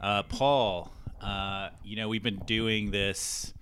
Uh, 0.00 0.22
Paul, 0.24 0.92
uh, 1.20 1.70
you 1.84 1.96
know, 1.96 2.08
we've 2.08 2.22
been 2.22 2.38
doing 2.46 2.90
this 2.90 3.52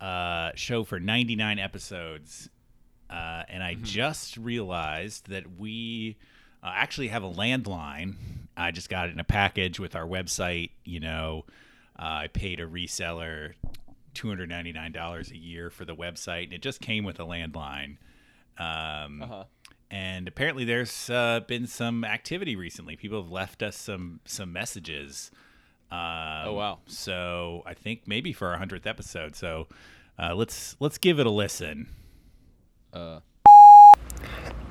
uh, 0.00 0.52
show 0.54 0.84
for 0.84 0.98
99 0.98 1.58
episodes, 1.58 2.48
uh, 3.10 3.42
and 3.48 3.62
I 3.62 3.74
just 3.74 4.36
realized 4.38 5.28
that 5.28 5.58
we 5.58 6.16
uh, 6.62 6.72
actually 6.74 7.08
have 7.08 7.22
a 7.22 7.30
landline. 7.30 8.14
I 8.56 8.70
just 8.70 8.88
got 8.88 9.08
it 9.08 9.12
in 9.12 9.20
a 9.20 9.24
package 9.24 9.78
with 9.78 9.94
our 9.94 10.06
website. 10.06 10.70
You 10.84 11.00
know, 11.00 11.44
uh, 11.98 12.02
I 12.24 12.28
paid 12.28 12.60
a 12.60 12.66
reseller 12.66 13.52
$299 14.14 15.30
a 15.30 15.36
year 15.36 15.68
for 15.68 15.84
the 15.84 15.94
website, 15.94 16.44
and 16.44 16.52
it 16.54 16.62
just 16.62 16.80
came 16.80 17.04
with 17.04 17.20
a 17.20 17.24
landline. 17.24 17.98
Um, 18.58 19.22
Uh-huh. 19.22 19.44
and 19.90 20.26
apparently 20.28 20.64
there's 20.64 21.10
uh, 21.10 21.40
been 21.46 21.66
some 21.66 22.04
activity 22.04 22.56
recently. 22.56 22.96
People 22.96 23.22
have 23.22 23.30
left 23.30 23.62
us 23.62 23.76
some 23.76 24.20
some 24.24 24.52
messages. 24.52 25.30
Um, 25.92 25.98
Oh, 26.48 26.52
wow. 26.54 26.78
So 26.86 27.62
I 27.66 27.74
think 27.74 28.02
maybe 28.06 28.32
for 28.32 28.48
our 28.48 28.56
hundredth 28.56 28.86
episode. 28.86 29.34
So 29.36 29.66
uh, 30.18 30.34
let's 30.34 30.76
let's 30.80 30.98
give 30.98 31.18
it 31.18 31.26
a 31.26 31.30
listen. 31.30 31.88
Uh, 32.92 33.20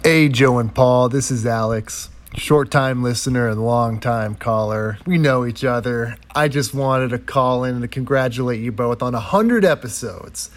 Hey, 0.04 0.30
Joe 0.30 0.60
and 0.60 0.74
Paul, 0.74 1.10
this 1.10 1.30
is 1.30 1.46
Alex. 1.46 2.10
Short 2.36 2.72
time 2.72 3.04
listener 3.04 3.50
and 3.50 3.64
long 3.66 4.00
time 4.00 4.36
caller. 4.36 4.98
We 5.06 5.18
know 5.18 5.46
each 5.46 5.64
other. 5.66 6.16
I 6.34 6.48
just 6.48 6.74
wanted 6.74 7.10
to 7.10 7.20
call 7.20 7.64
in 7.66 7.74
and 7.76 7.82
to 7.82 7.88
congratulate 7.88 8.62
you 8.62 8.72
both 8.72 9.02
on 9.04 9.14
100 9.14 9.66
episodes. 9.66 10.52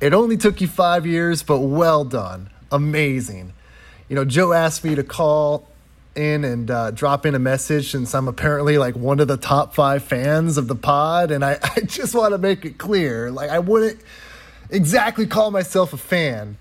It 0.00 0.14
only 0.14 0.36
took 0.36 0.60
you 0.60 0.68
five 0.68 1.06
years, 1.06 1.42
but 1.42 1.58
well 1.60 2.04
done. 2.04 2.50
Amazing. 2.70 3.52
You 4.08 4.14
know, 4.16 4.24
Joe 4.24 4.52
asked 4.52 4.84
me 4.84 4.94
to 4.94 5.02
call 5.02 5.68
in 6.16 6.44
and 6.44 6.70
uh, 6.70 6.90
drop 6.90 7.26
in 7.26 7.34
a 7.34 7.38
message 7.38 7.90
since 7.90 8.14
I'm 8.14 8.28
apparently 8.28 8.78
like 8.78 8.96
one 8.96 9.20
of 9.20 9.28
the 9.28 9.36
top 9.36 9.74
five 9.74 10.02
fans 10.04 10.58
of 10.58 10.68
the 10.68 10.74
pod. 10.74 11.30
And 11.30 11.44
I, 11.44 11.58
I 11.76 11.80
just 11.80 12.14
want 12.14 12.32
to 12.32 12.38
make 12.38 12.64
it 12.64 12.78
clear 12.78 13.30
like, 13.30 13.50
I 13.50 13.58
wouldn't 13.58 14.00
exactly 14.70 15.26
call 15.26 15.50
myself 15.50 15.92
a 15.92 15.96
fan. 15.96 16.56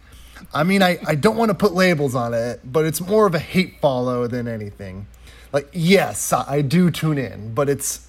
I 0.53 0.63
mean, 0.63 0.81
I, 0.81 0.99
I 1.07 1.15
don't 1.15 1.37
want 1.37 1.49
to 1.49 1.55
put 1.55 1.73
labels 1.73 2.15
on 2.15 2.33
it, 2.33 2.59
but 2.63 2.85
it's 2.85 3.01
more 3.01 3.25
of 3.25 3.33
a 3.33 3.39
hate 3.39 3.79
follow 3.79 4.27
than 4.27 4.47
anything. 4.47 5.07
Like, 5.51 5.69
yes, 5.71 6.33
I 6.33 6.45
I 6.47 6.61
do 6.61 6.89
tune 6.91 7.17
in, 7.17 7.53
but 7.53 7.69
it's, 7.69 8.07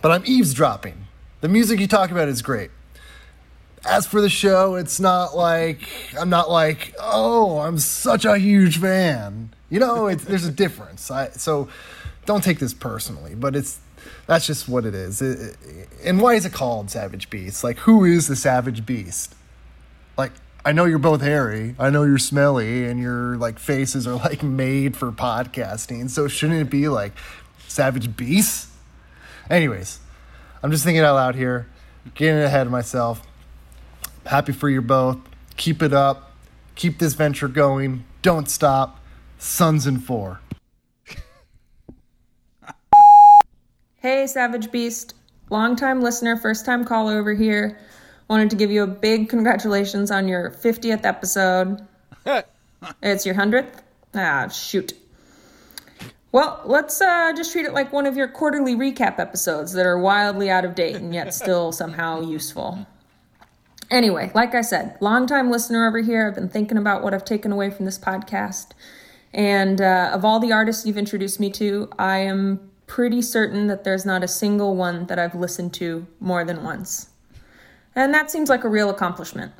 but 0.00 0.10
I'm 0.12 0.22
eavesdropping. 0.24 1.06
The 1.40 1.48
music 1.48 1.80
you 1.80 1.86
talk 1.86 2.10
about 2.10 2.28
is 2.28 2.42
great. 2.42 2.70
As 3.84 4.06
for 4.06 4.20
the 4.20 4.28
show, 4.28 4.74
it's 4.74 5.00
not 5.00 5.34
like, 5.34 5.88
I'm 6.18 6.28
not 6.28 6.50
like, 6.50 6.94
oh, 7.00 7.60
I'm 7.60 7.78
such 7.78 8.24
a 8.24 8.38
huge 8.38 8.78
fan. 8.78 9.50
You 9.70 9.78
know, 9.80 10.12
there's 10.14 10.44
a 10.44 10.50
difference. 10.52 11.10
I, 11.10 11.30
so 11.30 11.68
don't 12.26 12.42
take 12.44 12.58
this 12.58 12.74
personally, 12.74 13.34
but 13.34 13.54
it's, 13.56 13.78
that's 14.26 14.46
just 14.46 14.68
what 14.68 14.84
it 14.84 14.94
is. 14.94 15.22
It- 15.22 15.56
it- 15.64 15.88
and 16.04 16.20
why 16.20 16.34
is 16.34 16.44
it 16.44 16.52
called 16.52 16.90
Savage 16.90 17.30
Beast? 17.30 17.62
Like, 17.64 17.78
who 17.78 18.04
is 18.04 18.26
the 18.28 18.36
Savage 18.36 18.84
Beast? 18.84 19.34
like 20.16 20.32
I 20.64 20.72
know 20.72 20.84
you're 20.84 20.98
both 20.98 21.22
hairy. 21.22 21.74
I 21.78 21.88
know 21.88 22.02
you're 22.02 22.18
smelly 22.18 22.84
and 22.84 23.00
your 23.00 23.36
like 23.38 23.58
faces 23.58 24.06
are 24.06 24.16
like 24.16 24.42
made 24.42 24.94
for 24.96 25.10
podcasting. 25.12 26.10
So 26.10 26.28
shouldn't 26.28 26.60
it 26.60 26.68
be 26.70 26.88
like 26.88 27.12
savage 27.68 28.14
beasts? 28.16 28.66
Anyways, 29.48 29.98
I'm 30.62 30.70
just 30.70 30.84
thinking 30.84 31.02
out 31.02 31.14
loud 31.14 31.34
here, 31.36 31.68
getting 32.14 32.42
ahead 32.42 32.66
of 32.66 32.72
myself. 32.72 33.22
Happy 34.26 34.52
for 34.52 34.68
you 34.68 34.82
both. 34.82 35.16
Keep 35.56 35.82
it 35.82 35.94
up. 35.94 36.32
Keep 36.74 36.98
this 36.98 37.14
venture 37.14 37.48
going. 37.48 38.04
Don't 38.20 38.48
stop. 38.50 38.99
Sons 39.40 39.86
in 39.86 39.98
four. 39.98 40.38
Hey, 43.96 44.26
Savage 44.26 44.70
Beast. 44.70 45.14
Longtime 45.48 46.02
listener, 46.02 46.36
first 46.36 46.66
time 46.66 46.84
caller 46.84 47.18
over 47.18 47.32
here. 47.32 47.78
Wanted 48.28 48.50
to 48.50 48.56
give 48.56 48.70
you 48.70 48.82
a 48.82 48.86
big 48.86 49.30
congratulations 49.30 50.10
on 50.10 50.28
your 50.28 50.50
50th 50.50 51.06
episode. 51.06 51.80
it's 53.02 53.24
your 53.24 53.34
100th? 53.34 53.80
Ah, 54.14 54.46
shoot. 54.48 54.92
Well, 56.32 56.60
let's 56.66 57.00
uh, 57.00 57.32
just 57.34 57.50
treat 57.50 57.64
it 57.64 57.72
like 57.72 57.94
one 57.94 58.04
of 58.04 58.18
your 58.18 58.28
quarterly 58.28 58.76
recap 58.76 59.18
episodes 59.18 59.72
that 59.72 59.86
are 59.86 59.98
wildly 59.98 60.50
out 60.50 60.66
of 60.66 60.74
date 60.74 60.96
and 60.96 61.14
yet 61.14 61.32
still 61.42 61.72
somehow 61.72 62.20
useful. 62.20 62.86
Anyway, 63.90 64.30
like 64.34 64.54
I 64.54 64.60
said, 64.60 64.98
longtime 65.00 65.50
listener 65.50 65.88
over 65.88 66.00
here. 66.00 66.28
I've 66.28 66.34
been 66.34 66.50
thinking 66.50 66.76
about 66.76 67.02
what 67.02 67.14
I've 67.14 67.24
taken 67.24 67.50
away 67.50 67.70
from 67.70 67.86
this 67.86 67.98
podcast. 67.98 68.72
And 69.32 69.80
uh, 69.80 70.10
of 70.12 70.24
all 70.24 70.40
the 70.40 70.52
artists 70.52 70.84
you've 70.86 70.98
introduced 70.98 71.38
me 71.38 71.50
to, 71.52 71.88
I 71.98 72.18
am 72.18 72.70
pretty 72.86 73.22
certain 73.22 73.68
that 73.68 73.84
there's 73.84 74.04
not 74.04 74.24
a 74.24 74.28
single 74.28 74.74
one 74.74 75.06
that 75.06 75.18
I've 75.18 75.34
listened 75.34 75.72
to 75.74 76.06
more 76.18 76.44
than 76.44 76.64
once. 76.64 77.10
And 77.94 78.12
that 78.12 78.30
seems 78.30 78.48
like 78.48 78.64
a 78.64 78.68
real 78.68 78.90
accomplishment. 78.90 79.52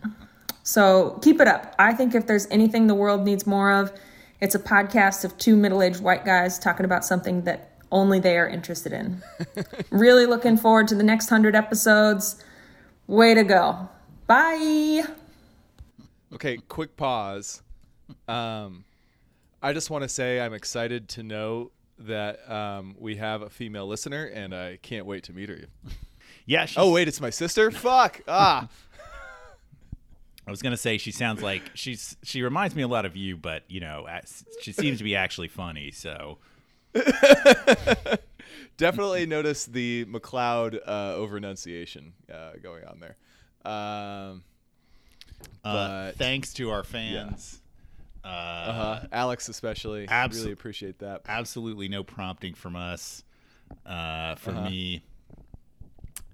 So 0.62 1.19
keep 1.22 1.41
it 1.41 1.48
up. 1.48 1.75
I 1.78 1.94
think 1.94 2.14
if 2.14 2.26
there's 2.26 2.47
anything 2.50 2.86
the 2.86 2.94
world 2.94 3.25
needs 3.25 3.47
more 3.47 3.70
of, 3.72 3.92
it's 4.41 4.54
a 4.54 4.59
podcast 4.59 5.25
of 5.25 5.36
two 5.38 5.56
middle 5.56 5.82
aged 5.82 6.00
white 6.00 6.25
guys 6.25 6.59
talking 6.59 6.84
about 6.84 7.04
something 7.04 7.42
that 7.42 7.78
only 7.92 8.19
they 8.19 8.36
are 8.36 8.48
interested 8.48 8.92
in. 8.92 9.22
really 9.91 10.26
looking 10.26 10.56
forward 10.56 10.88
to 10.88 10.94
the 10.94 11.03
next 11.03 11.30
100 11.30 11.54
episodes. 11.54 12.42
Way 13.06 13.34
to 13.34 13.44
go. 13.44 13.88
Bye. 14.26 15.03
okay, 16.34 16.56
quick 16.69 16.97
pause. 16.97 17.62
Um, 18.28 18.84
I 19.62 19.72
just 19.72 19.91
want 19.91 20.03
to 20.03 20.09
say 20.09 20.41
I'm 20.41 20.54
excited 20.54 21.09
to 21.10 21.22
know 21.22 21.71
that 21.98 22.50
um, 22.50 22.97
we 22.98 23.16
have 23.16 23.43
a 23.43 23.50
female 23.50 23.87
listener, 23.87 24.25
and 24.25 24.54
I 24.54 24.78
can't 24.81 25.06
wait 25.06 25.25
to 25.25 25.32
meet 25.32 25.48
her. 25.48 25.60
Yeah. 26.47 26.65
She's, 26.65 26.78
Oh 26.78 26.91
wait, 26.91 27.06
it's 27.06 27.21
my 27.21 27.31
sister. 27.31 27.71
Fuck. 27.71 28.22
Ah. 28.28 28.69
I 30.47 30.50
was 30.50 30.62
gonna 30.62 30.76
say 30.76 30.98
she 30.98 31.12
sounds 31.12 31.43
like 31.43 31.62
she's 31.75 32.16
she 32.25 32.43
reminds 32.43 32.75
me 32.75 32.82
a 32.82 32.88
lot 32.88 33.04
of 33.04 33.15
you, 33.15 33.37
but 33.37 33.62
you 33.69 33.78
know 33.78 34.09
she 34.60 34.72
seems 34.72 34.98
to 34.98 35.04
be 35.04 35.15
actually 35.15 35.47
funny. 35.47 35.92
So 35.92 36.38
Definitely 38.77 39.27
notice 39.27 39.66
the 39.66 40.06
McLeod 40.06 40.78
uh, 40.87 41.15
over 41.15 41.37
enunciation 41.37 42.15
uh, 42.32 42.53
going 42.62 42.84
on 42.84 43.00
there. 43.00 43.16
Um, 43.71 44.42
uh, 45.62 46.12
thanks 46.12 46.54
to 46.54 46.71
our 46.71 46.82
fans. 46.82 47.59
Uh, 48.25 48.28
uh-huh. 48.28 49.00
Alex 49.12 49.48
especially. 49.48 50.06
abso- 50.06 50.34
really 50.41 50.53
appreciate 50.53 50.98
that. 50.98 51.22
absolutely 51.26 51.88
no 51.88 52.03
prompting 52.04 52.54
from 52.54 52.76
us 52.76 53.25
uh, 53.86 54.34
for 54.36 54.50
Uh-huh. 54.50 54.69
me. 54.69 55.03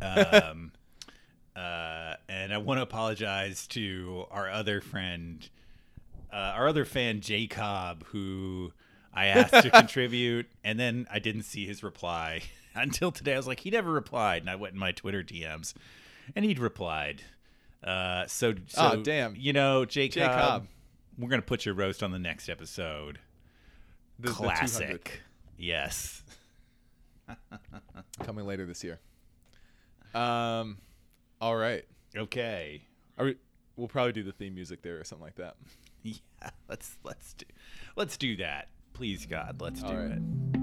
Um, 0.00 0.72
uh, 1.56 2.14
and 2.28 2.52
I 2.52 2.58
want 2.58 2.78
to 2.78 2.82
apologize 2.82 3.66
to 3.68 4.24
our 4.30 4.50
other 4.50 4.80
friend, 4.80 5.48
uh, 6.32 6.36
our 6.36 6.68
other 6.68 6.84
fan, 6.84 7.20
Jay 7.20 7.46
Cobb, 7.46 8.04
who 8.08 8.72
I 9.14 9.26
asked 9.26 9.62
to 9.64 9.70
contribute, 9.74 10.46
and 10.64 10.78
then 10.78 11.06
I 11.10 11.18
didn't 11.18 11.44
see 11.44 11.66
his 11.66 11.82
reply 11.82 12.42
until 12.74 13.10
today. 13.12 13.34
I 13.34 13.36
was 13.36 13.46
like, 13.46 13.60
he 13.60 13.70
never 13.70 13.90
replied, 13.90 14.42
and 14.42 14.50
I 14.50 14.56
went 14.56 14.74
in 14.74 14.80
my 14.80 14.92
Twitter 14.92 15.22
DMs, 15.22 15.72
and 16.34 16.44
he'd 16.44 16.58
replied. 16.58 17.22
Uh, 17.82 18.26
so, 18.26 18.54
so 18.66 18.90
Oh, 18.94 19.02
damn. 19.02 19.36
you 19.36 19.52
know, 19.52 19.84
Jay, 19.84 20.08
Jay 20.08 20.22
Cobb, 20.26 20.34
Cobb. 20.38 20.66
We're 21.18 21.28
gonna 21.28 21.42
put 21.42 21.64
your 21.64 21.74
roast 21.74 22.02
on 22.02 22.10
the 22.10 22.18
next 22.18 22.48
episode. 22.48 23.18
The- 24.18 24.28
the 24.28 24.34
200th 24.34 24.36
Classic. 24.36 25.20
yes. 25.58 26.22
coming 28.24 28.46
later 28.46 28.64
this 28.66 28.82
year. 28.84 28.98
Um, 30.14 30.78
all 31.40 31.56
right. 31.56 31.84
Okay. 32.16 32.82
Are 33.18 33.26
we, 33.26 33.36
we'll 33.76 33.88
probably 33.88 34.12
do 34.12 34.22
the 34.22 34.32
theme 34.32 34.54
music 34.54 34.82
there 34.82 34.98
or 34.98 35.04
something 35.04 35.24
like 35.24 35.36
that. 35.36 35.56
Yeah. 36.02 36.50
Let's 36.68 36.94
let's 37.02 37.32
do 37.32 37.46
let's 37.96 38.16
do 38.16 38.36
that. 38.36 38.68
Please 38.92 39.26
God, 39.26 39.60
let's 39.60 39.82
do 39.82 39.88
All 39.88 39.96
right. 39.96 40.12
it. 40.12 40.55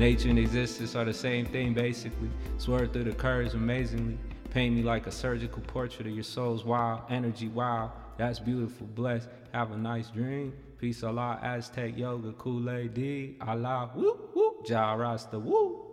Nature 0.00 0.30
and 0.30 0.38
existence 0.38 0.96
are 0.96 1.04
the 1.04 1.12
same 1.12 1.44
thing, 1.44 1.74
basically. 1.74 2.30
Swerve 2.56 2.90
through 2.90 3.04
the 3.04 3.12
curves 3.12 3.52
amazingly. 3.52 4.16
Paint 4.48 4.74
me 4.74 4.82
like 4.82 5.06
a 5.06 5.10
surgical 5.10 5.60
portrait 5.60 6.06
of 6.06 6.14
your 6.14 6.24
soul's 6.24 6.64
wild 6.64 7.02
energy, 7.10 7.48
wild. 7.48 7.90
That's 8.16 8.38
beautiful, 8.38 8.86
blessed. 8.86 9.28
Have 9.52 9.72
a 9.72 9.76
nice 9.76 10.08
dream. 10.08 10.54
Peace, 10.78 11.04
Allah, 11.04 11.38
Aztec 11.42 11.98
yoga, 11.98 12.32
Kool-Aid 12.32 12.94
D, 12.94 13.36
Allah, 13.42 13.90
woo, 13.94 14.18
woo, 14.34 14.64
Ja 14.66 14.94
Rasta, 14.94 15.38
woo. 15.38 15.84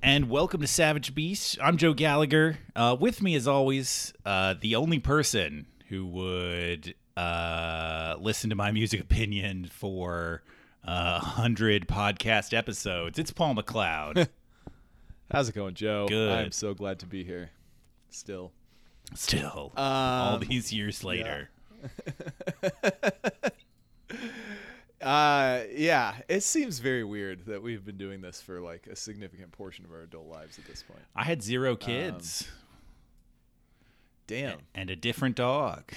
And 0.00 0.30
welcome 0.30 0.60
to 0.60 0.68
Savage 0.68 1.12
Beast. 1.12 1.58
I'm 1.60 1.76
Joe 1.76 1.92
Gallagher. 1.92 2.58
Uh, 2.76 2.96
with 3.00 3.20
me, 3.20 3.34
as 3.34 3.48
always, 3.48 4.12
uh, 4.24 4.54
the 4.60 4.76
only 4.76 5.00
person 5.00 5.66
who 5.88 6.06
would 6.06 6.94
uh, 7.16 8.14
listen 8.20 8.50
to 8.50 8.54
my 8.54 8.70
music 8.70 9.00
opinion 9.00 9.68
for 9.72 10.44
uh, 10.84 11.20
100 11.20 11.86
podcast 11.88 12.56
episodes. 12.56 13.18
It's 13.18 13.32
Paul 13.32 13.54
McLeod. 13.54 14.28
How's 15.30 15.48
it 15.48 15.54
going, 15.54 15.74
Joe? 15.74 16.06
Good. 16.08 16.30
I'm 16.32 16.52
so 16.52 16.74
glad 16.74 16.98
to 17.00 17.06
be 17.06 17.22
here. 17.24 17.50
Still. 18.10 18.52
Still, 19.14 19.72
all 19.76 20.34
Um, 20.36 20.40
these 20.48 20.72
years 20.72 21.02
later. 21.04 21.50
Uh, 25.02 25.62
yeah, 25.74 26.12
it 26.28 26.42
seems 26.42 26.78
very 26.78 27.04
weird 27.04 27.46
that 27.46 27.62
we've 27.62 27.86
been 27.86 27.96
doing 27.96 28.20
this 28.20 28.42
for 28.42 28.60
like 28.60 28.86
a 28.86 28.94
significant 28.94 29.50
portion 29.50 29.82
of 29.86 29.90
our 29.92 30.02
adult 30.02 30.26
lives 30.26 30.58
at 30.58 30.66
this 30.66 30.82
point. 30.82 31.00
I 31.16 31.24
had 31.24 31.42
zero 31.42 31.74
kids 31.74 32.46
Damn. 34.26 34.58
and 34.74 34.90
a 34.90 34.96
different 34.96 35.36
dog. 35.36 35.92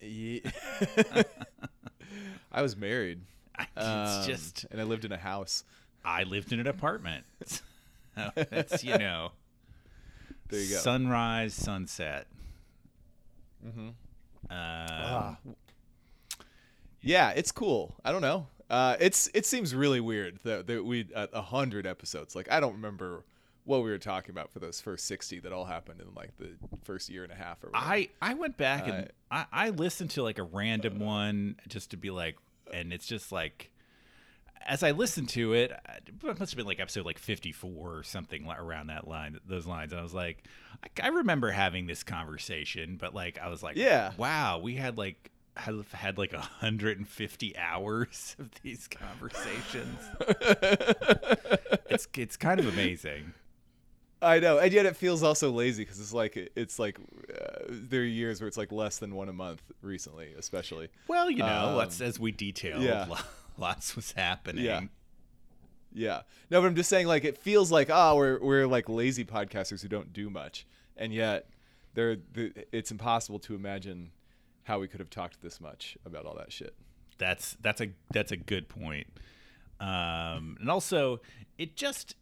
Ye- 0.00 0.42
I 2.50 2.62
was 2.62 2.74
married. 2.78 3.20
It's 3.76 3.86
um, 3.86 4.26
just, 4.26 4.66
and 4.70 4.80
I 4.80 4.84
lived 4.84 5.04
in 5.04 5.12
a 5.12 5.18
house. 5.18 5.64
I 6.04 6.24
lived 6.24 6.52
in 6.52 6.60
an 6.60 6.66
apartment. 6.66 7.24
So 7.46 7.60
That's, 8.34 8.84
you 8.84 8.98
know, 8.98 9.32
There 10.48 10.60
you 10.60 10.70
go. 10.70 10.76
sunrise, 10.78 11.54
sunset. 11.54 12.26
Mhm. 13.66 13.78
Um, 13.88 13.94
Ah. 14.50 15.36
Yeah, 17.00 17.30
it's 17.30 17.50
cool. 17.52 17.94
I 18.04 18.12
don't 18.12 18.22
know. 18.22 18.46
Uh, 18.70 18.96
it's 19.00 19.28
it 19.34 19.44
seems 19.44 19.74
really 19.74 20.00
weird 20.00 20.38
that, 20.44 20.66
that 20.66 20.84
we 20.84 21.06
a 21.14 21.42
hundred 21.42 21.86
episodes. 21.86 22.34
Like 22.34 22.50
I 22.50 22.60
don't 22.60 22.72
remember 22.74 23.24
what 23.64 23.82
we 23.84 23.90
were 23.90 23.98
talking 23.98 24.30
about 24.30 24.50
for 24.50 24.58
those 24.60 24.80
first 24.80 25.06
sixty 25.06 25.38
that 25.40 25.52
all 25.52 25.64
happened 25.64 26.00
in 26.00 26.14
like 26.14 26.36
the 26.38 26.50
first 26.84 27.08
year 27.08 27.22
and 27.24 27.32
a 27.32 27.36
half 27.36 27.62
or 27.64 27.68
whatever. 27.70 27.86
I 27.92 28.08
I 28.20 28.34
went 28.34 28.56
back 28.56 28.86
and 28.86 29.08
Uh, 29.30 29.44
I, 29.52 29.66
I 29.66 29.70
listened 29.70 30.10
to 30.10 30.22
like 30.22 30.38
a 30.38 30.42
random 30.42 31.00
one 31.00 31.56
just 31.68 31.90
to 31.90 31.96
be 31.96 32.10
like, 32.10 32.36
and 32.72 32.92
it's 32.92 33.06
just 33.06 33.32
like, 33.32 33.70
as 34.66 34.82
I 34.82 34.92
listened 34.92 35.28
to 35.30 35.52
it, 35.54 35.72
it 36.06 36.38
must 36.38 36.52
have 36.52 36.56
been 36.56 36.66
like 36.66 36.80
episode 36.80 37.04
like 37.06 37.18
fifty 37.18 37.52
four 37.52 37.96
or 37.96 38.02
something 38.02 38.46
around 38.48 38.88
that 38.88 39.06
line, 39.08 39.38
those 39.46 39.66
lines, 39.66 39.92
and 39.92 40.00
I 40.00 40.02
was 40.02 40.14
like, 40.14 40.44
I, 40.84 41.06
I 41.06 41.08
remember 41.08 41.50
having 41.50 41.86
this 41.86 42.02
conversation, 42.02 42.96
but 43.00 43.14
like 43.14 43.38
I 43.38 43.48
was 43.48 43.62
like, 43.62 43.76
Yeah. 43.76 44.12
wow, 44.16 44.58
we 44.58 44.74
had 44.76 44.98
like. 44.98 45.28
Had, 45.54 45.74
had 45.92 46.16
like 46.16 46.32
150 46.32 47.58
hours 47.58 48.36
of 48.38 48.48
these 48.62 48.88
conversations. 48.88 49.98
it's 51.90 52.08
it's 52.16 52.36
kind 52.38 52.58
of 52.58 52.66
amazing. 52.68 53.34
I 54.22 54.38
know, 54.38 54.58
and 54.58 54.72
yet 54.72 54.86
it 54.86 54.96
feels 54.96 55.22
also 55.22 55.50
lazy 55.50 55.84
because 55.84 56.00
it's 56.00 56.12
like 56.14 56.36
it's 56.54 56.78
like 56.78 56.98
uh, 57.28 57.64
there 57.68 58.02
are 58.02 58.04
years 58.04 58.40
where 58.40 58.48
it's 58.48 58.56
like 58.56 58.70
less 58.70 58.98
than 58.98 59.14
one 59.14 59.28
a 59.28 59.32
month 59.32 59.62
recently, 59.82 60.32
especially. 60.38 60.88
Well, 61.08 61.30
you 61.30 61.38
know, 61.38 61.80
Um, 61.80 61.88
as 62.00 62.20
we 62.20 62.30
detailed, 62.30 62.82
yeah. 62.82 63.06
lots 63.58 63.96
was 63.96 64.12
happening. 64.12 64.64
Yeah. 64.64 64.82
Yeah. 65.92 66.20
No, 66.50 66.60
but 66.60 66.68
I'm 66.68 66.76
just 66.76 66.88
saying 66.88 67.06
like 67.06 67.24
it 67.24 67.36
feels 67.36 67.70
like 67.72 67.88
oh 67.90 68.16
we're 68.16 68.38
we're 68.40 68.66
like 68.66 68.88
lazy 68.88 69.24
podcasters 69.24 69.82
who 69.82 69.88
don't 69.88 70.12
do 70.12 70.30
much, 70.30 70.66
and 70.96 71.12
yet 71.12 71.48
there 71.94 72.16
the, 72.32 72.52
it's 72.72 72.90
impossible 72.90 73.38
to 73.40 73.54
imagine 73.54 74.12
how 74.64 74.78
we 74.78 74.88
could 74.88 75.00
have 75.00 75.10
talked 75.10 75.42
this 75.42 75.60
much 75.60 75.98
about 76.06 76.24
all 76.24 76.36
that 76.36 76.52
shit. 76.52 76.74
That's 77.18 77.56
that's 77.60 77.80
a 77.80 77.88
that's 78.12 78.32
a 78.32 78.36
good 78.36 78.68
point. 78.68 79.08
Um, 79.80 80.56
and 80.60 80.70
also, 80.70 81.20
it 81.58 81.76
just 81.76 82.14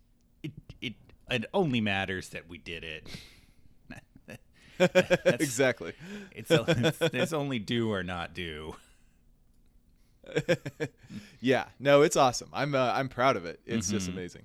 it 0.42 0.52
it 0.80 0.94
it 1.30 1.44
only 1.54 1.80
matters 1.80 2.30
that 2.30 2.48
we 2.48 2.58
did 2.58 2.84
it. 2.84 3.06
Exactly. 5.26 5.92
It's, 6.32 6.50
it's 6.50 6.98
it's 7.14 7.32
only 7.34 7.58
do 7.58 7.92
or 7.92 8.02
not 8.02 8.32
do. 8.32 8.76
Yeah. 11.40 11.66
No, 11.78 12.02
it's 12.02 12.16
awesome. 12.16 12.48
I'm 12.52 12.74
uh, 12.74 12.92
I'm 12.94 13.08
proud 13.08 13.36
of 13.36 13.44
it. 13.46 13.60
It's 13.66 13.90
just 13.90 14.08
Mm-hmm. 14.08 14.18
amazing. 14.18 14.42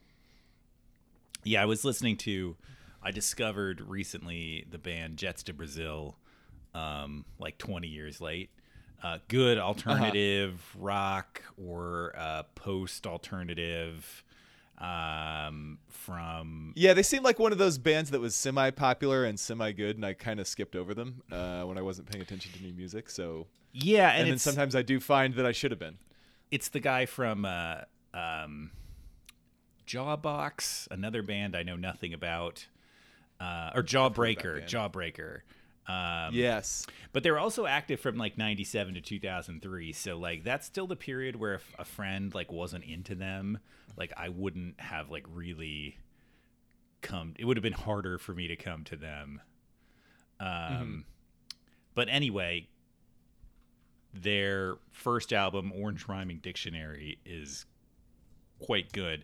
Yeah, 1.43 1.61
I 1.61 1.65
was 1.65 1.85
listening 1.85 2.17
to. 2.17 2.55
I 3.03 3.11
discovered 3.11 3.81
recently 3.81 4.65
the 4.69 4.77
band 4.79 5.17
Jets 5.17 5.43
to 5.43 5.53
Brazil, 5.53 6.15
um, 6.73 7.23
like 7.39 7.57
20 7.59 7.87
years 7.87 8.19
late. 8.19 8.49
Uh, 9.03 9.19
good 9.27 9.57
alternative 9.59 10.61
rock 10.77 11.43
or 11.63 12.13
uh, 12.17 12.43
post 12.55 13.05
alternative 13.05 14.23
um, 14.77 15.79
from 15.87 16.73
Yeah, 16.75 16.93
they 16.93 17.03
seemed 17.03 17.23
like 17.23 17.39
one 17.39 17.51
of 17.51 17.57
those 17.57 17.77
bands 17.77 18.11
that 18.11 18.19
was 18.19 18.35
semi 18.35 18.71
popular 18.71 19.23
and 19.25 19.39
semi 19.39 19.71
good, 19.71 19.95
and 19.95 20.05
I 20.05 20.13
kind 20.13 20.39
of 20.39 20.47
skipped 20.47 20.75
over 20.75 20.93
them 20.93 21.21
uh, 21.31 21.63
when 21.63 21.77
I 21.77 21.81
wasn't 21.81 22.09
paying 22.11 22.21
attention 22.21 22.51
to 22.53 22.61
new 22.61 22.73
music. 22.73 23.09
So, 23.09 23.47
yeah, 23.71 24.11
and, 24.11 24.21
and, 24.21 24.31
then 24.31 24.39
sometimes 24.39 24.75
I 24.75 24.81
do 24.81 24.99
find 24.99 25.35
that 25.35 25.45
I 25.45 25.51
should 25.51 25.71
have 25.71 25.79
been. 25.79 25.97
it's 26.51 26.69
the 26.69 26.79
guy 26.79 27.05
from 27.05 27.45
uh, 27.45 27.81
um, 28.13 28.71
Jawbox, 29.87 30.87
another 30.91 31.21
band 31.21 31.55
I 31.55 31.63
know 31.63 31.75
nothing 31.75 32.13
about, 32.13 32.67
uh, 33.39 33.71
or 33.75 33.83
Jawbreaker. 33.83 34.67
Jawbreaker. 34.67 35.41
Um, 35.87 36.33
Yes. 36.33 36.85
But 37.13 37.23
they 37.23 37.31
were 37.31 37.39
also 37.39 37.65
active 37.65 37.99
from 37.99 38.17
like 38.17 38.37
97 38.37 38.95
to 38.95 39.01
2003. 39.01 39.93
So 39.93 40.17
like 40.17 40.43
that's 40.43 40.65
still 40.65 40.87
the 40.87 40.95
period 40.95 41.35
where 41.35 41.55
if 41.55 41.75
a 41.77 41.85
friend 41.85 42.33
like 42.33 42.51
wasn't 42.51 42.83
into 42.85 43.15
them, 43.15 43.59
like 43.97 44.11
I 44.17 44.29
wouldn't 44.29 44.79
have 44.79 45.09
like 45.09 45.25
really 45.31 45.97
come 47.01 47.35
it 47.37 47.45
would 47.45 47.55
have 47.55 47.63
been 47.63 47.73
harder 47.73 48.17
for 48.17 48.33
me 48.33 48.47
to 48.47 48.55
come 48.55 48.83
to 48.85 48.95
them. 48.95 49.41
Um 50.39 51.05
but 51.93 52.09
anyway, 52.09 52.67
their 54.13 54.75
first 54.91 55.31
album 55.31 55.71
Orange 55.75 56.07
Rhyming 56.07 56.39
Dictionary 56.39 57.19
is 57.25 57.65
quite 58.59 58.91
good. 58.91 59.23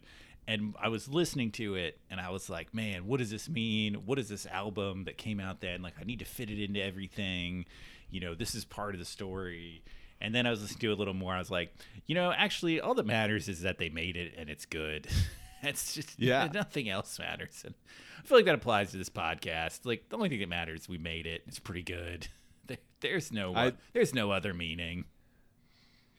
And 0.51 0.75
I 0.81 0.89
was 0.89 1.07
listening 1.07 1.51
to 1.53 1.75
it 1.75 1.97
and 2.09 2.19
I 2.19 2.29
was 2.29 2.49
like, 2.49 2.73
man, 2.73 3.05
what 3.05 3.19
does 3.19 3.29
this 3.31 3.47
mean? 3.47 3.93
What 4.05 4.19
is 4.19 4.27
this 4.27 4.45
album 4.45 5.05
that 5.05 5.17
came 5.17 5.39
out 5.39 5.61
then? 5.61 5.81
Like, 5.81 5.93
I 5.99 6.03
need 6.03 6.19
to 6.19 6.25
fit 6.25 6.49
it 6.51 6.61
into 6.61 6.81
everything. 6.83 7.65
You 8.09 8.19
know, 8.19 8.35
this 8.35 8.53
is 8.55 8.65
part 8.65 8.93
of 8.93 8.99
the 8.99 9.05
story. 9.05 9.83
And 10.19 10.35
then 10.35 10.45
I 10.45 10.49
was 10.49 10.61
listening 10.61 10.79
to 10.79 10.91
it 10.91 10.93
a 10.93 10.97
little 10.97 11.13
more. 11.13 11.33
I 11.33 11.39
was 11.39 11.49
like, 11.51 11.73
you 12.05 12.15
know, 12.15 12.31
actually, 12.31 12.81
all 12.81 12.93
that 12.95 13.05
matters 13.05 13.47
is 13.47 13.61
that 13.61 13.77
they 13.77 13.89
made 13.89 14.17
it 14.17 14.33
and 14.37 14.49
it's 14.49 14.65
good. 14.65 15.07
it's 15.63 15.95
just, 15.95 16.19
Yeah. 16.19 16.49
nothing 16.53 16.89
else 16.89 17.17
matters. 17.17 17.61
And 17.65 17.73
I 18.19 18.27
feel 18.27 18.37
like 18.37 18.45
that 18.45 18.55
applies 18.55 18.91
to 18.91 18.97
this 18.97 19.09
podcast. 19.09 19.85
Like, 19.85 20.09
the 20.09 20.17
only 20.17 20.27
thing 20.29 20.39
that 20.41 20.49
matters, 20.49 20.89
we 20.89 20.97
made 20.97 21.25
it. 21.27 21.43
It's 21.47 21.59
pretty 21.59 21.83
good. 21.83 22.27
There, 22.67 22.77
there's 23.01 23.31
no, 23.31 23.55
I- 23.55 23.73
there's 23.93 24.13
no 24.13 24.31
other 24.31 24.53
meaning. 24.53 25.05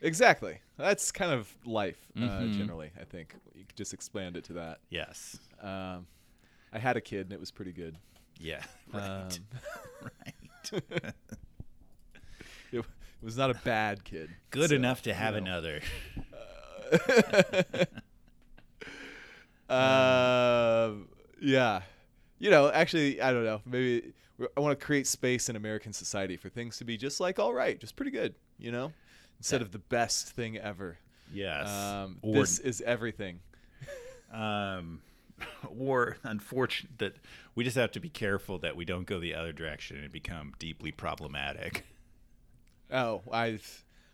Exactly. 0.03 0.59
That's 0.77 1.11
kind 1.13 1.33
of 1.33 1.49
life, 1.65 1.97
uh, 2.17 2.21
Mm-hmm. 2.21 2.53
generally, 2.59 2.91
I 3.01 3.05
think. 3.05 3.35
You 3.55 3.65
could 3.65 3.77
just 3.77 3.95
expand 3.95 4.37
it 4.37 4.45
to 4.45 4.55
that. 4.55 4.81
Yes. 4.91 5.39
Um, 5.63 6.07
I 6.73 6.79
had 6.81 6.97
a 6.97 7.01
kid, 7.01 7.27
and 7.27 7.33
it 7.33 7.41
was 7.41 7.51
pretty 7.53 7.73
good. 7.73 7.97
Yeah. 8.39 8.63
Right. 8.93 9.05
Um, 9.11 9.29
it, 10.73 10.85
it 12.73 12.85
was 13.23 13.37
not 13.39 13.51
a 13.51 13.55
bad 13.55 14.03
kid. 14.05 14.29
Good 14.51 14.71
So, 14.71 14.77
enough 14.77 15.03
to 15.03 15.15
have 15.15 15.35
you 15.35 15.41
know. 15.43 15.47
another. 15.53 15.81
Uh, 19.69 20.91
yeah. 21.41 21.83
You 22.39 22.51
know, 22.51 22.71
actually, 22.71 23.21
I 23.21 23.33
don't 23.33 23.45
know. 23.45 23.61
Maybe 23.65 24.13
I 24.57 24.61
want 24.61 24.79
to 24.79 24.85
create 24.85 25.07
space 25.07 25.49
in 25.49 25.57
American 25.57 25.93
society 25.93 26.37
for 26.37 26.49
things 26.49 26.77
to 26.79 26.85
be 26.85 26.97
just 26.97 27.21
like 27.21 27.39
all 27.39 27.55
right, 27.55 27.79
just 27.81 27.95
pretty 27.97 28.11
good. 28.11 28.35
You 28.59 28.73
know, 28.73 28.93
instead 29.43 29.61
of 29.61 29.73
the 29.73 29.79
best 29.81 30.29
thing 30.31 30.57
ever. 30.57 30.99
Yes. 31.35 31.69
Um, 31.69 32.19
or, 32.23 32.35
this 32.35 32.61
is 32.61 32.81
everything. 32.83 33.41
um, 34.33 35.03
or 35.77 36.17
unfortunate 36.23 36.97
that 36.99 37.17
we 37.57 37.65
just 37.65 37.77
have 37.77 37.91
to 37.91 37.99
be 37.99 38.09
careful 38.09 38.61
that 38.61 38.77
we 38.77 38.85
don't 38.85 39.05
go 39.05 39.19
the 39.19 39.35
other 39.35 39.53
direction 39.53 39.97
and 39.97 40.13
become 40.13 40.53
deeply 40.59 40.93
problematic. 40.93 41.85
Oh, 42.95 43.23
I, 43.33 43.59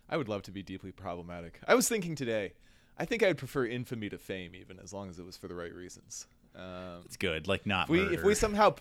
I 0.09 0.15
would 0.15 0.29
love 0.29 0.43
to 0.43 0.51
be 0.51 0.63
deeply 0.63 0.93
problematic. 0.93 1.59
I 1.67 1.75
was 1.75 1.89
thinking 1.89 2.15
today. 2.15 2.53
I 2.97 3.03
think 3.03 3.21
I'd 3.21 3.37
prefer 3.37 3.65
infamy 3.65 4.07
to 4.07 4.17
fame, 4.17 4.55
even 4.55 4.79
as 4.79 4.93
long 4.93 5.09
as 5.09 5.19
it 5.19 5.25
was 5.25 5.35
for 5.35 5.49
the 5.49 5.53
right 5.53 5.73
reasons. 5.73 6.27
Um, 6.55 7.01
It's 7.03 7.17
good, 7.17 7.45
like 7.45 7.65
not 7.65 7.87
if 7.87 7.89
we 7.89 7.99
if 8.03 8.23
we 8.23 8.33
somehow 8.35 8.75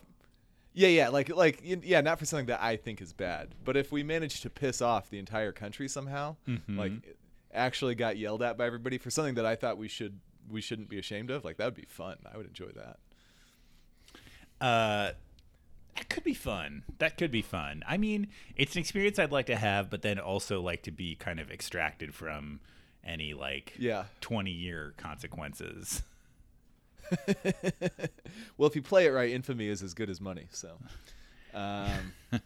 yeah 0.75 0.88
yeah 0.88 1.08
like 1.08 1.28
like 1.34 1.60
yeah 1.62 2.00
not 2.00 2.18
for 2.18 2.25
something 2.25 2.46
that 2.46 2.62
i 2.62 2.76
think 2.76 3.00
is 3.00 3.12
bad 3.12 3.48
but 3.64 3.76
if 3.76 3.90
we 3.90 4.02
manage 4.02 4.40
to 4.42 4.50
piss 4.50 4.80
off 4.82 5.10
the 5.10 5.18
entire 5.18 5.52
country 5.52 5.88
somehow 5.88 6.37
like 6.68 6.92
Mm-hmm. 6.92 7.10
actually 7.52 7.94
got 7.94 8.16
yelled 8.16 8.42
at 8.42 8.56
by 8.58 8.66
everybody 8.66 8.98
for 8.98 9.10
something 9.10 9.34
that 9.34 9.46
i 9.46 9.56
thought 9.56 9.78
we 9.78 9.88
should 9.88 10.18
we 10.50 10.60
shouldn't 10.60 10.88
be 10.88 10.98
ashamed 10.98 11.30
of 11.30 11.44
like 11.44 11.56
that 11.56 11.64
would 11.64 11.75
be 11.75 11.87
fun 11.88 12.16
i 12.32 12.37
would 12.37 12.46
enjoy 12.46 12.68
that 12.76 12.98
Uh, 14.60 15.12
that 15.96 16.08
could 16.08 16.25
be 16.25 16.34
fun. 16.34 16.84
That 16.98 17.16
could 17.16 17.30
be 17.30 17.42
fun. 17.42 17.82
I 17.87 17.96
mean, 17.96 18.28
it's 18.56 18.75
an 18.76 18.80
experience 18.80 19.18
I'd 19.18 19.32
like 19.32 19.46
to 19.46 19.56
have, 19.56 19.90
but 19.90 20.02
then 20.02 20.18
also 20.18 20.60
like 20.60 20.82
to 20.82 20.90
be 20.92 21.14
kind 21.16 21.40
of 21.40 21.50
extracted 21.50 22.14
from 22.14 22.60
any 23.04 23.34
like 23.34 23.75
Yeah. 23.78 24.04
twenty 24.20 24.50
year 24.52 24.94
consequences. 24.96 26.02
well 28.56 28.68
if 28.68 28.76
you 28.76 28.82
play 28.82 29.06
it 29.06 29.10
right 29.10 29.30
infamy 29.30 29.68
is 29.68 29.82
as 29.82 29.94
good 29.94 30.10
as 30.10 30.20
money 30.20 30.46
so 30.50 30.78
um, 31.54 32.12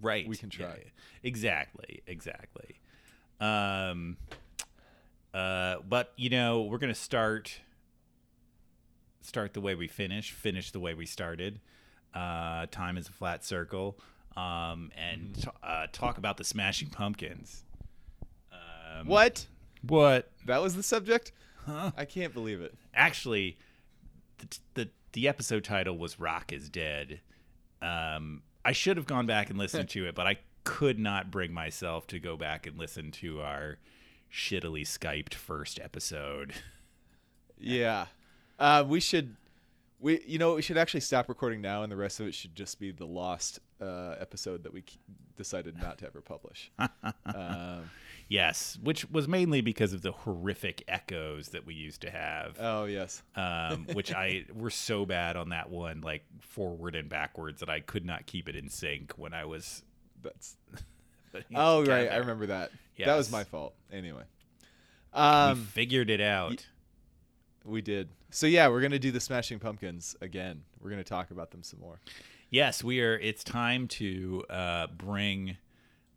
right. 0.00 0.26
We 0.28 0.36
can 0.36 0.50
Yeah, 0.56 0.66
try. 0.66 0.84
exactly. 1.24 2.02
Exactly. 2.06 2.76
Um. 3.40 4.16
Uh. 5.34 5.76
But 5.86 6.12
you 6.16 6.30
know, 6.30 6.62
we're 6.62 6.78
gonna 6.78 6.94
start. 6.94 7.60
Start 9.20 9.52
the 9.52 9.60
way 9.60 9.74
we 9.74 9.88
finish. 9.88 10.30
Finish 10.32 10.70
the 10.70 10.80
way 10.80 10.94
we 10.94 11.04
started. 11.06 11.60
Uh, 12.14 12.66
time 12.70 12.96
is 12.96 13.08
a 13.08 13.12
flat 13.12 13.44
circle. 13.44 13.98
Um, 14.36 14.90
and 14.96 15.32
Mm-hmm. 15.34 15.40
t- 15.42 15.48
uh, 15.64 15.86
talk 15.92 16.16
about 16.18 16.36
the 16.36 16.44
Smashing 16.44 16.90
Pumpkins. 16.90 17.64
Um, 18.52 19.06
what 19.08 19.46
What? 19.82 20.30
that 20.46 20.62
was 20.62 20.76
the 20.76 20.82
subject 20.84 21.32
i 21.96 22.04
can't 22.04 22.32
believe 22.34 22.60
it 22.60 22.74
actually 22.94 23.56
the, 24.38 24.58
the 24.74 24.88
the 25.12 25.28
episode 25.28 25.64
title 25.64 25.96
was 25.96 26.18
rock 26.20 26.52
is 26.52 26.68
dead 26.68 27.20
um 27.82 28.42
i 28.64 28.72
should 28.72 28.96
have 28.96 29.06
gone 29.06 29.26
back 29.26 29.50
and 29.50 29.58
listened 29.58 29.88
to 29.90 30.06
it 30.06 30.14
but 30.14 30.26
i 30.26 30.36
could 30.64 30.98
not 30.98 31.30
bring 31.30 31.52
myself 31.52 32.06
to 32.06 32.18
go 32.18 32.36
back 32.36 32.66
and 32.66 32.78
listen 32.78 33.10
to 33.10 33.40
our 33.40 33.78
shittily 34.32 34.82
skyped 34.82 35.34
first 35.34 35.80
episode 35.80 36.52
Yeah. 37.60 38.06
Uh, 38.58 38.84
we 38.86 39.00
should. 39.00 39.36
We 40.00 40.20
you 40.26 40.38
know 40.38 40.54
we 40.54 40.62
should 40.62 40.78
actually 40.78 41.00
stop 41.00 41.28
recording 41.28 41.60
now, 41.60 41.82
and 41.82 41.90
the 41.90 41.96
rest 41.96 42.20
of 42.20 42.28
it 42.28 42.34
should 42.34 42.54
just 42.54 42.78
be 42.78 42.92
the 42.92 43.04
lost 43.06 43.58
uh, 43.80 44.14
episode 44.20 44.62
that 44.62 44.72
we 44.72 44.84
decided 45.36 45.76
not 45.80 45.98
to 45.98 46.06
ever 46.06 46.20
publish. 46.20 46.70
um, 46.78 47.90
yes 48.28 48.78
which 48.82 49.08
was 49.10 49.26
mainly 49.26 49.60
because 49.60 49.92
of 49.92 50.02
the 50.02 50.12
horrific 50.12 50.84
echoes 50.86 51.48
that 51.48 51.64
we 51.64 51.74
used 51.74 52.02
to 52.02 52.10
have 52.10 52.56
oh 52.60 52.84
yes. 52.84 53.22
um, 53.36 53.86
which 53.94 54.12
I 54.12 54.44
were 54.54 54.70
so 54.70 55.06
bad 55.06 55.36
on 55.36 55.48
that 55.50 55.70
one, 55.70 56.00
like 56.02 56.24
forward 56.40 56.94
and 56.94 57.08
backwards, 57.08 57.60
that 57.60 57.70
I 57.70 57.80
could 57.80 58.04
not 58.04 58.26
keep 58.26 58.48
it 58.48 58.54
in 58.56 58.68
sync 58.68 59.12
when 59.16 59.32
I 59.32 59.44
was. 59.46 59.82
That's. 60.22 60.56
Oh 61.54 61.84
right, 61.84 62.10
I 62.10 62.16
remember 62.16 62.46
that. 62.46 62.70
That 62.98 63.14
was 63.16 63.30
my 63.30 63.44
fault. 63.44 63.74
Anyway. 63.92 64.22
we 65.14 65.20
Um, 65.20 65.64
figured 65.66 66.08
it 66.10 66.22
out. 66.22 66.66
we 67.64 67.82
did. 67.82 68.08
So 68.30 68.46
yeah, 68.46 68.68
we're 68.68 68.80
gonna 68.80 68.98
do 68.98 69.10
the 69.12 69.20
Smashing 69.20 69.58
Pumpkins 69.58 70.16
again. 70.22 70.62
We're 70.80 70.90
gonna 70.90 71.04
talk 71.04 71.30
about 71.30 71.50
them 71.50 71.62
some 71.62 71.80
more. 71.80 72.00
Yes, 72.50 72.82
we 72.82 73.00
are. 73.02 73.18
It's 73.18 73.44
time 73.44 73.88
to 73.88 74.42
uh, 74.48 74.86
bring. 74.88 75.58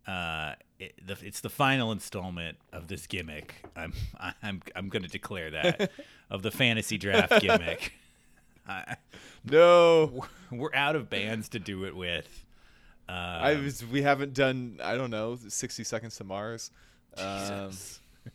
Uh, 0.08 0.54
it, 0.82 0.94
the, 1.06 1.18
it's 1.22 1.42
the 1.42 1.50
final 1.50 1.92
installment 1.92 2.58
of 2.74 2.88
this 2.88 3.08
gimmick. 3.08 3.56
I'm 3.76 3.94
I'm 4.42 4.62
I'm 4.76 4.90
going 4.90 5.04
to 5.04 5.10
declare 5.10 5.52
that 5.52 5.92
of 6.30 6.42
the 6.42 6.52
fantasy 6.52 6.98
draft 6.98 7.42
gimmick. 7.42 7.94
I, 8.68 8.96
No, 9.44 10.26
we're 10.52 10.74
out 10.74 10.96
of 10.96 11.10
bands 11.10 11.50
to 11.50 11.60
do 11.60 11.86
it 11.86 11.96
with. 11.96 12.46
Um, 13.10 13.16
I 13.18 13.56
was. 13.56 13.86
We 13.86 14.02
haven't 14.02 14.34
done. 14.34 14.80
I 14.84 14.96
don't 14.96 15.12
know. 15.12 15.38
Sixty 15.48 15.84
Seconds 15.84 16.18
to 16.18 16.24
Mars. 16.24 16.72
Um, 17.18 17.70
Jesus. 17.70 18.00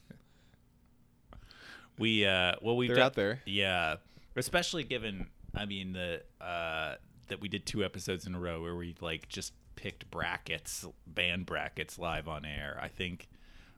we 1.98 2.26
uh 2.26 2.52
well 2.62 2.76
we've 2.76 2.88
They're 2.88 2.96
done- 2.96 3.06
out 3.06 3.14
there. 3.14 3.40
Yeah, 3.46 3.96
especially 4.36 4.84
given 4.84 5.28
I 5.54 5.64
mean 5.66 5.92
the 5.92 6.22
uh 6.40 6.96
that 7.28 7.40
we 7.40 7.48
did 7.48 7.66
two 7.66 7.84
episodes 7.84 8.26
in 8.26 8.34
a 8.34 8.38
row 8.38 8.60
where 8.62 8.76
we 8.76 8.94
like 9.00 9.28
just 9.28 9.52
picked 9.76 10.10
brackets, 10.10 10.84
band 11.06 11.46
brackets 11.46 11.98
live 11.98 12.26
on 12.28 12.44
air. 12.44 12.78
I 12.82 12.88
think 12.88 13.28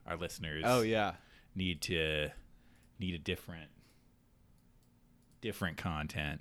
our 0.07 0.17
listeners 0.17 0.63
oh 0.67 0.81
yeah. 0.81 1.13
need 1.55 1.83
to 1.83 2.31
need 2.99 3.15
a 3.15 3.19
different 3.19 3.71
different 5.41 5.77
content. 5.77 6.41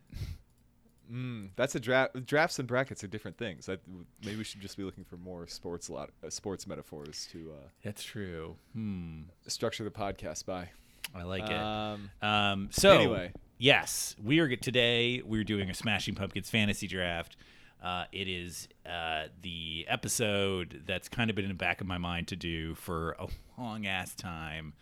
Mm, 1.12 1.50
that's 1.56 1.74
a 1.76 1.80
draft. 1.80 2.26
Drafts 2.26 2.60
and 2.60 2.68
brackets 2.68 3.04
are 3.04 3.08
different 3.08 3.38
things. 3.38 3.70
I, 3.70 3.78
maybe 4.24 4.38
we 4.38 4.44
should 4.44 4.60
just 4.62 4.76
be 4.76 4.84
looking 4.84 5.06
for 5.06 5.16
more 5.18 5.48
sports 5.48 5.88
a 5.88 5.94
lot, 5.94 6.10
uh, 6.26 6.30
sports 6.30 6.68
metaphors 6.68 7.28
to 7.32 7.54
uh, 7.54 7.68
That's 7.84 8.04
true. 8.04 8.58
Hmm. 8.74 9.22
structure 9.48 9.84
the 9.84 9.90
podcast 9.90 10.46
by. 10.46 10.70
I 11.16 11.24
like 11.24 11.44
it. 11.50 11.54
Um, 11.54 12.10
Um, 12.22 12.68
so 12.72 12.92
Anyway. 12.92 13.32
yes, 13.58 14.16
we 14.22 14.40
are 14.40 14.54
today. 14.58 15.22
We're 15.24 15.46
doing 15.46 15.70
a 15.70 15.74
Smashing 15.74 16.16
Pumpkins 16.16 16.50
fantasy 16.50 16.88
draft. 16.88 17.38
Uh, 17.82 18.06
it 18.12 18.28
is 18.28 18.68
uh, 18.86 19.26
the 19.42 19.86
episode 19.88 20.84
that's 20.88 21.08
kind 21.10 21.30
of 21.30 21.36
been 21.36 21.46
in 21.46 21.50
the 21.52 21.56
back 21.56 21.80
of 21.80 21.88
my 21.88 21.98
mind 22.00 22.28
to 22.30 22.36
do 22.36 22.74
for 22.76 23.12
a 23.20 23.28
long 23.62 23.86
ass 23.86 24.16
time. 24.16 24.74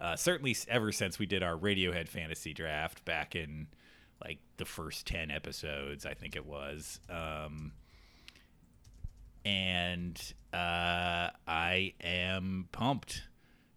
Uh, 0.00 0.16
certainly, 0.16 0.56
ever 0.68 0.90
since 0.92 1.18
we 1.18 1.26
did 1.26 1.42
our 1.42 1.56
Radiohead 1.56 2.08
fantasy 2.08 2.52
draft 2.52 3.04
back 3.04 3.34
in 3.36 3.66
like 4.24 4.38
the 4.56 4.64
first 4.64 5.06
ten 5.06 5.30
episodes, 5.30 6.04
I 6.06 6.14
think 6.14 6.34
it 6.36 6.44
was. 6.44 7.00
Um, 7.08 7.72
and 9.44 10.20
uh, 10.52 11.28
I 11.46 11.94
am 12.02 12.68
pumped 12.72 13.22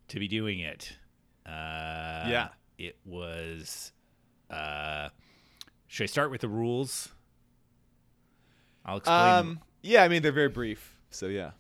to 0.10 0.20
be 0.20 0.28
doing 0.28 0.60
it. 0.60 0.98
Uh, 1.46 2.26
Yeah. 2.28 2.48
it 2.78 2.98
was. 3.06 3.92
Uh, 4.50 5.10
should 5.88 6.04
I 6.04 6.08
start 6.08 6.32
with 6.32 6.42
the 6.42 6.50
rules? 6.50 7.10
I'll 8.86 8.98
explain. 8.98 9.20
um, 9.20 9.60
yeah, 9.82 10.04
I 10.04 10.08
mean 10.08 10.22
they're 10.22 10.32
very 10.32 10.50
brief, 10.50 10.98
so 11.10 11.28
yeah. 11.28 11.52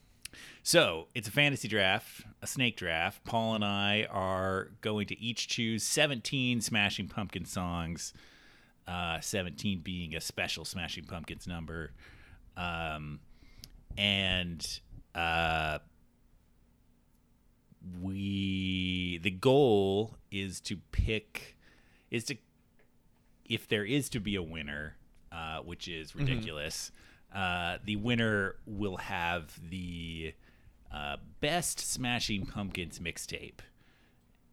So 0.63 1.07
it's 1.13 1.27
a 1.27 1.31
fantasy 1.31 1.67
draft, 1.67 2.21
a 2.41 2.47
snake 2.47 2.77
draft. 2.77 3.23
Paul 3.25 3.55
and 3.55 3.65
I 3.65 4.07
are 4.09 4.69
going 4.81 5.07
to 5.07 5.19
each 5.21 5.47
choose 5.49 5.83
17 5.83 6.61
Smashing 6.61 7.09
Pumpkin 7.09 7.43
songs, 7.43 8.13
uh, 8.87 9.19
17 9.19 9.81
being 9.81 10.15
a 10.15 10.21
special 10.21 10.63
Smashing 10.63 11.03
Pumpkins 11.03 11.47
number. 11.47 11.91
Um, 12.55 13.19
and 13.97 14.79
uh, 15.13 15.79
we, 18.01 19.19
the 19.21 19.31
goal 19.31 20.15
is 20.31 20.61
to 20.61 20.77
pick, 20.91 21.57
is 22.09 22.23
to, 22.25 22.37
if 23.49 23.67
there 23.67 23.83
is 23.83 24.07
to 24.09 24.19
be 24.19 24.35
a 24.35 24.43
winner, 24.43 24.95
uh, 25.31 25.59
which 25.59 25.87
is 25.87 26.15
ridiculous, 26.15 26.91
uh, 27.33 27.77
the 27.83 27.95
winner 27.95 28.55
will 28.65 28.97
have 28.97 29.59
the 29.69 30.33
uh, 30.91 31.17
best 31.41 31.79
Smashing 31.79 32.45
Pumpkins 32.45 32.99
mixtape. 32.99 33.59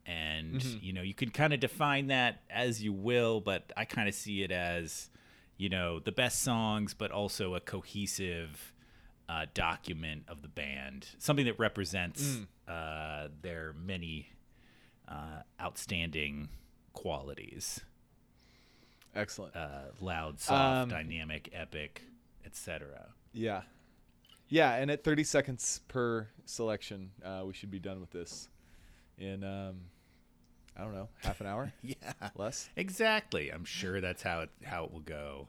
And, 0.05 0.63
you 0.81 0.91
know, 0.91 1.03
you 1.03 1.13
can 1.13 1.29
kind 1.29 1.53
of 1.53 1.59
define 1.59 2.07
that 2.07 2.41
as 2.49 2.83
you 2.83 2.91
will, 2.91 3.39
but 3.39 3.71
I 3.77 3.85
kind 3.85 4.09
of 4.09 4.15
see 4.15 4.41
it 4.41 4.51
as, 4.51 5.09
you 5.57 5.69
know, 5.69 5.99
the 5.99 6.11
best 6.11 6.41
songs, 6.41 6.93
but 6.95 7.11
also 7.11 7.53
a 7.53 7.59
cohesive 7.59 8.73
uh, 9.29 9.45
document 9.53 10.23
of 10.27 10.41
the 10.41 10.47
band, 10.47 11.07
something 11.19 11.45
that 11.45 11.59
represents 11.59 12.39
uh, 12.67 13.27
their 13.41 13.73
many 13.79 14.29
uh, 15.07 15.43
outstanding 15.61 16.49
qualities. 16.93 17.79
Excellent. 19.15 19.55
uh, 19.55 19.91
loud, 19.99 20.39
soft, 20.39 20.83
Um, 20.83 20.89
dynamic, 20.89 21.49
epic, 21.53 22.01
etc. 22.51 23.09
yeah. 23.33 23.61
Yeah, 24.49 24.75
and 24.75 24.91
at 24.91 25.05
30 25.05 25.23
seconds 25.23 25.79
per 25.87 26.27
selection, 26.43 27.11
uh, 27.23 27.43
we 27.45 27.53
should 27.53 27.71
be 27.71 27.79
done 27.79 28.01
with 28.01 28.11
this 28.11 28.49
in 29.17 29.45
um, 29.45 29.77
I 30.75 30.83
don't 30.83 30.93
know, 30.93 31.07
half 31.23 31.39
an 31.39 31.47
hour, 31.47 31.71
Yeah. 31.81 31.95
less. 32.35 32.69
Exactly. 32.75 33.49
I'm 33.49 33.63
sure 33.63 34.01
that's 34.01 34.21
how 34.23 34.41
it 34.41 34.49
how 34.65 34.83
it 34.83 34.91
will 34.91 34.99
go. 34.99 35.47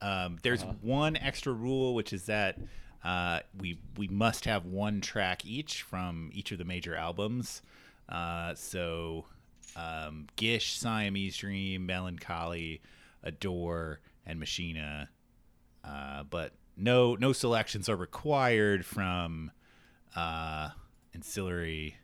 Um, 0.00 0.38
there's 0.44 0.62
Uh-huh. 0.62 0.74
one 0.82 1.16
extra 1.16 1.52
rule, 1.52 1.94
which 1.96 2.12
is 2.12 2.26
that 2.26 2.58
uh, 3.02 3.40
we 3.58 3.80
we 3.96 4.06
must 4.06 4.44
have 4.44 4.64
one 4.66 5.00
track 5.00 5.44
each 5.44 5.82
from 5.82 6.30
each 6.32 6.52
of 6.52 6.58
the 6.58 6.64
major 6.64 6.94
albums. 6.94 7.62
Uh, 8.08 8.54
so, 8.54 9.24
um, 9.74 10.28
Gish, 10.36 10.78
Siamese 10.78 11.36
Dream, 11.38 11.86
Mellon 11.86 12.20
Collie, 12.20 12.80
Adore, 13.24 13.98
and 14.24 14.38
Machina. 14.38 15.08
Uh, 15.88 16.22
but 16.24 16.52
no 16.76 17.14
no 17.14 17.32
selections 17.32 17.88
are 17.88 17.96
required 17.96 18.84
from 18.84 19.50
uh, 20.14 20.70
ancillary 21.14 21.96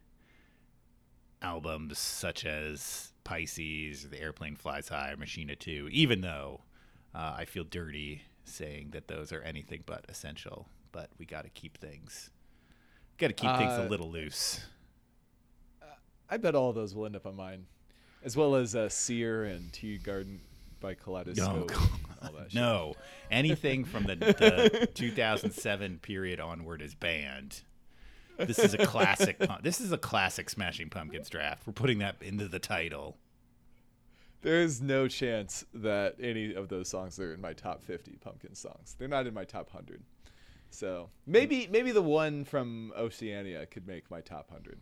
albums 1.43 1.99
such 1.99 2.45
as 2.47 3.13
Pisces, 3.25 4.05
or 4.05 4.09
The 4.09 4.21
Aeroplane 4.21 4.57
Flies 4.57 4.89
High, 4.89 5.11
or 5.13 5.17
Machina 5.17 5.57
2, 5.57 5.89
even 5.93 6.21
though 6.23 6.63
uh, 7.15 7.35
I 7.37 7.45
feel 7.45 7.65
dirty 7.65 8.23
saying 8.45 8.91
that 8.93 9.09
those 9.09 9.33
are 9.33 9.41
anything 9.43 9.83
but 9.87 10.05
essential. 10.09 10.69
But 10.93 11.11
we 11.19 11.27
got 11.27 11.45
to 11.45 11.51
keep 11.51 11.77
things, 11.79 12.31
got 13.19 13.29
to 13.29 13.33
keep 13.35 13.51
things 13.57 13.73
a 13.73 13.85
Uh, 13.85 13.89
little 13.89 14.11
loose. 14.11 14.61
I 16.31 16.37
bet 16.39 16.55
all 16.55 16.71
of 16.71 16.75
those 16.75 16.95
will 16.95 17.05
end 17.07 17.17
up 17.17 17.27
on 17.27 17.37
mine, 17.37 17.67
as 18.25 18.37
well 18.37 18.55
as 18.55 18.75
uh, 18.75 18.89
Sear 18.89 19.45
and 19.45 19.71
Teargarden 19.73 20.39
by 20.85 20.95
Kaleidyscope. 20.95 21.69
God. 21.69 21.79
and 22.21 22.29
all 22.29 22.33
that 22.39 22.51
shit. 22.53 22.55
No, 22.55 22.95
anything 23.31 23.85
from 23.85 24.05
the, 24.05 24.17
the 24.17 24.89
2007 24.95 25.99
period 26.01 26.41
onward 26.41 26.83
is 26.83 26.95
banned. 26.95 27.63
This 28.39 28.59
is 28.59 28.75
a 28.75 28.79
classic. 28.85 29.43
This 29.63 29.81
is 29.81 29.93
a 29.93 29.99
classic 29.99 30.51
Smashing 30.51 30.91
Pumpkins 30.91 31.31
draft. 31.31 31.67
We're 31.67 31.73
putting 31.73 31.99
that 32.01 32.17
into 32.21 32.49
the 32.49 32.59
title. 32.59 33.17
There 34.43 34.61
is 34.61 34.83
no 34.83 35.09
chance 35.09 35.65
that 35.73 36.17
any 36.21 36.53
of 36.55 36.69
those 36.69 36.89
songs 36.89 37.19
are 37.19 37.33
in 37.33 37.41
my 37.41 37.55
top 37.55 37.83
50 37.83 38.19
Pumpkin 38.21 38.55
songs. 38.55 38.95
They're 38.99 39.09
not 39.09 39.27
in 39.27 39.33
my 39.33 39.45
top 39.45 39.73
100. 39.73 40.03
So 40.71 41.09
maybe 41.27 41.69
maybe 41.71 41.93
the 41.93 42.03
one 42.03 42.45
from 42.45 42.93
Oceania 42.97 43.65
could 43.67 43.87
make 43.87 44.11
my 44.11 44.21
top 44.21 44.51
100. 44.51 44.81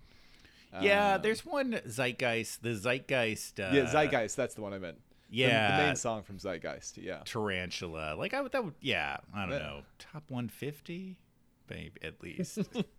Yeah, 0.80 1.16
Um, 1.16 1.22
there's 1.22 1.44
one 1.44 1.72
Zeitgeist. 1.86 2.62
The 2.62 2.70
Zeitgeist. 2.70 3.60
Uh, 3.60 3.74
yeah, 3.74 3.84
Zeitgeist. 3.92 4.34
That's 4.34 4.54
the 4.54 4.62
one 4.62 4.72
I 4.72 4.78
meant. 4.78 4.96
The- 5.32 5.38
yeah. 5.38 5.78
the, 5.78 5.86
main 5.86 5.96
song 5.96 6.22
from 6.22 6.38
Zeitgeist. 6.38 7.02
Yeah. 7.02 7.22
Tarantula. 7.24 8.14
Like 8.16 8.34
I 8.34 8.42
would. 8.42 8.52
That 8.52 8.64
would. 8.64 8.74
Yeah. 8.80 9.16
I 9.34 9.46
don't 9.46 9.58
know. 9.58 9.82
Top 9.98 10.24
150, 10.28 11.16
maybe 11.70 11.92
at 12.02 12.22
least. 12.22 12.58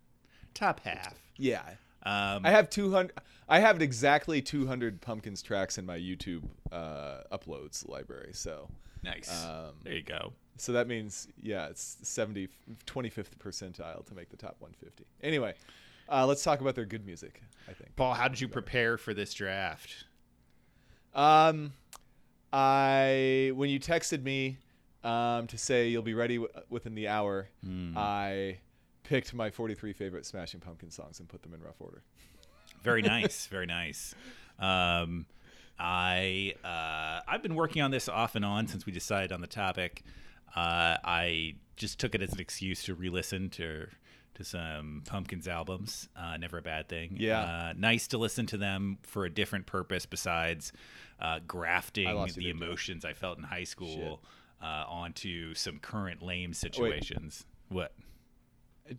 Top 0.54 0.80
half. 0.82 1.13
Yeah. 1.38 1.62
Um, 2.06 2.46
I 2.46 2.50
have 2.52 2.70
200. 2.70 3.13
I 3.48 3.60
have 3.60 3.82
exactly 3.82 4.42
200 4.42 5.00
Pumpkins 5.00 5.42
tracks 5.42 5.78
in 5.78 5.86
my 5.86 5.98
YouTube 5.98 6.44
uh, 6.72 7.20
uploads 7.32 7.88
library. 7.88 8.32
So 8.34 8.70
nice. 9.04 9.46
um, 9.46 9.75
there 9.84 9.94
you 9.94 10.04
go. 10.04 10.34
so 10.58 10.74
that 10.74 10.88
means 10.88 11.28
yeah, 11.42 11.68
it's 11.68 11.98
70 12.02 12.50
25th 12.86 13.38
percentile 13.40 14.06
to 14.06 14.16
make 14.16 14.30
the 14.30 14.38
top 14.38 14.58
150. 14.60 15.06
Anyway, 15.22 15.54
uh, 16.10 16.25
let's 16.25 16.44
talk 16.44 16.62
about 16.62 16.75
their 16.75 16.86
good 16.86 17.06
music. 17.06 17.42
I 17.70 17.74
think. 17.74 17.96
Paul, 17.96 18.16
how 18.16 18.28
did 18.28 18.42
you 18.42 18.48
prepare 18.48 18.98
for 18.98 19.13
this 19.13 19.34
draft? 19.34 20.06
Um, 21.13 21.74
I 22.54 23.52
when 23.56 23.70
you 23.70 23.80
texted 23.80 24.24
me 24.24 24.58
um, 25.04 25.48
to 25.48 25.58
say 25.58 25.88
you'll 25.90 26.02
be 26.04 26.14
ready 26.14 26.38
w- 26.38 26.54
within 26.70 26.96
the 26.96 27.08
hour, 27.08 27.50
Hmm. 27.66 27.94
I 27.98 28.60
picked 29.04 29.34
my 29.34 29.50
43 29.50 29.92
favorite 29.94 30.26
Smashing 30.26 30.60
Pumpkin 30.62 30.89
songs 30.92 31.20
and 31.20 31.28
put 31.28 31.42
them 31.42 31.54
in 31.54 31.62
rough 31.62 31.82
order. 31.82 32.04
Very 32.84 33.02
nice. 33.16 33.48
very 33.48 33.66
nice. 33.66 34.13
Um, 34.60 35.26
I 35.80 36.54
uh, 36.63 37.22
I've 37.28 37.42
been 37.42 37.56
working 37.56 37.82
on 37.82 37.92
this 37.92 38.08
off 38.08 38.36
and 38.36 38.46
on 38.46 38.68
since 38.68 38.86
we 38.86 38.92
decided 38.94 39.32
on 39.32 39.42
the 39.42 39.48
topic. 39.48 40.04
Uh, 40.56 40.98
I 41.04 41.56
just 41.76 42.00
took 42.00 42.13
it 42.13 42.22
as 42.22 42.32
an 42.34 42.39
excuse 42.39 42.84
to 42.84 42.94
re-listen 42.94 43.50
to 43.50 43.88
to 44.36 44.44
some 44.44 45.04
Pumpkins 45.06 45.48
albums. 45.48 46.10
Uh, 46.16 46.38
never 46.38 46.58
a 46.60 46.62
bad 46.62 46.88
thing. 46.89 47.16
Yeah. 47.20 47.42
Uh, 47.42 47.74
nice 47.78 48.08
to 48.10 48.18
listen 48.18 48.46
to 48.48 48.58
them 48.58 48.98
for 49.04 49.26
a 49.26 49.30
different 49.30 49.66
purpose 49.68 50.06
besides 50.08 50.72
uh, 51.24 51.40
grafting 51.48 52.28
the 52.36 52.50
emotions 52.50 53.06
I 53.06 53.14
felt 53.14 53.38
in 53.38 53.44
high 53.44 53.64
school 53.64 54.22
uh, 54.62 54.84
onto 54.88 55.54
some 55.54 55.80
current 55.80 56.22
lame 56.22 56.54
situations. 56.54 57.46
What? 57.70 57.94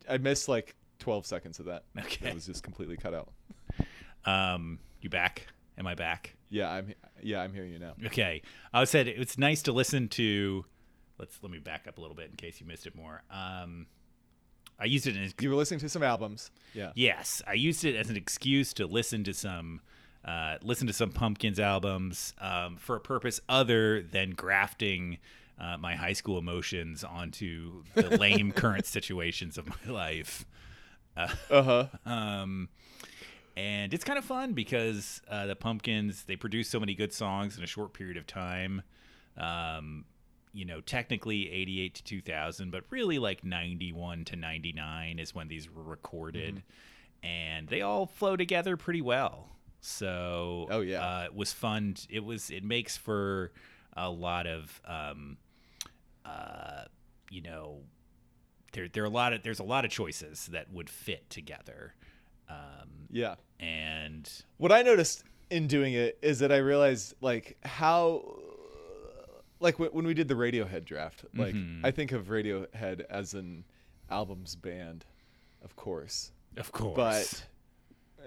I, 0.08 0.14
I 0.14 0.18
missed 0.18 0.48
like 0.48 0.74
12 0.98 1.26
seconds 1.26 1.58
of 1.58 1.66
that. 1.66 1.84
Okay. 1.98 2.30
It 2.30 2.34
was 2.34 2.46
just 2.46 2.62
completely 2.62 2.96
cut 2.96 3.14
out. 3.14 3.32
Um, 4.24 4.78
you 5.00 5.10
back? 5.10 5.46
Am 5.76 5.86
I 5.86 5.94
back? 5.94 6.36
Yeah, 6.48 6.70
I'm 6.70 6.94
yeah, 7.22 7.40
I'm 7.40 7.52
hearing 7.52 7.72
you 7.72 7.78
now. 7.78 7.94
Okay. 8.06 8.42
I 8.72 8.84
said 8.84 9.08
it's 9.08 9.36
nice 9.36 9.62
to 9.62 9.72
listen 9.72 10.08
to. 10.10 10.64
Let's 11.18 11.38
let 11.42 11.50
me 11.50 11.58
back 11.58 11.86
up 11.86 11.98
a 11.98 12.00
little 12.00 12.16
bit 12.16 12.30
in 12.30 12.36
case 12.36 12.60
you 12.60 12.66
missed 12.66 12.86
it 12.86 12.94
more. 12.94 13.22
Um, 13.30 13.86
I 14.78 14.86
used 14.86 15.06
it 15.06 15.16
as 15.16 15.34
You 15.40 15.50
were 15.50 15.56
listening 15.56 15.80
to 15.80 15.88
some 15.88 16.02
albums. 16.02 16.50
Yeah. 16.74 16.92
yes, 16.94 17.42
I 17.46 17.54
used 17.54 17.84
it 17.84 17.96
as 17.96 18.08
an 18.10 18.16
excuse 18.16 18.72
to 18.74 18.86
listen 18.86 19.24
to 19.24 19.34
some. 19.34 19.80
Uh, 20.24 20.56
listen 20.62 20.86
to 20.86 20.92
some 20.92 21.10
Pumpkins 21.10 21.60
albums 21.60 22.32
um, 22.40 22.76
for 22.76 22.96
a 22.96 23.00
purpose 23.00 23.40
other 23.48 24.02
than 24.02 24.30
grafting 24.30 25.18
uh, 25.58 25.76
my 25.76 25.94
high 25.94 26.14
school 26.14 26.38
emotions 26.38 27.04
onto 27.04 27.84
the 27.94 28.16
lame 28.18 28.50
current 28.50 28.86
situations 28.86 29.58
of 29.58 29.68
my 29.68 29.92
life. 29.92 30.46
Uh-huh. 31.16 31.86
Um, 32.06 32.68
and 33.56 33.94
it's 33.94 34.04
kind 34.04 34.18
of 34.18 34.24
fun 34.24 34.52
because 34.52 35.22
uh, 35.28 35.46
the 35.46 35.54
Pumpkins 35.54 36.24
they 36.24 36.36
produce 36.36 36.68
so 36.68 36.80
many 36.80 36.94
good 36.94 37.12
songs 37.12 37.56
in 37.56 37.62
a 37.62 37.66
short 37.66 37.92
period 37.92 38.16
of 38.16 38.26
time. 38.26 38.82
Um, 39.36 40.06
you 40.52 40.64
know, 40.64 40.80
technically 40.80 41.50
88 41.50 41.94
to 41.96 42.04
2000, 42.04 42.70
but 42.70 42.84
really 42.90 43.18
like 43.18 43.44
91 43.44 44.24
to 44.26 44.36
99 44.36 45.18
is 45.18 45.34
when 45.34 45.48
these 45.48 45.68
were 45.68 45.82
recorded, 45.82 46.62
and 47.22 47.68
they 47.68 47.82
all 47.82 48.06
flow 48.06 48.36
together 48.36 48.76
pretty 48.76 49.02
well. 49.02 49.48
So, 49.88 50.66
Oh, 50.70 50.80
yeah. 50.80 51.04
uh, 51.06 51.24
it 51.24 51.34
was 51.34 51.52
fun. 51.52 51.96
It 52.08 52.24
was. 52.24 52.50
It 52.50 52.64
makes 52.64 52.96
for 52.96 53.52
a 53.94 54.08
lot 54.08 54.46
of, 54.46 54.80
um, 54.86 55.36
uh, 56.24 56.84
you 57.30 57.42
know, 57.42 57.82
there 58.72 58.88
there 58.88 59.02
are 59.02 59.06
a 59.06 59.10
lot 59.10 59.34
of 59.34 59.42
there's 59.42 59.58
a 59.60 59.64
lot 59.64 59.84
of 59.84 59.90
choices 59.90 60.46
that 60.52 60.72
would 60.72 60.88
fit 60.88 61.28
together, 61.28 61.94
um, 62.48 63.08
Yeah. 63.10 63.34
and 63.60 64.28
What 64.56 64.72
I 64.72 64.80
noticed 64.82 65.22
in 65.50 65.66
doing 65.66 65.92
it 65.92 66.18
is 66.22 66.38
that 66.38 66.50
I 66.50 66.56
realized 66.56 67.14
like 67.20 67.58
how 67.62 68.24
like 69.60 69.78
when 69.78 70.06
we 70.06 70.14
did 70.14 70.28
the 70.28 70.34
Radiohead 70.34 70.84
draft, 70.86 71.26
like 71.34 71.54
Mm-hmm. 71.54 71.84
I 71.84 71.90
think 71.90 72.10
of 72.12 72.28
Radiohead 72.28 73.02
as 73.10 73.34
an 73.34 73.64
albums 74.10 74.56
band, 74.56 75.04
of 75.62 75.76
course. 75.76 76.32
of 76.56 76.72
course, 76.72 77.44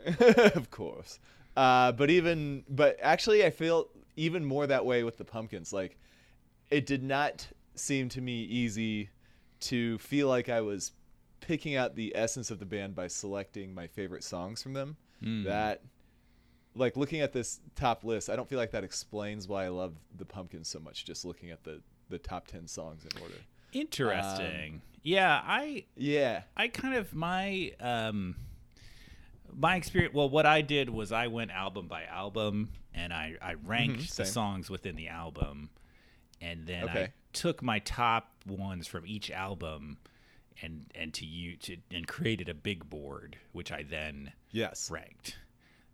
but 0.05 0.55
of 0.55 0.69
course 0.69 1.19
uh, 1.57 1.91
but 1.91 2.09
even 2.09 2.63
but 2.69 2.97
actually 3.01 3.43
i 3.43 3.49
feel 3.49 3.89
even 4.15 4.45
more 4.45 4.65
that 4.67 4.85
way 4.85 5.03
with 5.03 5.17
the 5.17 5.25
pumpkins. 5.25 5.71
Like 5.71 5.97
it 6.69 6.85
did 6.85 7.03
not 7.03 7.47
seem 7.75 8.09
to 8.09 8.21
me 8.21 8.43
easy 8.43 9.09
to 9.59 9.97
feel 9.99 10.27
like 10.27 10.49
i 10.49 10.61
was 10.61 10.91
picking 11.39 11.75
out 11.75 11.95
the 11.95 12.15
essence 12.15 12.49
of 12.51 12.59
the 12.59 12.65
band 12.65 12.95
by 12.95 13.07
selecting 13.07 13.73
my 13.73 13.87
favorite 13.87 14.23
songs 14.23 14.61
from 14.63 14.73
them. 14.73 14.97
That 15.45 15.81
like 16.75 16.95
looking 16.95 17.21
at 17.21 17.33
this 17.33 17.59
top 17.75 18.03
list 18.03 18.29
i 18.29 18.35
don't 18.35 18.47
feel 18.47 18.59
like 18.59 18.69
that 18.71 18.83
explains 18.83 19.47
why 19.47 19.65
i 19.65 19.67
love 19.67 19.95
the 20.15 20.25
pumpkins 20.25 20.67
so 20.67 20.79
much 20.79 21.05
just 21.05 21.25
looking 21.25 21.49
at 21.49 21.63
the 21.63 21.81
the 22.09 22.19
top 22.19 22.47
10 22.47 22.67
songs 22.67 23.03
in 23.03 23.21
order. 23.21 23.35
Interesting. 23.73 24.81
yeah, 25.03 25.41
I 25.43 25.85
yeah. 25.95 26.43
I 26.55 26.67
kind 26.69 26.95
of 26.95 27.13
my 27.13 27.73
um 27.79 28.35
my 29.59 29.75
experience 29.75 30.13
well 30.13 30.29
what 30.29 30.45
I 30.45 30.61
did 30.61 30.89
was 30.89 31.11
I 31.11 31.27
went 31.27 31.51
album 31.51 31.87
by 31.87 32.03
album 32.03 32.69
and 32.93 33.11
I 33.11 33.35
I 33.41 33.55
ranked 33.65 34.15
the 34.15 34.25
songs 34.25 34.69
within 34.69 34.95
the 34.95 35.07
album 35.07 35.69
and 36.41 36.65
then 36.67 36.87
I 36.87 37.13
took 37.33 37.61
my 37.63 37.79
top 37.79 38.31
ones 38.47 38.87
from 38.87 39.05
each 39.05 39.31
album 39.31 39.97
and 40.61 40.85
and 40.95 41.13
to 41.15 41.25
you 41.25 41.55
to 41.57 41.77
and 41.91 42.07
created 42.07 42.49
a 42.49 42.53
big 42.53 42.89
board 42.89 43.37
which 43.51 43.71
I 43.71 43.83
then 43.83 44.31
yes 44.51 44.89
ranked. 44.91 45.37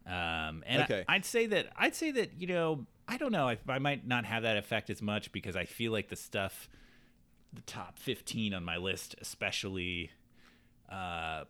Um, 0.06 0.63
and 0.65 0.84
Okay. 0.84 1.06
I, 1.08 1.15
would 1.15 1.26
say 1.26 1.45
that 1.45 1.67
I'd 1.78 1.95
say 1.95 2.12
that 2.12 2.34
you 2.38 2.47
know 2.47 2.86
I 3.08 3.15
don't 3.17 3.32
know 3.32 3.47
I, 3.47 3.58
I 3.69 3.80
might 3.80 4.06
not 4.06 4.26
have 4.26 4.43
that 4.43 4.58
effect 4.58 4.89
as 4.89 5.02
much 5.02 5.32
because 5.32 5.56
I 5.56 5.63
feel 5.63 5.93
like 5.93 6.10
the 6.10 6.17
stuff, 6.17 6.67
the 7.54 7.62
top 7.62 7.97
fifteen 7.99 8.54
on 8.54 8.65
my 8.65 8.76
list 8.76 9.15
especially, 9.21 10.12
uh, 10.89 11.45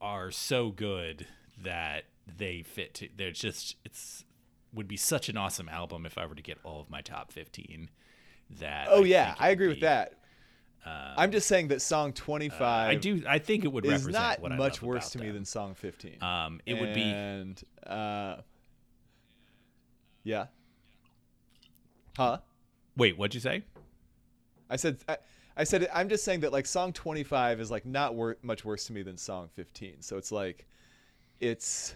are 0.00 0.30
so 0.30 0.70
good 0.70 1.26
that 1.62 2.04
they 2.26 2.62
fit. 2.62 2.94
To, 2.94 3.08
they're 3.16 3.30
just 3.30 3.76
it's 3.84 4.24
would 4.72 4.88
be 4.88 4.96
such 4.96 5.28
an 5.28 5.36
awesome 5.36 5.68
album 5.68 6.04
if 6.04 6.18
I 6.18 6.26
were 6.26 6.34
to 6.34 6.42
get 6.42 6.58
all 6.64 6.80
of 6.80 6.90
my 6.90 7.00
top 7.00 7.32
fifteen. 7.32 7.90
That 8.60 8.86
oh 8.90 9.02
I 9.02 9.06
yeah 9.06 9.34
i 9.40 9.50
agree 9.50 9.66
with 9.66 9.78
be- 9.78 9.80
that 9.80 10.12
I'm 10.86 11.32
just 11.32 11.48
saying 11.48 11.68
that 11.68 11.82
song 11.82 12.12
25 12.12 12.60
I 12.62 12.94
do. 12.94 13.22
I 13.28 13.38
think 13.38 13.64
it 13.64 13.72
would 13.72 13.84
represent 13.84 14.12
not 14.12 14.40
what 14.40 14.52
I 14.52 14.56
much 14.56 14.80
worse 14.82 15.10
to 15.10 15.18
me 15.18 15.30
than 15.30 15.44
song 15.44 15.74
15. 15.74 16.22
Um, 16.22 16.60
it 16.64 16.78
would 16.78 16.94
be. 16.94 17.02
and 17.02 17.60
uh, 17.86 18.36
yeah. 20.22 20.46
Huh? 22.16 22.38
Wait, 22.96 23.18
what'd 23.18 23.34
you 23.34 23.40
say? 23.40 23.64
I 24.70 24.76
said 24.76 24.98
I, 25.08 25.18
I 25.56 25.64
said 25.64 25.88
I'm 25.94 26.08
just 26.08 26.24
saying 26.24 26.40
that 26.40 26.52
like 26.52 26.66
song 26.66 26.92
25 26.92 27.60
is 27.60 27.70
like 27.70 27.86
not 27.86 28.14
wor- 28.14 28.36
much 28.42 28.64
worse 28.64 28.84
to 28.86 28.92
me 28.92 29.02
than 29.02 29.16
song 29.16 29.48
15. 29.54 30.02
So 30.02 30.16
it's 30.18 30.30
like 30.32 30.66
it's 31.40 31.94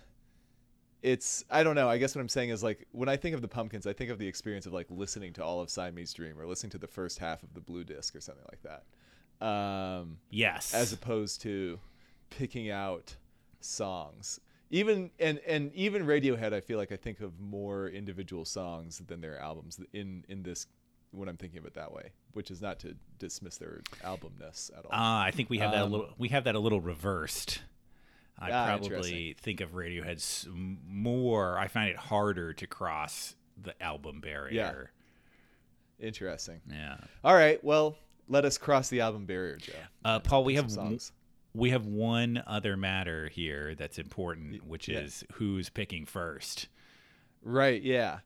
it's 1.02 1.44
I 1.50 1.62
don't 1.62 1.74
know. 1.74 1.88
I 1.88 1.98
guess 1.98 2.14
what 2.14 2.20
I'm 2.20 2.28
saying 2.28 2.50
is 2.50 2.62
like 2.62 2.86
when 2.92 3.08
I 3.08 3.16
think 3.16 3.34
of 3.34 3.42
the 3.42 3.48
Pumpkins, 3.48 3.86
I 3.86 3.92
think 3.92 4.10
of 4.10 4.18
the 4.18 4.26
experience 4.26 4.66
of 4.66 4.72
like 4.72 4.86
listening 4.90 5.32
to 5.34 5.44
all 5.44 5.60
of 5.60 5.70
Siamese 5.70 6.12
Dream 6.12 6.38
or 6.38 6.46
listening 6.46 6.70
to 6.70 6.78
the 6.78 6.86
first 6.86 7.18
half 7.18 7.42
of 7.42 7.54
the 7.54 7.60
Blue 7.60 7.84
Disc 7.84 8.14
or 8.14 8.20
something 8.20 8.44
like 8.50 8.62
that. 8.62 8.84
Um, 9.46 10.18
Yes. 10.30 10.74
as 10.74 10.92
opposed 10.92 11.40
to 11.42 11.78
picking 12.28 12.70
out 12.70 13.16
songs. 13.60 14.40
Even 14.70 15.10
and 15.18 15.38
and 15.46 15.72
even 15.74 16.06
Radiohead, 16.06 16.52
I 16.52 16.60
feel 16.60 16.78
like 16.78 16.92
I 16.92 16.96
think 16.96 17.20
of 17.20 17.40
more 17.40 17.88
individual 17.88 18.44
songs 18.44 19.02
than 19.06 19.20
their 19.20 19.38
albums 19.38 19.80
in 19.92 20.24
in 20.28 20.42
this 20.42 20.66
when 21.12 21.28
I'm 21.28 21.36
thinking 21.36 21.58
of 21.58 21.66
it 21.66 21.74
that 21.74 21.92
way, 21.92 22.12
which 22.32 22.50
is 22.50 22.60
not 22.62 22.78
to 22.80 22.94
dismiss 23.18 23.56
their 23.58 23.80
albumness 24.04 24.70
at 24.76 24.84
all. 24.84 24.90
Ah, 24.92 25.22
I 25.22 25.30
think 25.30 25.50
we 25.50 25.58
have 25.58 25.72
that 25.72 25.82
a 25.82 25.84
Um, 25.84 25.90
little. 25.92 26.14
We 26.18 26.28
have 26.28 26.44
that 26.44 26.54
a 26.54 26.58
little 26.60 26.80
reversed. 26.80 27.62
I 28.38 28.50
Ah, 28.52 28.66
probably 28.78 29.34
think 29.38 29.60
of 29.60 29.72
Radiohead's 29.72 30.48
more. 30.52 31.58
I 31.58 31.68
find 31.68 31.90
it 31.90 31.96
harder 31.96 32.54
to 32.54 32.66
cross 32.66 33.34
the 33.60 33.80
album 33.82 34.20
barrier. 34.20 34.90
Yeah. 36.00 36.06
Interesting. 36.06 36.60
Yeah. 36.70 36.96
All 37.22 37.34
right, 37.34 37.62
well, 37.62 37.96
let 38.28 38.44
us 38.46 38.56
cross 38.56 38.88
the 38.88 39.00
album 39.02 39.26
barrier, 39.26 39.56
Joe. 39.56 39.72
Uh, 40.04 40.18
Paul, 40.20 40.44
we 40.44 40.54
have 40.54 40.70
songs. 40.70 41.12
we 41.52 41.70
have 41.70 41.84
one 41.84 42.42
other 42.46 42.76
matter 42.76 43.28
here 43.28 43.74
that's 43.74 43.98
important, 43.98 44.66
which 44.66 44.88
yeah. 44.88 45.00
is 45.00 45.24
who's 45.34 45.68
picking 45.68 46.06
first. 46.06 46.68
Right, 47.42 47.82
yeah. 47.82 48.20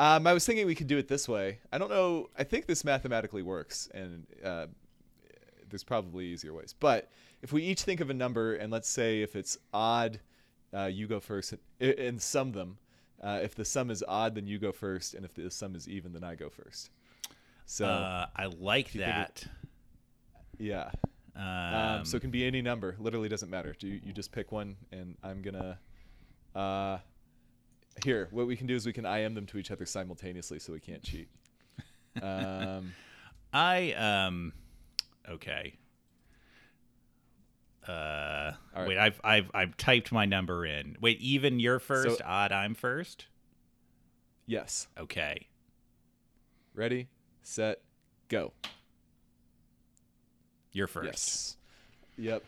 Um, 0.00 0.26
I 0.26 0.32
was 0.32 0.46
thinking 0.46 0.66
we 0.66 0.74
could 0.74 0.86
do 0.86 0.96
it 0.96 1.08
this 1.08 1.28
way. 1.28 1.58
I 1.70 1.76
don't 1.76 1.90
know. 1.90 2.30
I 2.38 2.42
think 2.42 2.64
this 2.64 2.84
mathematically 2.84 3.42
works, 3.42 3.86
and 3.92 4.26
uh, 4.42 4.66
there's 5.68 5.84
probably 5.84 6.24
easier 6.24 6.54
ways. 6.54 6.74
But 6.80 7.10
if 7.42 7.52
we 7.52 7.62
each 7.62 7.82
think 7.82 8.00
of 8.00 8.08
a 8.08 8.14
number, 8.14 8.54
and 8.54 8.72
let's 8.72 8.88
say 8.88 9.20
if 9.20 9.36
it's 9.36 9.58
odd, 9.74 10.18
uh, 10.74 10.86
you 10.86 11.06
go 11.06 11.20
first, 11.20 11.52
and, 11.80 11.90
and 11.90 12.22
sum 12.22 12.52
them. 12.52 12.78
Uh, 13.22 13.40
if 13.42 13.54
the 13.54 13.64
sum 13.66 13.90
is 13.90 14.02
odd, 14.08 14.34
then 14.34 14.46
you 14.46 14.58
go 14.58 14.72
first, 14.72 15.12
and 15.12 15.22
if 15.26 15.34
the 15.34 15.50
sum 15.50 15.76
is 15.76 15.86
even, 15.86 16.14
then 16.14 16.24
I 16.24 16.34
go 16.34 16.48
first. 16.48 16.88
So 17.66 17.84
uh, 17.84 18.26
I 18.34 18.46
like 18.46 18.92
that. 18.94 19.44
yeah. 20.58 20.90
Um, 21.36 21.44
Um, 21.44 22.04
so 22.06 22.16
it 22.16 22.20
can 22.20 22.30
be 22.30 22.46
any 22.46 22.62
number. 22.62 22.96
Literally 22.98 23.28
doesn't 23.28 23.50
matter. 23.50 23.76
Do 23.78 23.86
you, 23.86 24.00
you 24.02 24.14
just 24.14 24.32
pick 24.32 24.50
one, 24.50 24.76
and 24.92 25.18
I'm 25.22 25.42
gonna. 25.42 25.78
Here, 28.04 28.28
what 28.30 28.46
we 28.46 28.56
can 28.56 28.66
do 28.66 28.74
is 28.74 28.86
we 28.86 28.92
can 28.92 29.04
IM 29.04 29.34
them 29.34 29.46
to 29.46 29.58
each 29.58 29.70
other 29.70 29.84
simultaneously, 29.84 30.58
so 30.58 30.72
we 30.72 30.80
can't 30.80 31.02
cheat. 31.02 31.28
Um, 32.20 32.92
I 33.52 33.92
um, 33.92 34.52
okay. 35.28 35.78
Uh, 37.86 38.52
right. 38.76 38.88
wait, 38.88 38.98
I've 38.98 39.20
I've 39.22 39.50
I've 39.54 39.76
typed 39.76 40.10
my 40.10 40.26
number 40.26 40.66
in. 40.66 40.96
Wait, 41.00 41.20
even 41.20 41.60
you're 41.60 41.78
first, 41.78 42.20
odd 42.22 42.50
I'm 42.50 42.74
first. 42.74 43.26
yes. 44.46 44.88
Okay. 44.98 45.46
Ready, 46.74 47.08
set, 47.42 47.80
go. 48.28 48.52
You're 50.72 50.88
first. 50.88 51.06
Yes. 51.06 51.56
Yep. 52.18 52.44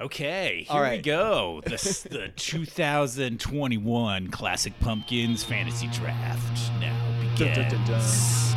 Okay, 0.00 0.66
here 0.70 0.90
we 0.90 0.98
go. 0.98 1.60
The, 1.62 2.06
the 2.10 2.28
2021 2.36 4.28
Classic 4.28 4.72
Pumpkins 4.80 5.44
Fantasy 5.44 5.88
Draft 5.88 6.72
now 6.80 6.96
begins. 7.20 7.56
dun, 7.56 7.68
dun, 7.68 7.86
dun. 7.86 8.49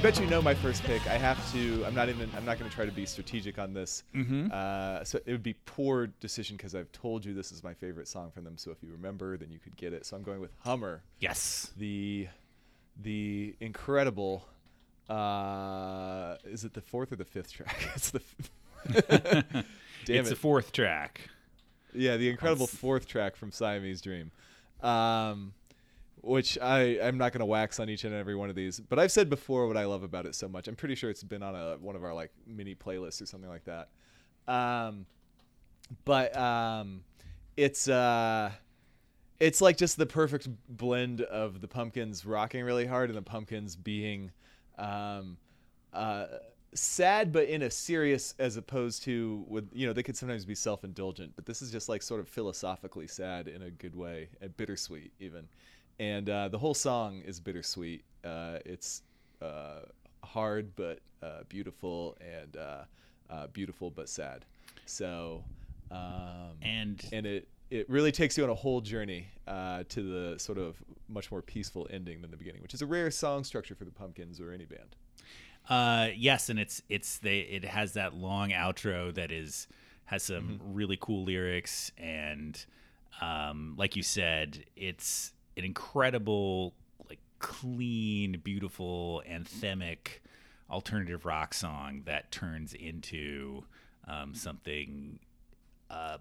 Bet 0.00 0.18
you 0.18 0.26
know 0.26 0.40
my 0.40 0.54
first 0.54 0.82
pick. 0.84 1.06
I 1.06 1.18
have 1.18 1.52
to. 1.52 1.84
I'm 1.84 1.94
not 1.94 2.08
even. 2.08 2.30
I'm 2.36 2.44
not 2.44 2.58
going 2.58 2.70
to 2.70 2.74
try 2.74 2.86
to 2.86 2.92
be 2.92 3.04
strategic 3.06 3.58
on 3.58 3.74
this. 3.74 4.04
Mm-hmm. 4.14 4.48
Uh, 4.52 5.04
so 5.04 5.18
it 5.26 5.32
would 5.32 5.42
be 5.42 5.54
poor 5.66 6.06
decision 6.20 6.56
because 6.56 6.74
I've 6.74 6.90
told 6.92 7.24
you 7.24 7.34
this 7.34 7.52
is 7.52 7.62
my 7.62 7.74
favorite 7.74 8.08
song 8.08 8.30
from 8.30 8.44
them. 8.44 8.56
So 8.56 8.70
if 8.70 8.82
you 8.82 8.90
remember, 8.92 9.36
then 9.36 9.50
you 9.50 9.58
could 9.58 9.76
get 9.76 9.92
it. 9.92 10.06
So 10.06 10.16
I'm 10.16 10.22
going 10.22 10.40
with 10.40 10.52
Hummer, 10.60 11.02
Yes. 11.18 11.70
the 11.76 12.28
the 13.02 13.54
incredible. 13.60 14.46
Uh, 15.08 16.36
is 16.44 16.64
it 16.64 16.72
the 16.72 16.80
fourth 16.80 17.12
or 17.12 17.16
the 17.16 17.24
fifth 17.24 17.52
track? 17.52 17.88
it's 17.94 18.10
the. 18.10 18.22
Damn 20.06 20.20
it's 20.20 20.28
it! 20.28 20.30
the 20.30 20.36
fourth 20.36 20.72
track. 20.72 21.20
Yeah, 21.92 22.16
the 22.16 22.30
incredible 22.30 22.66
fourth 22.68 23.06
track 23.06 23.34
from 23.36 23.50
Siamese 23.50 24.00
Dream, 24.00 24.30
um, 24.80 25.52
which 26.22 26.58
I 26.58 26.98
I'm 27.02 27.18
not 27.18 27.32
gonna 27.32 27.46
wax 27.46 27.80
on 27.80 27.88
each 27.88 28.04
and 28.04 28.14
every 28.14 28.34
one 28.34 28.50
of 28.50 28.56
these, 28.56 28.80
but 28.80 28.98
I've 28.98 29.12
said 29.12 29.30
before 29.30 29.66
what 29.66 29.76
I 29.76 29.84
love 29.84 30.02
about 30.02 30.26
it 30.26 30.34
so 30.34 30.48
much. 30.48 30.68
I'm 30.68 30.76
pretty 30.76 30.94
sure 30.94 31.10
it's 31.10 31.22
been 31.22 31.42
on 31.42 31.54
a 31.54 31.76
one 31.78 31.96
of 31.96 32.04
our 32.04 32.14
like 32.14 32.30
mini 32.46 32.74
playlists 32.74 33.22
or 33.22 33.26
something 33.26 33.50
like 33.50 33.64
that. 33.64 33.88
Um, 34.46 35.06
but 36.04 36.36
um, 36.36 37.02
it's 37.56 37.88
uh, 37.88 38.50
it's 39.38 39.60
like 39.60 39.76
just 39.76 39.96
the 39.96 40.06
perfect 40.06 40.48
blend 40.68 41.22
of 41.22 41.60
the 41.60 41.68
Pumpkins 41.68 42.26
rocking 42.26 42.64
really 42.64 42.86
hard 42.86 43.10
and 43.10 43.16
the 43.16 43.22
Pumpkins 43.22 43.76
being 43.76 44.30
um, 44.78 45.36
uh, 45.92 46.26
sad 46.74 47.32
but 47.32 47.48
in 47.48 47.62
a 47.62 47.70
serious 47.70 48.34
as 48.38 48.56
opposed 48.56 49.02
to 49.02 49.44
with 49.48 49.68
you 49.72 49.86
know 49.86 49.92
they 49.92 50.02
could 50.02 50.16
sometimes 50.16 50.44
be 50.44 50.54
self-indulgent 50.54 51.32
but 51.34 51.44
this 51.44 51.62
is 51.62 51.70
just 51.70 51.88
like 51.88 52.00
sort 52.00 52.20
of 52.20 52.28
philosophically 52.28 53.08
sad 53.08 53.48
in 53.48 53.62
a 53.62 53.70
good 53.70 53.96
way 53.96 54.28
and 54.40 54.56
bittersweet 54.56 55.12
even 55.18 55.48
and 56.00 56.28
uh, 56.28 56.48
the 56.48 56.58
whole 56.58 56.74
song 56.74 57.22
is 57.24 57.38
bittersweet 57.40 58.02
uh, 58.24 58.58
it's 58.66 59.02
uh, 59.42 59.80
hard 60.24 60.74
but 60.76 60.98
uh, 61.22 61.44
beautiful 61.48 62.16
and 62.20 62.56
uh, 62.56 62.82
uh, 63.30 63.46
beautiful 63.48 63.90
but 63.90 64.08
sad 64.08 64.44
so 64.86 65.44
um, 65.92 66.56
And 66.62 67.04
and 67.12 67.26
it 67.26 67.48
it 67.70 67.88
really 67.88 68.10
takes 68.12 68.36
you 68.36 68.42
on 68.44 68.50
a 68.50 68.54
whole 68.54 68.80
journey 68.80 69.28
uh, 69.46 69.84
to 69.88 70.02
the 70.02 70.38
sort 70.38 70.58
of 70.58 70.76
much 71.08 71.30
more 71.30 71.42
peaceful 71.42 71.86
ending 71.90 72.20
than 72.20 72.30
the 72.32 72.36
beginning, 72.36 72.62
which 72.62 72.74
is 72.74 72.82
a 72.82 72.86
rare 72.86 73.10
song 73.12 73.44
structure 73.44 73.76
for 73.76 73.84
the 73.84 73.92
Pumpkins 73.92 74.40
or 74.40 74.50
any 74.52 74.64
band. 74.64 74.96
Uh, 75.68 76.08
yes, 76.16 76.48
and 76.48 76.58
it's 76.58 76.82
it's 76.88 77.18
they 77.18 77.40
it 77.40 77.64
has 77.64 77.92
that 77.94 78.14
long 78.14 78.50
outro 78.50 79.14
that 79.14 79.30
is 79.30 79.68
has 80.06 80.24
some 80.24 80.60
Mm-hmm. 80.60 80.74
really 80.74 80.98
cool 81.00 81.24
lyrics 81.24 81.92
and 81.98 82.64
um, 83.20 83.74
like 83.76 83.96
you 83.96 84.02
said, 84.02 84.64
it's 84.76 85.32
an 85.56 85.64
incredible, 85.64 86.74
like 87.08 87.20
clean, 87.38 88.40
beautiful, 88.42 89.22
anthemic 89.28 90.20
alternative 90.70 91.24
rock 91.24 91.52
song 91.52 92.02
that 92.06 92.30
turns 92.30 92.74
into 92.74 93.64
um, 94.06 94.34
something 94.34 95.18
uh, 95.90 96.18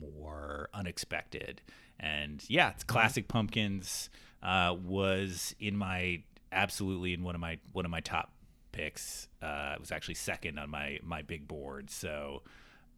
more 0.00 0.68
unexpected. 0.74 1.60
And 2.00 2.42
yeah, 2.48 2.70
it's 2.70 2.84
classic 2.84 3.28
pumpkins. 3.28 4.10
Uh, 4.42 4.76
was 4.84 5.54
in 5.58 5.74
my 5.74 6.22
absolutely 6.52 7.14
in 7.14 7.22
one 7.22 7.34
of 7.34 7.40
my 7.40 7.58
one 7.72 7.84
of 7.84 7.90
my 7.90 8.00
top 8.00 8.32
picks. 8.72 9.28
Uh, 9.40 9.72
it 9.74 9.80
was 9.80 9.90
actually 9.90 10.14
second 10.14 10.58
on 10.58 10.68
my 10.68 10.98
my 11.02 11.22
big 11.22 11.48
board. 11.48 11.90
So, 11.90 12.42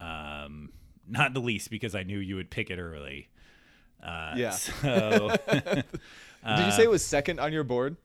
um, 0.01 0.73
not 1.09 1.35
the 1.35 1.41
least 1.41 1.71
because 1.71 1.95
I 1.95 2.03
knew 2.03 2.19
you 2.19 2.37
would 2.37 2.51
pick 2.51 2.71
it 2.71 2.79
early. 2.79 3.29
Uh, 4.03 4.35
Yeah. 4.37 4.51
So, 4.51 5.37
Did 5.53 5.85
you 6.67 6.71
say 6.73 6.85
it 6.85 6.91
was 6.91 7.05
second 7.05 7.41
on 7.41 7.53
your 7.53 7.65
board? 7.65 7.97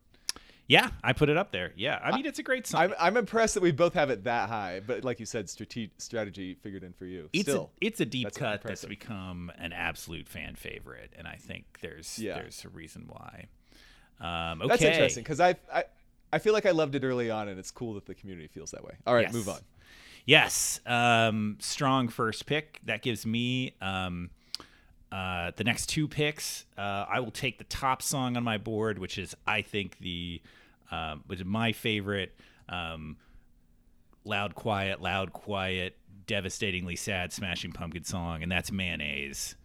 yeah, 0.68 0.90
I 1.04 1.12
put 1.14 1.28
it 1.28 1.36
up 1.36 1.52
there. 1.52 1.74
Yeah, 1.76 2.00
I 2.02 2.16
mean 2.16 2.26
it's 2.26 2.40
a 2.40 2.44
great 2.44 2.66
song. 2.66 2.82
I'm, 2.82 2.94
I'm 3.00 3.18
impressed 3.18 3.56
that 3.56 3.62
we 3.64 3.72
both 3.72 3.94
have 3.94 4.10
it 4.10 4.24
that 4.24 4.48
high, 4.48 4.80
but 4.86 5.04
like 5.04 5.20
you 5.20 5.26
said, 5.26 5.50
strate- 5.50 5.92
strategy 6.02 6.56
figured 6.56 6.84
in 6.84 6.94
for 6.94 7.06
you. 7.06 7.30
it's 7.34 7.44
Still, 7.50 7.72
a, 7.82 7.86
it's 7.86 8.00
a 8.00 8.06
deep 8.06 8.28
that's 8.28 8.38
cut 8.38 8.64
that's 8.64 8.86
become 8.86 9.52
an 9.58 9.74
absolute 9.74 10.30
fan 10.30 10.56
favorite, 10.56 11.12
and 11.18 11.28
I 11.28 11.36
think 11.36 11.66
there's 11.82 12.18
Yeah. 12.18 12.36
there's 12.36 12.64
a 12.64 12.70
reason 12.70 13.06
why. 13.10 13.48
Um, 14.22 14.62
okay. 14.62 14.70
that's 14.70 14.82
interesting 14.84 15.24
because 15.24 15.40
I, 15.42 15.56
I 15.74 15.84
I 16.32 16.40
feel 16.40 16.54
like 16.54 16.66
I 16.66 16.72
loved 16.72 16.96
it 16.96 17.04
early 17.04 17.30
on, 17.30 17.50
and 17.50 17.60
it's 17.60 17.72
cool 17.72 17.96
that 17.96 18.06
the 18.06 18.16
community 18.16 18.48
feels 18.48 18.72
that 18.72 18.84
way. 18.84 18.94
All 19.06 19.14
right, 19.14 19.24
Yes. 19.24 19.34
move 19.34 19.50
on. 19.50 19.60
Yes, 20.26 20.80
um, 20.86 21.58
strong 21.60 22.08
first 22.08 22.46
pick. 22.46 22.80
That 22.86 23.02
gives 23.02 23.26
me 23.26 23.74
um, 23.82 24.30
uh, 25.12 25.52
the 25.56 25.64
next 25.64 25.88
two 25.88 26.08
picks. 26.08 26.66
Uh, 26.78 27.06
I 27.10 27.20
will 27.20 27.32
take 27.32 27.58
the 27.58 27.66
top 27.66 28.02
song 28.02 28.38
on 28.38 28.44
my 28.44 28.58
board, 28.58 28.98
which 28.98 29.18
is 29.18 29.36
I 29.46 29.62
think 29.62 29.98
the 30.00 30.42
um, 30.92 31.24
which 31.28 31.40
is 31.40 31.46
my 31.46 31.72
favorite. 31.72 32.34
Um, 32.70 33.18
loud, 34.24 34.56
quiet, 34.56 35.02
loud, 35.02 35.34
quiet, 35.34 35.98
devastatingly 36.28 36.96
sad, 36.96 37.34
Smashing 37.34 37.72
Pumpkin 37.72 38.04
song, 38.04 38.44
and 38.44 38.52
that's 38.52 38.72
Mayonnaise. 38.72 39.56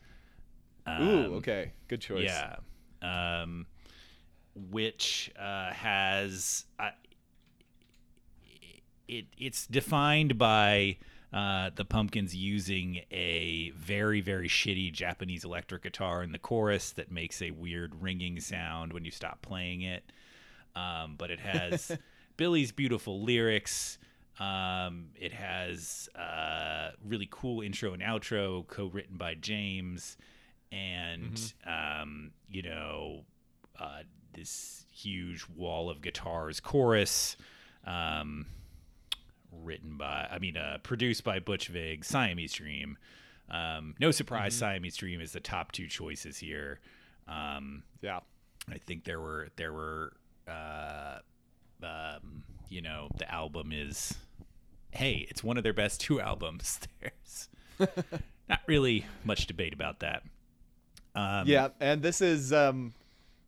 Ooh, 0.88 1.36
okay, 1.36 1.72
good 1.88 2.00
choice. 2.00 2.30
Yeah. 2.30 2.56
Um, 3.02 3.66
which 4.70 5.30
uh, 5.38 5.72
has 5.72 6.64
uh, 6.78 6.90
it 9.08 9.26
it's 9.36 9.66
defined 9.66 10.38
by 10.38 10.96
uh, 11.32 11.70
the 11.74 11.84
Pumpkins 11.84 12.34
using 12.34 13.00
a 13.10 13.70
very 13.76 14.20
very 14.20 14.48
shitty 14.48 14.92
Japanese 14.92 15.44
electric 15.44 15.82
guitar 15.82 16.22
in 16.22 16.32
the 16.32 16.38
chorus 16.38 16.92
that 16.92 17.10
makes 17.10 17.42
a 17.42 17.50
weird 17.50 18.00
ringing 18.00 18.40
sound 18.40 18.92
when 18.92 19.04
you 19.04 19.10
stop 19.10 19.42
playing 19.42 19.82
it. 19.82 20.04
Um, 20.74 21.14
but 21.16 21.30
it 21.30 21.40
has 21.40 21.96
Billy's 22.36 22.72
beautiful 22.72 23.22
lyrics. 23.22 23.98
Um, 24.38 25.06
it 25.14 25.32
has 25.32 26.08
uh, 26.14 26.90
really 27.04 27.28
cool 27.30 27.62
intro 27.62 27.94
and 27.94 28.02
outro 28.02 28.66
co-written 28.66 29.16
by 29.16 29.34
James, 29.34 30.18
and 30.70 31.54
um, 31.66 32.32
you 32.48 32.62
know 32.62 33.24
uh, 33.80 34.02
this 34.34 34.84
huge 34.90 35.46
wall 35.56 35.88
of 35.88 36.02
guitars 36.02 36.60
chorus. 36.60 37.36
Um, 37.86 38.46
written 39.62 39.96
by, 39.96 40.28
I 40.30 40.38
mean, 40.38 40.56
uh, 40.56 40.78
produced 40.82 41.24
by 41.24 41.38
Butch 41.38 41.68
Vig, 41.68 42.04
Siamese 42.04 42.52
Dream. 42.52 42.98
Um, 43.50 43.94
no 44.00 44.10
surprise, 44.10 44.54
Siamese 44.54 44.96
Dream 44.96 45.20
is 45.20 45.32
the 45.32 45.40
top 45.40 45.72
two 45.72 45.86
choices 45.86 46.38
here. 46.38 46.80
Um, 47.28 47.82
yeah. 48.02 48.20
I 48.70 48.78
think 48.78 49.04
there 49.04 49.20
were 49.20 49.48
there 49.56 49.72
were 49.72 50.12
uh, 50.48 51.18
um, 51.82 52.42
you 52.68 52.82
know 52.82 53.08
the 53.16 53.30
album 53.30 53.70
is 53.72 54.14
hey 54.90 55.26
it's 55.30 55.44
one 55.44 55.56
of 55.56 55.62
their 55.62 55.72
best 55.72 56.00
two 56.00 56.20
albums. 56.20 56.80
There's 57.00 57.48
not 58.48 58.60
really 58.66 59.06
much 59.24 59.46
debate 59.46 59.72
about 59.72 60.00
that. 60.00 60.22
Um, 61.14 61.46
Yeah, 61.46 61.68
and 61.80 62.02
this 62.02 62.20
is 62.20 62.52
um, 62.52 62.92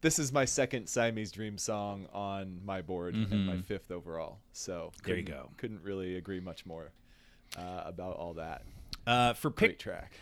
this 0.01 0.19
is 0.19 0.33
my 0.33 0.45
second 0.45 0.87
Siamese 0.89 1.33
Dream 1.33 1.59
song 1.59 2.07
on 2.13 2.61
my 2.65 2.83
board 2.83 3.15
and 3.15 3.47
my 3.47 3.59
fifth 3.59 3.91
overall. 3.91 4.39
So 4.53 4.93
Mm-hmm. 4.93 5.07
There 5.07 5.17
you 5.17 5.25
couldn't- 5.25 5.41
go. 5.43 5.51
Couldn't 5.57 5.83
really 5.83 6.17
agree 6.17 6.41
much 6.41 6.65
more 6.67 6.93
uh, 7.57 7.83
about 7.85 8.17
all 8.17 8.35
that. 8.35 8.63
Uh, 9.07 9.33
for 9.33 9.51
Great 9.51 9.71
pick 9.71 9.79
track. 9.79 10.13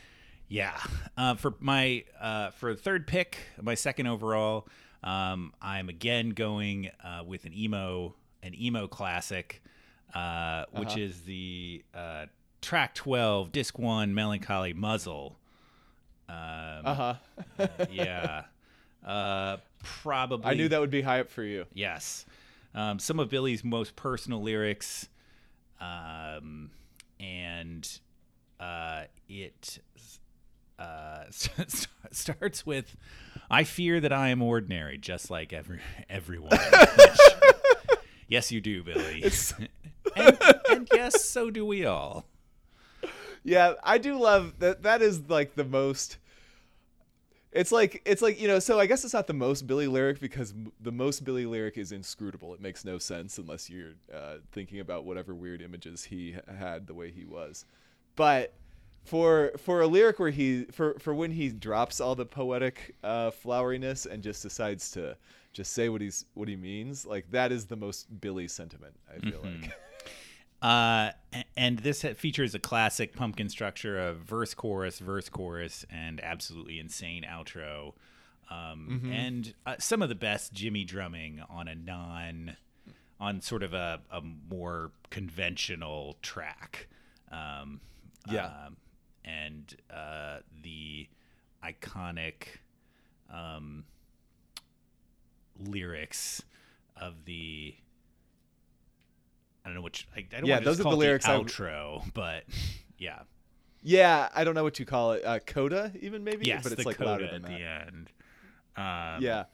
Yeah. 0.48 0.78
Uh, 1.16 1.34
for 1.34 1.54
my 1.60 2.04
uh, 2.20 2.50
for 2.50 2.74
third 2.76 3.06
pick, 3.06 3.38
my 3.60 3.74
second 3.74 4.06
overall, 4.06 4.68
um, 5.02 5.52
I'm 5.60 5.88
again 5.88 6.30
going 6.30 6.90
uh, 7.02 7.22
with 7.26 7.44
an 7.46 7.52
emo 7.52 8.14
an 8.42 8.54
emo 8.54 8.86
classic, 8.86 9.60
uh, 10.14 10.66
which 10.72 10.96
is 10.96 11.22
the 11.22 11.82
uh, 11.92 12.26
track 12.62 12.94
12, 12.94 13.50
disc 13.50 13.76
one, 13.76 14.14
Mellon 14.14 14.38
Collie 14.38 14.72
Muzzle. 14.72 15.36
Um, 16.28 16.36
Uh 16.36 16.94
huh. 17.58 17.66
yeah. 17.90 18.44
Uh, 19.04 19.58
probably. 19.82 20.46
I 20.46 20.54
knew 20.54 20.68
that 20.68 20.80
would 20.80 20.90
be 20.90 21.02
high 21.02 21.20
up 21.20 21.30
for 21.30 21.42
you. 21.42 21.66
Yes. 21.72 22.26
Um, 22.74 22.98
some 22.98 23.18
of 23.18 23.30
Billy's 23.30 23.64
most 23.64 23.96
personal 23.96 24.42
lyrics, 24.42 25.08
um, 25.80 26.70
and 27.18 27.88
uh, 28.60 29.04
it 29.28 29.78
uh, 30.78 31.24
starts 32.10 32.66
with, 32.66 32.96
"I 33.50 33.64
fear 33.64 34.00
that 34.00 34.12
I 34.12 34.28
am 34.28 34.42
ordinary, 34.42 34.98
just 34.98 35.30
like 35.30 35.52
every 35.52 35.80
everyone." 36.08 36.58
Yes, 38.28 38.50
you 38.50 38.60
do, 38.60 38.82
Billy. 38.82 39.22
and, 40.16 40.38
and 40.70 40.88
yes, 40.92 41.24
so 41.24 41.50
do 41.50 41.64
we 41.64 41.84
all. 41.86 42.26
Yeah, 43.44 43.74
I 43.84 43.98
do 43.98 44.18
love 44.18 44.58
that. 44.58 44.82
That 44.82 45.02
is 45.02 45.28
like 45.28 45.54
the 45.54 45.64
most. 45.64 46.18
It's 47.56 47.72
like 47.72 48.02
it's 48.04 48.22
like 48.22 48.40
you 48.40 48.48
know. 48.48 48.58
So 48.58 48.78
I 48.78 48.86
guess 48.86 49.04
it's 49.04 49.14
not 49.14 49.26
the 49.26 49.32
most 49.32 49.66
Billy 49.66 49.86
lyric 49.86 50.20
because 50.20 50.54
the 50.80 50.92
most 50.92 51.24
Billy 51.24 51.46
lyric 51.46 51.78
is 51.78 51.92
inscrutable. 51.92 52.54
It 52.54 52.60
makes 52.60 52.84
no 52.84 52.98
sense 52.98 53.38
unless 53.38 53.70
you're 53.70 53.94
uh, 54.12 54.36
thinking 54.52 54.80
about 54.80 55.04
whatever 55.04 55.34
weird 55.34 55.62
images 55.62 56.04
he 56.04 56.36
had 56.58 56.86
the 56.86 56.94
way 56.94 57.10
he 57.10 57.24
was. 57.24 57.64
But 58.14 58.54
for 59.04 59.52
for 59.56 59.80
a 59.80 59.86
lyric 59.86 60.18
where 60.18 60.30
he 60.30 60.64
for 60.64 60.98
for 60.98 61.14
when 61.14 61.30
he 61.30 61.48
drops 61.48 62.00
all 62.00 62.14
the 62.14 62.26
poetic 62.26 62.94
uh, 63.02 63.30
floweriness 63.30 64.04
and 64.04 64.22
just 64.22 64.42
decides 64.42 64.90
to 64.92 65.16
just 65.52 65.72
say 65.72 65.88
what 65.88 66.00
he's 66.00 66.26
what 66.34 66.48
he 66.48 66.56
means, 66.56 67.06
like 67.06 67.30
that 67.30 67.52
is 67.52 67.64
the 67.66 67.76
most 67.76 68.20
Billy 68.20 68.48
sentiment. 68.48 68.94
I 69.14 69.18
feel 69.18 69.40
like. 69.42 69.72
Uh, 70.62 71.10
and 71.56 71.80
this 71.80 72.02
features 72.16 72.54
a 72.54 72.58
classic 72.58 73.14
pumpkin 73.14 73.48
structure 73.48 73.98
of 73.98 74.18
verse, 74.18 74.54
chorus, 74.54 74.98
verse, 74.98 75.28
chorus, 75.28 75.84
and 75.90 76.20
absolutely 76.22 76.78
insane 76.78 77.24
outro. 77.28 77.92
Um, 78.50 79.02
And 79.12 79.54
uh, 79.66 79.76
some 79.78 80.02
of 80.02 80.08
the 80.08 80.14
best 80.14 80.52
Jimmy 80.52 80.84
drumming 80.84 81.42
on 81.50 81.68
a 81.68 81.74
non, 81.74 82.56
on 83.20 83.40
sort 83.42 83.62
of 83.62 83.74
a, 83.74 84.00
a 84.10 84.20
more 84.20 84.92
conventional 85.10 86.16
track. 86.22 86.88
Um, 87.30 87.80
Yeah. 88.30 88.46
um, 88.46 88.76
and 89.24 89.76
uh, 89.92 90.38
the 90.62 91.08
iconic 91.64 92.60
um, 93.28 93.84
lyrics 95.58 96.42
of 96.96 97.24
the 97.24 97.74
I 99.66 99.68
don't 99.68 99.74
know 99.74 99.82
which 99.82 100.06
I, 100.16 100.20
I 100.20 100.22
don't 100.40 100.46
Yeah, 100.46 100.54
want 100.54 100.64
those 100.64 100.78
are 100.78 100.84
call 100.84 100.92
the 100.92 100.98
lyrics 100.98 101.26
I- 101.26 101.36
outro, 101.38 102.02
but 102.14 102.44
yeah. 102.98 103.18
Yeah, 103.82 104.28
I 104.34 104.44
don't 104.44 104.54
know 104.54 104.62
what 104.64 104.78
you 104.78 104.86
call 104.86 105.12
it. 105.12 105.24
Uh, 105.24 105.40
coda, 105.40 105.90
even 106.00 106.22
maybe. 106.24 106.46
Yes, 106.46 106.62
but 106.62 106.72
it's 106.72 106.82
the 106.82 106.88
like 106.88 106.96
coda 106.98 107.10
louder 107.10 107.26
than 107.26 107.44
at 107.44 107.50
that. 107.50 107.58
the 107.58 107.64
end. 107.64 108.10
Um, 108.76 109.22
Yeah, 109.24 109.44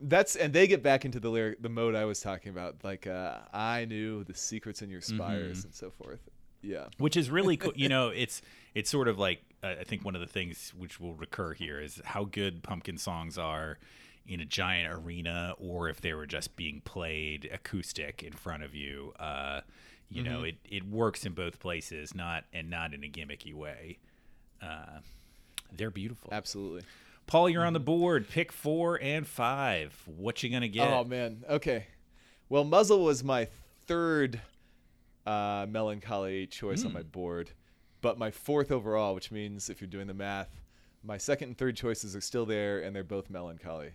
that's 0.00 0.36
and 0.36 0.52
they 0.52 0.66
get 0.66 0.82
back 0.82 1.04
into 1.04 1.18
the 1.20 1.28
lyric, 1.28 1.60
the 1.62 1.68
mode 1.68 1.94
I 1.96 2.04
was 2.04 2.20
talking 2.20 2.50
about. 2.50 2.76
Like, 2.84 3.06
uh, 3.06 3.38
I 3.52 3.84
knew 3.84 4.24
the 4.24 4.34
secrets 4.34 4.80
in 4.82 4.90
your 4.90 5.00
spires 5.00 5.58
Mm-hmm. 5.58 5.66
and 5.68 5.74
so 5.74 5.90
forth. 5.90 6.20
Yeah, 6.62 6.86
which 6.98 7.16
is 7.16 7.30
really 7.30 7.56
cool. 7.56 7.72
You 7.74 7.88
know, 7.88 8.08
it's 8.14 8.42
it's 8.74 8.90
sort 8.90 9.08
of 9.08 9.18
like 9.18 9.42
uh, 9.62 9.74
I 9.80 9.84
think 9.84 10.04
one 10.04 10.14
of 10.14 10.20
the 10.20 10.26
things 10.28 10.72
which 10.76 10.98
will 11.00 11.14
recur 11.14 11.52
here 11.52 11.80
is 11.80 12.00
how 12.04 12.24
good 12.24 12.62
pumpkin 12.62 12.98
songs 12.98 13.38
are 13.38 13.78
in 14.26 14.40
a 14.40 14.44
giant 14.44 14.92
arena, 14.92 15.54
or 15.58 15.88
if 15.88 16.00
they 16.00 16.12
were 16.14 16.26
just 16.26 16.56
being 16.56 16.80
played 16.84 17.48
acoustic 17.52 18.22
in 18.22 18.32
front 18.32 18.62
of 18.62 18.74
you. 18.74 19.12
Uh, 19.18 19.60
you 20.10 20.22
know, 20.22 20.42
it 20.42 20.56
it 20.68 20.84
works 20.86 21.24
in 21.24 21.32
both 21.32 21.58
places, 21.58 22.14
not 22.14 22.44
and 22.52 22.68
not 22.68 22.92
in 22.92 23.02
a 23.02 23.08
gimmicky 23.08 23.54
way. 23.54 23.98
Uh, 24.60 25.00
they're 25.72 25.90
beautiful. 25.90 26.30
absolutely. 26.32 26.82
Paul, 27.26 27.48
you're 27.48 27.64
on 27.64 27.72
the 27.72 27.80
board. 27.80 28.28
Pick 28.28 28.52
four 28.52 29.00
and 29.00 29.26
five. 29.26 29.96
What 30.06 30.42
you 30.42 30.50
gonna 30.50 30.68
get? 30.68 30.86
Oh 30.92 31.04
man. 31.04 31.44
Okay. 31.48 31.86
Well, 32.48 32.64
muzzle 32.64 33.02
was 33.04 33.24
my 33.24 33.48
third 33.86 34.40
uh, 35.24 35.66
Mellon 35.68 36.00
Collie 36.00 36.46
choice 36.46 36.82
Hmm. 36.82 36.88
on 36.88 36.92
my 36.92 37.02
board, 37.02 37.50
but 38.02 38.18
my 38.18 38.30
fourth 38.30 38.70
overall, 38.70 39.14
which 39.14 39.30
means 39.30 39.70
if 39.70 39.80
you're 39.80 39.88
doing 39.88 40.08
the 40.08 40.14
math, 40.14 40.61
my 41.04 41.18
second 41.18 41.48
and 41.48 41.58
third 41.58 41.76
choices 41.76 42.14
are 42.16 42.20
still 42.20 42.46
there, 42.46 42.80
and 42.80 42.94
they're 42.94 43.02
both 43.04 43.28
Mellon 43.30 43.58
Collie. 43.58 43.92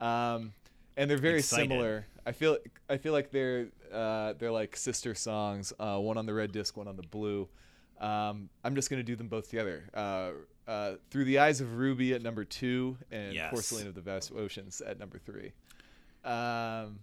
Um, 0.00 0.52
and 0.96 1.10
they're 1.10 1.18
very. 1.18 1.38
Excited. 1.40 1.68
similar. 1.70 2.06
I 2.24 2.32
feel 2.32 2.58
I 2.88 2.96
feel 2.96 3.12
like 3.12 3.30
they're 3.30 3.68
uh, 3.92 4.32
they're 4.38 4.50
like 4.52 4.76
sister 4.76 5.14
songs. 5.14 5.72
Uh, 5.78 5.98
one 5.98 6.16
on 6.16 6.26
the 6.26 6.34
red 6.34 6.52
disc, 6.52 6.76
one 6.76 6.88
on 6.88 6.96
the 6.96 7.02
blue. 7.02 7.48
Um, 8.00 8.48
I'm 8.64 8.74
just 8.74 8.90
gonna 8.90 9.02
do 9.02 9.16
them 9.16 9.28
both 9.28 9.48
together. 9.50 9.84
Uh, 9.94 10.30
uh, 10.66 10.92
Through 11.10 11.24
the 11.26 11.38
eyes 11.38 11.60
of 11.60 11.76
Ruby 11.76 12.12
at 12.14 12.22
number 12.22 12.44
two, 12.44 12.96
and 13.10 13.32
Yes. 13.34 13.52
Porcelina 13.54 13.86
of 13.88 13.94
the 13.94 14.00
Vast 14.00 14.32
Oceans 14.32 14.80
at 14.80 14.98
number 14.98 15.18
three. 15.18 15.52
Um, 16.24 16.98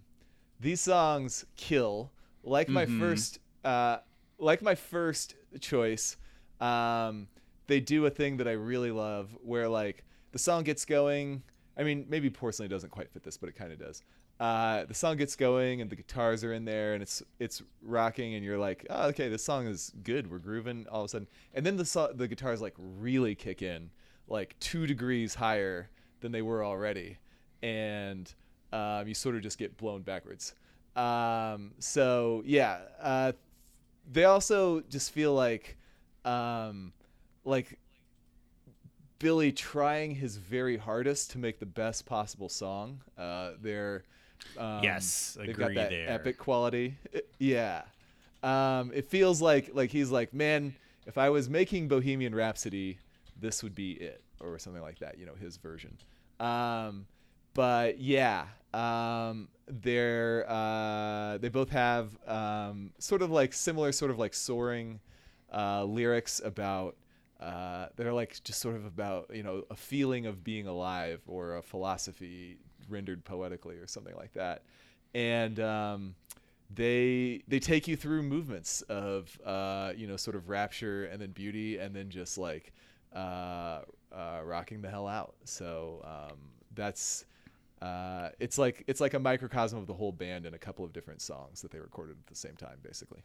these 0.59 0.81
songs 0.81 1.45
kill. 1.55 2.11
Like 2.43 2.67
my 2.67 2.85
Mm-hmm. 2.85 2.99
first, 2.99 3.39
uh, 3.63 3.97
like 4.37 4.61
my 4.61 4.75
first 4.75 5.35
choice, 5.61 6.17
um, 6.59 7.27
they 7.67 7.79
do 7.79 8.05
a 8.05 8.09
thing 8.09 8.37
that 8.37 8.47
I 8.47 8.53
really 8.53 8.91
love, 8.91 9.35
where 9.43 9.67
like 9.67 10.03
the 10.31 10.39
song 10.39 10.63
gets 10.63 10.85
going. 10.85 11.43
I 11.77 11.83
mean, 11.83 12.05
maybe 12.07 12.29
Porcelina 12.29 12.69
doesn't 12.69 12.91
quite 12.91 13.09
fit 13.09 13.23
this, 13.23 13.37
but 13.37 13.49
it 13.49 13.55
kind 13.55 13.71
of 13.71 13.79
does. 13.79 14.03
Uh, 14.39 14.83
the 14.85 14.93
song 14.93 15.15
gets 15.17 15.35
going 15.35 15.81
and 15.81 15.89
the 15.89 15.95
guitars 15.95 16.43
are 16.43 16.53
in 16.53 16.65
there 16.65 16.93
and 16.93 17.03
it's 17.03 17.23
it's 17.39 17.61
rocking 17.81 18.33
and 18.35 18.43
you're 18.43 18.57
like, 18.57 18.85
oh, 18.89 19.07
okay, 19.09 19.29
this 19.29 19.43
song 19.43 19.67
is 19.67 19.91
good. 20.03 20.29
We're 20.29 20.39
grooving 20.39 20.85
all 20.91 21.01
of 21.01 21.05
a 21.05 21.09
sudden, 21.09 21.27
and 21.53 21.65
then 21.65 21.77
the 21.77 21.85
so- 21.85 22.11
the 22.13 22.27
guitars 22.27 22.61
like 22.61 22.73
really 22.77 23.35
kick 23.35 23.61
in, 23.61 23.89
like 24.27 24.57
two 24.59 24.87
degrees 24.87 25.35
higher 25.35 25.89
than 26.21 26.31
they 26.31 26.41
were 26.41 26.63
already, 26.63 27.17
and 27.61 28.33
um, 28.71 29.07
you 29.07 29.13
sort 29.13 29.35
of 29.35 29.41
just 29.41 29.57
get 29.57 29.77
blown 29.77 30.01
backwards. 30.01 30.55
Um, 30.95 31.71
so 31.79 32.41
yeah, 32.45 32.79
uh, 33.01 33.31
they 34.11 34.25
also 34.25 34.81
just 34.89 35.11
feel 35.11 35.33
like, 35.33 35.77
um, 36.25 36.91
like 37.45 37.77
Billy 39.19 39.51
trying 39.51 40.15
his 40.15 40.37
very 40.37 40.77
hardest 40.77 41.31
to 41.31 41.37
make 41.37 41.59
the 41.59 41.65
best 41.65 42.05
possible 42.05 42.49
song. 42.49 43.01
Uh, 43.17 43.51
they're 43.61 44.03
um, 44.57 44.83
Yes, 44.83 45.37
they've 45.39 45.55
got 45.57 45.73
that 45.75 45.89
there. 45.91 46.09
epic 46.09 46.37
quality. 46.37 46.95
It- 47.13 47.29
yeah, 47.39 47.83
um, 48.41 48.91
it 48.93 49.05
feels 49.05 49.41
like 49.41 49.71
like 49.73 49.91
he's 49.91 50.09
like, 50.11 50.33
man, 50.33 50.75
if 51.05 51.17
I 51.17 51.29
was 51.29 51.49
making 51.49 51.87
Bohemian 51.87 52.35
Rhapsody, 52.35 52.97
this 53.39 53.63
would 53.63 53.75
be 53.75 53.93
it, 53.93 54.21
or 54.41 54.59
something 54.59 54.81
like 54.81 54.99
that. 54.99 55.17
You 55.17 55.25
know, 55.25 55.35
his 55.39 55.55
version. 55.57 55.97
Um, 56.41 57.05
but 57.53 57.99
yeah, 57.99 58.45
um, 58.73 59.47
they're 59.67 60.45
uh, 60.49 61.37
they 61.37 61.47
both 61.49 61.69
have 61.69 62.17
um, 62.27 62.91
sort 62.99 63.21
of 63.21 63.31
like 63.31 63.53
similar, 63.53 63.91
sort 63.93 64.11
of 64.11 64.19
like 64.19 64.33
soaring 64.33 64.99
uh, 65.53 65.85
lyrics 65.85 66.41
about. 66.43 66.97
Uh, 67.43 67.87
they're 67.97 68.13
like 68.13 68.41
just 68.43 68.61
sort 68.61 68.75
of 68.75 68.85
about 68.85 69.29
you 69.33 69.43
know 69.43 69.65
a 69.69 69.75
feeling 69.75 70.25
of 70.25 70.43
being 70.43 70.65
alive 70.65 71.21
or 71.27 71.57
a 71.57 71.61
philosophy 71.61 72.57
rendered 72.87 73.25
poetically 73.25 73.75
or 73.75 73.85
something 73.85 74.15
like 74.15 74.31
that, 74.33 74.63
and 75.13 75.59
um, 75.59 76.15
they 76.73 77.41
they 77.47 77.59
take 77.59 77.87
you 77.87 77.97
through 77.97 78.23
movements 78.23 78.81
of 78.83 79.37
uh, 79.45 79.91
you 79.95 80.07
know 80.07 80.15
sort 80.15 80.37
of 80.37 80.47
rapture 80.47 81.05
and 81.05 81.21
then 81.21 81.31
beauty 81.31 81.77
and 81.77 81.93
then 81.93 82.09
just 82.09 82.37
like 82.37 82.71
uh, 83.13 83.81
uh, 84.11 84.39
rocking 84.43 84.81
the 84.81 84.89
hell 84.89 85.07
out. 85.07 85.35
So 85.43 86.01
um, 86.05 86.37
that's 86.73 87.25
uh, 87.81 88.29
it's 88.39 88.57
like 88.57 88.85
it's 88.87 89.01
like 89.01 89.13
a 89.13 89.19
microcosm 89.19 89.77
of 89.77 89.87
the 89.87 89.93
whole 89.93 90.13
band 90.13 90.45
in 90.45 90.53
a 90.53 90.57
couple 90.57 90.85
of 90.85 90.93
different 90.93 91.21
songs 91.21 91.61
that 91.61 91.71
they 91.71 91.79
recorded 91.79 92.15
at 92.19 92.27
the 92.27 92.35
same 92.35 92.55
time, 92.55 92.77
basically. 92.81 93.21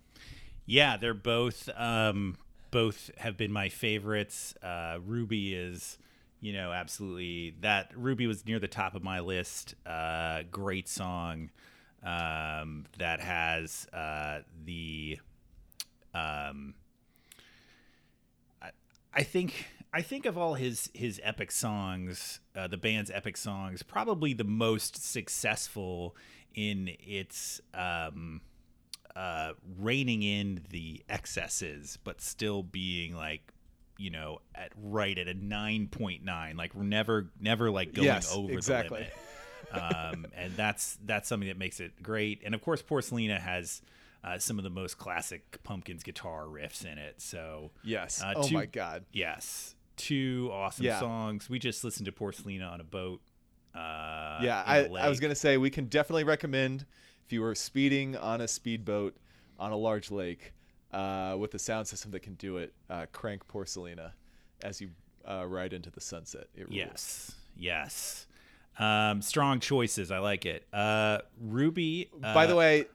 Yeah, 0.66 0.96
they're 0.96 1.14
both 1.14 1.68
um, 1.76 2.36
both 2.70 3.10
have 3.18 3.36
been 3.36 3.52
my 3.52 3.68
favorites. 3.68 4.54
Uh, 4.62 4.98
Ruby 5.04 5.54
is, 5.54 5.98
you 6.40 6.52
know, 6.52 6.72
absolutely 6.72 7.54
that. 7.60 7.92
Ruby 7.96 8.26
was 8.26 8.44
near 8.46 8.58
the 8.58 8.68
top 8.68 8.94
of 8.94 9.02
my 9.02 9.20
list. 9.20 9.74
Uh, 9.86 10.42
great 10.50 10.88
song 10.88 11.50
um, 12.02 12.86
that 12.98 13.20
has 13.20 13.86
uh, 13.92 14.40
the. 14.64 15.18
Um, 16.14 16.74
I, 18.62 18.70
I 19.12 19.22
think 19.22 19.66
I 19.92 20.02
think 20.02 20.26
of 20.26 20.36
all 20.36 20.54
his 20.54 20.90
his 20.94 21.20
epic 21.24 21.50
songs, 21.50 22.40
uh, 22.54 22.66
the 22.68 22.76
band's 22.76 23.10
epic 23.10 23.36
songs, 23.36 23.82
probably 23.82 24.34
the 24.34 24.44
most 24.44 25.02
successful 25.02 26.14
in 26.54 26.90
its 27.00 27.60
um, 27.72 28.40
uh, 29.16 29.52
reining 29.78 30.22
in 30.22 30.62
the 30.70 31.02
excesses, 31.08 31.98
but 32.04 32.20
still 32.20 32.62
being 32.62 33.14
like, 33.14 33.52
you 33.96 34.10
know, 34.10 34.40
at 34.54 34.72
right 34.76 35.18
at 35.18 35.26
a 35.28 35.34
nine 35.34 35.88
point 35.88 36.24
nine, 36.24 36.56
like 36.56 36.74
we're 36.74 36.84
never 36.84 37.30
never 37.40 37.70
like 37.70 37.94
going 37.94 38.06
Yes, 38.06 38.32
over 38.34 38.52
exactly. 38.52 39.06
the 39.72 39.78
limit. 39.80 40.14
um, 40.14 40.26
and 40.36 40.56
that's 40.56 40.98
that's 41.04 41.28
something 41.28 41.48
that 41.48 41.58
makes 41.58 41.80
it 41.80 42.02
great. 42.02 42.42
And 42.44 42.54
of 42.54 42.62
course, 42.62 42.82
Porcelina 42.82 43.40
has. 43.40 43.82
Uh, 44.24 44.36
some 44.36 44.58
of 44.58 44.64
the 44.64 44.68
most 44.70 44.98
classic 44.98 45.62
Pumpkins 45.62 46.02
guitar 46.02 46.46
riffs 46.46 46.84
in 46.84 46.98
it. 46.98 47.22
So 47.22 47.70
Yes. 47.84 48.20
Uh, 48.20 48.32
oh 48.34 48.48
two- 48.48 48.54
my 48.54 48.66
god. 48.66 49.04
Yes, 49.12 49.76
two 49.96 50.50
awesome 50.52 50.86
Yeah. 50.86 50.98
songs. 50.98 51.48
We 51.48 51.60
just 51.60 51.84
listened 51.84 52.06
to 52.06 52.12
Porcelina 52.12 52.68
on 52.68 52.80
a 52.80 52.84
boat. 52.84 53.20
Uh, 53.72 54.40
yeah, 54.42 54.64
I, 54.66 54.86
I 54.98 55.08
was 55.08 55.20
gonna 55.20 55.36
say 55.36 55.56
we 55.56 55.70
can 55.70 55.84
definitely 55.84 56.24
recommend 56.24 56.84
if 57.28 57.32
you 57.34 57.42
were 57.42 57.54
speeding 57.54 58.16
on 58.16 58.40
a 58.40 58.48
speedboat 58.48 59.14
on 59.58 59.70
a 59.70 59.76
large 59.76 60.10
lake 60.10 60.54
uh, 60.94 61.36
with 61.38 61.52
a 61.52 61.58
sound 61.58 61.86
system 61.86 62.10
that 62.12 62.20
can 62.20 62.32
do 62.36 62.56
it, 62.56 62.72
uh, 62.88 63.04
crank 63.12 63.46
Porcelina 63.46 64.12
as 64.62 64.80
you 64.80 64.88
uh, 65.28 65.46
ride 65.46 65.74
into 65.74 65.90
the 65.90 66.00
sunset. 66.00 66.46
It. 66.54 66.68
Yes, 66.70 67.32
yes. 67.54 68.26
Um, 68.78 69.20
strong 69.20 69.60
choices. 69.60 70.10
I 70.10 70.20
like 70.20 70.46
it. 70.46 70.66
Uh, 70.72 71.18
Ruby. 71.38 72.08
Uh, 72.24 72.32
By 72.32 72.46
the 72.46 72.56
way, 72.56 72.86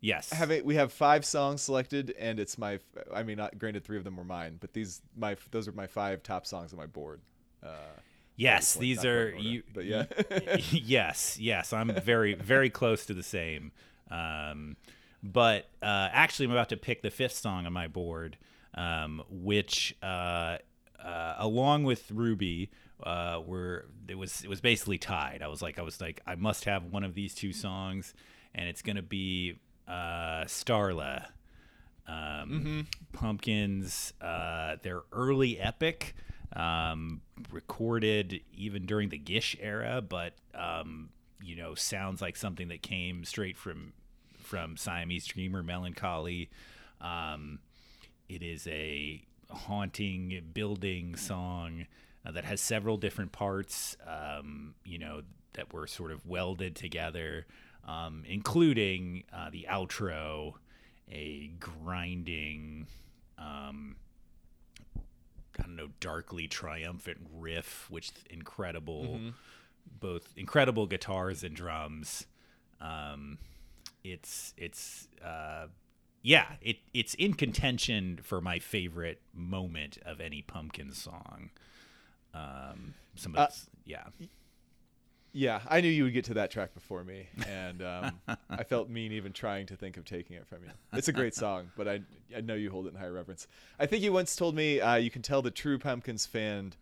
yes. 0.00 0.32
having 0.32 0.64
we 0.64 0.76
have 0.76 0.92
five 0.92 1.24
songs 1.24 1.60
selected, 1.60 2.14
and 2.20 2.38
it's 2.38 2.58
my. 2.58 2.78
I 3.12 3.24
mean, 3.24 3.36
not 3.36 3.58
granted, 3.58 3.82
three 3.82 3.98
of 3.98 4.04
them 4.04 4.16
were 4.16 4.22
mine, 4.22 4.58
but 4.60 4.74
these 4.74 5.02
my 5.16 5.36
those 5.50 5.66
are 5.66 5.72
my 5.72 5.88
five 5.88 6.22
top 6.22 6.46
songs 6.46 6.72
on 6.72 6.78
my 6.78 6.86
board. 6.86 7.20
Uh, 7.64 7.98
yes, 8.36 8.74
these 8.74 9.04
are 9.04 9.32
order, 9.34 9.36
you. 9.38 9.62
but 9.72 9.84
yeah. 9.84 10.04
yes, 10.70 11.38
yes. 11.38 11.72
I'm 11.72 11.94
very, 11.94 12.34
very 12.34 12.70
close 12.70 13.06
to 13.06 13.14
the 13.14 13.22
same. 13.22 13.72
Um, 14.10 14.76
but 15.22 15.68
uh, 15.82 16.08
actually, 16.12 16.46
I'm 16.46 16.52
about 16.52 16.68
to 16.70 16.76
pick 16.76 17.02
the 17.02 17.10
fifth 17.10 17.36
song 17.36 17.66
on 17.66 17.72
my 17.72 17.88
board, 17.88 18.36
um, 18.74 19.22
which, 19.30 19.96
uh, 20.02 20.58
uh, 21.02 21.34
along 21.38 21.84
with 21.84 22.10
Ruby, 22.10 22.70
uh, 23.02 23.40
were 23.44 23.86
it 24.08 24.16
was 24.16 24.42
it 24.42 24.48
was 24.48 24.60
basically 24.60 24.98
tied. 24.98 25.42
I 25.42 25.48
was 25.48 25.62
like, 25.62 25.78
I 25.78 25.82
was 25.82 26.00
like, 26.00 26.20
I 26.26 26.34
must 26.34 26.64
have 26.64 26.84
one 26.84 27.04
of 27.04 27.14
these 27.14 27.34
two 27.34 27.52
songs, 27.52 28.14
and 28.54 28.68
it's 28.68 28.82
gonna 28.82 29.02
be 29.02 29.58
uh, 29.88 30.44
Starla. 30.44 31.26
Um, 32.08 32.86
Pumpkins, 33.12 34.12
uh, 34.20 34.76
their 34.84 35.02
early 35.10 35.58
epic, 35.58 36.14
um, 36.54 37.20
recorded 37.50 38.40
even 38.54 38.86
during 38.86 39.08
the 39.08 39.18
Gish 39.18 39.56
era, 39.60 40.00
but 40.00 40.34
um, 40.54 41.10
you 41.42 41.56
know, 41.56 41.74
sounds 41.74 42.20
like 42.22 42.36
something 42.36 42.68
that 42.68 42.82
came 42.82 43.24
straight 43.24 43.56
from 43.56 43.92
from 44.38 44.76
Siamese 44.76 45.26
Dream 45.26 45.56
or 45.56 45.62
Mellon 45.62 45.94
Collie. 45.94 46.50
Um, 47.00 47.58
it 48.28 48.42
is 48.42 48.66
a 48.68 49.22
haunting, 49.50 50.42
building 50.52 51.16
song 51.16 51.86
uh, 52.24 52.32
that 52.32 52.44
has 52.44 52.60
several 52.60 52.96
different 52.96 53.32
parts, 53.32 53.96
um, 54.06 54.74
you 54.84 54.98
know, 54.98 55.22
that 55.54 55.72
were 55.72 55.86
sort 55.86 56.10
of 56.10 56.26
welded 56.26 56.74
together, 56.74 57.46
um, 57.86 58.24
including 58.26 59.24
uh, 59.32 59.50
the 59.50 59.66
outro, 59.70 60.54
a 61.10 61.50
grinding, 61.60 62.86
um, 63.38 63.96
I 65.58 65.62
don't 65.62 65.76
know, 65.76 65.88
darkly 66.00 66.48
triumphant 66.48 67.18
riff, 67.32 67.86
which 67.90 68.10
incredible, 68.30 69.20
both 70.00 70.32
incredible 70.36 70.86
guitars 70.86 71.42
and 71.44 71.54
drums. 71.54 72.26
Um, 72.80 73.38
it's 74.04 74.54
it's 74.56 75.08
uh, 75.24 75.66
yeah, 76.22 76.46
it 76.60 76.78
it's 76.94 77.14
in 77.14 77.34
contention 77.34 78.20
for 78.22 78.40
my 78.40 78.58
favorite 78.58 79.20
moment 79.34 79.98
of 80.04 80.20
any 80.20 80.42
pumpkin 80.42 80.92
song. 80.92 81.50
Um, 82.34 82.94
some 83.14 83.32
of 83.32 83.36
Uh, 83.36 83.68
yeah, 83.84 84.04
Yeah, 85.38 85.60
I 85.68 85.82
knew 85.82 85.90
you 85.90 86.04
would 86.04 86.14
get 86.14 86.24
to 86.26 86.34
that 86.34 86.50
track 86.50 86.72
before 86.72 87.04
me, 87.04 87.28
and 87.46 87.82
um, 87.82 88.20
I 88.48 88.64
felt 88.64 88.88
mean 88.88 89.12
even 89.12 89.32
trying 89.34 89.66
to 89.66 89.76
think 89.76 89.98
of 89.98 90.06
taking 90.06 90.34
it 90.36 90.46
from 90.46 90.62
you. 90.64 90.70
It's 90.94 91.08
a 91.08 91.12
great 91.12 91.34
song, 91.34 91.70
but 91.76 91.86
I 91.86 92.00
I 92.34 92.40
know 92.40 92.54
you 92.54 92.70
hold 92.70 92.86
it 92.86 92.94
in 92.94 92.98
high 92.98 93.08
reverence. 93.08 93.46
I 93.78 93.84
think 93.84 94.02
you 94.02 94.14
once 94.14 94.34
told 94.34 94.54
me 94.54 94.80
uh, 94.80 94.94
you 94.94 95.10
can 95.10 95.20
tell 95.20 95.42
the 95.42 95.50
true 95.50 95.78
Pumpkins 95.78 96.24
fan 96.24 96.72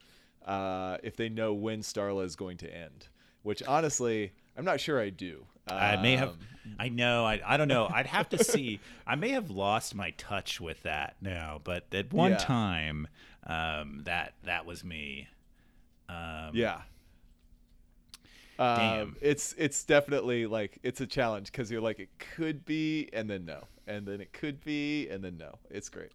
uh, 0.46 0.98
if 1.02 1.16
they 1.16 1.28
know 1.28 1.52
when 1.52 1.80
Starla 1.80 2.24
is 2.24 2.36
going 2.36 2.57
to 2.59 2.72
end, 2.72 3.09
which 3.42 3.61
honestly 3.64 4.30
I'm 4.57 4.64
not 4.64 4.78
sure 4.78 5.00
I 5.00 5.11
do. 5.11 5.46
I 5.66 5.96
may 5.96 6.14
have. 6.16 6.28
Um, 6.28 6.38
I 6.78 6.88
know. 6.90 7.24
I, 7.24 7.40
I 7.44 7.57
don't 7.57 7.66
know. 7.68 7.88
I'd 7.92 8.07
have 8.07 8.28
to 8.28 8.38
see. 8.44 8.78
I 9.07 9.16
may 9.16 9.30
have 9.30 9.50
lost 9.50 9.96
my 9.96 10.11
touch 10.12 10.61
with 10.61 10.80
that 10.84 11.16
now, 11.20 11.61
but 11.64 11.86
at 11.92 12.12
one 12.12 12.32
Yeah. 12.32 12.36
time, 12.36 13.09
um, 13.48 14.02
that 14.05 14.34
that 14.44 14.64
was 14.64 14.84
me. 14.84 15.26
Um, 16.09 16.50
Yeah. 16.52 16.82
Um, 18.59 18.76
Damn. 18.78 19.16
it's 19.20 19.55
it's 19.59 19.84
definitely 19.84 20.46
like 20.46 20.78
it's 20.82 21.00
a 21.00 21.07
challenge 21.07 21.50
because 21.50 21.70
you're 21.70 21.80
like 21.80 21.98
it 21.98 22.11
could 22.36 22.64
be 22.64 23.09
and 23.12 23.28
then 23.28 23.44
no 23.44 23.64
and 23.86 24.07
then 24.07 24.20
it 24.20 24.32
could 24.32 24.62
be 24.64 25.09
and 25.09 25.22
then 25.22 25.36
no. 25.36 25.59
It's 25.70 25.88
great. 25.88 26.12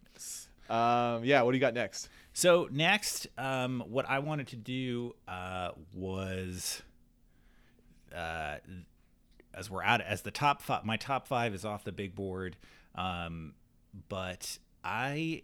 Um, 0.68 1.24
yeah. 1.24 1.42
What 1.42 1.52
do 1.52 1.56
you 1.56 1.60
got 1.60 1.74
next? 1.74 2.08
So 2.32 2.68
next, 2.70 3.26
um, 3.36 3.82
what 3.88 4.08
I 4.08 4.20
wanted 4.20 4.48
to 4.48 4.56
do 4.56 5.14
uh, 5.26 5.72
was 5.94 6.82
uh, 8.14 8.56
as 9.54 9.70
we're 9.70 9.82
out 9.82 10.00
as 10.00 10.22
the 10.22 10.30
top 10.30 10.62
five, 10.62 10.84
my 10.84 10.96
top 10.96 11.26
five 11.26 11.54
is 11.54 11.64
off 11.64 11.84
the 11.84 11.92
big 11.92 12.14
board. 12.14 12.56
Um, 12.94 13.54
but 14.08 14.58
I 14.84 15.42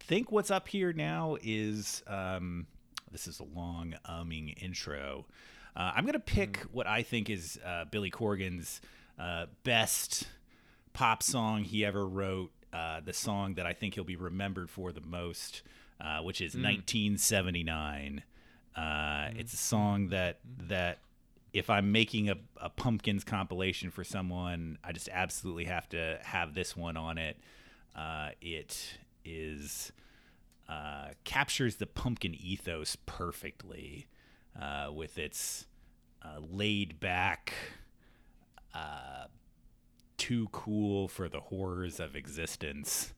think 0.00 0.30
what's 0.30 0.50
up 0.50 0.68
here 0.68 0.92
now 0.92 1.36
is 1.42 2.02
um, 2.06 2.66
this 3.10 3.26
is 3.26 3.40
a 3.40 3.44
long 3.44 3.94
umming 4.08 4.62
intro. 4.62 5.26
Uh, 5.78 5.92
I'm 5.94 6.04
gonna 6.04 6.18
pick 6.18 6.58
what 6.72 6.88
I 6.88 7.02
think 7.02 7.30
is 7.30 7.58
uh, 7.64 7.84
Billy 7.84 8.10
Corgan's 8.10 8.80
uh, 9.18 9.46
best 9.62 10.26
pop 10.92 11.22
song 11.22 11.62
he 11.62 11.84
ever 11.84 12.04
wrote. 12.06 12.50
Uh, 12.72 13.00
the 13.00 13.12
song 13.12 13.54
that 13.54 13.64
I 13.64 13.72
think 13.72 13.94
he'll 13.94 14.04
be 14.04 14.16
remembered 14.16 14.68
for 14.70 14.90
the 14.92 15.00
most, 15.00 15.62
uh, 16.00 16.18
which 16.20 16.40
is 16.40 16.54
1979. 16.54 18.22
Uh, 18.76 19.28
It's 19.36 19.54
a 19.54 19.56
song 19.56 20.08
that 20.08 20.40
that 20.68 20.98
if 21.52 21.70
I'm 21.70 21.92
making 21.92 22.28
a, 22.28 22.36
a 22.60 22.68
pumpkins 22.68 23.24
compilation 23.24 23.90
for 23.90 24.04
someone, 24.04 24.78
I 24.84 24.92
just 24.92 25.08
absolutely 25.10 25.64
have 25.64 25.88
to 25.90 26.18
have 26.22 26.54
this 26.54 26.76
one 26.76 26.96
on 26.96 27.18
it. 27.18 27.38
Uh, 27.96 28.30
it 28.40 28.98
is 29.24 29.92
uh, 30.68 31.08
captures 31.24 31.76
the 31.76 31.86
pumpkin 31.86 32.34
ethos 32.34 32.96
perfectly 33.06 34.08
uh, 34.60 34.90
with 34.92 35.16
its 35.18 35.66
uh, 36.22 36.40
laid 36.50 37.00
back, 37.00 37.52
uh, 38.74 39.26
too 40.16 40.48
cool 40.52 41.08
for 41.08 41.28
the 41.28 41.40
horrors 41.40 42.00
of 42.00 42.16
existence. 42.16 43.12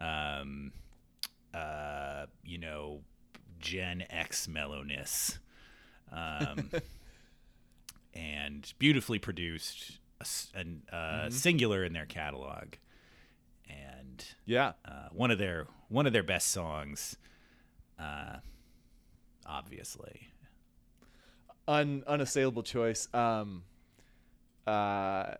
Um, 0.00 0.72
uh, 1.54 2.26
you 2.44 2.58
know, 2.58 3.00
Gen 3.58 4.04
X 4.10 4.46
mellowness. 4.48 5.38
Um, 6.12 6.70
and 8.14 8.72
beautifully 8.78 9.18
produced, 9.18 9.98
and 10.54 10.82
uh, 10.92 11.30
singular 11.30 11.84
in 11.84 11.92
their 11.92 12.06
catalog, 12.06 12.74
and 13.68 14.24
Yeah. 14.46 14.72
uh, 14.84 15.08
one 15.12 15.30
of 15.30 15.38
their 15.38 15.66
one 15.88 16.06
of 16.06 16.12
their 16.12 16.22
best 16.22 16.48
songs, 16.48 17.16
uh, 17.98 18.36
obviously. 19.46 20.28
Un, 21.68 22.02
unassailable 22.06 22.62
choice. 22.62 23.08
Um, 23.14 23.62
uh, 24.66 25.34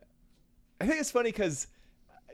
I 0.80 0.86
think 0.86 1.00
it's 1.00 1.10
funny 1.10 1.30
because, 1.30 1.66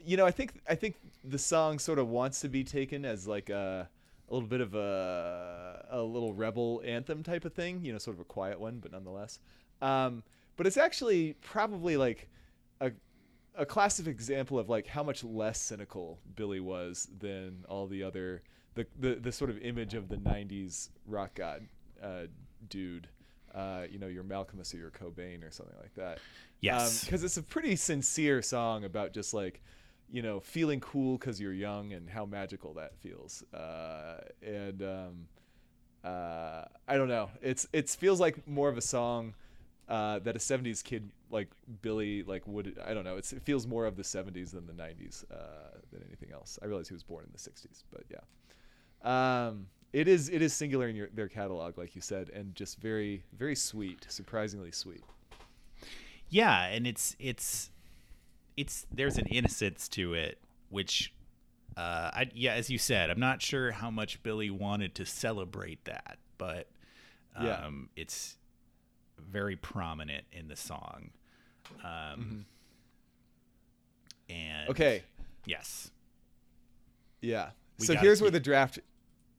you 0.05 0.17
know, 0.17 0.27
I 0.27 0.33
think 0.33 0.61
I 0.69 0.75
think 0.75 0.97
the 1.23 1.39
song 1.39 1.79
sort 1.79 1.99
of 1.99 2.09
wants 2.09 2.41
to 2.41 2.49
be 2.49 2.65
taken 2.65 3.05
as 3.05 3.27
like 3.27 3.51
a, 3.51 3.89
a 4.29 4.35
little 4.35 4.49
bit 4.49 4.61
of 4.61 4.75
a 4.75 5.87
a 5.91 6.03
little 6.03 6.35
rebel 6.35 6.83
anthem 6.85 7.23
type 7.23 7.45
of 7.45 7.55
thing. 7.55 7.85
You 7.85 7.93
know, 7.93 7.99
sort 7.99 8.17
of 8.17 8.21
a 8.21 8.25
quiet 8.25 8.61
one, 8.61 8.81
but 8.81 8.93
nonetheless. 8.93 9.39
Um, 9.81 10.25
but 10.57 10.67
it's 10.67 10.77
actually 10.77 11.35
probably 11.41 11.97
like 11.97 12.29
a 12.81 12.91
a 13.57 13.65
classic 13.65 14.07
example 14.09 14.59
of 14.59 14.69
like 14.69 14.89
how 14.89 15.03
much 15.03 15.23
less 15.23 15.61
cynical 15.61 16.19
Billy 16.35 16.61
was 16.61 17.09
than 17.19 17.65
all 17.69 17.87
the 17.87 18.03
other 18.03 18.43
the 18.75 18.87
the, 18.99 19.15
the 19.15 19.33
sort 19.33 19.51
of 19.51 19.59
image 19.59 19.95
of 19.95 20.09
the 20.09 20.17
'90s 20.17 20.91
rock 21.07 21.37
god 21.37 21.67
uh, 22.03 22.25
dude. 22.69 23.09
Uh, 23.55 23.85
you 23.89 23.99
know, 23.99 24.09
your 24.09 24.25
Malkmus 24.25 24.75
or 24.75 24.79
your 24.79 24.91
Cobain 24.91 25.47
or 25.47 25.51
something 25.51 25.77
like 25.81 25.95
that. 25.95 26.19
Yes. 26.61 27.05
because 27.05 27.23
it's 27.23 27.37
a 27.37 27.43
pretty 27.43 27.77
sincere 27.77 28.43
song 28.43 28.85
about 28.85 29.13
just 29.13 29.33
like, 29.33 29.63
you 30.11 30.23
know, 30.23 30.41
feeling 30.41 30.81
cool 30.81 31.19
because 31.19 31.41
you're 31.41 31.53
young 31.53 31.93
and 31.93 32.11
how 32.11 32.25
magical 32.25 32.75
that 32.75 32.97
feels. 32.99 33.45
Uh, 33.53 34.21
and 34.43 34.83
um, 34.83 35.29
uh, 36.05 36.65
I 36.87 36.97
don't 36.97 37.09
know. 37.09 37.31
It's 37.43 37.67
it 37.73 37.89
feels 37.89 38.21
like 38.21 38.47
more 38.47 38.69
of 38.69 38.77
a 38.77 38.83
song 38.83 39.35
uh, 39.89 40.19
that 40.21 40.37
a 40.37 40.39
'70s 40.39 40.83
kid 40.83 41.11
like 41.31 41.49
Billy 41.83 42.23
like 42.23 42.47
would. 42.47 42.79
I 42.85 42.95
don't 42.95 43.05
know. 43.05 43.17
It's, 43.17 43.33
it 43.33 43.43
feels 43.43 43.67
more 43.67 43.87
of 43.87 43.97
the 43.97 44.03
'70s 44.03 44.51
than 44.51 44.67
the 44.67 44.73
'90s 44.73 45.25
uh, 45.31 45.79
than 45.93 46.03
anything 46.07 46.31
else. 46.33 46.59
I 46.63 46.67
realize 46.67 46.89
he 46.89 46.95
was 46.95 47.03
born 47.03 47.25
in 47.25 47.31
the 47.33 47.39
'60s, 47.39 47.85
but 47.93 48.05
yeah. 48.11 48.19
Um, 49.05 49.67
it 49.95 50.09
is 50.09 50.29
it 50.29 50.43
is 50.43 50.53
singular 50.53 50.89
in 50.89 50.97
your, 50.97 51.09
their 51.15 51.29
catalog, 51.29 51.79
like 51.79 51.95
you 51.95 52.03
said, 52.03 52.29
and 52.31 52.55
just 52.55 52.79
very 52.81 53.23
very 53.33 53.55
sweet, 53.55 54.05
surprisingly 54.09 54.73
sweet. 54.73 55.03
Yeah, 56.29 56.67
and 56.67 56.87
it's 56.87 57.15
it's 57.19 57.71
it's 58.57 58.87
there's 58.93 59.19
an 59.19 59.27
innocence 59.27 59.89
to 59.91 60.15
it, 60.15 60.39
which 60.69 61.15
uh, 61.77 62.11
I 62.13 62.31
yeah, 62.35 62.55
as 62.55 62.69
you 62.71 62.79
said, 62.79 63.09
I'm 63.09 63.21
not 63.21 63.41
sure 63.41 63.71
how 63.71 63.91
much 63.91 64.23
Billy 64.23 64.51
wanted 64.51 64.95
to 64.97 65.07
celebrate 65.07 65.85
that, 65.85 66.19
but 66.39 66.69
um, 67.37 67.47
Yeah. 67.47 67.71
it's 68.03 68.37
very 69.19 69.57
prominent 69.57 70.25
in 70.33 70.49
the 70.49 70.57
song. 70.57 71.11
Um, 71.85 72.47
And 74.29 74.69
Okay, 74.71 75.03
yes, 75.47 75.91
Yeah. 77.21 77.51
We 77.79 77.87
so 77.87 77.95
here's 77.97 78.21
it. 78.21 78.25
where 78.25 78.31
the 78.31 78.41
draft 78.41 78.79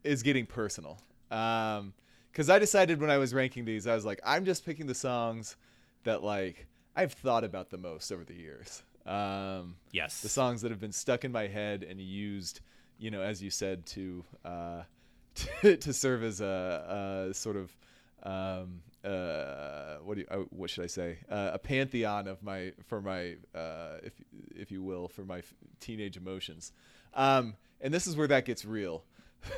is 0.06 0.24
getting 0.24 0.46
personal. 0.46 1.00
Um, 1.32 1.94
because 2.32 2.50
I 2.50 2.60
decided 2.60 3.00
when 3.00 3.10
I 3.10 3.18
was 3.18 3.34
ranking 3.34 3.64
these, 3.64 3.88
I 3.88 3.96
was 3.96 4.04
like, 4.04 4.20
I'm 4.26 4.44
just 4.44 4.66
picking 4.66 4.88
the 4.88 4.96
songs 4.96 5.56
that 6.04 6.22
like 6.22 6.68
I've 6.94 7.14
thought 7.14 7.46
about 7.46 7.70
the 7.70 7.78
most 7.78 8.12
over 8.12 8.26
the 8.26 8.34
years. 8.34 8.84
Um, 9.06 9.76
yes, 9.92 10.22
the 10.22 10.30
songs 10.30 10.62
that 10.62 10.72
have 10.72 10.80
been 10.82 10.92
stuck 10.92 11.24
in 11.24 11.32
my 11.32 11.48
head 11.48 11.84
and 11.84 12.02
used, 12.02 12.60
you 12.98 13.10
know, 13.10 13.22
as 13.22 13.42
you 13.42 13.50
said, 13.50 13.86
to 13.88 14.26
uh, 14.44 14.82
to, 15.62 15.78
to 15.78 15.94
serve 15.94 16.24
as 16.24 16.42
a, 16.42 17.28
a 17.30 17.34
sort 17.34 17.56
of 17.56 17.76
um, 18.24 18.82
uh, 19.04 19.98
what 20.04 20.16
do 20.16 20.22
you, 20.22 20.28
uh, 20.30 20.38
what 20.50 20.70
should 20.70 20.84
I 20.84 20.88
say? 20.88 21.20
Uh, 21.30 21.52
a 21.54 21.60
pantheon 21.60 22.28
of 22.28 22.42
my 22.42 22.74
for 22.88 23.02
my 23.02 23.36
uh, 23.54 23.98
if 24.04 24.14
if 24.56 24.72
you 24.72 24.82
will 24.82 25.08
for 25.08 25.24
my 25.24 25.40
f- 25.40 25.54
teenage 25.80 26.18
emotions. 26.18 26.72
Um, 27.14 27.56
and 27.82 27.94
this 27.94 28.08
is 28.08 28.18
where 28.18 28.28
that 28.28 28.46
gets 28.46 28.66
real. 28.66 29.04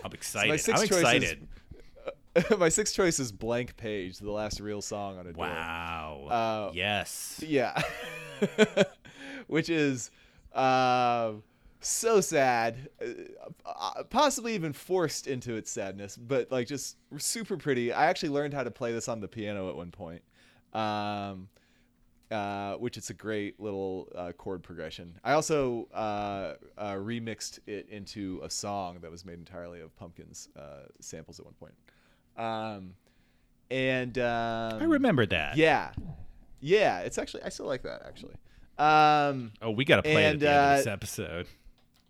I'm 0.04 0.12
excited. 0.14 0.50
my 0.68 0.74
I'm 0.74 0.88
choice 0.88 0.92
is- 0.92 0.98
excited. 1.00 1.48
my 2.60 2.70
sixth 2.70 2.96
choice 2.96 3.20
is 3.20 3.32
"Blank 3.32 3.78
Page," 3.78 4.20
the 4.20 4.32
last 4.32 4.60
real 4.60 4.82
song 4.82 5.18
on 5.18 5.28
a. 5.28 5.32
Wow. 5.32 6.28
Uh, 6.30 6.72
yes. 6.74 7.44
Yeah. 7.46 7.82
Which 9.48 9.70
is 9.70 10.12
uh, 10.54 11.34
so 11.80 12.22
sad, 12.22 12.90
uh, 13.66 14.04
possibly 14.10 14.54
even 14.56 14.74
forced 14.74 15.26
into 15.28 15.56
its 15.56 15.72
sadness, 15.72 16.18
but 16.18 16.52
like 16.52 16.68
just 16.68 16.98
super 17.18 17.58
pretty. 17.58 17.92
I 17.94 18.08
actually 18.08 18.30
learned 18.30 18.54
how 18.54 18.64
to 18.64 18.72
play 18.72 18.92
this 18.92 19.08
on 19.08 19.20
the 19.22 19.28
piano 19.28 19.70
at 19.70 19.76
one 19.76 19.92
point, 19.92 20.22
um, 20.74 21.48
uh, 22.32 22.74
which 22.76 22.98
it's 22.98 23.10
a 23.10 23.14
great 23.14 23.60
little 23.60 24.10
uh, 24.16 24.32
chord 24.34 24.64
progression. 24.64 25.20
I 25.24 25.34
also 25.34 25.88
uh, 25.94 26.54
uh, 26.78 26.94
remixed 26.94 27.60
it 27.68 27.88
into 27.90 28.42
a 28.44 28.50
song 28.50 29.00
that 29.02 29.12
was 29.12 29.26
made 29.26 29.40
entirely 29.40 29.82
of 29.82 29.96
Pumpkins 29.98 30.50
uh, 30.58 30.88
samples 31.00 31.40
at 31.40 31.46
one 31.46 31.54
point. 31.56 31.74
Um, 32.38 32.94
and 33.72 34.18
um, 34.18 34.82
I 34.82 34.86
remember 34.86 35.26
that. 35.26 35.58
yeah, 35.58 35.92
yeah. 36.60 37.00
It's 37.00 37.18
actually 37.18 37.44
I 37.44 37.50
still 37.50 37.66
like 37.66 37.84
that 37.84 38.04
actually. 38.06 38.36
Um, 38.78 39.52
Oh, 39.62 39.72
we 39.72 39.86
got 39.86 39.98
to 39.98 40.04
play 40.04 40.26
it 40.26 40.26
at 40.26 40.34
And, 40.34 40.44
end 40.44 40.44
of 40.44 40.78
this 40.78 40.88
episode. 40.88 41.48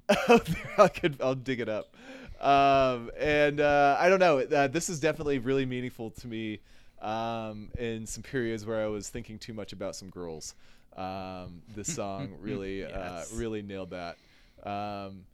I 0.77 0.87
could 0.87 1.17
I'll 1.21 1.35
dig 1.35 1.59
it 1.59 1.69
up. 1.69 1.95
Um, 2.39 3.09
and 3.17 3.59
uh, 3.59 3.97
I 3.99 4.09
don't 4.09 4.19
know. 4.19 4.39
Uh, 4.39 4.67
this 4.67 4.89
is 4.89 4.99
definitely 4.99 5.39
really 5.39 5.65
meaningful 5.65 6.11
to 6.11 6.27
me. 6.27 6.59
Um, 7.01 7.69
in 7.77 8.05
some 8.07 8.23
periods 8.23 8.65
where 8.65 8.83
I 8.83 8.87
was 8.87 9.09
thinking 9.09 9.37
too 9.37 9.53
much 9.53 9.71
about 9.71 9.95
some 9.95 10.09
girls. 10.09 10.55
Um, 10.95 11.61
this 11.75 11.93
song 11.95 12.33
really, 12.41 12.85
uh, 12.85 13.23
really 13.33 13.61
nailed 13.61 13.91
that. 13.91 14.17
Um, 14.63 15.25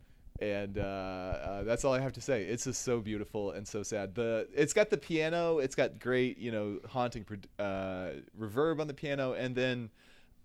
and 0.41 0.78
uh, 0.78 0.82
uh, 0.82 1.64
that's 1.64 1.86
all 1.86 1.93
I 1.93 1.99
have 1.99 2.14
to 2.14 2.22
say. 2.22 2.43
It's 2.43 2.66
just 2.66 2.82
so 2.84 2.99
beautiful 2.99 3.51
and 3.51 3.68
so 3.68 3.84
sad. 3.84 4.16
The 4.16 4.47
it's 4.53 4.74
got 4.74 4.89
the 4.89 4.97
piano. 4.97 5.59
It's 5.59 5.76
got 5.76 5.99
great, 5.99 6.38
you 6.38 6.51
know, 6.51 6.80
haunting 6.89 7.26
uh, 7.59 8.09
reverb 8.39 8.80
on 8.80 8.88
the 8.88 8.93
piano, 8.93 9.34
and 9.34 9.55
then 9.55 9.89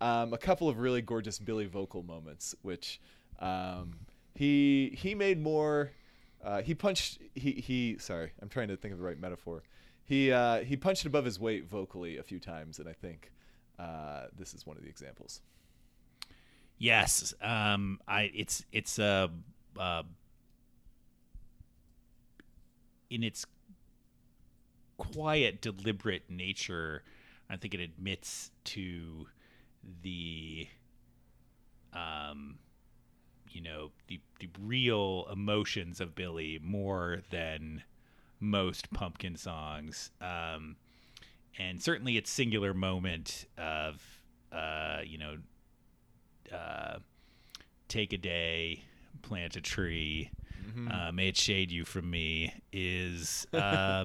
um, 0.00 0.32
a 0.32 0.38
couple 0.38 0.68
of 0.68 0.78
really 0.78 1.02
gorgeous 1.02 1.38
Billy 1.38 1.66
vocal 1.66 2.02
moments, 2.02 2.54
which 2.62 3.00
um, 3.40 3.94
he 4.34 4.96
he 4.96 5.14
made 5.14 5.40
more. 5.42 5.90
Uh, 6.44 6.62
he 6.62 6.74
punched. 6.74 7.18
He 7.34 7.52
he. 7.52 7.96
Sorry, 7.98 8.30
I'm 8.40 8.48
trying 8.48 8.68
to 8.68 8.76
think 8.76 8.92
of 8.92 8.98
the 8.98 9.04
right 9.04 9.18
metaphor. 9.18 9.62
He 10.08 10.32
uh, 10.32 10.60
he 10.60 10.74
punched 10.74 11.04
above 11.04 11.26
his 11.26 11.38
weight 11.38 11.68
vocally 11.68 12.16
a 12.16 12.22
few 12.22 12.40
times, 12.40 12.78
and 12.78 12.88
I 12.88 12.94
think 12.94 13.30
uh, 13.78 14.28
this 14.34 14.54
is 14.54 14.66
one 14.66 14.78
of 14.78 14.82
the 14.82 14.88
examples. 14.88 15.42
Yes, 16.78 17.34
um, 17.42 18.00
I 18.08 18.30
it's 18.34 18.64
it's 18.72 18.98
a 18.98 19.30
uh, 19.78 20.04
in 23.10 23.22
its 23.22 23.44
quiet, 24.96 25.60
deliberate 25.60 26.30
nature. 26.30 27.02
I 27.50 27.58
think 27.58 27.74
it 27.74 27.80
admits 27.80 28.50
to 28.64 29.26
the 30.02 30.68
um, 31.92 32.58
you 33.50 33.60
know 33.60 33.90
the 34.06 34.20
the 34.40 34.48
real 34.58 35.28
emotions 35.30 36.00
of 36.00 36.14
Billy 36.14 36.58
more 36.62 37.20
than 37.28 37.82
most 38.40 38.90
Pumpkin 38.92 39.36
songs. 39.36 40.10
Um, 40.20 40.76
and 41.58 41.82
certainly 41.82 42.16
its 42.16 42.30
singular 42.30 42.72
moment 42.72 43.46
of 43.56 44.00
uh, 44.52 45.00
you 45.04 45.18
know, 45.18 45.36
uh, 46.52 46.98
take 47.88 48.12
a 48.12 48.18
day, 48.18 48.82
plant 49.22 49.56
a 49.56 49.60
tree, 49.60 50.30
uh, 50.90 51.10
may 51.12 51.28
it 51.28 51.36
shade 51.36 51.70
you 51.72 51.84
from 51.84 52.08
me 52.10 52.52
is 52.72 53.46
uh, 53.52 54.04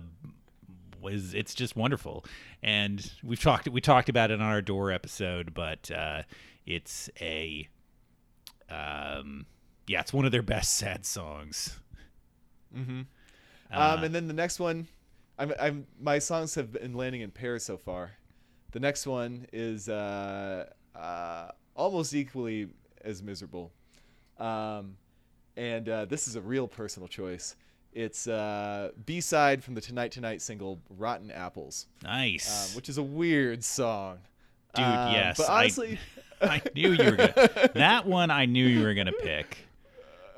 was 1.02 1.34
it's 1.34 1.54
just 1.54 1.76
wonderful, 1.76 2.26
and 2.62 3.12
we've 3.24 3.42
talked 3.42 3.68
we 3.70 3.82
talked 3.82 4.10
about 4.10 4.32
it 4.32 4.42
on 4.42 4.42
our 4.42 4.58
Adore 4.58 4.92
episode, 4.92 5.54
but 5.54 5.92
uh, 5.92 6.24
it's 6.66 7.10
a 7.22 7.68
um, 8.70 9.46
yeah, 9.88 10.00
it's 10.00 10.14
one 10.14 10.26
of 10.26 10.32
their 10.32 10.42
best 10.42 10.76
sad 10.76 11.06
songs. 11.06 11.80
um, 12.76 13.06
Uh, 13.74 14.02
and 14.04 14.14
then 14.14 14.28
the 14.28 14.34
next 14.34 14.60
one, 14.60 14.88
I'm, 15.38 15.54
I'm 15.60 15.88
my 16.00 16.20
songs 16.20 16.56
have 16.56 16.72
been 16.74 16.94
landing 16.94 17.22
in 17.22 17.32
pairs 17.32 17.64
so 17.64 17.78
far. 17.78 18.12
The 18.72 18.80
next 18.80 19.06
one 19.08 19.48
is 19.54 19.90
uh, 19.90 20.70
uh, 20.96 21.50
almost 21.76 22.14
equally 22.14 22.68
as 23.04 23.22
miserable, 23.22 23.72
um, 24.40 24.96
and 25.58 25.88
uh, 25.90 26.06
this 26.06 26.28
is 26.28 26.36
a 26.36 26.42
real 26.42 26.68
personal 26.68 27.08
choice. 27.08 27.56
It's 27.94 28.28
uh, 28.28 28.90
B 29.06 29.22
side 29.22 29.64
from 29.64 29.76
the 29.76 29.82
Tonight 29.82 30.12
Tonight 30.12 30.42
single 30.42 30.80
"Rotten 30.98 31.30
Apples," 31.32 31.88
Nice, 32.04 32.70
um, 32.72 32.76
which 32.76 32.90
is 32.90 32.98
a 32.98 33.04
weird 33.04 33.64
song. 33.64 34.20
dude. 34.76 34.86
Um, 34.86 35.14
yes, 35.14 35.38
but 35.38 35.50
I- 35.50 35.98
I, 36.42 36.62
knew 36.76 36.92
you 36.92 37.12
were 37.12 37.16
gonna 37.16 37.70
that 37.76 38.06
one. 38.06 38.30
I 38.32 38.46
knew 38.46 38.66
you 38.66 38.84
were 38.84 38.94
gonna 38.94 39.12
pick. 39.24 39.58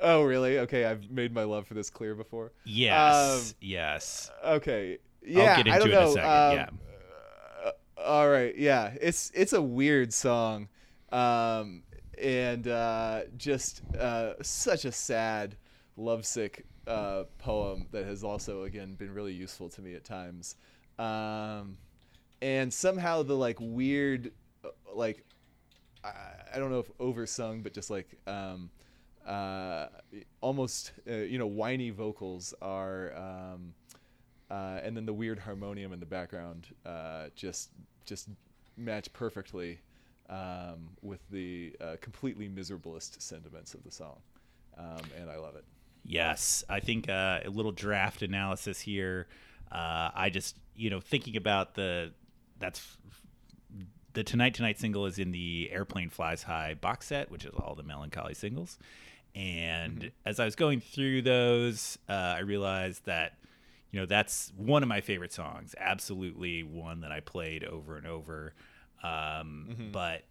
Oh 0.00 0.22
really? 0.22 0.58
Okay, 0.60 0.84
I've 0.84 1.10
made 1.10 1.32
my 1.32 1.44
love 1.44 1.66
for 1.66 1.74
this 1.74 1.90
clear 1.90 2.14
before. 2.14 2.52
Yes, 2.64 3.50
Um, 3.50 3.54
yes. 3.60 4.30
Okay, 4.44 4.98
yeah, 5.24 5.56
I'll 5.56 5.62
get 5.64 5.72
I 5.72 5.76
into 5.76 5.78
don't 5.78 5.88
it 5.88 5.92
know. 5.92 6.02
in 6.02 6.08
a 6.08 6.12
second. 6.12 6.30
um, 6.30 6.54
yeah. 6.56 7.70
All 8.04 8.28
right, 8.30 8.56
yeah, 8.56 8.94
it's 9.00 9.32
it's 9.34 9.52
a 9.52 9.60
weird 9.62 10.12
song, 10.12 10.68
um, 11.10 11.82
and 12.22 12.68
uh, 12.68 13.22
just 13.36 13.82
uh, 13.98 14.34
such 14.42 14.84
a 14.84 14.92
sad, 14.92 15.56
lovesick 15.96 16.66
uh, 16.86 17.24
poem 17.38 17.86
that 17.90 18.04
has 18.04 18.22
also 18.22 18.62
again 18.64 18.94
been 18.94 19.12
really 19.12 19.32
useful 19.32 19.68
to 19.70 19.80
me 19.80 19.94
at 19.94 20.04
times, 20.04 20.54
um, 21.00 21.78
and 22.42 22.72
somehow 22.72 23.22
the 23.24 23.34
like 23.34 23.56
weird, 23.60 24.30
uh, 24.64 24.68
like 24.94 25.24
I, 26.04 26.12
I 26.54 26.58
don't 26.58 26.70
know 26.70 26.80
if 26.80 26.90
oversung, 27.00 27.62
but 27.62 27.72
just 27.72 27.90
like 27.90 28.08
um, 28.28 28.70
uh, 29.26 29.88
almost 30.40 30.92
uh, 31.08 31.14
you 31.14 31.38
know 31.38 31.46
whiny 31.46 31.90
vocals 31.90 32.54
are. 32.62 33.14
Um, 33.16 33.74
uh, 34.48 34.78
and 34.84 34.96
then 34.96 35.04
the 35.04 35.12
weird 35.12 35.40
harmonium 35.40 35.92
in 35.92 35.98
the 35.98 36.06
background 36.06 36.68
uh, 36.84 37.24
just 37.34 37.70
just 38.04 38.28
match 38.76 39.12
perfectly 39.12 39.80
um, 40.28 40.90
with 41.02 41.18
the 41.30 41.74
uh, 41.80 41.96
completely 42.00 42.48
miserablest 42.48 43.20
sentiments 43.20 43.74
of 43.74 43.82
the 43.82 43.90
song, 43.90 44.18
um, 44.78 45.02
and 45.18 45.28
I 45.28 45.36
love 45.36 45.56
it. 45.56 45.64
Yes, 46.04 46.62
I 46.68 46.78
think 46.78 47.08
uh, 47.08 47.40
a 47.44 47.50
little 47.50 47.72
draft 47.72 48.22
analysis 48.22 48.78
here. 48.78 49.26
I 49.72 50.30
just, 50.32 50.56
you 50.76 50.90
know, 50.90 51.00
thinking 51.00 51.36
about 51.36 51.74
the 51.74 52.12
that's 52.60 52.96
the 54.16 54.24
Tonight 54.24 54.54
Tonight 54.54 54.78
single 54.78 55.04
is 55.04 55.18
in 55.18 55.30
the 55.30 55.68
Aeroplane 55.70 56.08
Flies 56.08 56.42
High 56.42 56.72
box 56.74 57.06
set, 57.08 57.30
which 57.30 57.44
is 57.44 57.52
all 57.54 57.74
the 57.74 57.82
Mellon 57.82 58.08
Collie 58.10 58.32
singles. 58.34 58.78
And 59.34 60.10
as 60.24 60.40
I 60.40 60.46
was 60.46 60.56
going 60.56 60.80
through 60.80 61.20
those, 61.20 61.98
uh, 62.08 62.12
I 62.12 62.38
realized 62.38 63.04
that, 63.04 63.34
you 63.90 64.00
know, 64.00 64.06
that's 64.06 64.54
one 64.56 64.82
of 64.82 64.88
my 64.88 65.02
favorite 65.02 65.34
songs. 65.34 65.74
Absolutely 65.78 66.62
one 66.62 67.02
that 67.02 67.12
I 67.12 67.20
played 67.20 67.62
over 67.62 67.98
and 67.98 68.06
over. 68.06 68.54
Um, 69.02 69.90
But 69.92 70.22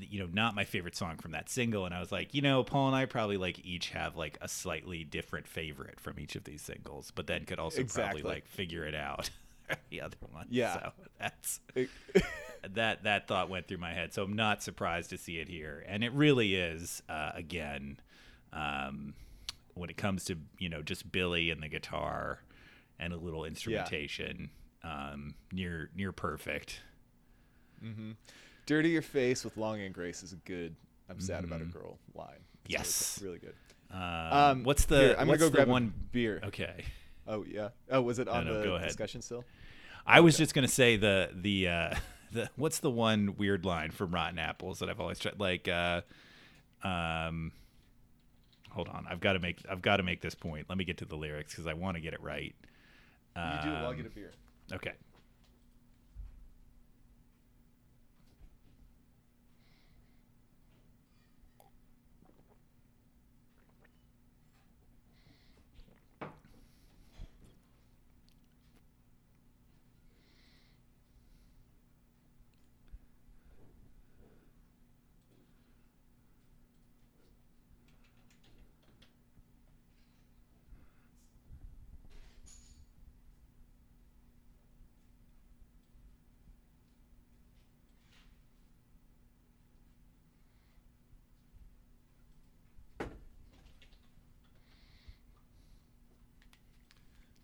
you 0.00 0.18
know, 0.20 0.28
not 0.32 0.54
my 0.54 0.64
favorite 0.64 0.96
song 0.96 1.18
from 1.18 1.32
that 1.32 1.48
single. 1.48 1.84
And 1.86 1.94
I 1.94 2.00
was 2.00 2.10
like, 2.10 2.34
you 2.34 2.42
know, 2.42 2.64
Paul 2.64 2.88
and 2.88 2.96
I 2.96 3.04
probably 3.04 3.36
like 3.36 3.64
each 3.64 3.90
have 3.90 4.16
like 4.16 4.36
a 4.40 4.48
slightly 4.48 5.04
different 5.04 5.46
favorite 5.46 6.00
from 6.00 6.18
each 6.18 6.34
of 6.34 6.44
these 6.44 6.62
singles, 6.62 7.12
but 7.14 7.26
then 7.28 7.44
could 7.44 7.58
also 7.60 7.80
Exactly. 7.82 8.22
probably 8.22 8.36
like 8.36 8.48
figure 8.48 8.84
it 8.84 8.94
out 8.94 9.30
the 9.90 10.00
other 10.00 10.16
one. 10.32 10.46
Yeah. 10.50 10.72
So 10.74 10.92
that's 11.20 11.60
that 12.70 13.04
that 13.04 13.26
thought 13.28 13.48
went 13.50 13.66
through 13.68 13.78
my 13.78 13.92
head. 13.92 14.12
So 14.14 14.22
I'm 14.22 14.34
not 14.34 14.62
surprised 14.62 15.10
to 15.10 15.18
see 15.18 15.38
it 15.38 15.48
here. 15.48 15.84
And 15.88 16.02
it 16.04 16.12
really 16.12 16.54
is, 16.54 17.02
uh, 17.08 17.32
again, 17.34 17.98
um, 18.52 19.14
when 19.74 19.90
it 19.90 19.96
comes 19.96 20.24
to, 20.26 20.36
you 20.58 20.68
know, 20.68 20.82
just 20.82 21.10
Billy 21.10 21.50
and 21.50 21.62
the 21.62 21.68
guitar 21.68 22.40
and 22.98 23.12
a 23.12 23.16
little 23.16 23.44
instrumentation, 23.44 24.50
um, 24.84 25.34
near 25.52 25.90
near 25.96 26.12
perfect. 26.12 26.80
Dirty 28.66 28.90
your 28.90 29.02
face 29.02 29.44
with 29.44 29.56
long 29.56 29.80
and 29.80 29.92
grace 29.92 30.22
is 30.22 30.32
a 30.32 30.36
good. 30.36 30.76
I'm 31.08 31.20
sad 31.20 31.44
about 31.44 31.60
a 31.60 31.64
girl 31.64 31.98
line. 32.14 32.44
It's 32.64 32.72
Yes. 32.72 33.20
really, 33.22 33.38
good. 33.38 33.54
Um, 33.90 33.98
Um, 34.00 34.62
what's 34.64 34.84
the 34.86 34.98
here, 34.98 35.16
I'm 35.18 35.26
what's 35.28 35.40
gonna 35.40 35.50
go 35.50 35.50
the 35.50 35.56
grab 35.56 35.68
one 35.68 35.92
beer. 36.12 36.40
Okay. 36.44 36.84
Oh 37.26 37.44
yeah. 37.44 37.70
Oh, 37.90 38.02
was 38.02 38.18
it 38.18 38.28
on 38.28 38.46
no, 38.46 38.58
the 38.58 38.64
go 38.64 38.74
ahead. 38.76 38.88
discussion 38.88 39.20
still? 39.20 39.44
I 40.06 40.20
was 40.20 40.36
just 40.36 40.54
gonna 40.54 40.68
say 40.68 40.96
the 40.96 41.30
the 41.34 41.68
uh, 41.68 41.94
the 42.32 42.50
what's 42.56 42.78
the 42.80 42.90
one 42.90 43.34
weird 43.36 43.64
line 43.64 43.90
from 43.90 44.12
Rotten 44.12 44.38
Apples 44.38 44.78
that 44.80 44.88
I've 44.88 45.00
always 45.00 45.18
tried 45.18 45.38
like 45.38 45.68
uh, 45.68 46.02
um 46.82 47.52
hold 48.70 48.88
on 48.88 49.06
I've 49.08 49.20
got 49.20 49.34
to 49.34 49.38
make 49.38 49.58
I've 49.70 49.82
got 49.82 49.96
to 49.98 50.02
make 50.02 50.20
this 50.20 50.34
point. 50.34 50.66
Let 50.68 50.78
me 50.78 50.84
get 50.84 50.98
to 50.98 51.04
the 51.04 51.16
lyrics 51.16 51.52
because 51.52 51.66
I 51.66 51.74
want 51.74 51.96
to 51.96 52.00
get 52.00 52.14
it 52.14 52.22
right. 52.22 52.54
you 53.36 53.42
do. 53.62 53.70
I'll 53.76 53.88
Um, 53.88 53.96
get 53.96 54.06
a 54.06 54.10
beer. 54.10 54.32
Okay. 54.72 54.92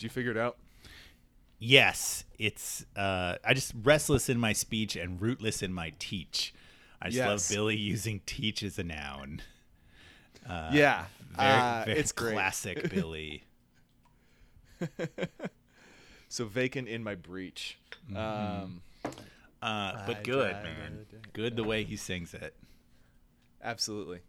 You 0.09 0.13
figure 0.13 0.31
it 0.31 0.37
out? 0.39 0.57
Yes, 1.59 2.25
it's 2.39 2.85
uh, 2.97 3.37
I 3.45 3.53
just 3.55 3.73
restless 3.83 4.29
in 4.29 4.39
my 4.39 4.53
speech 4.53 4.97
and 4.97 5.21
rootless 5.21 5.63
in 5.63 5.73
my 5.73 5.93
teach. 5.99 6.55
I 7.03 7.07
just 7.07 7.17
Yes. 7.19 7.27
love 7.51 7.57
Billy 7.57 7.77
using 7.77 8.21
teach 8.27 8.63
as 8.63 8.79
a 8.79 8.85
noun. 8.85 9.43
yeah. 10.49 11.05
Very, 11.37 11.49
uh, 11.51 11.83
very 11.85 11.99
it's 11.99 12.13
great. 12.13 12.33
classic 12.35 12.91
Billy. 12.95 13.45
So 16.29 16.45
vacant 16.45 16.89
in 16.89 17.03
my 17.03 17.15
breach. 17.15 17.79
Um, 18.15 18.83
Uh, 19.61 20.07
but 20.07 20.19
I 20.19 20.23
good, 20.23 20.51
tried 20.53 20.63
man. 20.63 21.07
to- 21.11 21.29
Good 21.33 21.57
the 21.57 21.65
way 21.65 21.83
he 21.85 21.97
sings 21.97 22.33
it. 22.35 22.55
absolutely. 23.63 24.21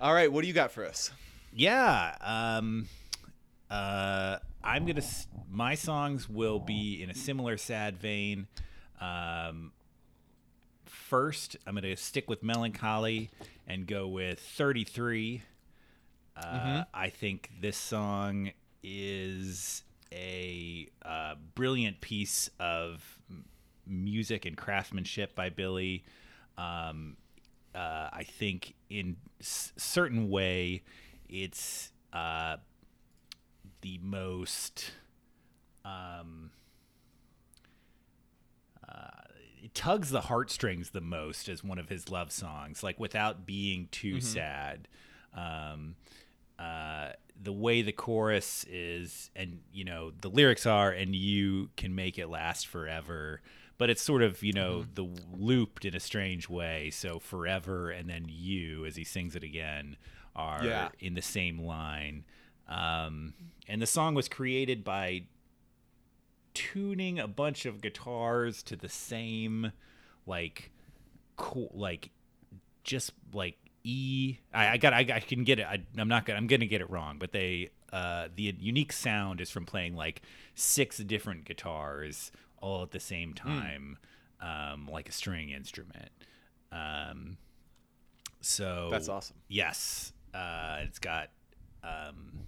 All 0.00 0.14
right. 0.14 0.32
What 0.32 0.40
do 0.42 0.48
you 0.48 0.54
got 0.54 0.72
for 0.72 0.84
us? 0.86 1.10
Yeah. 1.52 2.16
Um, 2.22 2.88
uh, 3.70 4.38
I'm 4.64 4.86
gonna. 4.86 5.02
My 5.50 5.74
songs 5.74 6.28
will 6.28 6.58
be 6.58 7.02
in 7.02 7.10
a 7.10 7.14
similar 7.14 7.56
sad 7.56 7.98
vein. 7.98 8.46
Um, 9.00 9.72
first, 10.86 11.56
I'm 11.66 11.74
gonna 11.74 11.96
stick 11.96 12.28
with 12.28 12.42
Mellon 12.42 12.72
Collie 12.72 13.30
and 13.66 13.86
go 13.86 14.06
with 14.08 14.38
33. 14.40 15.42
Uh, 16.36 16.84
I 16.94 17.10
think 17.10 17.50
this 17.60 17.76
song 17.76 18.52
is 18.82 19.82
a 20.10 20.88
uh, 21.04 21.34
brilliant 21.54 22.00
piece 22.00 22.48
of 22.58 23.18
music 23.86 24.44
and 24.46 24.56
craftsmanship 24.56 25.34
by 25.34 25.50
Billy. 25.50 26.04
Um, 26.56 27.16
uh, 27.74 28.08
I 28.12 28.24
think 28.24 28.74
in 28.90 29.16
s- 29.40 29.72
certain 29.76 30.30
way, 30.30 30.82
it's 31.28 31.90
uh, 32.12 32.56
the 33.82 33.98
most. 34.02 34.92
Um, 35.84 36.50
uh, 38.88 39.08
it 39.62 39.74
tugs 39.74 40.10
the 40.10 40.22
heartstrings 40.22 40.90
the 40.90 41.00
most 41.00 41.48
as 41.48 41.62
one 41.62 41.78
of 41.78 41.88
his 41.88 42.08
love 42.08 42.32
songs, 42.32 42.82
like 42.82 42.98
without 42.98 43.46
being 43.46 43.88
too 43.90 44.20
sad. 44.20 44.88
Um, 45.34 45.96
uh, 46.58 47.10
the 47.40 47.52
way 47.52 47.82
the 47.82 47.92
chorus 47.92 48.64
is, 48.70 49.30
and 49.34 49.60
you 49.72 49.84
know, 49.84 50.12
the 50.20 50.28
lyrics 50.28 50.66
are, 50.66 50.90
and 50.90 51.14
you 51.14 51.70
can 51.76 51.94
make 51.94 52.18
it 52.18 52.28
last 52.28 52.66
forever. 52.66 53.40
But 53.78 53.90
it's 53.90 54.02
sort 54.02 54.22
of 54.22 54.42
you 54.44 54.52
know 54.52 54.84
the 54.94 55.08
looped 55.32 55.84
in 55.84 55.94
a 55.96 56.00
strange 56.00 56.48
way. 56.48 56.90
So 56.90 57.18
forever 57.18 57.90
and 57.90 58.08
then 58.08 58.26
you, 58.28 58.84
as 58.86 58.94
he 58.96 59.02
sings 59.04 59.34
it 59.34 59.42
again, 59.42 59.96
are 60.36 60.64
Yeah. 60.64 60.88
in 61.00 61.14
the 61.14 61.22
same 61.22 61.58
line. 61.58 62.24
Um, 62.72 63.34
and 63.68 63.82
the 63.82 63.86
song 63.86 64.14
was 64.14 64.28
created 64.28 64.84
by 64.84 65.24
tuning 66.54 67.18
a 67.18 67.28
bunch 67.28 67.66
of 67.66 67.80
guitars 67.80 68.62
to 68.62 68.76
the 68.76 68.88
same 68.88 69.72
like 70.26 70.70
cool 71.36 71.70
like 71.74 72.10
just 72.84 73.12
like 73.32 73.56
E. 73.84 74.38
I, 74.52 74.70
I 74.70 74.76
got. 74.76 74.92
I, 74.92 75.00
I 75.00 75.20
can 75.20 75.44
get 75.44 75.58
it. 75.58 75.66
I, 75.66 75.82
I'm 75.98 76.08
not 76.08 76.24
gonna. 76.24 76.38
I'm 76.38 76.46
gonna 76.46 76.66
get 76.66 76.80
it 76.80 76.90
wrong. 76.90 77.16
But 77.18 77.32
they. 77.32 77.70
Uh, 77.92 78.28
the 78.34 78.54
unique 78.58 78.92
sound 78.92 79.38
is 79.40 79.50
from 79.50 79.66
playing 79.66 79.94
like 79.94 80.22
six 80.54 80.96
different 80.98 81.44
guitars 81.44 82.32
all 82.58 82.82
at 82.82 82.90
the 82.90 83.00
same 83.00 83.34
time, 83.34 83.98
um, 84.40 84.88
like 84.90 85.10
a 85.10 85.12
string 85.12 85.50
instrument. 85.50 86.08
Um, 86.70 87.36
so 88.40 88.88
That's 88.90 89.10
awesome. 89.10 89.36
Yes, 89.48 90.12
uh, 90.32 90.78
it's 90.82 90.98
got. 90.98 91.30
Um, 91.84 92.46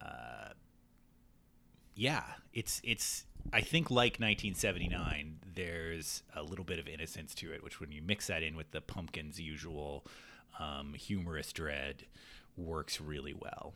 uh, 0.00 0.52
yeah, 1.94 2.24
it's 2.52 2.80
it's. 2.84 3.24
I 3.52 3.62
think 3.62 3.90
like 3.90 4.18
1979, 4.18 5.38
there's 5.54 6.22
a 6.36 6.42
little 6.42 6.64
bit 6.64 6.78
of 6.78 6.86
innocence 6.86 7.34
to 7.36 7.50
it, 7.52 7.64
which 7.64 7.80
when 7.80 7.90
you 7.92 8.02
mix 8.02 8.26
that 8.26 8.42
in 8.42 8.56
with 8.56 8.72
the 8.72 8.80
Pumpkins' 8.80 9.40
usual 9.40 10.04
um, 10.58 10.94
humorous 10.94 11.52
dread, 11.52 12.04
works 12.56 13.00
really 13.00 13.32
well. 13.32 13.74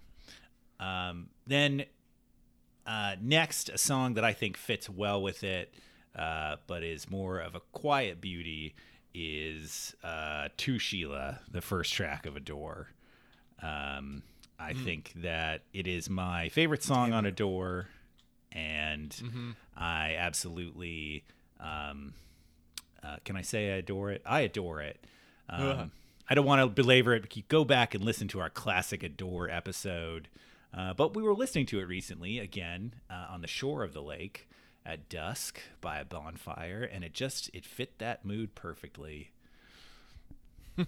Um, 0.79 1.29
then 1.47 1.85
uh, 2.87 3.17
next, 3.21 3.69
a 3.69 3.79
song 3.79 4.15
that 4.15 4.25
I 4.25 4.33
think 4.33 4.57
fits 4.57 4.91
well 4.91 5.23
with 5.23 5.45
it, 5.45 5.75
uh, 6.17 6.57
but 6.67 6.83
is 6.83 7.09
more 7.11 7.39
of 7.39 7.55
a 7.55 7.61
quiet 7.73 8.21
beauty, 8.21 8.75
is 9.15 9.95
uh, 10.03 10.49
"To 10.57 10.79
Sheila," 10.79 11.41
the 11.51 11.61
first 11.61 11.93
track 11.93 12.27
of 12.27 12.37
"Adore." 12.37 12.89
Um, 13.63 14.23
I 14.63 14.75
think 14.75 15.13
that 15.17 15.63
it 15.73 15.87
is 15.87 16.09
my 16.09 16.49
favorite 16.51 16.83
song 16.83 17.13
on 17.13 17.27
"Adore," 17.27 17.89
and 18.53 19.15
I 19.77 20.17
absolutely 20.19 21.25
um, 21.61 22.15
uh, 23.03 23.17
can 23.25 23.37
I 23.37 23.43
say 23.43 23.73
I 23.73 23.77
adore 23.77 24.11
it? 24.11 24.23
I 24.25 24.41
adore 24.41 24.81
it. 24.81 25.05
Um, 25.49 25.91
I 26.29 26.35
don't 26.35 26.47
want 26.47 26.61
to 26.63 26.69
belabor 26.69 27.15
it. 27.15 27.23
But 27.23 27.37
you 27.37 27.43
go 27.49 27.65
back 27.65 27.95
and 27.95 28.05
listen 28.05 28.29
to 28.29 28.41
our 28.41 28.51
classic 28.51 29.03
"Adore" 29.03 29.51
episode. 29.51 30.29
Uh, 30.75 30.95
but 30.95 31.15
we 31.15 31.23
were 31.23 31.35
listening 31.35 31.67
to 31.67 31.81
it 31.81 31.85
recently 31.85 32.39
again 32.39 32.95
uh, 33.11 33.27
on 33.31 33.43
the 33.43 33.47
shore 33.47 33.83
of 33.83 33.93
the 33.93 34.01
lake 34.03 34.49
at 34.87 35.09
dusk 35.09 35.61
by 35.81 35.99
a 35.99 36.05
bonfire, 36.05 36.83
and 36.83 37.05
it 37.05 37.13
just 37.13 37.51
it 37.53 37.67
fit 37.67 37.99
that 37.99 38.25
mood 38.25 38.55
perfectly. 38.55 39.33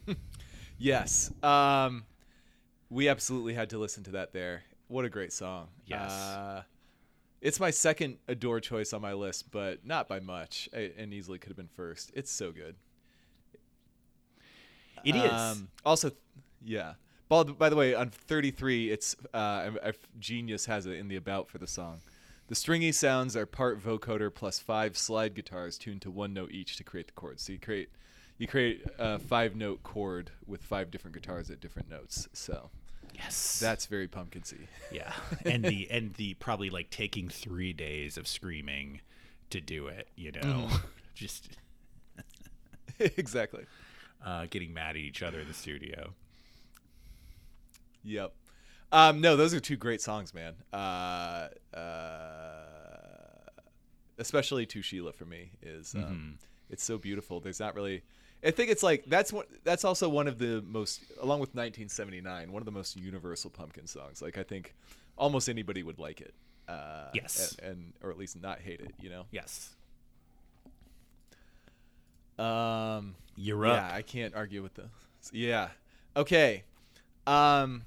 Yes. 0.78 1.30
Um, 1.42 2.04
we 2.94 3.08
absolutely 3.08 3.54
had 3.54 3.70
to 3.70 3.78
listen 3.78 4.04
to 4.04 4.12
that 4.12 4.32
there. 4.32 4.62
What 4.86 5.04
a 5.04 5.08
great 5.08 5.32
song. 5.32 5.66
Yes. 5.84 6.12
Uh, 6.12 6.62
it's 7.40 7.58
my 7.58 7.70
second 7.70 8.18
Adore 8.28 8.60
choice 8.60 8.92
on 8.92 9.02
my 9.02 9.14
list, 9.14 9.50
but 9.50 9.84
not 9.84 10.06
by 10.08 10.20
much, 10.20 10.68
and 10.72 11.12
easily 11.12 11.38
could 11.38 11.50
have 11.50 11.56
been 11.56 11.68
first. 11.68 12.12
It's 12.14 12.30
so 12.30 12.52
good. 12.52 12.76
It 15.04 15.16
is. 15.16 15.32
Um, 15.32 15.68
also, 15.84 16.12
yeah. 16.64 16.94
By, 17.28 17.42
by 17.42 17.68
the 17.68 17.76
way, 17.76 17.94
on 17.94 18.10
33, 18.10 18.92
it's 18.92 19.16
uh, 19.34 19.70
Genius 20.20 20.64
has 20.66 20.86
it 20.86 20.92
in 20.92 21.08
the 21.08 21.16
about 21.16 21.48
for 21.48 21.58
the 21.58 21.66
song. 21.66 22.00
The 22.46 22.54
stringy 22.54 22.92
sounds 22.92 23.36
are 23.36 23.44
part 23.44 23.82
vocoder 23.82 24.32
plus 24.32 24.60
five 24.60 24.96
slide 24.96 25.34
guitars 25.34 25.78
tuned 25.78 26.02
to 26.02 26.10
one 26.12 26.32
note 26.32 26.52
each 26.52 26.76
to 26.76 26.84
create 26.84 27.08
the 27.08 27.12
chords. 27.14 27.42
So 27.42 27.54
you 27.54 27.58
create 27.58 27.88
you 28.38 28.46
create 28.46 28.84
a 28.98 29.18
five 29.18 29.56
note 29.56 29.82
chord 29.82 30.30
with 30.46 30.62
five 30.62 30.90
different 30.90 31.14
guitars 31.14 31.50
at 31.50 31.60
different 31.60 31.90
notes. 31.90 32.28
So 32.32 32.70
yes, 33.14 33.58
that's 33.60 33.86
very 33.86 34.08
pumpkinsy. 34.08 34.66
yeah, 34.92 35.12
and 35.44 35.64
the 35.64 35.88
and 35.90 36.14
the 36.14 36.34
probably 36.34 36.70
like 36.70 36.90
taking 36.90 37.28
three 37.28 37.72
days 37.72 38.16
of 38.16 38.26
screaming 38.26 39.00
to 39.50 39.60
do 39.60 39.86
it. 39.86 40.08
You 40.16 40.32
know, 40.32 40.68
just 41.14 41.48
exactly. 42.98 43.64
uh, 44.24 44.46
getting 44.50 44.72
mad 44.72 44.90
at 44.90 44.96
each 44.96 45.22
other 45.22 45.40
in 45.40 45.48
the 45.48 45.54
studio. 45.54 46.14
Yep. 48.02 48.34
Um, 48.92 49.20
no, 49.20 49.36
those 49.36 49.54
are 49.54 49.60
two 49.60 49.76
great 49.76 50.00
songs, 50.00 50.32
man. 50.34 50.54
Uh, 50.72 51.48
uh, 51.76 52.64
especially 54.18 54.66
"To 54.66 54.82
Sheila" 54.82 55.12
for 55.12 55.24
me 55.24 55.52
is 55.62 55.94
um, 55.94 56.38
it's 56.70 56.84
so 56.84 56.98
beautiful. 56.98 57.40
There's 57.40 57.60
not 57.60 57.74
really. 57.74 58.02
I 58.44 58.50
think 58.50 58.70
it's 58.70 58.82
like 58.82 59.04
that's 59.06 59.32
what 59.32 59.48
that's 59.64 59.84
also 59.84 60.08
one 60.08 60.28
of 60.28 60.38
the 60.38 60.62
most, 60.66 61.00
along 61.20 61.40
with 61.40 61.50
1979, 61.54 62.52
one 62.52 62.60
of 62.60 62.66
the 62.66 62.72
most 62.72 62.96
universal 62.96 63.50
pumpkin 63.50 63.86
songs. 63.86 64.20
Like 64.20 64.36
I 64.36 64.42
think 64.42 64.74
almost 65.16 65.48
anybody 65.48 65.82
would 65.82 65.98
like 65.98 66.20
it. 66.20 66.34
Uh, 66.68 67.08
Yes. 67.14 67.56
and, 67.62 67.70
and 67.70 67.92
or 68.02 68.10
at 68.10 68.18
least 68.18 68.40
not 68.40 68.60
hate 68.60 68.80
it. 68.80 68.92
You 69.00 69.10
know. 69.10 69.26
Yes, 69.30 69.70
Um, 72.38 73.14
you're 73.36 73.64
up. 73.66 73.76
yeah. 73.76 73.94
I 73.96 74.02
can't 74.02 74.34
argue 74.34 74.62
with 74.62 74.74
the. 74.74 74.84
Yeah. 75.32 75.68
Okay. 76.16 76.64
Um, 77.26 77.82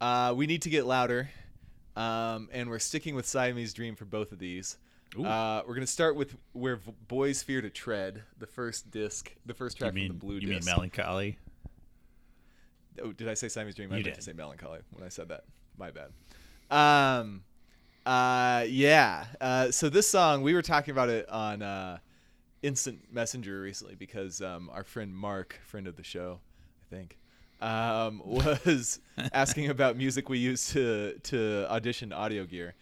uh, 0.00 0.34
we 0.36 0.46
need 0.46 0.62
to 0.62 0.70
get 0.70 0.84
louder. 0.86 1.30
Um, 1.96 2.48
and 2.52 2.68
we're 2.70 2.78
sticking 2.78 3.14
with 3.14 3.26
Siamese 3.26 3.74
Dream 3.74 3.96
for 3.96 4.04
both 4.06 4.32
of 4.32 4.38
these. 4.38 4.78
Uh, 5.18 5.62
we're 5.66 5.74
gonna 5.74 5.86
start 5.86 6.16
with 6.16 6.36
where 6.52 6.76
v- 6.76 6.92
boys 7.08 7.42
fear 7.42 7.60
to 7.60 7.70
tread, 7.70 8.22
the 8.38 8.46
first 8.46 8.90
disc, 8.90 9.34
the 9.44 9.54
first 9.54 9.76
track 9.78 9.92
mean 9.94 10.08
from 10.08 10.18
the 10.18 10.24
blue 10.26 10.36
you 10.38 10.48
mean 10.48 10.64
Mellon 10.64 10.90
Collie? 10.90 11.38
oh, 13.02 13.12
did 13.12 13.28
I 13.28 13.34
say 13.34 13.48
Siamese 13.48 13.74
Dream? 13.74 13.90
I 13.92 13.96
You 13.98 14.04
meant 14.04 14.14
did. 14.14 14.20
to 14.20 14.22
say 14.22 14.32
Mellon 14.32 14.58
Collie 14.58 14.80
when 14.90 15.04
I 15.04 15.08
said 15.08 15.28
that. 15.28 15.44
My 15.78 15.90
bad. 15.90 16.10
Um, 16.70 17.42
uh, 18.06 18.64
yeah. 18.68 19.26
Uh, 19.40 19.70
so 19.70 19.88
this 19.88 20.08
song, 20.08 20.42
we 20.42 20.54
were 20.54 20.62
talking 20.62 20.92
about 20.92 21.08
it 21.08 21.28
on 21.28 21.62
uh, 21.62 21.98
Instant 22.62 23.00
Messenger 23.12 23.60
recently 23.60 23.94
because 23.94 24.40
um, 24.40 24.70
our 24.72 24.84
friend 24.84 25.14
Mark, 25.14 25.58
friend 25.64 25.86
of 25.86 25.96
the 25.96 26.02
show, 26.04 26.40
I 26.82 26.94
think, 26.94 27.18
um, 27.60 28.22
was 28.24 29.00
asking 29.32 29.68
about 29.70 29.96
music 29.96 30.28
we 30.28 30.38
use 30.38 30.68
to 30.72 31.18
to 31.24 31.66
audition 31.70 32.12
audio 32.12 32.44
gear, 32.44 32.74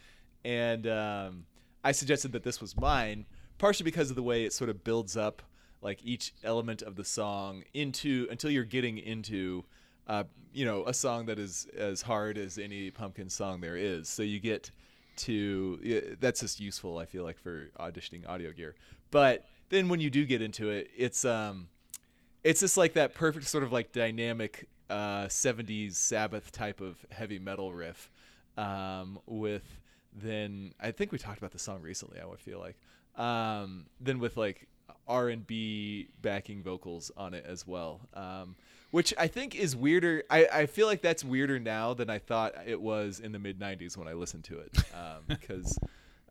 and 0.45 0.87
um, 0.87 1.45
I 1.83 1.93
suggested 1.93 2.33
that 2.33 2.43
this 2.43 2.61
was 2.61 2.77
mine, 2.77 3.27
partially 3.59 3.85
because 3.85 4.11
of 4.11 4.17
the 4.17 4.23
way 4.23 4.45
it 4.45 4.53
sort 4.53 4.71
of 4.71 4.85
builds 4.85 5.17
up 5.17 5.43
like 5.83 6.01
each 6.05 6.35
element 6.45 6.83
of 6.83 6.97
the 6.97 7.05
song 7.05 7.65
into 7.73 8.27
until 8.31 8.51
you're 8.51 8.65
getting 8.65 8.99
into 8.99 9.65
uh, 10.07 10.25
you 10.53 10.65
know 10.65 10.85
a 10.87 10.93
song 10.93 11.27
that 11.27 11.39
is 11.39 11.67
as 11.77 12.03
hard 12.03 12.37
as 12.37 12.59
any 12.59 12.91
pumpkin 12.91 13.31
song 13.31 13.61
there 13.61 13.77
is. 13.77 14.09
So 14.09 14.23
you 14.23 14.41
get 14.41 14.71
to 15.17 16.17
that's 16.21 16.41
just 16.41 16.61
useful 16.61 16.97
i 16.97 17.05
feel 17.05 17.25
like 17.25 17.39
for 17.39 17.71
auditioning 17.79 18.27
audio 18.29 18.53
gear. 18.53 18.75
But 19.11 19.45
then 19.69 19.89
when 19.89 20.01
you 20.01 20.09
do 20.09 20.25
get 20.25 20.41
into 20.41 20.71
it 20.71 20.91
it's 20.97 21.25
um 21.25 21.69
it's 22.43 22.61
just 22.61 22.77
like 22.77 22.95
that 22.95 23.15
perfect 23.15 23.47
sort 23.47 23.65
of 23.65 23.73
like 23.73 23.93
dynamic 23.93 24.67
uh, 24.89 25.27
70s 25.27 25.95
Sabbath 25.95 26.51
type 26.51 26.81
of 26.81 27.05
heavy 27.11 27.39
metal 27.39 27.73
riff 27.73 28.11
um, 28.57 29.19
with 29.27 29.80
then 30.13 30.75
I 30.81 30.91
think 30.91 31.13
we 31.13 31.19
talked 31.19 31.39
about 31.39 31.53
the 31.53 31.59
song 31.59 31.83
recently 31.83 32.21
I 32.21 32.27
would 32.27 32.41
feel 32.41 32.59
like 32.59 32.77
um, 33.17 33.87
then 34.01 34.19
with 34.19 34.37
like 34.37 34.67
R&B 35.07 36.09
backing 36.23 36.63
vocals 36.63 37.11
on 37.17 37.35
it 37.35 37.45
as 37.47 37.67
well 37.67 38.01
um, 38.15 38.57
which 38.91 39.13
I 39.19 39.27
think 39.27 39.55
is 39.55 39.75
weirder 39.77 40.25
I, 40.31 40.47
I 40.53 40.67
feel 40.67 40.87
like 40.87 41.03
that's 41.03 41.25
weirder 41.25 41.59
now 41.59 41.95
than 41.95 42.11
I 42.11 42.19
thought 42.19 42.55
it 42.67 42.81
was 42.81 43.21
in 43.21 43.33
the 43.33 43.39
mid 43.39 43.59
90s 43.59 43.97
when 43.97 44.09
I 44.09 44.13
listened 44.15 44.45
to 44.45 44.59
it 44.59 44.77
Um 44.95 45.23
because 45.29 45.79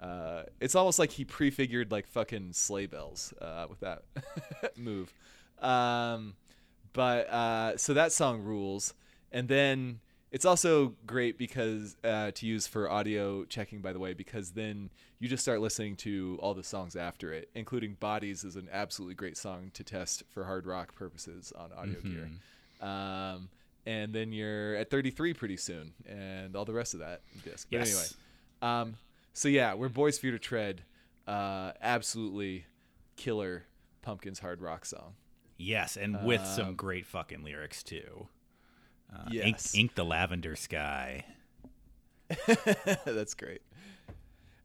uh, 0.02 0.44
it's 0.62 0.76
almost 0.76 0.98
like 0.98 1.12
he 1.12 1.26
prefigured 1.26 1.92
like 1.92 2.08
fucking 2.08 2.54
sleigh 2.54 2.86
bells 2.86 3.34
uh, 3.42 3.66
with 3.70 3.82
that 3.82 4.04
move. 4.78 5.14
Um, 5.62 6.36
but 6.94 7.30
uh, 7.30 7.78
so 7.78 7.94
that 7.94 8.12
song 8.12 8.42
rules, 8.42 8.94
and 9.32 9.48
then 9.48 10.00
it's 10.32 10.46
also 10.46 10.96
great 11.08 11.38
because 11.38 11.96
uh, 12.04 12.32
to 12.32 12.46
use 12.46 12.68
for 12.68 12.90
audio 12.90 13.46
checking, 13.46 13.82
by 13.82 13.94
the 13.94 14.00
way, 14.00 14.14
because 14.14 14.52
then 14.52 14.90
you 15.20 15.28
just 15.28 15.42
start 15.44 15.60
listening 15.62 15.96
to 15.98 16.38
all 16.42 16.54
the 16.54 16.64
songs 16.64 16.96
after 16.96 17.34
it, 17.34 17.50
including 17.56 17.96
"Bodies" 18.00 18.44
is 18.44 18.56
an 18.56 18.70
absolutely 18.72 19.16
great 19.16 19.38
song 19.38 19.72
to 19.74 19.84
test 19.84 20.24
for 20.30 20.46
hard 20.46 20.66
rock 20.68 20.96
purposes 20.96 21.52
on 21.58 21.72
audio 21.74 22.00
gear. 22.02 22.30
Um, 22.82 23.50
and 23.86 24.14
then 24.14 24.32
you're 24.32 24.76
at 24.76 24.90
33 24.92 25.34
pretty 25.34 25.58
soon, 25.58 25.94
and 26.08 26.56
all 26.56 26.66
the 26.66 26.74
rest 26.74 26.94
of 26.94 27.00
that 27.00 27.22
disc. 27.44 27.68
But 27.72 27.78
Yes. 27.80 27.88
anyway, 28.62 28.82
um, 28.82 28.98
so 29.34 29.48
yeah, 29.48 29.74
we're 29.74 29.90
Boys 29.90 30.18
Fear 30.20 30.32
to 30.32 30.40
Tread. 30.40 30.84
Uh, 31.28 31.74
absolutely 31.82 32.66
killer 33.16 33.66
Pumpkins 34.02 34.40
hard 34.40 34.62
rock 34.62 34.86
song. 34.86 35.16
Yes, 35.58 35.98
and 35.98 36.24
with 36.24 36.46
some 36.46 36.76
great 36.76 37.06
fucking 37.06 37.44
lyrics 37.44 37.84
too. 37.84 38.28
Uh, 39.14 39.30
ink, 39.32 39.56
Yes. 39.58 39.76
ink 39.76 39.96
the 39.96 40.06
lavender 40.06 40.56
sky. 40.56 41.26
That's 43.06 43.34
great. 43.34 43.62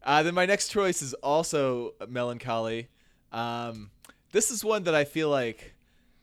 Uh, 0.03 0.23
then 0.23 0.35
my 0.35 0.45
next 0.47 0.69
choice 0.69 1.01
is 1.01 1.15
also 1.15 1.95
Mellon 2.09 2.39
Collie. 2.39 2.89
Um, 3.33 3.91
this 4.33 4.51
is 4.51 4.65
one 4.65 4.85
that 4.85 4.95
I 4.95 5.05
feel 5.05 5.31
like 5.31 5.75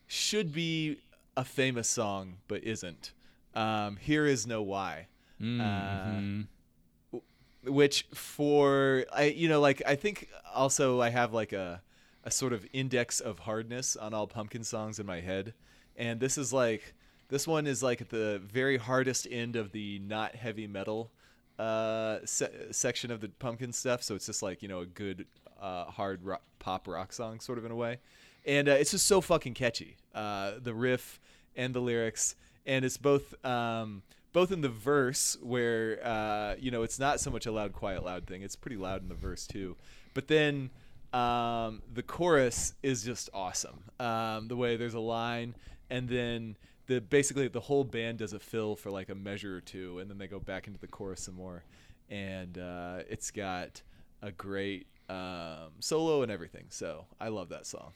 should 0.08 0.52
be 0.54 1.00
a 1.36 1.44
famous 1.44 1.88
song, 1.88 2.38
but 2.48 2.64
isn't. 2.64 3.14
Um, 3.56 3.98
Here 3.98 4.26
is 4.26 4.46
no 4.46 4.62
why. 4.62 5.08
Mm-hmm. 5.42 6.42
Uh, 6.42 7.20
which 7.64 8.06
for 8.14 9.06
I 9.14 9.26
you 9.26 9.48
know 9.50 9.60
like 9.62 9.82
I 9.86 9.96
think 9.96 10.30
also 10.54 11.00
I 11.02 11.10
have 11.10 11.32
like 11.34 11.54
a 11.54 11.82
a 12.24 12.32
sort 12.32 12.54
of 12.54 12.66
index 12.74 13.20
of 13.20 13.40
hardness 13.40 13.96
on 13.96 14.14
all 14.14 14.26
pumpkin 14.28 14.64
songs 14.64 15.00
in 15.00 15.06
my 15.06 15.22
head 15.22 15.54
and 15.96 16.20
this 16.20 16.38
is 16.40 16.52
like 16.52 16.94
this 17.32 17.48
one 17.48 17.66
is 17.66 17.82
like 17.82 18.02
at 18.02 18.10
the 18.10 18.40
very 18.46 18.78
hardest 18.78 19.28
end 19.32 19.56
of 19.56 19.72
the 19.72 19.98
not 20.00 20.36
heavy 20.36 20.68
metal 20.68 21.10
uh 21.58 22.20
se- 22.26 22.68
section 22.72 23.10
of 23.12 23.22
the 23.22 23.30
pumpkin 23.30 23.74
stuff. 23.74 24.04
So 24.04 24.14
it's 24.14 24.28
just 24.28 24.44
like 24.44 24.62
you 24.62 24.68
know 24.68 24.82
a 24.82 24.86
good 24.86 25.26
uh 25.60 25.86
hard 25.86 26.24
rock, 26.24 26.44
pop 26.60 26.88
rock 26.88 27.12
song 27.12 27.40
sort 27.40 27.58
of 27.58 27.66
in 27.66 27.72
a 27.72 27.76
way. 27.76 27.98
And 28.46 28.70
uh, 28.70 28.74
it's 28.74 28.92
just 28.92 29.08
so 29.08 29.20
fucking 29.22 29.56
catchy 29.56 29.98
uh 30.14 30.54
the 30.62 30.76
riff 30.76 31.20
and 31.56 31.74
the 31.74 31.80
lyrics. 31.80 32.36
And 32.68 32.86
it's 32.86 32.98
both 32.98 33.34
um 33.44 34.04
both 34.34 34.52
in 34.52 34.62
the 34.62 34.70
verse 34.70 35.38
where 35.42 36.00
uh, 36.06 36.56
you 36.60 36.72
know 36.72 36.84
it's 36.84 37.00
not 37.00 37.20
so 37.20 37.32
much 37.32 37.46
a 37.46 37.52
loud 37.52 37.74
quiet 37.74 38.04
loud 38.04 38.28
thing. 38.28 38.42
It's 38.42 38.56
pretty 38.56 38.78
loud 38.78 39.02
in 39.02 39.10
the 39.10 39.16
verse 39.16 39.46
too. 39.46 39.76
But 40.14 40.28
then 40.28 40.70
um, 41.14 41.82
the 41.94 42.04
chorus 42.04 42.74
is 42.82 43.04
just 43.04 43.30
awesome 43.34 43.84
um, 44.00 44.48
the 44.48 44.56
way 44.56 44.78
there's 44.78 44.94
a 44.94 45.00
line. 45.00 45.56
And 45.90 46.08
then 46.08 46.56
the 46.92 47.02
basically 47.02 47.48
the 47.48 47.60
whole 47.60 47.84
band 47.84 48.18
does 48.20 48.34
a 48.34 48.40
fill 48.40 48.76
for 48.76 48.92
like 48.92 49.10
a 49.10 49.16
measure 49.16 49.56
or 49.58 49.62
two 49.62 50.00
and 50.00 50.10
then 50.10 50.18
they 50.18 50.28
go 50.28 50.40
back 50.40 50.68
into 50.68 50.80
the 50.80 50.88
chorus 50.88 51.22
some 51.22 51.36
more 51.36 51.64
and 52.10 52.58
uh, 52.58 53.00
it's 53.10 53.32
got 53.32 53.82
a 54.22 54.32
great 54.32 54.88
um, 55.10 55.72
solo 55.80 56.22
and 56.24 56.32
everything 56.32 56.66
so 56.70 57.06
i 57.20 57.28
love 57.30 57.50
that 57.50 57.66
song 57.66 57.92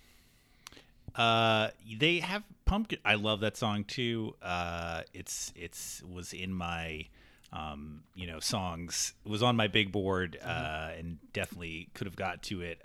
Uh, 1.15 1.69
they 1.99 2.19
have 2.19 2.43
pumpkin. 2.65 2.99
I 3.05 3.15
love 3.15 3.39
that 3.41 3.55
song 3.55 3.85
too. 3.85 4.35
Uh, 4.41 5.01
it's 5.13 5.53
it's 5.55 6.03
was 6.03 6.33
in 6.33 6.53
my, 6.53 7.05
um, 7.53 8.03
you 8.15 8.27
know, 8.27 8.39
songs. 8.41 9.13
It 9.25 9.29
was 9.29 9.41
on 9.41 9.55
my 9.55 9.67
big 9.67 9.91
board, 9.91 10.37
uh, 10.43 10.91
and 10.97 11.17
definitely 11.31 11.87
could 11.93 12.07
have 12.07 12.17
got 12.17 12.43
to 12.43 12.61
it. 12.61 12.81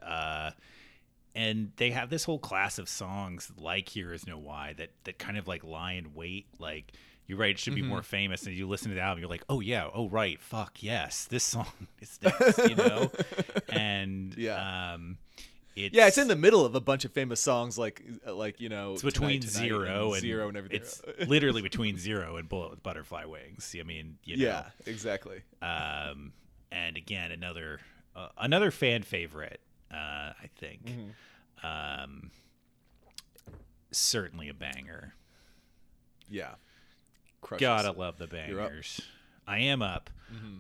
Uh, 1.34 1.38
and 1.38 1.72
they 1.76 1.90
have 1.90 2.10
this 2.10 2.24
whole 2.24 2.38
class 2.38 2.78
of 2.78 2.88
songs 2.88 3.50
like 3.56 3.88
"Here 3.88 4.12
Is 4.12 4.26
No 4.26 4.38
Why" 4.38 4.74
that 4.78 4.90
that 5.04 5.18
kind 5.18 5.36
of 5.36 5.46
like 5.48 5.64
lie 5.64 5.92
in 5.92 6.14
wait. 6.14 6.46
Like 6.58 6.92
you're 7.26 7.38
right, 7.38 7.50
it 7.52 7.58
should 7.60 7.76
be 7.76 7.82
more 7.82 8.02
famous. 8.02 8.44
And 8.46 8.56
you 8.56 8.66
listen 8.68 8.88
to 8.88 8.96
the 8.96 9.00
album, 9.00 9.20
you're 9.20 9.30
like, 9.30 9.44
oh 9.48 9.60
yeah, 9.60 9.88
oh 9.94 10.08
right, 10.08 10.40
fuck 10.40 10.82
yes, 10.82 11.26
this 11.26 11.44
song 11.44 11.66
is 12.00 12.18
this, 12.22 12.58
you 12.68 12.74
know. 12.74 13.10
and 13.68 14.34
Yeah. 14.36 14.92
um, 14.94 15.18
it's, 15.76 15.94
yeah 15.96 16.08
it's 16.08 16.18
in 16.18 16.26
the 16.26 16.34
middle 16.36 16.66
of 16.66 16.74
a 16.74 16.80
bunch 16.80 17.04
of 17.04 17.12
famous 17.12 17.40
songs 17.40 17.78
like 17.78 18.02
like 18.26 18.60
you 18.60 18.68
know 18.68 18.94
it's 18.94 19.02
between 19.04 19.40
Tonight, 19.40 19.52
Tonight 19.52 19.68
zero 19.68 20.12
and, 20.12 20.20
zero 20.20 20.48
and 20.48 20.56
everything 20.56 20.80
It's 20.80 21.00
literally 21.28 21.62
between 21.62 21.96
zero 21.96 22.36
and 22.36 22.48
bullet 22.48 22.70
with 22.70 22.82
butterfly 22.82 23.24
wings. 23.24 23.74
I 23.78 23.84
mean, 23.84 24.18
you 24.24 24.36
know, 24.36 24.44
yeah 24.44 24.64
exactly 24.84 25.42
Um, 25.62 26.32
and 26.72 26.96
again, 26.96 27.30
another 27.30 27.78
uh, 28.16 28.28
another 28.36 28.72
fan 28.72 29.02
favorite. 29.04 29.60
Uh, 29.92 30.32
I 30.42 30.48
think. 30.58 30.86
Mm-hmm. 30.86 31.66
Um, 31.66 32.30
certainly 33.90 34.48
a 34.48 34.54
banger. 34.54 35.14
yeah 36.28 36.54
Crushes. 37.40 37.60
Gotta 37.60 37.92
love 37.92 38.18
the 38.18 38.26
bangers. 38.26 39.00
I 39.46 39.60
am 39.60 39.82
up. 39.82 40.10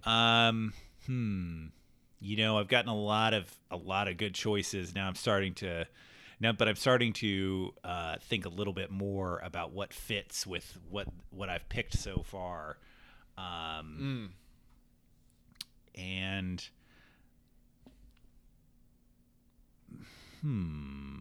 Um, 0.04 0.72
hmm. 1.06 1.66
You 2.20 2.36
know, 2.36 2.58
I've 2.58 2.68
gotten 2.68 2.90
a 2.90 2.96
lot 2.96 3.34
of 3.34 3.54
a 3.70 3.76
lot 3.76 4.08
of 4.08 4.16
good 4.16 4.34
choices. 4.34 4.94
Now 4.94 5.06
I'm 5.06 5.14
starting 5.14 5.54
to 5.54 5.86
now, 6.40 6.52
but 6.52 6.68
I'm 6.68 6.76
starting 6.76 7.12
to 7.14 7.74
uh, 7.84 8.16
think 8.20 8.46
a 8.46 8.48
little 8.48 8.72
bit 8.72 8.90
more 8.90 9.40
about 9.44 9.72
what 9.72 9.92
fits 9.92 10.46
with 10.46 10.78
what 10.88 11.06
what 11.30 11.48
I've 11.48 11.68
picked 11.68 11.98
so 11.98 12.22
far. 12.24 12.78
Um, 13.38 14.32
and 15.94 16.66
hmm. 20.40 21.18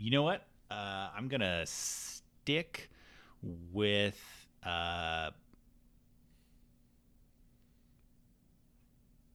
You 0.00 0.10
know 0.10 0.22
what? 0.22 0.46
Uh, 0.70 1.08
I'm 1.16 1.28
gonna 1.28 1.64
stick 1.66 2.90
with. 3.72 4.20
Uh, 4.64 5.30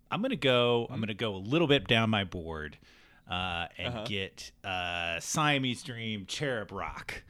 I'm 0.10 0.22
gonna 0.22 0.36
go. 0.36 0.88
I'm 0.89 0.99
gonna 0.99 1.14
go 1.14 1.36
a 1.36 1.38
little 1.38 1.68
bit 1.68 1.88
down 1.88 2.10
my 2.10 2.24
board 2.26 2.78
uh, 3.30 3.68
and 3.78 3.93
Uh-huh. 3.93 4.06
get 4.06 4.52
uh, 4.64 5.20
Siamese 5.20 5.84
Dream 5.84 6.26
Cherub 6.28 6.72
Rock. 6.72 7.24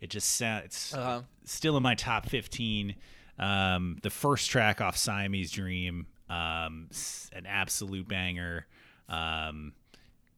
It 0.00 0.10
just 0.10 0.32
sounds. 0.32 0.64
It's 0.64 0.94
Uh-huh. 0.94 1.22
still 1.44 1.76
in 1.76 1.82
my 1.82 1.94
top 1.94 2.26
15. 2.28 2.96
Um, 3.38 3.98
the 4.02 4.10
first 4.10 4.50
track 4.50 4.80
off 4.80 4.96
Siamese 4.96 5.50
Dream, 5.52 6.06
um, 6.32 6.88
an 7.32 7.46
absolute 7.46 8.08
banger. 8.08 8.66
Um, 9.08 9.74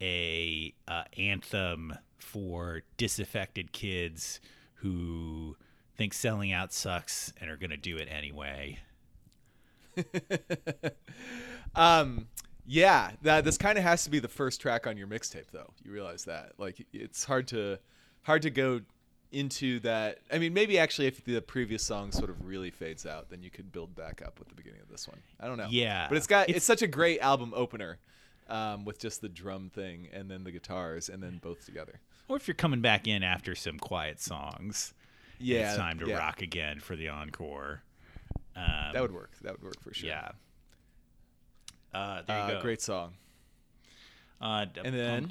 a 0.00 0.74
uh, 0.88 1.04
anthem 1.16 1.94
for 2.18 2.82
disaffected 2.96 3.72
kids 3.72 4.40
who 4.74 5.56
think 5.96 6.12
selling 6.12 6.52
out 6.52 6.72
sucks 6.72 7.32
and 7.40 7.48
are 7.48 7.56
gonna 7.56 7.76
do 7.76 7.96
it 7.96 8.08
anyway. 8.10 8.78
Um, 11.74 12.28
yeah, 12.66 13.12
that 13.22 13.44
this 13.44 13.58
kind 13.58 13.78
of 13.78 13.84
has 13.84 14.04
to 14.04 14.10
be 14.10 14.18
the 14.18 14.28
first 14.28 14.60
track 14.60 14.86
on 14.86 14.96
your 14.96 15.06
mixtape, 15.06 15.50
though. 15.52 15.72
You 15.82 15.92
realize 15.92 16.24
that, 16.24 16.52
like, 16.58 16.86
it's 16.92 17.24
hard 17.24 17.48
to 17.48 17.78
hard 18.22 18.42
to 18.42 18.50
go 18.50 18.80
into 19.34 19.80
that. 19.80 20.18
I 20.32 20.38
mean, 20.38 20.54
maybe 20.54 20.78
actually, 20.78 21.06
if 21.08 21.24
the 21.24 21.40
previous 21.42 21.82
song 21.82 22.12
sort 22.12 22.30
of 22.30 22.46
really 22.46 22.70
fades 22.70 23.04
out, 23.04 23.28
then 23.30 23.42
you 23.42 23.50
could 23.50 23.70
build 23.72 23.94
back 23.94 24.22
up 24.24 24.38
with 24.38 24.48
the 24.48 24.54
beginning 24.54 24.80
of 24.80 24.88
this 24.88 25.06
one. 25.08 25.18
I 25.40 25.46
don't 25.46 25.58
know. 25.58 25.66
Yeah. 25.70 26.06
but 26.08 26.16
it's 26.16 26.26
got 26.26 26.42
it's, 26.48 26.56
It's- 26.56 26.64
such 26.64 26.80
a 26.82 26.86
great 26.86 27.20
album 27.20 27.52
opener, 27.54 27.98
um, 28.48 28.84
with 28.84 28.98
just 28.98 29.20
the 29.20 29.28
drum 29.28 29.70
thing 29.70 30.08
and 30.12 30.30
then 30.30 30.44
the 30.44 30.52
guitars 30.52 31.08
and 31.08 31.22
then 31.22 31.38
both 31.42 31.64
together. 31.66 32.00
Or 32.28 32.36
if 32.36 32.46
you're 32.48 32.54
coming 32.54 32.80
back 32.80 33.06
in 33.06 33.22
after 33.22 33.54
some 33.54 33.78
quiet 33.78 34.20
songs, 34.20 34.94
Yeah, 35.38 35.68
it's 35.70 35.76
time 35.76 35.98
to 35.98 36.06
yeah. 36.08 36.16
rock 36.18 36.40
again 36.40 36.80
for 36.80 36.96
the 36.96 37.08
encore. 37.08 37.82
Um, 38.56 38.92
That 38.92 39.02
would 39.02 39.12
work. 39.12 39.32
That 39.42 39.52
would 39.52 39.62
work 39.62 39.80
for 39.82 39.92
sure. 39.92 40.08
yeah. 40.08 40.30
Uh, 41.92 42.22
there 42.22 42.38
you 42.38 42.44
Uh, 42.44 42.50
go. 42.54 42.62
great 42.62 42.80
song. 42.82 43.14
Uh, 44.40 44.66
And 44.84 44.94
then? 44.94 45.28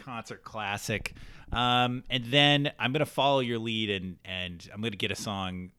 Concert 0.00 0.42
classic. 0.42 1.14
Um, 1.52 2.04
and 2.10 2.24
then 2.26 2.72
I'm 2.78 2.92
gonna 2.92 3.06
follow 3.06 3.40
your 3.40 3.58
lead 3.58 3.90
and 3.90 4.16
and 4.24 4.68
I'm 4.72 4.80
gonna 4.80 4.96
get 4.96 5.10
a 5.10 5.16
song. 5.16 5.70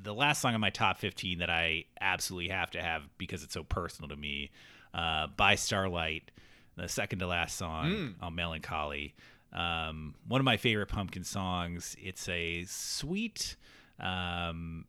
The 0.00 0.14
last 0.14 0.40
song 0.40 0.54
on 0.54 0.60
my 0.60 0.70
top 0.70 0.98
15 0.98 1.38
that 1.38 1.50
I 1.50 1.84
absolutely 2.00 2.50
have 2.50 2.70
to 2.72 2.82
have 2.82 3.02
because 3.18 3.42
it's 3.42 3.54
so 3.54 3.64
personal 3.64 4.08
to 4.08 4.16
me, 4.16 4.50
uh, 4.94 5.26
by 5.36 5.56
Starlight, 5.56 6.30
the 6.76 6.88
second 6.88 7.18
to 7.18 7.26
last 7.26 7.56
song 7.56 8.14
on 8.20 8.34
Mellon 8.34 8.62
Collie. 8.62 9.14
Um, 9.52 10.14
one 10.26 10.40
of 10.40 10.44
my 10.44 10.56
favorite 10.56 10.86
Pumpkin 10.88 11.24
songs. 11.24 11.96
It's 11.98 12.28
a 12.28 12.64
sweet 12.66 13.56
um, 13.98 14.84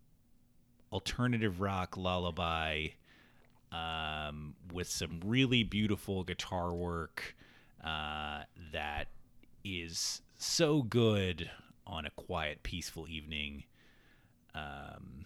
alternative 0.91 1.59
rock 1.61 1.97
lullaby 1.97 2.87
um, 3.71 4.55
with 4.73 4.89
some 4.89 5.19
really 5.25 5.63
beautiful 5.63 6.23
guitar 6.23 6.73
work 6.73 7.35
uh, 7.83 8.43
that 8.71 9.07
is 9.63 10.21
so 10.37 10.81
good 10.81 11.49
on 11.85 12.05
a 12.05 12.11
quiet, 12.11 12.63
peaceful 12.63 13.07
evening, 13.07 13.63
um, 14.53 15.25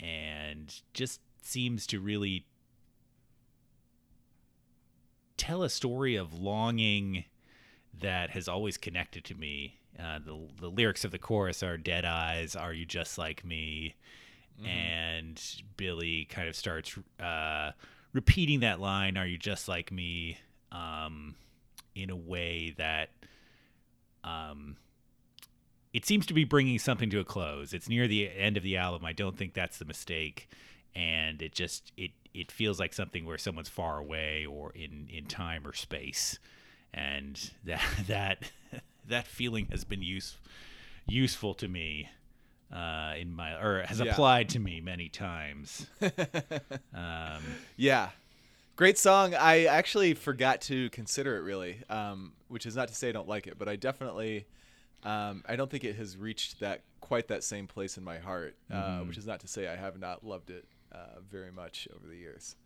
and 0.00 0.80
just 0.94 1.20
seems 1.42 1.86
to 1.88 2.00
really 2.00 2.46
tell 5.36 5.62
a 5.62 5.70
story 5.70 6.16
of 6.16 6.32
longing 6.32 7.24
that 8.00 8.30
has 8.30 8.48
always 8.48 8.76
connected 8.76 9.24
to 9.24 9.34
me. 9.34 9.78
Uh, 9.98 10.18
the 10.18 10.48
the 10.60 10.70
lyrics 10.70 11.04
of 11.04 11.10
the 11.10 11.18
chorus 11.18 11.62
are 11.62 11.76
"Dead 11.76 12.04
eyes, 12.04 12.56
are 12.56 12.72
you 12.72 12.86
just 12.86 13.18
like 13.18 13.44
me?" 13.44 13.94
and 14.64 15.42
Billy 15.76 16.26
kind 16.26 16.48
of 16.48 16.54
starts 16.54 16.96
uh, 17.20 17.72
repeating 18.12 18.60
that 18.60 18.80
line, 18.80 19.16
"Are 19.16 19.26
you 19.26 19.38
just 19.38 19.68
like 19.68 19.90
me?" 19.92 20.38
Um, 20.72 21.34
in 21.94 22.08
a 22.08 22.16
way 22.16 22.74
that 22.78 23.10
um, 24.24 24.76
it 25.92 26.06
seems 26.06 26.24
to 26.26 26.32
be 26.34 26.44
bringing 26.44 26.78
something 26.78 27.10
to 27.10 27.20
a 27.20 27.24
close. 27.24 27.74
It's 27.74 27.88
near 27.88 28.08
the 28.08 28.30
end 28.34 28.56
of 28.56 28.62
the 28.62 28.78
album. 28.78 29.04
I 29.04 29.12
don't 29.12 29.36
think 29.36 29.52
that's 29.52 29.76
the 29.78 29.84
mistake, 29.84 30.48
and 30.94 31.42
it 31.42 31.52
just 31.52 31.92
it 31.96 32.12
it 32.32 32.50
feels 32.50 32.80
like 32.80 32.94
something 32.94 33.26
where 33.26 33.36
someone's 33.36 33.68
far 33.68 33.98
away 33.98 34.46
or 34.46 34.72
in 34.72 35.06
in 35.12 35.26
time 35.26 35.66
or 35.66 35.74
space, 35.74 36.38
and 36.94 37.50
that 37.64 37.82
that 38.08 38.50
that 39.06 39.26
feeling 39.26 39.66
has 39.70 39.84
been 39.84 40.00
use, 40.02 40.36
useful 41.06 41.52
to 41.54 41.68
me 41.68 42.08
uh, 42.74 43.12
in 43.18 43.30
my 43.34 43.52
or 43.62 43.82
has 43.82 44.00
Yeah. 44.00 44.12
applied 44.12 44.48
to 44.50 44.58
me 44.58 44.80
many 44.80 45.10
times. 45.10 45.86
um, 46.94 47.42
Yeah. 47.76 48.10
Great 48.82 48.98
song. 48.98 49.32
I 49.32 49.66
actually 49.66 50.14
forgot 50.14 50.62
to 50.62 50.90
consider 50.90 51.36
it 51.36 51.42
really, 51.42 51.84
um, 51.88 52.32
which 52.48 52.66
is 52.66 52.74
not 52.74 52.88
to 52.88 52.96
say 52.96 53.10
I 53.10 53.12
don't 53.12 53.28
like 53.28 53.46
it, 53.46 53.56
but 53.56 53.68
I 53.68 53.76
definitely, 53.76 54.44
um, 55.04 55.44
I 55.48 55.54
don't 55.54 55.70
think 55.70 55.84
it 55.84 55.94
has 55.94 56.16
reached 56.16 56.58
that 56.58 56.82
quite 57.00 57.28
that 57.28 57.44
same 57.44 57.68
place 57.68 57.96
in 57.96 58.02
my 58.02 58.18
heart, 58.18 58.56
uh, 58.72 58.98
which 59.02 59.18
is 59.18 59.24
not 59.24 59.38
to 59.42 59.46
say 59.46 59.68
I 59.68 59.76
have 59.76 60.00
not 60.00 60.26
loved 60.26 60.50
it 60.50 60.64
uh, 60.90 61.20
very 61.30 61.52
much 61.52 61.86
over 61.94 62.08
the 62.08 62.16
years. 62.16 62.56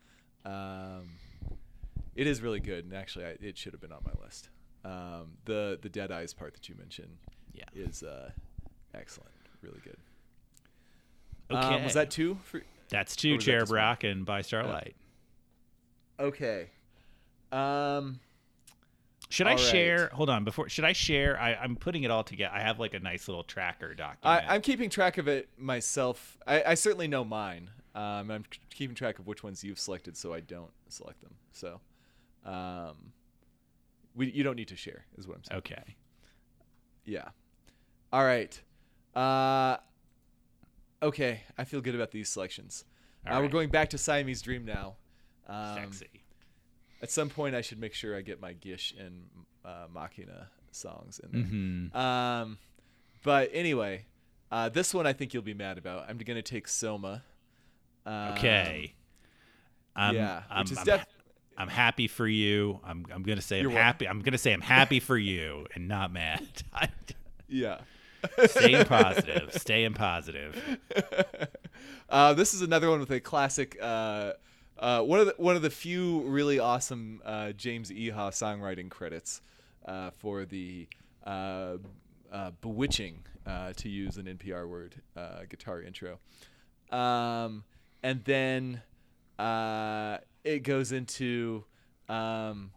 Um, 0.46 1.10
it 2.14 2.26
is 2.26 2.40
really 2.40 2.60
good, 2.60 2.86
and 2.86 2.94
actually, 2.94 3.26
I, 3.26 3.36
it 3.42 3.58
should 3.58 3.74
have 3.74 3.82
been 3.82 3.92
on 3.92 4.00
my 4.02 4.24
list. 4.24 4.48
Um, 4.86 5.32
the 5.44 5.78
the 5.82 5.90
Dead 5.90 6.10
Eyes 6.10 6.32
part 6.32 6.54
that 6.54 6.66
you 6.66 6.76
mentioned, 6.78 7.18
Yeah. 7.52 7.64
is 7.74 8.02
uh, 8.02 8.30
excellent, 8.94 9.34
really 9.60 9.80
good. 9.84 9.98
okay, 11.50 11.74
Um, 11.74 11.84
was 11.84 11.92
that 11.92 12.10
two 12.10 12.38
for? 12.42 12.62
That's 12.88 13.16
two 13.16 13.36
Chair 13.36 13.58
that 13.60 13.66
Cherub? 13.66 13.76
Rock 13.76 14.04
and 14.04 14.24
by 14.24 14.40
Starlight. 14.40 14.96
Okay. 16.18 16.70
Um. 17.52 18.20
Should 19.28 19.48
I 19.48 19.50
right. 19.50 19.60
share? 19.60 20.08
Hold 20.12 20.30
on, 20.30 20.44
before 20.44 20.68
should 20.68 20.84
I 20.84 20.92
share? 20.92 21.38
I, 21.40 21.54
I'm 21.54 21.74
putting 21.74 22.04
it 22.04 22.10
all 22.12 22.22
together. 22.22 22.54
I 22.54 22.60
have 22.60 22.78
like 22.78 22.94
a 22.94 23.00
nice 23.00 23.26
little 23.26 23.42
tracker 23.42 23.90
I, 23.90 23.94
document. 23.94 24.44
I'm 24.48 24.60
keeping 24.60 24.88
track 24.88 25.18
of 25.18 25.26
it 25.26 25.48
myself. 25.58 26.38
I, 26.46 26.62
I 26.62 26.74
certainly 26.74 27.08
know 27.08 27.24
mine. 27.24 27.70
Um, 27.94 28.30
I'm 28.30 28.44
keeping 28.70 28.94
track 28.94 29.18
of 29.18 29.26
which 29.26 29.42
ones 29.42 29.64
you've 29.64 29.80
selected, 29.80 30.16
so 30.16 30.32
I 30.32 30.40
don't 30.40 30.70
select 30.88 31.22
them. 31.22 31.34
So, 31.52 31.80
um, 32.44 33.12
we 34.14 34.30
you 34.30 34.44
don't 34.44 34.56
need 34.56 34.68
to 34.68 34.76
share, 34.76 35.06
is 35.18 35.26
what 35.26 35.38
I'm 35.38 35.44
saying. 35.44 35.58
okay. 35.58 35.96
Yeah. 37.04 37.28
All 38.12 38.24
right. 38.24 38.60
Uh, 39.14 39.78
okay, 41.02 41.40
I 41.56 41.64
feel 41.64 41.80
good 41.80 41.94
about 41.94 42.10
these 42.10 42.28
selections. 42.28 42.84
Uh, 43.26 43.38
We're 43.40 43.48
going 43.48 43.70
back 43.70 43.90
to 43.90 43.98
Siamese 43.98 44.42
Dream 44.42 44.64
now. 44.64 44.96
Um, 45.46 45.76
Sexy. 45.92 46.08
At 47.02 47.10
some 47.10 47.28
point, 47.28 47.54
I 47.54 47.60
should 47.60 47.78
make 47.78 47.94
sure 47.94 48.16
I 48.16 48.22
get 48.22 48.40
my 48.40 48.52
Gish 48.54 48.94
and 48.98 49.26
uh, 49.64 49.86
Machina 49.92 50.48
songs 50.70 51.20
in 51.22 51.32
there. 51.32 51.42
Mm-hmm. 51.42 51.96
Um, 51.96 52.58
but 53.22 53.50
anyway, 53.52 54.06
uh, 54.50 54.68
this 54.68 54.94
one 54.94 55.06
I 55.06 55.12
think 55.12 55.34
you'll 55.34 55.42
be 55.42 55.54
mad 55.54 55.78
about. 55.78 56.08
I'm 56.08 56.18
gonna 56.18 56.42
take 56.42 56.68
Soma. 56.68 57.22
Um, 58.04 58.32
Okay. 58.32 58.94
I'm, 59.94 60.14
yeah, 60.14 60.42
I'm, 60.50 60.60
which 60.64 60.72
is 60.72 60.78
I'm, 60.78 60.84
def- 60.84 61.06
I'm 61.56 61.68
happy 61.68 62.06
for 62.06 62.26
you. 62.28 62.80
I'm, 62.84 63.06
I'm 63.12 63.22
gonna 63.22 63.40
say 63.40 63.58
I'm 63.58 63.62
You're 63.62 63.72
happy. 63.72 64.06
I'm 64.06 64.20
gonna 64.20 64.38
say 64.38 64.52
I'm 64.52 64.60
happy 64.60 65.00
for 65.00 65.16
you 65.16 65.66
and 65.74 65.88
not 65.88 66.12
mad. 66.12 66.46
Yeah. 67.48 67.78
Staying 68.46 68.86
positive. 68.86 69.52
Staying 69.56 69.94
positive. 69.94 70.78
uh, 72.08 72.34
this 72.34 72.54
is 72.54 72.60
another 72.60 72.90
one 72.90 72.98
with 72.98 73.10
a 73.12 73.20
classic. 73.20 73.76
Uh, 73.80 74.32
uh, 74.78 75.02
one 75.02 75.20
of 75.20 75.26
the 75.26 75.34
one 75.38 75.56
of 75.56 75.62
the 75.62 75.70
few 75.70 76.22
really 76.22 76.58
awesome 76.58 77.20
uh, 77.24 77.52
James 77.52 77.90
Iha 77.90 78.30
songwriting 78.30 78.90
credits 78.90 79.40
uh, 79.86 80.10
for 80.10 80.44
the 80.44 80.86
uh, 81.24 81.76
uh, 82.32 82.50
bewitching, 82.60 83.24
uh, 83.46 83.72
to 83.76 83.88
use 83.88 84.16
an 84.16 84.26
NPR 84.26 84.68
word, 84.68 84.96
uh, 85.16 85.40
guitar 85.48 85.80
intro. 85.82 86.18
Um, 86.90 87.64
and 88.02 88.22
then 88.24 88.82
uh, 89.38 90.18
it 90.44 90.60
goes 90.60 90.92
into 90.92 91.64
um, 92.08 92.70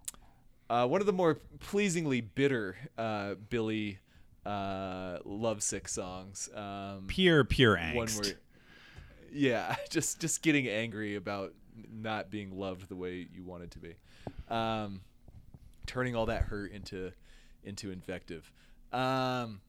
uh, 0.69 0.87
one 0.87 1.01
of 1.01 1.07
the 1.07 1.13
more 1.13 1.35
pleasingly 1.59 2.21
bitter 2.21 2.75
uh, 2.97 3.35
Billy 3.49 3.99
uh, 4.45 5.19
lovesick 5.25 5.87
songs. 5.87 6.49
Um, 6.55 7.05
Pure, 7.07 7.45
pure 7.45 7.75
one 7.93 8.07
angst. 8.07 8.23
where 8.23 8.33
yeah 9.31 9.75
just 9.89 10.19
just 10.19 10.41
getting 10.41 10.67
angry 10.67 11.15
about 11.15 11.53
not 11.91 12.29
being 12.29 12.57
loved 12.57 12.89
the 12.89 12.95
way 12.95 13.27
you 13.33 13.43
wanted 13.43 13.71
to 13.71 13.79
be 13.79 13.95
um 14.49 15.01
turning 15.85 16.15
all 16.15 16.25
that 16.25 16.43
hurt 16.43 16.71
into 16.71 17.11
into 17.63 17.91
invective 17.91 18.51
um 18.93 19.59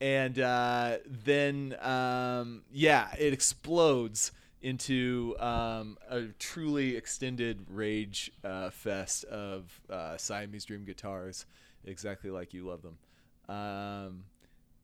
and 0.00 0.38
uh 0.38 0.96
then 1.06 1.76
um 1.80 2.62
yeah 2.72 3.08
it 3.18 3.32
explodes 3.32 4.32
into 4.64 5.36
um, 5.40 5.98
a 6.08 6.22
truly 6.38 6.96
extended 6.96 7.66
rage 7.68 8.32
uh, 8.42 8.70
fest 8.70 9.24
of 9.24 9.78
uh, 9.90 10.16
Siamese 10.16 10.64
Dream 10.64 10.86
guitars, 10.86 11.44
exactly 11.84 12.30
like 12.30 12.54
you 12.54 12.66
love 12.66 12.80
them. 12.80 12.96
Um, 13.46 14.24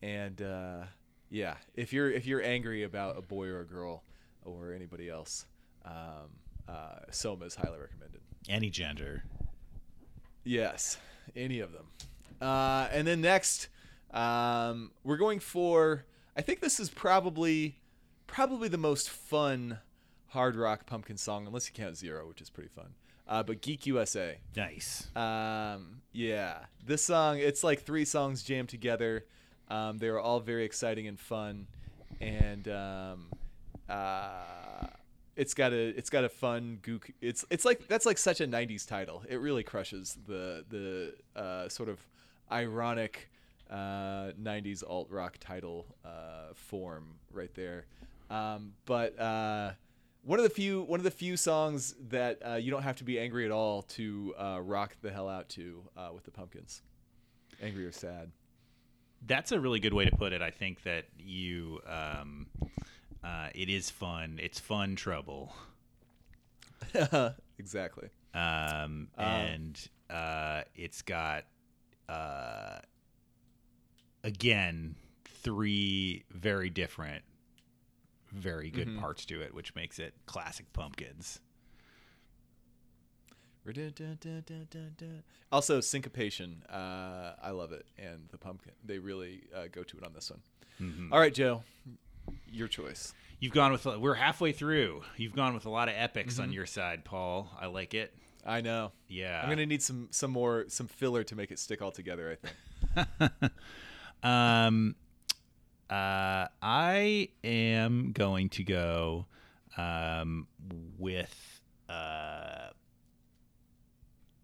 and 0.03 0.39
uh, 0.39 0.83
yeah, 1.31 1.55
if 1.73 1.91
you're 1.91 2.11
if 2.11 2.27
you're 2.27 2.43
angry 2.43 2.83
about 2.83 3.17
a 3.17 3.23
boy 3.23 3.47
or 3.47 3.61
a 3.61 3.65
girl 3.65 4.03
or 4.45 4.71
anybody 4.71 5.09
else, 5.09 5.47
um, 5.83 6.29
uh, 6.67 6.99
Soma 7.11 7.45
is 7.45 7.55
highly 7.55 7.79
recommended. 7.79 8.21
Any 8.49 8.69
gender. 8.69 9.23
Yes, 10.43 10.97
any 11.35 11.59
of 11.59 11.71
them. 11.71 11.85
Uh, 12.41 12.87
and 12.91 13.07
then 13.07 13.21
next, 13.21 13.67
um, 14.11 14.91
we're 15.03 15.17
going 15.17 15.39
for. 15.39 16.05
I 16.35 16.41
think 16.41 16.61
this 16.61 16.79
is 16.79 16.89
probably 16.89 17.77
probably 18.25 18.69
the 18.69 18.77
most 18.77 19.09
fun 19.09 19.79
hard 20.29 20.55
rock 20.55 20.85
pumpkin 20.85 21.17
song, 21.17 21.45
unless 21.45 21.67
you 21.67 21.73
count 21.73 21.97
Zero, 21.97 22.27
which 22.27 22.41
is 22.41 22.49
pretty 22.49 22.69
fun. 22.69 22.93
Uh, 23.27 23.43
but 23.43 23.61
Geek 23.61 23.85
USA. 23.85 24.37
Nice. 24.55 25.07
Um, 25.15 26.01
yeah, 26.11 26.59
this 26.85 27.03
song 27.03 27.37
it's 27.37 27.63
like 27.63 27.83
three 27.83 28.05
songs 28.05 28.43
jammed 28.43 28.69
together. 28.69 29.25
Um, 29.69 29.99
they 29.99 30.09
were 30.09 30.19
all 30.19 30.39
very 30.39 30.65
exciting 30.65 31.07
and 31.07 31.19
fun, 31.19 31.67
and 32.19 32.67
um, 32.67 33.27
uh, 33.87 34.50
it's 35.35 35.53
got 35.53 35.71
a 35.73 35.89
it's 35.97 36.09
got 36.09 36.23
a 36.23 36.29
fun 36.29 36.79
gook. 36.81 37.11
It's 37.21 37.45
it's 37.49 37.65
like 37.65 37.87
that's 37.87 38.05
like 38.05 38.17
such 38.17 38.41
a 38.41 38.47
'90s 38.47 38.87
title. 38.87 39.23
It 39.29 39.37
really 39.37 39.63
crushes 39.63 40.17
the 40.27 40.65
the 40.69 41.39
uh, 41.39 41.69
sort 41.69 41.89
of 41.89 41.99
ironic 42.51 43.29
uh, 43.69 44.31
'90s 44.41 44.83
alt 44.87 45.09
rock 45.09 45.37
title 45.39 45.85
uh, 46.03 46.53
form 46.53 47.15
right 47.31 47.53
there. 47.55 47.85
Um, 48.29 48.73
but 48.85 49.17
uh, 49.19 49.71
one 50.23 50.39
of 50.39 50.43
the 50.43 50.49
few 50.49 50.81
one 50.83 50.99
of 50.99 51.03
the 51.03 51.11
few 51.11 51.37
songs 51.37 51.95
that 52.09 52.39
uh, 52.45 52.55
you 52.55 52.71
don't 52.71 52.83
have 52.83 52.97
to 52.97 53.03
be 53.03 53.19
angry 53.19 53.45
at 53.45 53.51
all 53.51 53.83
to 53.83 54.33
uh, 54.37 54.59
rock 54.61 54.95
the 55.01 55.11
hell 55.11 55.29
out 55.29 55.49
to 55.49 55.83
with 56.13 56.23
the 56.25 56.31
Pumpkins. 56.31 56.81
Angry 57.61 57.85
or 57.85 57.91
sad. 57.91 58.31
That's 59.27 59.51
a 59.51 59.59
really 59.59 59.79
good 59.79 59.93
way 59.93 60.05
to 60.05 60.15
put 60.15 60.33
it. 60.33 60.41
I 60.41 60.49
think 60.49 60.81
that 60.81 61.05
you, 61.19 61.79
um, 61.85 62.47
uh, 63.23 63.49
it 63.53 63.69
is 63.69 63.89
fun. 63.89 64.39
It's 64.41 64.59
fun 64.59 64.95
trouble. 64.95 65.53
exactly. 67.59 68.09
Um, 68.33 69.09
and 69.17 69.79
uh, 70.09 70.61
it's 70.75 71.01
got, 71.01 71.45
uh, 72.09 72.79
again, 74.23 74.95
three 75.25 76.23
very 76.31 76.69
different, 76.69 77.23
very 78.31 78.69
good 78.69 78.97
parts 78.99 79.25
to 79.25 79.41
it, 79.41 79.53
which 79.53 79.75
makes 79.75 79.99
it 79.99 80.13
classic 80.25 80.71
pumpkins. 80.73 81.39
Also, 85.51 85.81
syncopation. 85.81 86.63
Uh, 86.67 87.33
I 87.43 87.51
love 87.51 87.71
it, 87.73 87.85
and 87.99 88.27
the 88.31 88.37
pumpkin. 88.37 88.71
They 88.83 88.97
really 88.97 89.43
uh, 89.55 89.65
go 89.71 89.83
to 89.83 89.97
it 89.97 90.03
on 90.03 90.13
this 90.13 90.31
one. 90.31 90.39
All 91.11 91.19
right, 91.19 91.33
Joe, 91.33 91.63
your 92.51 92.67
choice. 92.67 93.13
You've 93.39 93.53
gone 93.53 93.71
with 93.71 93.85
we're 93.85 94.13
halfway 94.13 94.51
through. 94.51 95.01
You've 95.17 95.35
gone 95.35 95.53
with 95.53 95.65
a 95.65 95.69
lot 95.69 95.89
of 95.89 95.95
epics 95.97 96.37
on 96.39 96.51
your 96.51 96.65
side, 96.65 97.03
Paul. 97.03 97.49
I 97.59 97.65
like 97.65 97.93
it. 97.93 98.13
I 98.45 98.61
know. 98.61 98.91
Yeah. 99.07 99.41
I'm 99.41 99.49
gonna 99.49 99.65
need 99.65 99.81
some 99.81 100.09
some 100.11 100.31
more 100.31 100.65
some 100.67 100.87
filler 100.87 101.23
to 101.23 101.35
make 101.35 101.51
it 101.51 101.59
stick 101.59 101.81
all 101.81 101.91
together. 101.91 102.37
I 102.95 102.95
think. 103.27 103.51
Um, 104.23 104.95
uh, 105.89 106.47
I 106.61 107.29
am 107.43 108.11
going 108.13 108.49
to 108.49 108.63
go 108.63 109.25
um, 109.77 110.47
with 110.97 111.61
uh, 111.89 112.69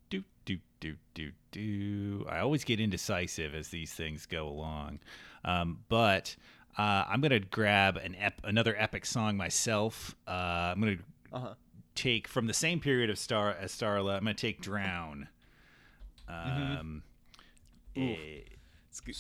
do 0.10 0.24
do 0.46 0.58
do 0.80 0.96
do 1.14 1.32
do. 1.52 2.26
I 2.30 2.40
always 2.40 2.64
get 2.64 2.80
indecisive 2.80 3.56
as 3.56 3.70
these 3.70 3.94
things 3.94 4.26
go 4.26 4.48
along, 4.48 5.00
um, 5.46 5.80
but 5.90 6.36
uh, 6.78 7.06
I'm 7.08 7.22
gonna 7.22 7.40
grab 7.40 7.98
an 7.98 8.16
ep- 8.20 8.42
another 8.44 8.76
epic 8.78 9.06
song 9.06 9.36
myself. 9.38 10.16
Uh, 10.28 10.32
I'm 10.76 10.80
gonna 10.80 10.98
Uh-huh. 11.34 11.54
take 11.96 12.28
from 12.28 12.48
the 12.48 12.54
same 12.54 12.80
period 12.80 13.10
of 13.10 13.18
Star 13.20 13.52
as 13.52 13.72
Starla. 13.72 14.14
I'm 14.18 14.20
gonna 14.24 14.34
take 14.36 14.62
Drown. 14.62 15.30
Um, 16.28 17.04
eh, 17.96 18.42
It's 18.90 19.00
good. 19.02 19.16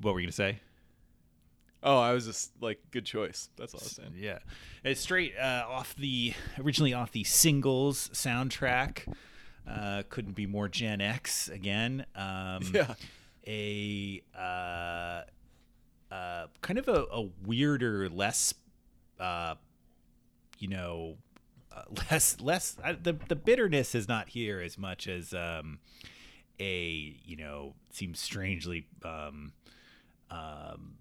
what 0.00 0.14
were 0.14 0.20
you 0.20 0.26
gonna 0.26 0.32
say? 0.32 0.60
Oh, 1.84 1.98
I 1.98 2.12
was 2.12 2.26
just 2.26 2.52
like, 2.62 2.78
good 2.92 3.04
choice. 3.04 3.48
That's 3.56 3.74
all 3.74 3.80
I 3.80 3.84
was 3.84 3.92
saying. 3.92 4.14
Yeah, 4.16 4.38
it's 4.84 5.00
straight 5.00 5.36
uh, 5.36 5.64
off 5.68 5.94
the 5.96 6.32
originally 6.58 6.94
off 6.94 7.10
the 7.12 7.24
singles 7.24 8.08
soundtrack. 8.12 9.12
Uh, 9.68 10.02
couldn't 10.08 10.34
be 10.34 10.46
more 10.46 10.68
Gen 10.68 11.00
X 11.00 11.48
again. 11.48 12.06
Um, 12.14 12.62
Yeah. 12.72 12.94
a 13.46 14.22
uh, 14.36 15.22
uh, 16.12 16.46
kind 16.60 16.78
of 16.78 16.88
a, 16.88 17.06
a 17.10 17.28
weirder, 17.46 18.08
less, 18.10 18.52
uh, 19.18 19.54
you 20.58 20.68
know, 20.68 21.16
uh, 21.74 21.82
less 22.10 22.38
less. 22.40 22.76
Uh, 22.84 22.94
the 23.02 23.14
the 23.28 23.36
bitterness 23.36 23.94
is 23.94 24.08
not 24.08 24.28
here 24.28 24.60
as 24.60 24.76
much 24.76 25.08
as 25.08 25.32
um, 25.32 25.78
a 26.60 27.16
you 27.24 27.36
know 27.36 27.74
seems 27.90 28.20
strangely 28.20 28.86
um, 29.04 29.52
um, 30.30 30.96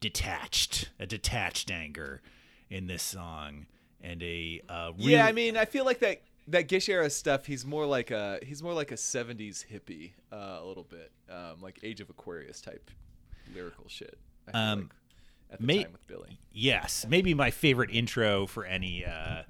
detached, 0.00 0.90
a 1.00 1.06
detached 1.06 1.70
anger 1.70 2.20
in 2.68 2.88
this 2.88 3.02
song, 3.02 3.66
and 4.02 4.22
a 4.22 4.60
uh, 4.68 4.92
really, 4.98 5.12
Yeah, 5.12 5.24
I 5.24 5.32
mean, 5.32 5.56
I 5.56 5.64
feel 5.64 5.86
like 5.86 6.00
that 6.00 6.20
that 6.48 6.68
Gish 6.68 6.90
era 6.90 7.08
stuff. 7.08 7.46
He's 7.46 7.64
more 7.64 7.86
like 7.86 8.10
a 8.10 8.38
he's 8.42 8.62
more 8.62 8.74
like 8.74 8.92
a 8.92 8.96
'70s 8.96 9.64
hippie, 9.66 10.12
uh, 10.30 10.62
a 10.62 10.66
little 10.66 10.84
bit, 10.84 11.10
um, 11.30 11.62
like 11.62 11.78
Age 11.82 12.02
of 12.02 12.10
Aquarius 12.10 12.60
type 12.60 12.90
lyrical 13.54 13.84
shit. 13.88 14.18
I 14.52 14.70
Um, 14.72 14.78
like, 14.80 14.88
at 15.52 15.60
the 15.60 15.66
may- 15.66 15.82
time 15.84 15.92
with 15.92 16.06
Billy. 16.06 16.38
Yes, 16.52 17.06
maybe 17.08 17.34
my 17.34 17.50
favorite 17.50 17.90
intro 17.92 18.46
for 18.46 18.64
any 18.64 19.04
uh, 19.04 19.42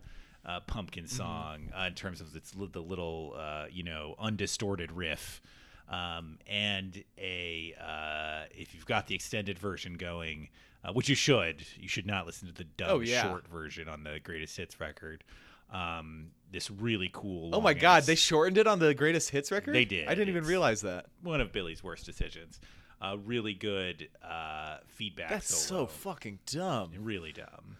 uh, 0.44 0.60
pumpkin 0.66 1.06
song 1.06 1.70
uh, 1.78 1.84
in 1.84 1.94
terms 1.94 2.20
of 2.20 2.34
its 2.36 2.52
the 2.52 2.80
little 2.80 3.34
uh, 3.36 3.66
you 3.70 3.82
know 3.82 4.14
undistorted 4.18 4.92
riff, 4.92 5.40
um, 5.88 6.38
and 6.46 7.02
a 7.16 7.74
uh, 7.80 8.44
if 8.50 8.74
you've 8.74 8.86
got 8.86 9.06
the 9.06 9.14
extended 9.14 9.58
version 9.58 9.94
going, 9.94 10.48
uh, 10.84 10.92
which 10.92 11.08
you 11.08 11.14
should, 11.14 11.64
you 11.78 11.88
should 11.88 12.06
not 12.06 12.26
listen 12.26 12.46
to 12.48 12.54
the 12.54 12.64
dumb 12.64 12.88
Oh, 12.90 13.00
yeah. 13.00 13.22
short 13.22 13.46
version 13.48 13.88
on 13.88 14.04
the 14.04 14.20
greatest 14.22 14.56
hits 14.56 14.78
record. 14.80 15.24
Um, 15.72 16.30
this 16.50 16.70
really 16.70 17.10
cool. 17.12 17.54
Oh 17.54 17.60
my 17.60 17.74
God, 17.74 18.04
they 18.04 18.14
shortened 18.14 18.56
it 18.56 18.66
on 18.66 18.78
the 18.78 18.94
Greatest 18.94 19.28
Hits 19.28 19.52
record. 19.52 19.74
They 19.74 19.84
did. 19.84 20.08
I 20.08 20.14
didn't 20.14 20.30
even 20.30 20.44
realize 20.44 20.80
that. 20.80 21.06
one 21.22 21.42
of 21.42 21.52
Billy's 21.52 21.84
worst 21.84 22.06
decisions. 22.06 22.58
Uh, 23.00 23.16
really 23.24 23.54
good 23.54 24.08
uh, 24.22 24.78
feedback. 24.88 25.30
That's 25.30 25.54
so 25.56 25.86
fucking 25.86 26.40
dumb, 26.46 26.90
really 26.98 27.32
dumb. 27.32 27.76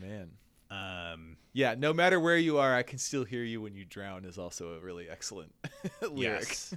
man. 0.00 0.30
Um, 0.70 1.36
Yeah, 1.52 1.74
no 1.76 1.92
matter 1.92 2.18
where 2.18 2.38
you 2.38 2.56
are, 2.58 2.74
I 2.74 2.82
can 2.82 2.98
still 2.98 3.24
hear 3.24 3.44
you 3.44 3.60
when 3.60 3.74
you 3.74 3.84
drown 3.84 4.24
is 4.24 4.38
also 4.38 4.72
a 4.74 4.80
really 4.80 5.08
excellent 5.08 5.52
lyric. 6.00 6.48
Yes. 6.48 6.74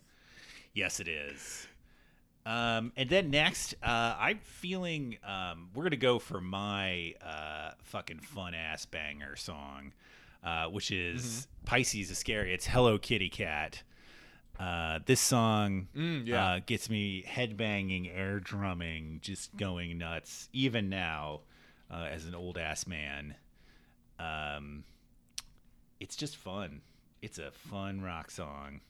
yes, 0.73 0.99
it 0.99 1.07
is. 1.07 1.67
Um, 2.45 2.91
and 2.97 3.09
then 3.09 3.31
next, 3.31 3.73
uh, 3.81 4.15
I'm 4.19 4.39
feeling 4.39 5.17
um, 5.23 5.69
we're 5.73 5.83
gonna 5.83 5.95
go 5.95 6.19
for 6.19 6.41
my 6.41 7.15
uh, 7.25 7.71
fucking 7.83 8.19
fun 8.19 8.53
ass 8.53 8.85
banger 8.85 9.35
song, 9.37 9.93
uh, 10.43 10.65
which 10.65 10.91
is 10.91 11.23
Mm-hmm. 11.23 11.65
Pisces 11.65 12.11
Iscariot's 12.11 12.67
"Hello 12.67 12.97
Kitty 12.99 13.29
Kat." 13.29 13.81
Uh, 14.59 14.99
this 15.05 15.19
song 15.19 15.87
Mm, 15.95 16.25
yeah. 16.27 16.45
uh, 16.53 16.59
gets 16.65 16.89
me 16.89 17.23
headbanging, 17.27 18.09
air 18.15 18.39
drumming, 18.39 19.19
just 19.21 19.55
going 19.57 19.97
nuts. 19.97 20.47
Even 20.53 20.89
now, 20.89 21.41
uh, 21.91 22.07
as 22.11 22.25
an 22.25 22.33
old 22.35 22.57
ass 22.57 22.87
man, 22.87 23.35
um, 24.17 24.83
it's 25.99 26.15
just 26.15 26.37
fun. 26.37 26.81
It's 27.21 27.37
a 27.37 27.51
fun 27.51 28.01
rock 28.01 28.31
song. 28.31 28.81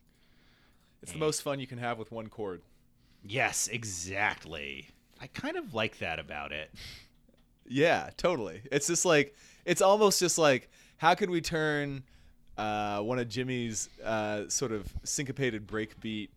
It's 1.02 1.12
the 1.12 1.18
most 1.20 1.42
fun 1.42 1.60
you 1.60 1.68
can 1.68 1.78
have 1.78 1.98
with 2.00 2.12
one 2.12 2.28
chord. 2.28 2.62
Yes, 3.24 3.68
exactly. 3.68 4.90
I 5.22 5.28
kind 5.28 5.56
of 5.58 5.74
like 5.74 6.00
that 6.00 6.20
about 6.20 6.52
it. 6.52 6.72
Yeah, 7.68 8.10
totally. 8.18 8.62
It's 8.72 8.88
just 8.88 9.06
like 9.06 9.36
it's 9.66 9.82
almost 9.82 10.20
just 10.20 10.38
like 10.38 10.70
how 10.98 11.14
could 11.16 11.30
we 11.30 11.42
turn 11.42 12.04
uh, 12.58 13.00
one 13.02 13.20
of 13.20 13.28
Jimmy's 13.30 13.90
uh, 14.04 14.48
sort 14.50 14.72
of 14.72 14.88
syncopated 15.04 15.68
breakbeat 15.68 16.30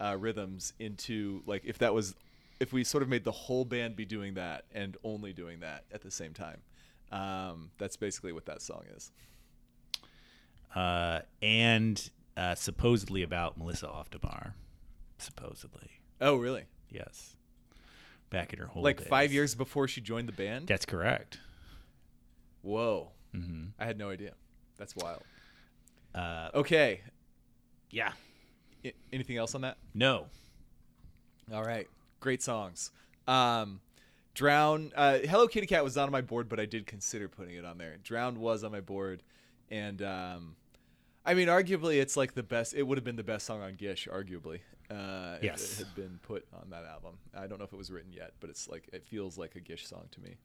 uh, 0.00 0.16
rhythms 0.18 0.72
into 0.78 1.42
like 1.46 1.62
if 1.64 1.78
that 1.78 1.92
was 1.94 2.14
if 2.58 2.72
we 2.72 2.84
sort 2.84 3.02
of 3.02 3.08
made 3.08 3.24
the 3.24 3.30
whole 3.32 3.64
band 3.64 3.96
be 3.96 4.04
doing 4.04 4.34
that 4.34 4.64
and 4.74 4.96
only 5.04 5.32
doing 5.32 5.60
that 5.60 5.84
at 5.92 6.02
the 6.02 6.10
same 6.10 6.32
time. 6.34 6.58
Um, 7.12 7.70
that's 7.78 7.96
basically 7.96 8.32
what 8.32 8.46
that 8.46 8.62
song 8.62 8.82
is. 8.96 9.10
Uh, 10.74 11.20
and 11.42 12.10
uh, 12.36 12.54
supposedly 12.54 13.22
about 13.22 13.58
Melissa 13.58 13.88
Auf 13.88 14.10
der 14.10 14.18
Maur. 14.22 14.54
Supposedly, 15.18 15.90
Oh, 16.20 16.36
really? 16.36 16.64
yes. 16.90 17.36
Back 18.30 18.52
in 18.52 18.58
her 18.60 18.66
whole 18.66 18.82
Like 18.82 19.00
five 19.00 19.32
years 19.32 19.54
before 19.56 19.88
she 19.88 20.00
joined 20.00 20.28
the 20.28 20.32
band? 20.32 20.68
That's 20.68 20.86
correct. 20.86 21.38
Whoa. 22.62 23.08
hmm 23.34 23.64
I 23.78 23.84
had 23.86 23.98
no 23.98 24.10
idea. 24.10 24.34
That's 24.78 24.94
wild. 24.94 25.22
Uh, 26.14 26.50
Okay. 26.54 27.00
yeah. 27.90 28.12
I- 28.84 28.94
anything 29.12 29.36
else 29.36 29.54
on 29.54 29.60
that? 29.62 29.78
No. 29.94 30.26
All 31.52 31.64
right, 31.64 31.88
great 32.20 32.42
songs. 32.42 32.90
Um, 33.26 33.80
Drown, 34.34 34.92
uh, 34.94 35.18
Hello 35.18 35.46
Kitty 35.48 35.66
Kat 35.66 35.82
was 35.84 35.96
not 35.96 36.04
on 36.04 36.12
my 36.12 36.20
board, 36.20 36.48
but 36.48 36.60
I 36.60 36.64
did 36.66 36.86
consider 36.86 37.28
putting 37.28 37.56
it 37.56 37.64
on 37.64 37.76
there. 37.78 37.96
Drowned 38.02 38.38
was 38.38 38.62
on 38.64 38.70
my 38.72 38.80
board, 38.80 39.22
and 39.70 40.00
um, 40.02 40.56
I 41.26 41.34
mean, 41.34 41.48
arguably, 41.48 42.00
it's 42.00 42.16
like 42.16 42.34
the 42.34 42.42
best. 42.42 42.72
It 42.74 42.84
would 42.84 42.96
have 42.96 43.04
been 43.04 43.16
the 43.16 43.24
best 43.24 43.46
song 43.46 43.60
on 43.62 43.74
Gish, 43.74 44.06
arguably. 44.10 44.60
Uh, 44.88 45.36
if 45.38 45.44
Yes. 45.44 45.80
it 45.80 45.86
had 45.86 45.94
been 45.94 46.18
put 46.22 46.46
on 46.52 46.70
that 46.70 46.84
album. 46.84 47.18
I 47.34 47.46
don't 47.46 47.58
know 47.58 47.64
if 47.64 47.72
it 47.72 47.76
was 47.76 47.90
written 47.92 48.12
yet, 48.12 48.32
but 48.40 48.48
it's 48.50 48.68
like 48.68 48.88
it 48.92 49.04
feels 49.04 49.36
like 49.36 49.54
a 49.56 49.60
Gish 49.60 49.86
song 49.86 50.08
to 50.12 50.20
me. 50.20 50.36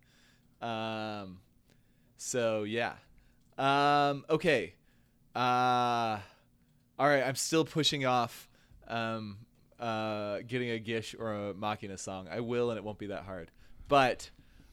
Um, 0.62 1.40
so 2.18 2.64
yeah. 2.64 2.94
Um, 3.58 4.26
okay. 4.30 4.74
Uh, 5.36 6.20
all 6.98 7.08
right, 7.08 7.24
I'm 7.24 7.36
still 7.36 7.66
pushing 7.66 8.06
off 8.06 8.50
um, 8.88 9.38
uh, 9.80 10.40
getting 10.48 10.70
a 10.70 10.80
Gish 10.80 11.16
or 11.18 11.34
a 11.34 11.54
Machina 11.54 11.98
song. 11.98 12.28
I 12.32 12.40
will, 12.40 12.70
and 12.72 12.78
it 12.78 12.84
won't 12.84 12.98
be 13.00 13.08
that 13.08 13.24
hard. 13.24 13.52
But 13.88 14.30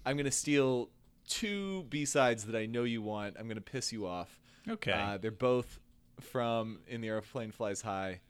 I'm 0.07 0.17
gonna 0.17 0.31
steal 0.31 0.89
two 1.29 1.85
B 1.85 2.05
sides 2.05 2.45
that 2.45 2.57
I 2.57 2.67
know 2.67 2.85
you 2.85 3.03
want. 3.03 3.37
I'm 3.39 3.49
gonna 3.49 3.61
piss 3.61 3.93
you 3.93 4.07
off. 4.07 4.41
Okay. 4.69 4.93
Uh, 4.93 5.19
they're 5.19 5.31
both 5.31 5.81
from 6.21 6.79
In 6.87 7.01
the 7.01 7.09
Aeroplane 7.09 7.51
Flies 7.51 7.83
High. 7.83 8.21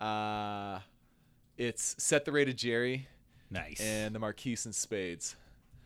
Uh, 0.00 0.80
it's 1.56 1.96
Set 1.98 2.24
the 2.24 2.32
Ray 2.32 2.44
to 2.44 2.52
Jerry 2.52 3.08
nice. 3.50 3.80
and 3.80 4.14
the 4.14 4.18
Marquis 4.18 4.58
in 4.64 4.72
Spades. 4.72 5.34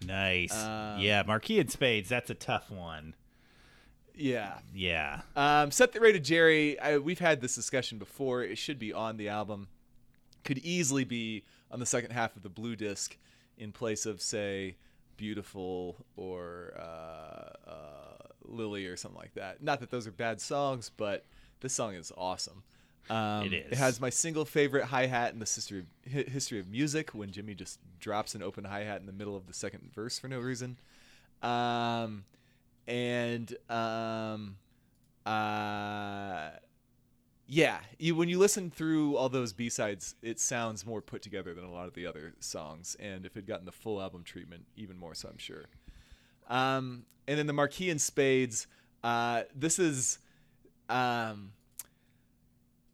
nice. 0.04 0.52
um, 0.52 0.98
yeah, 0.98 1.22
Marquis 1.24 1.60
in 1.60 1.68
Spades. 1.68 2.08
That's 2.08 2.28
a 2.30 2.34
tough 2.34 2.70
one. 2.70 3.14
Yeah. 4.14 4.58
Yeah. 4.74 5.22
Um, 5.36 5.70
Set 5.70 5.92
the 5.92 6.00
Ray 6.00 6.12
to 6.12 6.20
Jerry, 6.20 6.78
I, 6.78 6.98
we've 6.98 7.18
had 7.18 7.40
this 7.40 7.54
discussion 7.54 7.98
before. 7.98 8.42
It 8.42 8.58
should 8.58 8.78
be 8.78 8.92
on 8.92 9.16
the 9.16 9.28
album. 9.28 9.68
Could 10.44 10.58
easily 10.58 11.04
be 11.04 11.44
on 11.70 11.80
the 11.80 11.86
second 11.86 12.10
half 12.12 12.36
of 12.36 12.42
the 12.42 12.48
blue 12.48 12.76
disc 12.76 13.16
in 13.56 13.72
place 13.72 14.06
of, 14.06 14.20
say, 14.20 14.76
Beautiful 15.16 15.96
or 16.16 16.74
uh, 16.78 17.70
uh, 17.70 18.16
Lily 18.44 18.86
or 18.86 18.96
something 18.96 19.18
like 19.20 19.34
that. 19.34 19.62
Not 19.62 19.80
that 19.80 19.90
those 19.90 20.06
are 20.06 20.10
bad 20.12 20.40
songs, 20.40 20.90
but 20.96 21.24
this 21.60 21.72
song 21.72 21.94
is 21.94 22.10
awesome. 22.16 22.64
Um, 23.08 23.46
It 23.46 23.52
It 23.52 23.72
is. 23.72 23.78
has 23.78 24.00
my 24.00 24.10
single 24.10 24.44
favorite 24.44 24.84
hi 24.86 25.06
hat 25.06 25.32
in 25.32 25.38
the 25.38 25.44
history 25.44 25.80
of, 25.80 25.86
hi- 26.12 26.28
history 26.30 26.58
of 26.58 26.68
music 26.68 27.10
when 27.14 27.30
Jimmy 27.30 27.54
just 27.54 27.78
drops 28.00 28.34
an 28.34 28.42
open 28.42 28.64
hi 28.64 28.80
hat 28.84 29.00
in 29.00 29.06
the 29.06 29.12
middle 29.12 29.36
of 29.36 29.46
the 29.46 29.54
second 29.54 29.92
verse 29.94 30.18
for 30.18 30.26
no 30.28 30.40
reason. 30.40 30.76
Um, 31.42 32.24
and 32.86 33.54
um, 33.68 34.56
uh, 35.24 36.50
yeah, 37.46 37.78
you, 37.98 38.16
when 38.16 38.28
you 38.28 38.38
listen 38.38 38.70
through 38.70 39.16
all 39.16 39.28
those 39.28 39.52
B 39.52 39.68
sides, 39.68 40.14
it 40.22 40.40
sounds 40.40 40.86
more 40.86 41.00
put 41.00 41.22
together 41.22 41.54
than 41.54 41.64
a 41.64 41.70
lot 41.70 41.86
of 41.86 41.94
the 41.94 42.06
other 42.06 42.34
songs. 42.40 42.96
And 42.98 43.26
if 43.26 43.36
it 43.36 43.46
gotten 43.46 43.66
the 43.66 43.72
full 43.72 44.00
album 44.00 44.22
treatment, 44.24 44.64
even 44.76 44.98
more 44.98 45.14
so, 45.14 45.28
I'm 45.28 45.38
sure. 45.38 45.64
Um, 46.48 47.04
and 47.28 47.38
then 47.38 47.46
the 47.46 47.52
Marquis 47.52 47.90
in 47.90 47.98
Spades. 47.98 48.66
Uh, 49.04 49.42
this 49.54 49.78
is, 49.78 50.18
um, 50.88 51.52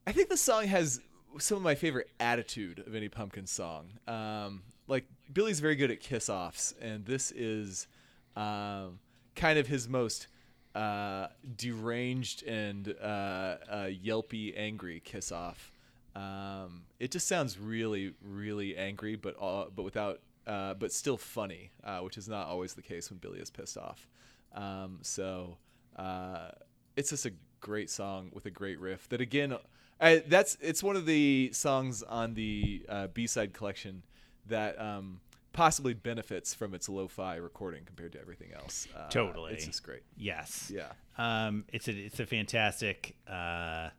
I 0.07 0.13
think 0.13 0.29
the 0.29 0.37
song 0.37 0.67
has 0.67 1.01
some 1.39 1.57
of 1.57 1.63
my 1.63 1.75
favorite 1.75 2.09
attitude 2.19 2.83
of 2.87 2.95
any 2.95 3.09
Pumpkin 3.09 3.47
song. 3.47 3.91
Um, 4.07 4.63
like 4.87 5.05
Billy's 5.33 5.61
very 5.61 5.77
good 5.77 5.91
at 5.91 6.01
kiss 6.01 6.29
offs, 6.29 6.75
and 6.81 7.05
this 7.05 7.31
is 7.31 7.87
um, 8.35 8.99
kind 9.39 9.59
of 9.59 9.67
his 9.67 9.89
most 9.89 10.27
uh, 10.75 11.29
deranged 11.57 12.43
and 12.43 12.95
uh, 13.01 13.05
uh, 13.05 13.89
yelpy, 14.05 14.55
angry 14.57 15.01
kiss 15.05 15.33
off. 15.33 15.73
Um, 16.15 16.83
it 16.99 17.11
just 17.11 17.29
sounds 17.29 17.59
really, 17.59 18.13
really 18.23 18.77
angry, 18.77 19.17
but 19.17 19.37
but 19.75 19.83
without, 19.83 20.21
uh, 20.47 20.75
but 20.75 20.93
still 20.93 21.17
funny, 21.17 21.71
uh, 21.85 22.01
which 22.01 22.19
is 22.19 22.29
not 22.29 22.49
always 22.49 22.75
the 22.75 22.83
case 22.83 23.11
when 23.11 23.19
Billy 23.19 23.39
is 23.39 23.51
pissed 23.51 23.79
off. 23.79 24.07
Um, 24.55 24.99
so 25.03 25.57
uh, 25.97 26.51
it's 26.97 27.11
just 27.11 27.25
a 27.27 27.33
great 27.61 27.91
song 27.91 28.31
with 28.33 28.47
a 28.47 28.51
great 28.51 28.81
riff. 28.81 29.09
That 29.09 29.21
again, 29.21 29.57
I, 30.01 30.23
that's 30.27 30.59
it's 30.61 30.83
one 30.83 30.97
of 30.97 31.07
the 31.07 31.51
songs 31.53 32.03
on 32.03 32.35
the 32.35 32.83
B 33.15 33.27
side 33.27 33.53
collection 33.53 34.03
that 34.47 34.81
um, 34.81 35.21
possibly 35.59 35.93
benefits 35.93 36.55
from 36.55 36.73
its 36.73 36.89
lo-fi 36.89 37.35
recording 37.37 37.83
compared 37.85 38.13
to 38.13 38.21
everything 38.21 38.53
else. 38.55 38.87
Uh, 38.97 39.09
Totally. 39.09 39.53
it's 39.55 39.67
just 39.67 39.83
great. 39.83 40.03
Yes. 40.17 40.73
Yeah. 40.75 40.93
Um, 41.19 41.65
it's 41.73 41.89
a 41.89 41.93
it's 41.93 42.21
a 42.21 42.27
fantastic. 42.27 43.17
Uh, 43.29 43.91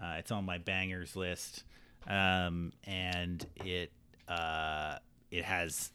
uh, 0.00 0.16
it's 0.18 0.30
on 0.30 0.44
my 0.44 0.58
bangers 0.58 1.16
list, 1.16 1.64
um, 2.06 2.72
and 2.84 3.44
it 3.56 3.90
uh, 4.28 4.96
it 5.30 5.44
has 5.44 5.90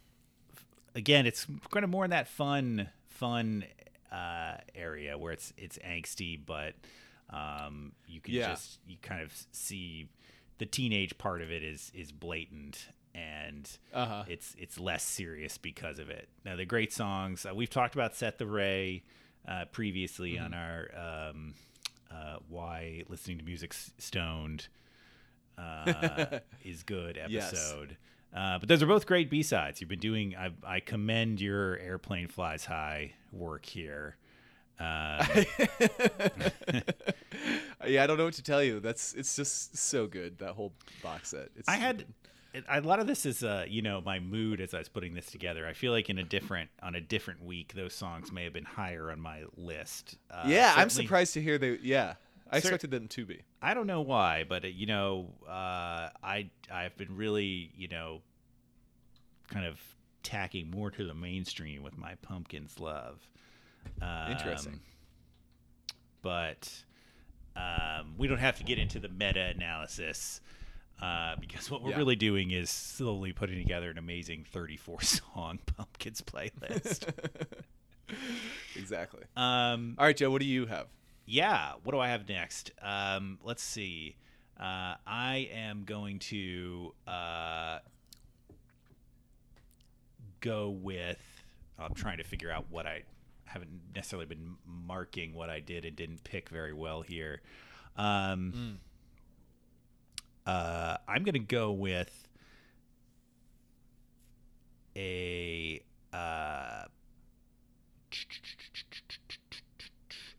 again, 0.96 1.26
it's 1.26 1.46
kind 1.72 1.84
of 1.84 1.90
more 1.90 2.04
in 2.06 2.12
that 2.12 2.28
fun, 2.28 2.90
fun 3.08 3.64
uh, 4.12 4.56
area 4.76 5.18
where 5.18 5.32
it's 5.32 5.54
it's 5.58 5.78
angsty, 5.80 6.40
but 6.44 6.74
um, 7.30 7.94
you 8.08 8.20
can 8.20 8.34
Yeah. 8.34 8.50
just 8.50 8.80
you 8.88 8.98
kind 9.02 9.22
of 9.22 9.32
see 9.52 10.10
the 10.58 10.66
teenage 10.66 11.18
part 11.18 11.42
of 11.44 11.52
it 11.52 11.64
is 11.64 11.92
is 11.96 12.12
blatant 12.12 12.88
and 13.16 13.70
Uh-huh. 13.94 14.24
it's 14.28 14.56
it's 14.58 14.80
less 14.80 15.04
serious 15.04 15.58
because 15.58 16.00
of 16.00 16.10
it. 16.10 16.30
Now 16.46 16.56
the 16.56 16.66
great 16.66 16.94
songs 16.94 17.46
uh, 17.46 17.54
we've 17.54 17.70
talked 17.70 17.96
about 17.96 18.16
Set 18.16 18.38
the 18.38 18.48
Ray 18.48 19.04
uh, 19.48 19.66
previously 19.72 20.34
Mm-hmm. 20.34 20.46
on 20.46 20.54
our 20.54 21.30
um, 21.30 21.54
uh, 22.12 22.38
why 22.50 23.04
listening 23.10 23.38
to 23.40 23.44
music 23.44 23.74
stoned 23.98 24.68
uh, 25.58 26.40
is 26.64 26.84
good 26.84 27.20
Yes. 27.30 27.48
episode. 27.50 27.98
Uh, 28.36 28.58
but 28.58 28.68
those 28.68 28.82
are 28.82 28.88
both 28.88 29.06
great 29.06 29.30
B 29.30 29.44
sides. 29.44 29.80
You've 29.80 29.92
been 29.92 30.00
doing. 30.00 30.36
I, 30.36 30.50
I 30.66 30.80
commend 30.80 31.40
your 31.40 31.78
aeroplane 31.78 32.28
flies 32.28 32.66
high 32.66 33.14
work 33.32 33.64
here. 33.66 34.18
Uh, 34.80 35.24
yeah, 37.86 38.04
I 38.04 38.08
don't 38.08 38.18
know 38.18 38.26
what 38.26 38.34
to 38.36 38.44
tell 38.44 38.64
you. 38.64 38.80
That's 38.80 39.14
it's 39.14 39.36
just 39.36 39.78
so 39.78 40.08
good 40.08 40.40
that 40.40 40.54
whole 40.54 40.74
box 41.02 41.30
set. 41.30 41.50
It's 41.56 41.70
I 41.70 41.76
had 41.76 42.06
a 42.70 42.82
lot 42.82 43.00
of 43.00 43.08
this 43.08 43.26
is 43.26 43.44
uh, 43.44 43.66
you 43.68 43.82
know 43.82 44.02
my 44.02 44.20
mood 44.20 44.62
as 44.62 44.74
I 44.74 44.80
was 44.80 44.90
putting 44.90 45.14
this 45.14 45.28
together. 45.28 45.68
I 45.68 45.74
feel 45.74 45.92
like 45.92 46.10
in 46.10 46.18
a 46.18 46.24
different 46.24 46.70
on 46.82 46.96
a 46.96 47.02
different 47.02 47.44
week, 47.44 47.74
those 47.74 47.94
songs 47.94 48.32
may 48.32 48.44
have 48.44 48.54
been 48.54 48.66
higher 48.66 49.12
on 49.12 49.20
my 49.20 49.44
list. 49.56 50.18
Uh, 50.30 50.44
yeah, 50.48 50.74
I'm 50.76 50.90
surprised 50.90 51.34
to 51.34 51.42
hear 51.42 51.58
they. 51.58 51.78
Yeah, 51.82 52.16
I 52.52 52.58
expected 52.58 52.92
them 52.92 53.08
to 53.10 53.26
be. 53.26 53.42
I 53.62 53.74
don't 53.74 53.88
know 53.88 54.02
why, 54.02 54.46
but 54.48 54.66
uh, 54.66 54.68
you 54.68 54.86
know, 54.86 55.34
uh, 55.48 56.10
I 56.24 56.50
I've 56.72 56.96
been 56.98 57.16
really 57.16 57.72
you 57.76 57.88
know, 57.88 58.22
kind 59.50 59.66
of 59.66 59.80
tacking 60.22 60.70
more 60.70 60.92
to 60.92 61.06
the 61.06 61.14
mainstream 61.14 61.84
with 61.84 61.98
my 61.98 62.16
pumpkins 62.22 62.80
love. 62.80 63.28
Um, 64.02 64.32
Interesting. 64.32 64.80
But 66.22 66.72
um, 67.56 68.16
we 68.18 68.28
don't 68.28 68.38
have 68.38 68.58
to 68.58 68.64
get 68.64 68.80
into 68.80 69.00
the 69.00 69.10
meta 69.10 69.52
analysis 69.56 70.40
uh, 71.02 71.36
because 71.40 71.70
what 71.70 71.82
we're 71.82 71.92
Yeah. 71.92 71.98
really 71.98 72.16
doing 72.16 72.52
is 72.52 72.70
slowly 72.70 73.34
putting 73.34 73.58
together 73.58 73.90
an 73.90 73.98
amazing 73.98 74.46
34 74.50 75.02
song 75.04 75.60
pumpkins 75.66 76.22
playlist. 76.22 77.08
Exactly. 78.76 79.22
um, 79.36 79.96
All 79.98 80.06
right, 80.06 80.16
Joe. 80.16 80.30
What 80.30 80.42
do 80.42 80.48
you 80.48 80.66
have? 80.68 80.88
yeah 81.26 81.72
what 81.86 81.94
do 81.94 82.00
i 82.00 82.10
have 82.10 82.28
next 82.28 82.72
um 82.82 83.40
let's 83.46 83.64
see 83.64 84.18
uh 84.60 84.96
i 85.08 85.48
am 85.54 85.86
going 85.86 86.20
to 86.20 86.94
uh 87.08 87.80
go 90.42 90.70
with 90.70 91.22
i'm 91.80 91.94
trying 91.94 92.18
to 92.18 92.26
figure 92.26 92.52
out 92.52 92.66
what 92.70 92.86
i 92.86 93.04
haven't 93.46 93.70
necessarily 93.96 94.26
been 94.26 94.56
marking 94.86 95.34
what 95.34 95.50
i 95.50 95.62
did 95.62 95.86
and 95.86 95.96
didn't 95.96 96.22
pick 96.26 96.50
very 96.50 96.74
well 96.74 97.02
here 97.02 97.40
um 97.96 98.78
uh 100.46 100.98
i'm 101.08 101.24
gonna 101.24 101.40
go 101.40 101.72
with 101.72 102.28
a 104.96 105.82
uh 106.14 106.84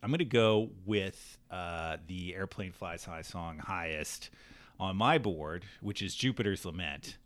I'm 0.03 0.11
going 0.11 0.19
to 0.19 0.25
go 0.25 0.69
with 0.85 1.39
uh, 1.49 1.97
the 2.07 2.35
Aeroplane 2.35 2.71
Flies 2.71 3.03
High 3.05 3.23
song 3.23 3.57
highest 3.57 4.29
on 4.79 4.95
my 4.97 5.17
board, 5.17 5.65
which 5.81 6.03
is 6.03 6.13
Jupiter's 6.13 6.63
Lament. 6.63 7.17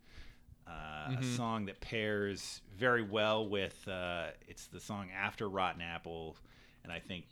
Uh, 0.66 0.70
A 1.18 1.22
song 1.22 1.66
that 1.66 1.80
pairs 1.82 2.62
very 2.78 3.02
well 3.02 3.46
with, 3.46 3.86
uh, 3.86 4.28
it's 4.48 4.66
the 4.68 4.80
song 4.80 5.08
after 5.14 5.46
Rotten 5.46 5.82
Apple. 5.82 6.36
And 6.82 6.90
I 6.90 7.00
think, 7.00 7.26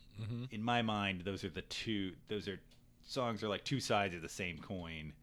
in 0.50 0.62
my 0.62 0.82
mind, 0.82 1.22
those 1.24 1.44
are 1.44 1.48
the 1.50 1.62
two, 1.62 2.12
those 2.28 2.46
are 2.46 2.60
songs 3.06 3.42
are 3.42 3.48
like 3.48 3.64
two 3.64 3.80
sides 3.80 4.14
of 4.14 4.20
the 4.20 4.28
same 4.28 4.58
coin 4.58 5.14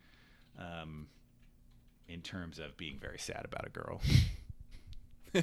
um, 0.59 1.07
in 2.07 2.21
terms 2.21 2.59
of 2.59 2.75
being 2.77 2.97
very 2.99 3.19
sad 3.19 3.45
about 3.45 3.65
a 3.65 3.69
girl. 3.69 4.01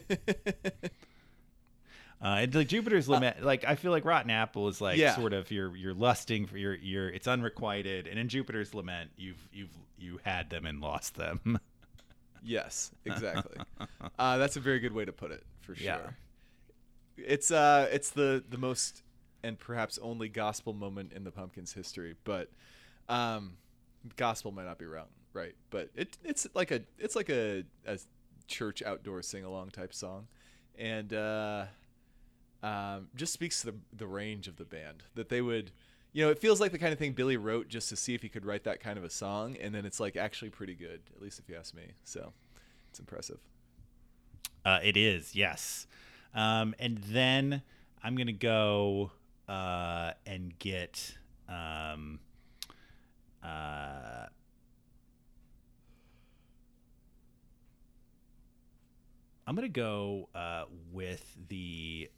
Uh, 2.24 2.36
and 2.42 2.54
like 2.54 2.68
Jupiter's 2.68 3.08
lament, 3.08 3.42
like 3.42 3.64
I 3.66 3.74
feel 3.74 3.90
like 3.90 4.04
Rotten 4.04 4.30
Apple 4.30 4.68
is 4.68 4.80
like 4.80 4.96
Yeah. 4.96 5.16
sort 5.16 5.32
of 5.32 5.50
you're 5.50 5.74
you're 5.74 5.92
lusting 5.92 6.46
for 6.46 6.56
your 6.56 6.72
your 6.76 7.08
it's 7.08 7.26
unrequited, 7.26 8.06
and 8.06 8.16
in 8.16 8.28
Jupiter's 8.28 8.74
lament 8.74 9.10
you've 9.16 9.48
you've 9.52 9.76
you 9.98 10.20
had 10.22 10.48
them 10.48 10.64
and 10.64 10.80
lost 10.80 11.16
them. 11.16 11.58
Yes, 12.44 12.90
exactly. 13.04 13.56
uh, 14.18 14.36
that's 14.36 14.56
a 14.56 14.60
very 14.60 14.80
good 14.80 14.92
way 14.92 15.04
to 15.04 15.12
put 15.12 15.30
it, 15.30 15.44
for 15.60 15.76
sure. 15.76 15.84
Yeah. 15.86 16.10
It's 17.16 17.52
uh, 17.52 17.88
it's 17.92 18.10
the 18.10 18.42
the 18.48 18.58
most 18.58 19.02
and 19.44 19.56
perhaps 19.56 19.96
only 20.02 20.28
gospel 20.28 20.72
moment 20.72 21.12
in 21.12 21.22
the 21.22 21.30
Pumpkins 21.30 21.72
history, 21.72 22.16
but 22.24 22.50
um, 23.08 23.52
gospel 24.16 24.52
might 24.52 24.66
not 24.66 24.78
be 24.78 24.86
wrong, 24.86 25.08
right? 25.32 25.54
But 25.70 25.90
it 25.94 26.18
it's 26.24 26.46
like 26.54 26.70
a 26.70 26.82
it's 26.98 27.16
like 27.16 27.30
a, 27.30 27.64
a 27.86 27.98
church 28.46 28.82
outdoor 28.82 29.22
sing 29.22 29.44
along 29.44 29.70
type 29.70 29.94
song, 29.94 30.26
and 30.78 31.12
uh, 31.12 31.64
um, 32.62 33.08
just 33.14 33.32
speaks 33.32 33.60
to 33.62 33.72
the 33.72 33.74
the 33.96 34.06
range 34.06 34.48
of 34.48 34.56
the 34.56 34.64
band 34.64 35.04
that 35.14 35.28
they 35.28 35.40
would. 35.40 35.70
You 36.12 36.24
know, 36.24 36.30
it 36.30 36.38
feels 36.38 36.60
like 36.60 36.72
the 36.72 36.78
kind 36.78 36.92
of 36.92 36.98
thing 36.98 37.12
Billy 37.12 37.38
wrote 37.38 37.68
just 37.68 37.88
to 37.88 37.96
see 37.96 38.14
if 38.14 38.20
he 38.20 38.28
could 38.28 38.44
write 38.44 38.64
that 38.64 38.80
kind 38.80 38.98
of 38.98 39.04
a 39.04 39.10
song, 39.10 39.56
and 39.56 39.74
then 39.74 39.86
it's 39.86 39.98
like 39.98 40.16
actually 40.16 40.50
pretty 40.50 40.74
good, 40.74 41.00
at 41.16 41.22
least 41.22 41.38
if 41.38 41.48
you 41.48 41.56
ask 41.56 41.74
me. 41.74 41.92
So, 42.04 42.32
it's 42.90 42.98
impressive. 43.00 43.38
uh, 44.64 44.78
it 44.82 44.96
is 44.96 45.34
yes, 45.34 45.86
um, 46.34 46.74
and 46.78 46.98
then 46.98 47.62
I'm 48.02 48.14
gonna 48.16 48.32
go 48.32 49.12
uh, 49.48 50.12
and 50.26 50.58
get 50.58 51.16
um, 51.48 52.20
uh, 53.42 54.26
I'm 59.46 59.54
gonna 59.54 59.68
go 59.68 60.28
uh, 60.34 60.64
with 60.92 61.36
the 61.48 62.08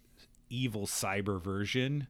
evil 0.50 0.86
cyber 0.86 1.40
version 1.40 2.06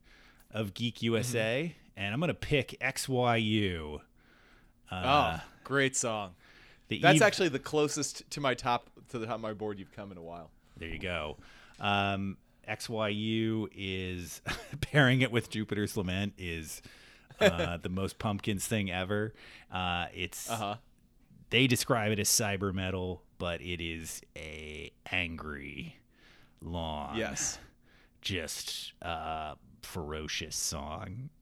of 0.50 0.74
Geek 0.74 1.02
USA, 1.02 1.74
and 1.96 2.12
I'm 2.12 2.20
gonna 2.20 2.34
pick 2.34 2.76
XYU. 2.80 4.00
Uh, 4.90 5.38
oh, 5.40 5.44
great 5.62 5.96
song. 5.96 6.32
the 6.88 6.99
That's 7.00 7.16
ev- 7.16 7.26
actually 7.26 7.49
the 7.49 7.58
closest 7.58 8.28
to 8.30 8.41
my 8.41 8.54
top 8.54 8.91
to 9.11 9.18
the 9.18 9.26
top 9.26 9.36
of 9.36 9.41
my 9.41 9.53
board 9.53 9.78
you've 9.78 9.92
come 9.92 10.11
in 10.12 10.18
a 10.18 10.22
while. 10.22 10.50
There 10.76 10.88
you 10.88 10.99
go. 10.99 11.36
Um, 11.80 12.36
XYU 12.68 13.68
is 13.74 14.41
pairing 14.80 15.20
it 15.20 15.30
with 15.30 15.50
Jupiter's 15.50 15.96
Lament 15.96 16.34
is 16.38 16.82
uh, 17.40 17.76
the 17.78 17.88
most 17.88 18.18
pumpkins 18.18 18.66
thing 18.66 18.90
ever. 18.90 19.34
Uh, 19.72 20.06
it's 20.14 20.48
Uh-huh. 20.50 20.76
they 21.50 21.66
describe 21.66 22.12
it 22.12 22.18
as 22.18 22.28
cyber 22.28 22.72
metal, 22.72 23.22
but 23.38 23.61
it 23.61 23.80
is 23.80 24.22
a 24.36 24.90
angry, 25.11 25.96
long, 26.61 27.16
Yes. 27.18 27.58
just 28.20 28.92
uh, 29.02 29.54
ferocious 29.82 30.56
song. 30.56 31.30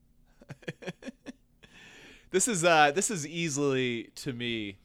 This 2.30 2.48
is 2.48 2.64
uh 2.64 2.90
this 2.92 3.10
is 3.10 3.26
easily 3.26 4.10
to 4.16 4.32
me 4.32 4.78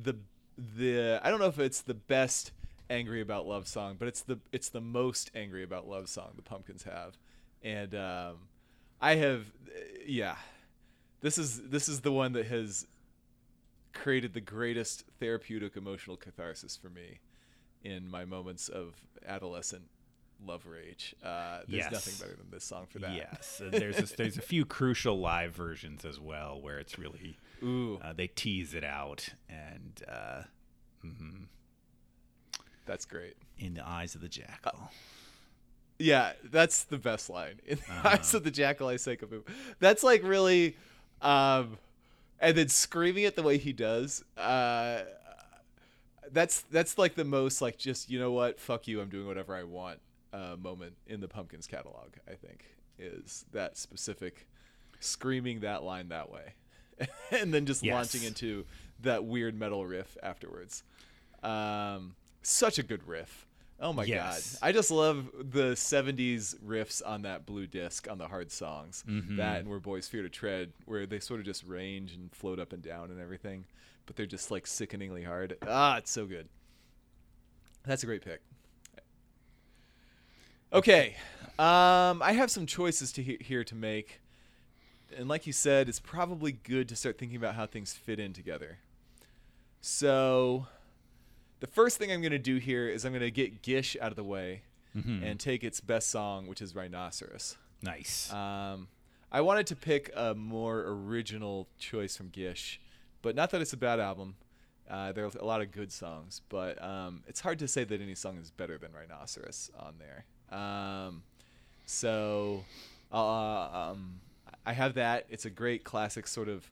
the 0.00 0.16
the 0.58 1.18
I 1.22 1.30
don't 1.30 1.40
know 1.40 1.46
if 1.46 1.58
it's 1.58 1.80
the 1.80 1.94
best 1.94 2.52
angry 2.90 3.22
about 3.22 3.46
love 3.46 3.66
song, 3.66 3.96
but 3.98 4.06
it's 4.06 4.20
the 4.20 4.38
it's 4.52 4.68
the 4.68 4.82
most 4.82 5.30
angry 5.34 5.62
about 5.62 5.88
love 5.88 6.08
song 6.10 6.32
the 6.36 6.42
Pumpkins 6.42 6.82
have. 6.82 7.16
And 7.62 7.94
um 7.94 8.36
I 9.00 9.16
have 9.16 9.44
yeah. 10.06 10.36
This 11.20 11.38
is 11.38 11.68
this 11.70 11.88
is 11.88 12.00
the 12.00 12.12
one 12.12 12.32
that 12.32 12.46
has 12.46 12.86
created 13.92 14.32
the 14.34 14.40
greatest 14.40 15.04
therapeutic 15.18 15.76
emotional 15.76 16.16
catharsis 16.16 16.76
for 16.76 16.88
me 16.90 17.18
in 17.82 18.08
my 18.10 18.24
moments 18.24 18.68
of 18.68 18.94
adolescent 19.26 19.82
love 20.46 20.64
rage. 20.66 21.14
Uh, 21.22 21.58
there's 21.68 21.84
Yes. 21.84 21.92
nothing 21.92 22.14
better 22.20 22.36
than 22.36 22.50
this 22.50 22.64
song 22.64 22.86
for 22.88 22.98
that. 23.00 23.14
Yes, 23.14 23.60
and 23.60 23.72
there's 23.72 23.98
a, 23.98 24.16
there's 24.16 24.38
a 24.38 24.42
few 24.42 24.64
crucial 24.64 25.18
live 25.18 25.52
versions 25.52 26.04
as 26.04 26.18
well 26.20 26.60
where 26.60 26.78
it's 26.78 26.98
really 26.98 27.36
Ooh, 27.62 27.98
uh, 28.02 28.12
they 28.14 28.26
tease 28.28 28.72
it 28.74 28.84
out 28.84 29.28
and 29.48 30.02
uh, 30.08 30.42
that's 32.86 33.04
great. 33.04 33.36
in 33.58 33.74
the 33.74 33.86
eyes 33.86 34.14
of 34.14 34.20
the 34.20 34.28
jackal. 34.28 34.90
Yeah, 36.02 36.32
that's 36.44 36.84
the 36.84 36.98
best 36.98 37.28
line. 37.30 37.60
In 37.66 37.76
the 37.78 37.92
Uh-huh. 37.92 38.16
eyes 38.18 38.32
of 38.34 38.42
the 38.42 38.50
jackal, 38.50 38.88
I 38.88 38.96
say 38.96 39.16
kaboom. 39.16 39.42
That's 39.80 40.02
like 40.02 40.22
really, 40.24 40.76
um, 41.20 41.76
and 42.40 42.56
then 42.56 42.68
screaming 42.68 43.24
it 43.24 43.36
the 43.36 43.42
way 43.42 43.58
he 43.58 43.72
does. 43.74 44.24
Uh, 44.36 45.02
that's 46.32 46.62
that's 46.70 46.96
like 46.98 47.14
the 47.14 47.24
most 47.24 47.60
like 47.60 47.76
just 47.78 48.10
you 48.10 48.18
know 48.18 48.32
what, 48.32 48.60
fuck 48.60 48.86
you, 48.88 49.00
I'm 49.00 49.08
doing 49.08 49.26
whatever 49.26 49.54
I 49.54 49.64
want. 49.64 49.98
Uh, 50.32 50.54
moment 50.56 50.94
in 51.08 51.20
the 51.20 51.26
Pumpkins 51.26 51.66
catalog, 51.66 52.10
I 52.30 52.34
think, 52.34 52.64
is 53.00 53.44
that 53.52 53.76
specific 53.76 54.46
screaming 55.00 55.60
that 55.60 55.82
line 55.82 56.08
that 56.10 56.30
way, 56.30 56.54
and 57.32 57.52
then 57.52 57.66
just 57.66 57.82
Yes. 57.82 57.92
launching 57.94 58.22
into 58.26 58.64
that 59.00 59.24
weird 59.24 59.58
metal 59.58 59.84
riff 59.84 60.16
afterwards. 60.22 60.84
Um, 61.42 62.14
such 62.42 62.78
a 62.78 62.84
good 62.84 63.06
riff. 63.08 63.46
Oh 63.82 63.92
my 63.94 64.04
Yes. 64.04 64.58
god. 64.60 64.68
I 64.68 64.72
just 64.72 64.90
love 64.90 65.30
the 65.38 65.72
70s 65.74 66.54
riffs 66.64 67.00
on 67.04 67.22
that 67.22 67.46
blue 67.46 67.66
disc 67.66 68.06
on 68.10 68.18
the 68.18 68.28
hard 68.28 68.52
songs. 68.52 69.02
Mm-hmm. 69.08 69.36
That 69.36 69.60
and 69.60 69.68
Where 69.70 69.80
Boys 69.80 70.06
Fear 70.06 70.22
to 70.22 70.28
Tread, 70.28 70.72
where 70.84 71.06
they 71.06 71.18
sort 71.18 71.40
of 71.40 71.46
just 71.46 71.64
range 71.64 72.12
and 72.12 72.30
float 72.34 72.58
up 72.58 72.72
and 72.74 72.82
down 72.82 73.10
and 73.10 73.18
everything, 73.20 73.64
but 74.04 74.16
they're 74.16 74.26
just 74.26 74.50
like 74.50 74.66
sickeningly 74.66 75.24
hard. 75.24 75.56
Ah, 75.66 75.96
it's 75.96 76.10
so 76.10 76.26
good. 76.26 76.48
That's 77.84 78.02
a 78.02 78.06
great 78.06 78.22
pick. 78.22 78.42
Okay. 80.72 81.16
Um, 81.58 82.22
I 82.22 82.32
have 82.32 82.50
some 82.50 82.66
choices 82.66 83.12
to 83.12 83.22
he- 83.22 83.38
here 83.40 83.64
to 83.64 83.74
make. 83.74 84.20
And 85.16 85.28
like 85.28 85.46
you 85.46 85.52
said, 85.52 85.88
it's 85.88 85.98
probably 86.00 86.52
good 86.52 86.88
to 86.90 86.96
start 86.96 87.18
thinking 87.18 87.36
about 87.36 87.54
how 87.54 87.66
things 87.66 87.92
fit 87.94 88.20
in 88.20 88.32
together. 88.32 88.78
So, 89.80 90.66
the 91.60 91.66
first 91.66 91.98
thing 91.98 92.10
I'm 92.10 92.20
going 92.20 92.32
to 92.32 92.38
do 92.38 92.56
here 92.56 92.88
is 92.88 93.04
I'm 93.04 93.12
going 93.12 93.20
to 93.20 93.30
get 93.30 93.62
Gish 93.62 93.96
out 94.00 94.10
of 94.10 94.16
the 94.16 94.24
way 94.24 94.62
and 95.22 95.38
take 95.38 95.62
its 95.62 95.80
best 95.80 96.10
song, 96.10 96.48
which 96.48 96.60
is 96.60 96.74
Rhinoceros. 96.74 97.56
Nice. 97.80 98.32
Um, 98.32 98.88
I 99.30 99.40
wanted 99.40 99.68
to 99.68 99.76
pick 99.76 100.10
a 100.16 100.34
more 100.34 100.80
original 100.80 101.68
choice 101.78 102.16
from 102.16 102.28
Gish, 102.30 102.80
but 103.22 103.36
not 103.36 103.50
that 103.50 103.60
it's 103.60 103.72
a 103.72 103.76
bad 103.76 104.00
album. 104.00 104.34
Uh, 104.90 105.12
there 105.12 105.24
are 105.24 105.30
a 105.38 105.44
lot 105.44 105.60
of 105.60 105.70
good 105.70 105.92
songs, 105.92 106.42
but 106.48 106.82
um, 106.82 107.22
it's 107.28 107.40
hard 107.40 107.60
to 107.60 107.68
say 107.68 107.84
that 107.84 108.00
any 108.00 108.16
song 108.16 108.38
is 108.38 108.50
better 108.50 108.76
than 108.76 108.90
Rhinoceros 108.92 109.70
on 109.78 109.94
there. 110.00 110.24
Um, 110.58 111.22
so 111.86 112.64
uh, 113.12 113.90
um, 113.90 114.20
I 114.66 114.72
have 114.72 114.94
that. 114.94 115.26
It's 115.30 115.44
a 115.44 115.50
great 115.50 115.84
classic 115.84 116.26
sort 116.26 116.48
of 116.48 116.68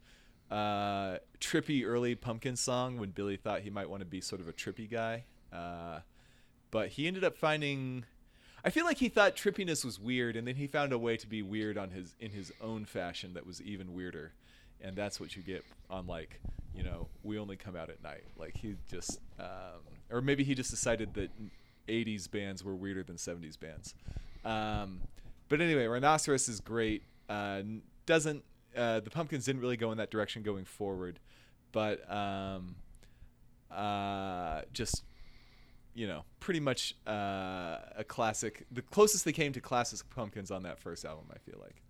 uh, 0.51 1.19
trippy 1.41 1.85
early 1.85 2.15
pumpkin 2.15 2.57
song 2.57 2.99
when 2.99 3.11
Billy 3.11 3.37
thought 3.37 3.61
he 3.61 3.71
might 3.71 3.89
want 3.89 4.01
to 4.01 4.07
be 4.07 4.21
sort 4.21 4.41
of 4.41 4.49
a 4.49 4.53
trippy 4.53 4.91
guy. 4.91 5.25
Uh, 5.53 6.01
but 6.71 6.89
he 6.89 7.07
ended 7.07 7.25
up 7.25 7.37
finding 7.37 8.05
I 8.65 8.71
feel 8.71 8.85
like 8.85 8.99
he 8.99 9.09
thought 9.09 9.37
trippiness 9.37 9.85
was 9.85 10.01
weird 10.01 10.37
and 10.37 10.47
then 10.47 10.57
he 10.57 10.67
found 10.67 10.93
a 10.93 10.99
way 10.99 11.17
to 11.17 11.27
be 11.27 11.43
weird 11.43 11.79
on 11.79 11.91
his 11.91 12.15
in 12.21 12.31
his 12.31 12.53
own 12.61 12.85
fashion 12.85 13.35
that 13.35 13.47
was 13.47 13.63
even 13.63 13.95
weirder. 13.95 14.33
And 14.81 14.97
that's 14.97 15.19
what 15.21 15.37
you 15.37 15.43
get 15.43 15.65
on 15.91 16.07
like, 16.07 16.41
you 16.75 16.83
know, 16.83 17.09
we 17.23 17.39
only 17.39 17.57
come 17.57 17.77
out 17.77 17.91
at 17.91 18.03
night. 18.03 18.25
Like 18.37 18.57
he 18.57 18.77
just 18.91 19.21
um, 19.39 19.81
or 20.11 20.21
maybe 20.21 20.45
he 20.45 20.55
just 20.55 20.71
decided 20.71 21.15
that 21.15 21.31
80s 21.89 22.31
bands 22.31 22.65
were 22.65 22.75
weirder 22.75 23.03
than 23.03 23.17
70s 23.17 23.59
bands. 23.59 23.95
Um, 24.45 25.01
but 25.49 25.61
anyway, 25.61 25.87
Rhinoceros 25.87 26.49
is 26.49 26.61
great. 26.61 27.03
Uh, 27.29 27.63
doesn't 28.07 28.45
uh, 28.77 29.01
the 29.01 29.11
Pumpkins 29.11 29.45
didn't 29.45 29.61
really 29.61 29.77
go 29.77 29.91
in 29.93 29.99
that 29.99 30.11
direction 30.11 30.43
going 30.43 30.65
forward, 30.65 31.19
but 31.73 32.11
um, 32.13 32.77
uh, 33.71 34.63
just 34.73 35.05
you 35.95 36.07
know, 36.07 36.23
pretty 36.39 36.61
much 36.61 36.95
uh, 37.09 37.79
a 37.97 38.05
classic. 38.07 38.67
The 38.71 38.83
closest 38.83 39.25
they 39.25 39.33
came 39.33 39.53
to 39.55 39.61
classic 39.61 40.09
Pumpkins 40.11 40.51
on 40.53 40.63
that 40.63 40.79
first 40.79 41.05
album, 41.05 41.27
I 41.35 41.39
feel 41.39 41.61
like. 41.61 41.83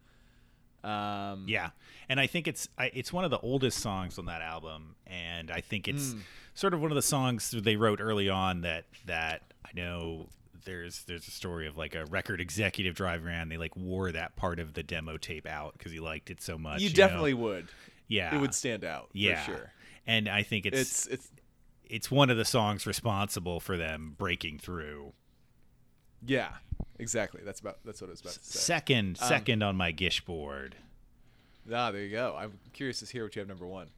Um, 0.91 1.45
Yeah, 1.47 1.71
and 2.09 2.19
I 2.19 2.27
think 2.27 2.49
it's 2.49 2.69
I, 2.79 2.91
it's 2.95 3.13
one 3.13 3.25
of 3.25 3.31
the 3.31 3.39
oldest 3.41 3.81
songs 3.81 4.19
on 4.19 4.25
that 4.27 4.41
album, 4.41 4.95
and 5.07 5.51
I 5.51 5.61
think 5.61 5.89
it's 5.89 6.13
Hmm. 6.13 6.21
sort 6.55 6.73
of 6.73 6.81
one 6.81 6.91
of 6.91 6.95
the 6.95 7.03
songs 7.03 7.51
they 7.51 7.77
wrote 7.77 8.01
early 8.01 8.29
on 8.31 8.63
that 8.63 8.87
that 9.05 9.53
I 9.65 9.71
know 9.75 10.29
there's 10.69 11.03
there's 11.05 11.27
a 11.27 11.31
story 11.33 11.67
of 11.67 11.77
like 11.77 11.95
a 11.95 12.05
record 12.07 12.41
executive 12.41 12.95
driving 12.95 13.27
around. 13.27 13.49
They 13.49 13.57
like 13.57 13.75
wore 13.77 14.13
that 14.13 14.37
part 14.37 14.61
of 14.61 14.75
the 14.75 14.83
demo 14.83 15.17
tape 15.17 15.47
out 15.47 15.73
because 15.77 15.91
he 15.91 15.99
liked 15.99 16.31
it 16.31 16.41
so 16.43 16.59
much. 16.59 16.81
you 16.81 16.91
know? 16.91 16.95
definitely 16.95 17.35
would. 17.35 17.67
yeah, 18.07 18.35
It 18.35 18.41
would 18.41 18.55
stand 18.55 18.85
out 18.85 19.09
yeah, 19.13 19.41
for 19.43 19.53
sure. 19.53 19.73
And 20.07 20.29
I 20.29 20.43
think 20.43 20.67
it's 20.67 20.79
It's 20.79 21.07
it's 21.07 21.31
it's 21.87 22.11
one 22.11 22.29
of 22.31 22.37
the 22.37 22.45
songs 22.45 22.87
responsible 22.87 23.61
for 23.61 23.77
them 23.79 24.15
breaking 24.19 24.59
through. 24.59 25.13
yeah, 26.25 26.51
exactly. 26.99 27.41
That's 27.45 27.61
about 27.61 27.79
that's 27.85 28.01
what 28.01 28.09
it 28.09 28.13
was 28.13 28.21
about 28.21 28.35
to 28.35 28.45
say. 28.45 28.59
Second, 28.59 29.19
Um, 29.23 29.29
second 29.29 29.63
on 29.63 29.77
my 29.77 29.91
Gish 29.91 30.21
board. 30.25 30.77
Ah, 31.73 31.91
there 31.91 32.03
you 32.03 32.11
go. 32.11 32.35
I'm 32.39 32.59
curious 32.73 33.01
to 33.01 33.07
hear 33.07 33.25
what 33.25 33.35
you 33.37 33.41
have 33.41 33.49
number 33.49 33.67
one. 33.67 33.89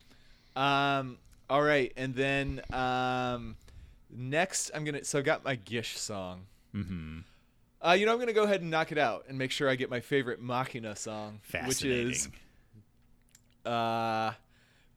Um, 0.57 1.19
all 1.49 1.63
right, 1.63 1.93
and 1.97 2.15
then 2.15 2.61
um, 2.73 3.57
next 4.13 4.71
I'm 4.75 4.85
gonna. 4.85 5.05
So 5.05 5.19
I 5.21 5.23
got 5.23 5.45
my 5.45 5.55
Gish 5.57 5.97
song. 5.99 6.47
Mm-hmm. 6.75 7.19
Uh, 7.83 7.93
you 7.93 8.05
know, 8.07 8.13
I'm 8.13 8.19
gonna 8.19 8.33
go 8.33 8.45
ahead 8.45 8.61
and 8.61 8.71
knock 8.71 8.93
it 8.93 8.99
out 8.99 9.25
and 9.29 9.39
make 9.39 9.51
sure 9.51 9.69
I 9.69 9.75
get 9.75 9.91
my 9.91 10.01
favorite 10.01 10.41
Machina 10.41 10.95
song, 10.97 11.41
which 11.67 11.85
is 11.85 12.29
uh, 13.65 14.33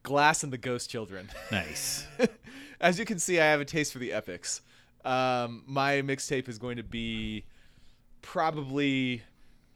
"Glass 0.02 0.42
and 0.42 0.52
the 0.52 0.58
Ghost 0.58 0.90
Children." 0.90 1.30
nice. 1.50 2.06
As 2.80 2.98
you 2.98 3.04
can 3.04 3.18
see, 3.18 3.40
I 3.40 3.46
have 3.46 3.60
a 3.60 3.64
taste 3.64 3.92
for 3.92 3.98
the 3.98 4.12
epics. 4.12 4.60
Um, 5.04 5.62
my 5.66 6.02
mixtape 6.02 6.48
is 6.48 6.58
going 6.58 6.76
to 6.76 6.82
be 6.82 7.44
probably 8.20 9.22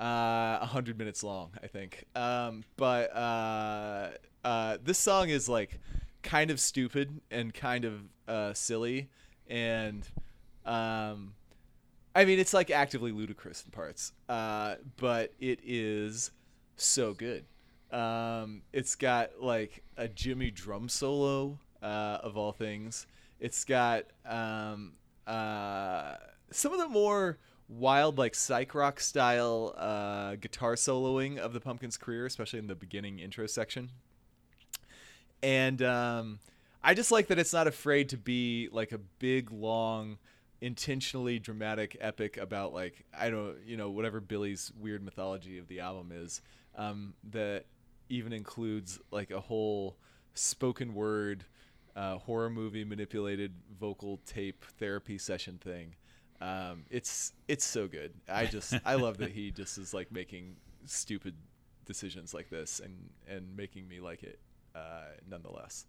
uh, 0.01 0.59
100 0.59 0.99
minutes 0.99 1.23
long, 1.23 1.51
I 1.63 1.67
think. 1.67 2.05
Um, 2.15 2.65
but 2.77 3.15
uh, 3.15 4.11
uh, 4.45 4.79
this 4.83 4.99
song 4.99 5.29
is 5.29 5.49
like 5.49 5.79
kind 6.23 6.51
of 6.51 6.61
stupid 6.61 7.21
and 7.31 7.53
kind 7.53 7.85
of 7.85 8.01
uh, 8.27 8.55
silly. 8.55 9.09
And 9.49 10.07
um, 10.65 11.35
I 12.15 12.25
mean, 12.25 12.39
it's 12.39 12.55
like 12.55 12.71
actively 12.71 13.13
ludicrous 13.13 13.65
in 13.65 13.71
parts, 13.71 14.13
uh, 14.29 14.77
but 14.97 15.33
it 15.39 15.61
is 15.63 16.31
so 16.77 17.15
good. 17.15 17.45
Um, 17.91 18.63
it's 18.73 18.95
got 18.97 19.41
like 19.41 19.83
a 19.97 20.09
Jimmy 20.09 20.51
drum 20.51 20.89
solo 20.89 21.59
uh, 21.83 22.19
of 22.23 22.37
all 22.37 22.53
things. 22.53 23.07
It's 23.41 23.65
got 23.65 24.05
um, 24.27 24.95
uh, 25.27 26.17
some 26.51 26.73
of 26.73 26.79
the 26.79 26.89
more 26.89 27.39
wild, 27.69 28.19
like 28.19 28.35
psych 28.35 28.75
rock 28.75 29.01
style 29.01 29.75
uh, 29.77 30.37
guitar 30.37 30.75
soloing 30.75 31.39
of 31.39 31.53
the 31.53 31.61
Pumpkins' 31.61 31.97
career, 31.97 32.27
especially 32.27 32.59
in 32.59 32.67
the 32.67 32.75
beginning 32.75 33.19
intro 33.19 33.47
section. 33.47 33.91
And 35.43 35.83
um, 35.83 36.41
I 36.83 36.95
just 36.95 37.13
like 37.13 37.29
that 37.29 37.39
it's 37.39 37.53
not 37.53 37.67
afraid 37.67 38.09
to 38.11 38.17
be 38.17 38.69
like 38.73 38.93
a 38.93 38.99
big, 38.99 39.53
long, 39.53 40.19
intentionally 40.61 41.39
dramatic 41.39 41.97
epic 42.01 42.37
about 42.37 42.73
like 42.73 43.05
I 43.17 43.31
don't 43.31 43.57
you 43.65 43.77
know 43.77 43.91
whatever 43.91 44.21
Billy's 44.21 44.73
weird 44.79 45.05
mythology 45.05 45.59
of 45.59 45.69
the 45.69 45.81
album 45.81 46.13
is 46.13 46.43
um, 46.77 47.15
that 47.31 47.67
even 48.09 48.33
includes 48.33 48.99
like 49.11 49.31
a 49.31 49.41
whole 49.41 49.97
spoken 50.35 50.95
word 50.95 51.45
uh, 51.97 52.19
horror 52.19 52.51
movie 52.51 52.85
manipulated 52.85 53.53
vocal 53.79 54.21
tape 54.25 54.65
therapy 54.79 55.19
session 55.19 55.59
thing. 55.59 55.95
Um, 56.41 56.85
it's 56.91 57.33
it's 57.49 57.65
so 57.65 57.89
good. 57.89 58.15
I 58.29 58.47
just 58.47 58.75
I 58.85 58.95
love 58.95 59.19
that 59.19 59.31
he 59.31 59.51
just 59.51 59.79
is 59.79 59.93
like 59.93 60.13
making 60.13 60.57
stupid 60.87 61.35
decisions 61.85 62.35
like 62.35 62.51
this 62.51 62.81
and 62.81 63.11
and 63.29 63.57
making 63.57 63.89
me 63.89 64.01
like 64.01 64.23
it 64.23 64.39
uh, 64.75 65.07
nonetheless. 65.29 65.87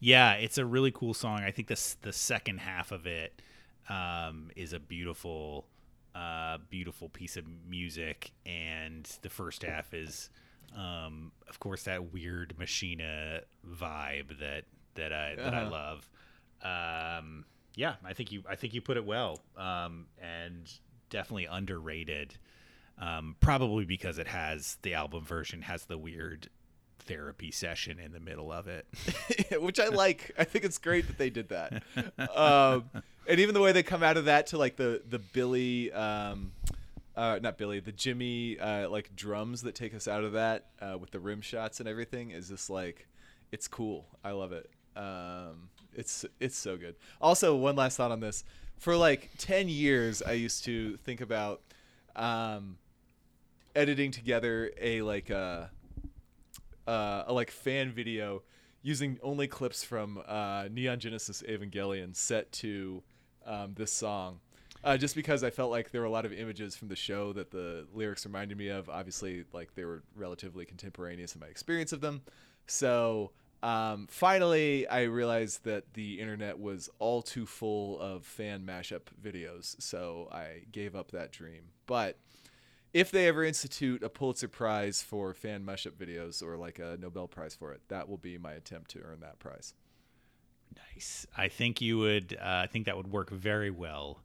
Yeah, 0.00 0.34
it's 0.34 0.58
a 0.58 0.64
really 0.64 0.92
cool 0.92 1.14
song. 1.14 1.40
I 1.40 1.50
think 1.50 1.68
this 1.68 1.96
the 2.02 2.12
second 2.12 2.58
half 2.58 2.92
of 2.92 3.06
it 3.06 3.40
um, 3.88 4.50
is 4.56 4.72
a 4.72 4.78
beautiful, 4.80 5.66
uh, 6.14 6.58
beautiful 6.70 7.08
piece 7.08 7.36
of 7.36 7.44
music, 7.68 8.32
and 8.46 9.04
the 9.22 9.28
first 9.30 9.62
half 9.62 9.94
is, 9.94 10.30
um, 10.76 11.32
of 11.48 11.58
course, 11.60 11.84
that 11.84 12.12
weird 12.12 12.54
Machina 12.58 13.40
vibe 13.66 14.38
that 14.40 14.64
that 14.94 15.12
I 15.12 15.34
that 15.36 15.54
I 15.54 15.62
Uh-huh. 15.62 15.70
love. 15.70 16.08
Um, 16.62 17.44
yeah, 17.74 17.94
I 18.04 18.12
think 18.12 18.32
you 18.32 18.42
I 18.48 18.56
think 18.56 18.74
you 18.74 18.80
put 18.80 18.96
it 18.96 19.04
well, 19.06 19.40
um, 19.56 20.06
and 20.20 20.70
definitely 21.10 21.46
underrated. 21.46 22.34
Um, 23.00 23.36
probably 23.38 23.84
because 23.84 24.18
it 24.18 24.26
has 24.26 24.76
the 24.82 24.94
album 24.94 25.24
version 25.24 25.62
has 25.62 25.84
the 25.84 25.96
weird 25.96 26.48
therapy 26.98 27.52
session 27.52 28.00
in 28.00 28.10
the 28.10 28.18
middle 28.18 28.50
of 28.50 28.66
it. 28.66 28.86
which 29.60 29.78
I 29.78 29.86
like. 29.86 30.32
I 30.36 30.42
think 30.42 30.64
it's 30.64 30.78
great 30.78 31.06
that 31.06 31.16
they 31.16 31.30
did 31.30 31.48
that. 31.50 31.82
Um, 32.36 32.90
and 33.28 33.38
even 33.40 33.54
the 33.54 33.60
way 33.60 33.72
they 33.72 33.82
come 33.82 34.02
out 34.02 34.16
of 34.16 34.24
that 34.24 34.48
to 34.48 34.58
like 34.58 34.76
the 34.76 35.02
the 35.08 35.18
Billy, 35.18 35.92
um, 35.92 36.52
uh, 37.14 37.38
not 37.42 37.58
Billy, 37.58 37.78
the 37.80 37.92
Jimmy 37.92 38.58
uh, 38.58 38.88
like 38.88 39.14
drums 39.14 39.62
that 39.62 39.74
take 39.74 39.94
us 39.94 40.08
out 40.08 40.24
of 40.24 40.32
that 40.32 40.66
uh, 40.80 40.96
with 40.98 41.10
the 41.10 41.20
rim 41.20 41.40
shots 41.40 41.78
and 41.78 41.88
everything 41.88 42.30
is 42.30 42.48
just 42.48 42.70
like, 42.70 43.06
it's 43.52 43.68
cool. 43.68 44.06
I 44.24 44.30
love 44.32 44.52
it. 44.52 44.70
Um, 44.96 45.68
it's 45.94 46.24
it's 46.40 46.56
so 46.56 46.76
good. 46.76 46.96
Also, 47.20 47.54
one 47.54 47.76
last 47.76 47.96
thought 47.96 48.10
on 48.10 48.20
this. 48.20 48.44
For 48.78 48.96
like 48.96 49.30
ten 49.36 49.68
years, 49.68 50.22
I 50.22 50.32
used 50.32 50.64
to 50.64 50.96
think 50.98 51.20
about 51.20 51.60
um, 52.16 52.78
editing 53.76 54.10
together 54.10 54.72
a 54.80 55.02
like 55.02 55.28
a 55.28 55.70
uh, 56.86 57.24
a 57.26 57.32
like 57.32 57.50
fan 57.50 57.92
video 57.92 58.42
using 58.82 59.18
only 59.22 59.46
clips 59.46 59.84
from 59.84 60.22
uh, 60.26 60.68
Neon 60.70 60.98
Genesis 60.98 61.42
Evangelion 61.42 62.16
set 62.16 62.50
to 62.52 63.02
um, 63.48 63.74
this 63.74 63.92
song. 63.92 64.40
Uh, 64.84 64.96
just 64.96 65.16
because 65.16 65.42
I 65.42 65.50
felt 65.50 65.72
like 65.72 65.90
there 65.90 66.02
were 66.02 66.06
a 66.06 66.10
lot 66.10 66.24
of 66.24 66.32
images 66.32 66.76
from 66.76 66.86
the 66.86 66.96
show 66.96 67.32
that 67.32 67.50
the 67.50 67.86
lyrics 67.92 68.24
reminded 68.24 68.56
me 68.56 68.68
of. 68.68 68.88
Obviously, 68.88 69.44
like 69.52 69.74
they 69.74 69.84
were 69.84 70.04
relatively 70.14 70.64
contemporaneous 70.64 71.34
in 71.34 71.40
my 71.40 71.48
experience 71.48 71.92
of 71.92 72.00
them. 72.00 72.22
So 72.66 73.32
um, 73.62 74.06
finally, 74.08 74.86
I 74.86 75.02
realized 75.02 75.64
that 75.64 75.94
the 75.94 76.20
internet 76.20 76.60
was 76.60 76.88
all 77.00 77.22
too 77.22 77.44
full 77.44 77.98
of 77.98 78.24
fan 78.24 78.62
mashup 78.64 79.02
videos, 79.20 79.80
so 79.82 80.28
I 80.30 80.62
gave 80.70 80.94
up 80.94 81.10
that 81.10 81.32
dream. 81.32 81.62
But 81.86 82.18
if 82.94 83.10
they 83.10 83.26
ever 83.26 83.44
institute 83.44 84.02
a 84.04 84.08
Pulitzer 84.08 84.48
Prize 84.48 85.02
for 85.02 85.34
fan 85.34 85.64
mashup 85.64 85.92
videos 85.92 86.42
or 86.42 86.56
like 86.56 86.78
a 86.78 86.96
Nobel 87.00 87.26
Prize 87.26 87.54
for 87.54 87.72
it, 87.72 87.80
that 87.88 88.08
will 88.08 88.16
be 88.16 88.38
my 88.38 88.52
attempt 88.52 88.92
to 88.92 89.00
earn 89.00 89.20
that 89.20 89.40
prize. 89.40 89.74
Nice. 90.94 91.26
I 91.36 91.48
think 91.48 91.80
you 91.80 91.98
would. 91.98 92.36
Uh, 92.40 92.44
I 92.44 92.66
think 92.66 92.86
that 92.86 92.96
would 92.96 93.10
work 93.10 93.30
very 93.30 93.70
well. 93.70 94.20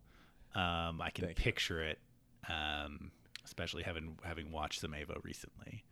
Um, 0.55 1.01
I 1.01 1.09
can 1.13 1.25
Thank 1.25 1.39
you. 1.39 1.43
picture 1.43 1.81
it, 1.81 1.99
um, 2.49 3.11
especially 3.45 3.83
having 3.83 4.17
having 4.23 4.51
watched 4.51 4.81
some 4.81 4.91
Avo 4.91 5.23
recently. 5.23 5.83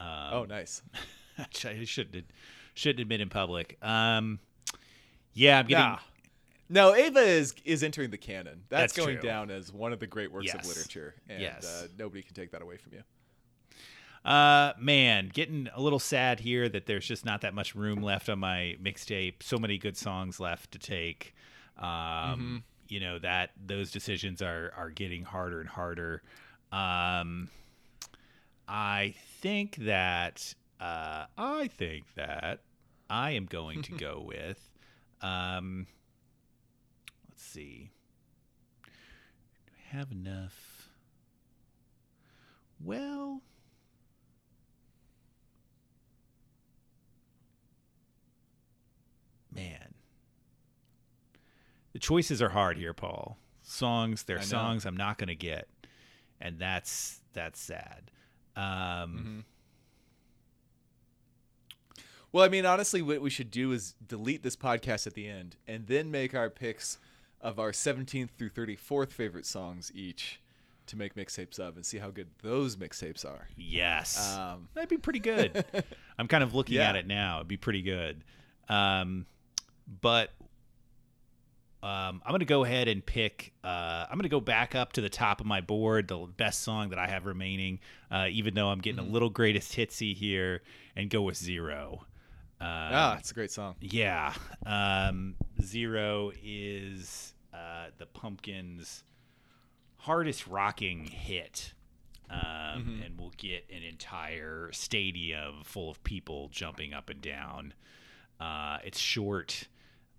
Um, 0.00 0.08
oh, 0.32 0.44
nice. 0.44 0.82
I 1.38 1.46
shouldn't 1.84 2.26
shouldn't 2.74 3.00
admit 3.00 3.20
in 3.20 3.28
public. 3.28 3.78
Um, 3.82 4.38
yeah, 5.32 5.58
I'm 5.58 5.66
getting. 5.66 5.84
Nah. 5.84 5.98
No, 6.68 6.96
Eva 6.96 7.20
is 7.20 7.54
is 7.64 7.82
entering 7.82 8.10
the 8.10 8.18
canon. 8.18 8.62
That's, 8.68 8.94
That's 8.94 9.06
going 9.06 9.18
true. 9.20 9.28
down 9.28 9.50
as 9.50 9.72
one 9.72 9.92
of 9.92 10.00
the 10.00 10.06
great 10.06 10.32
works 10.32 10.46
Yes. 10.46 10.56
of 10.56 10.66
literature, 10.66 11.14
and 11.28 11.40
Yes. 11.42 11.64
uh, 11.66 11.88
nobody 11.98 12.22
can 12.22 12.34
take 12.34 12.50
that 12.52 12.62
away 12.62 12.76
from 12.78 12.92
you. 12.94 13.02
Uh, 14.24 14.72
man, 14.78 15.30
getting 15.32 15.68
a 15.74 15.80
little 15.80 15.98
sad 15.98 16.40
here 16.40 16.68
that 16.68 16.86
there's 16.86 17.06
just 17.06 17.26
not 17.26 17.42
that 17.42 17.52
much 17.52 17.74
room 17.74 18.02
left 18.02 18.28
on 18.30 18.38
my 18.38 18.76
mixtape. 18.82 19.42
So 19.42 19.58
many 19.58 19.76
good 19.76 19.96
songs 19.96 20.40
left 20.40 20.72
to 20.72 20.78
take. 20.78 21.34
Um, 21.78 22.64
you 22.88 23.00
know 23.00 23.18
that 23.18 23.50
those 23.66 23.90
decisions 23.90 24.40
are 24.40 24.72
are 24.76 24.90
getting 24.90 25.24
harder 25.24 25.60
and 25.60 25.68
harder. 25.68 26.22
Um, 26.72 27.48
I 28.66 29.14
think 29.40 29.76
that 29.76 30.54
uh, 30.80 31.26
I 31.36 31.68
think 31.68 32.14
that 32.14 32.60
I 33.10 33.32
am 33.32 33.46
going 33.46 33.82
to 33.82 33.92
go 33.96 34.24
with. 34.26 34.70
Um, 35.20 35.86
let's 37.28 37.42
see. 37.42 37.90
Do 38.84 39.72
I 39.76 39.96
have 39.96 40.12
enough? 40.12 40.88
Well. 42.82 43.42
Man. 49.54 49.94
The 51.92 51.98
choices 51.98 52.42
are 52.42 52.50
hard 52.50 52.76
here 52.78 52.92
paul. 52.94 53.38
Songs 53.62 54.24
they're 54.24 54.42
songs 54.42 54.84
i'm 54.84 54.96
not 54.96 55.16
going 55.18 55.28
to 55.28 55.34
get 55.34 55.68
and 56.40 56.58
that's 56.58 57.20
that's 57.32 57.60
sad. 57.60 58.10
Um 58.56 58.62
Mm-hmm. 58.64 59.38
Well, 62.32 62.44
I 62.44 62.48
mean, 62.48 62.66
honestly, 62.66 63.00
what 63.00 63.20
we 63.20 63.30
should 63.30 63.52
do 63.52 63.70
is 63.70 63.94
delete 64.04 64.42
this 64.42 64.56
podcast 64.56 65.06
at 65.06 65.14
the 65.14 65.28
end 65.28 65.54
and 65.68 65.86
then 65.86 66.10
make 66.10 66.34
our 66.34 66.50
picks 66.50 66.98
of 67.40 67.60
our 67.60 67.70
17th 67.70 68.30
through 68.30 68.50
34th 68.50 69.12
favorite 69.12 69.46
songs 69.46 69.92
each 69.94 70.40
to 70.86 70.96
make 70.96 71.14
mixtapes 71.14 71.60
of 71.60 71.76
and 71.76 71.86
see 71.86 71.98
how 71.98 72.10
good 72.10 72.26
those 72.42 72.74
mixtapes 72.76 73.24
are. 73.24 73.48
yes. 73.56 74.36
Um, 74.36 74.68
that'd 74.74 74.88
be 74.90 74.98
pretty 74.98 75.20
good. 75.20 75.64
I'm 76.18 76.26
kind 76.26 76.42
of 76.42 76.54
looking 76.56 76.74
Yeah. 76.76 76.88
at 76.88 76.96
it 76.96 77.06
now. 77.06 77.36
It'd 77.36 77.48
be 77.48 77.56
pretty 77.56 77.82
good. 77.82 78.24
Um 78.68 79.26
but 79.86 80.30
um, 81.82 82.22
I'm 82.24 82.30
gonna 82.32 82.46
go 82.46 82.64
ahead 82.64 82.88
and 82.88 83.04
pick. 83.04 83.52
Uh, 83.62 84.06
I'm 84.10 84.16
gonna 84.16 84.28
go 84.30 84.40
back 84.40 84.74
up 84.74 84.94
to 84.94 85.00
the 85.02 85.10
top 85.10 85.40
of 85.40 85.46
my 85.46 85.60
board, 85.60 86.08
the 86.08 86.16
best 86.36 86.62
song 86.62 86.88
that 86.90 86.98
I 86.98 87.06
have 87.08 87.26
remaining, 87.26 87.78
uh, 88.10 88.26
even 88.30 88.54
though 88.54 88.68
I'm 88.68 88.80
getting 88.80 89.00
Mm-hmm. 89.00 89.10
a 89.10 89.12
little 89.12 89.28
greatest 89.30 89.72
hitsy 89.76 90.14
here, 90.16 90.62
and 90.96 91.10
go 91.10 91.20
with 91.22 91.36
zero. 91.36 92.06
Um, 92.60 92.68
ah, 92.70 93.16
it's 93.18 93.30
a 93.32 93.34
great 93.34 93.50
song. 93.50 93.74
Yeah. 93.80 94.32
Um, 94.64 95.34
Zero 95.62 96.32
is 96.42 97.34
uh, 97.52 97.86
the 97.98 98.06
Pumpkins' 98.06 99.02
hardest 99.98 100.46
rocking 100.46 101.04
hit. 101.04 101.74
Um, 102.30 103.02
And 103.04 103.18
we'll 103.18 103.32
get 103.36 103.66
an 103.70 103.82
entire 103.82 104.70
stadium 104.72 105.62
full 105.64 105.90
of 105.90 106.02
people 106.04 106.48
jumping 106.50 106.94
up 106.94 107.10
and 107.10 107.20
down. 107.20 107.74
Uh, 108.40 108.78
it's 108.84 108.98
short. 108.98 109.68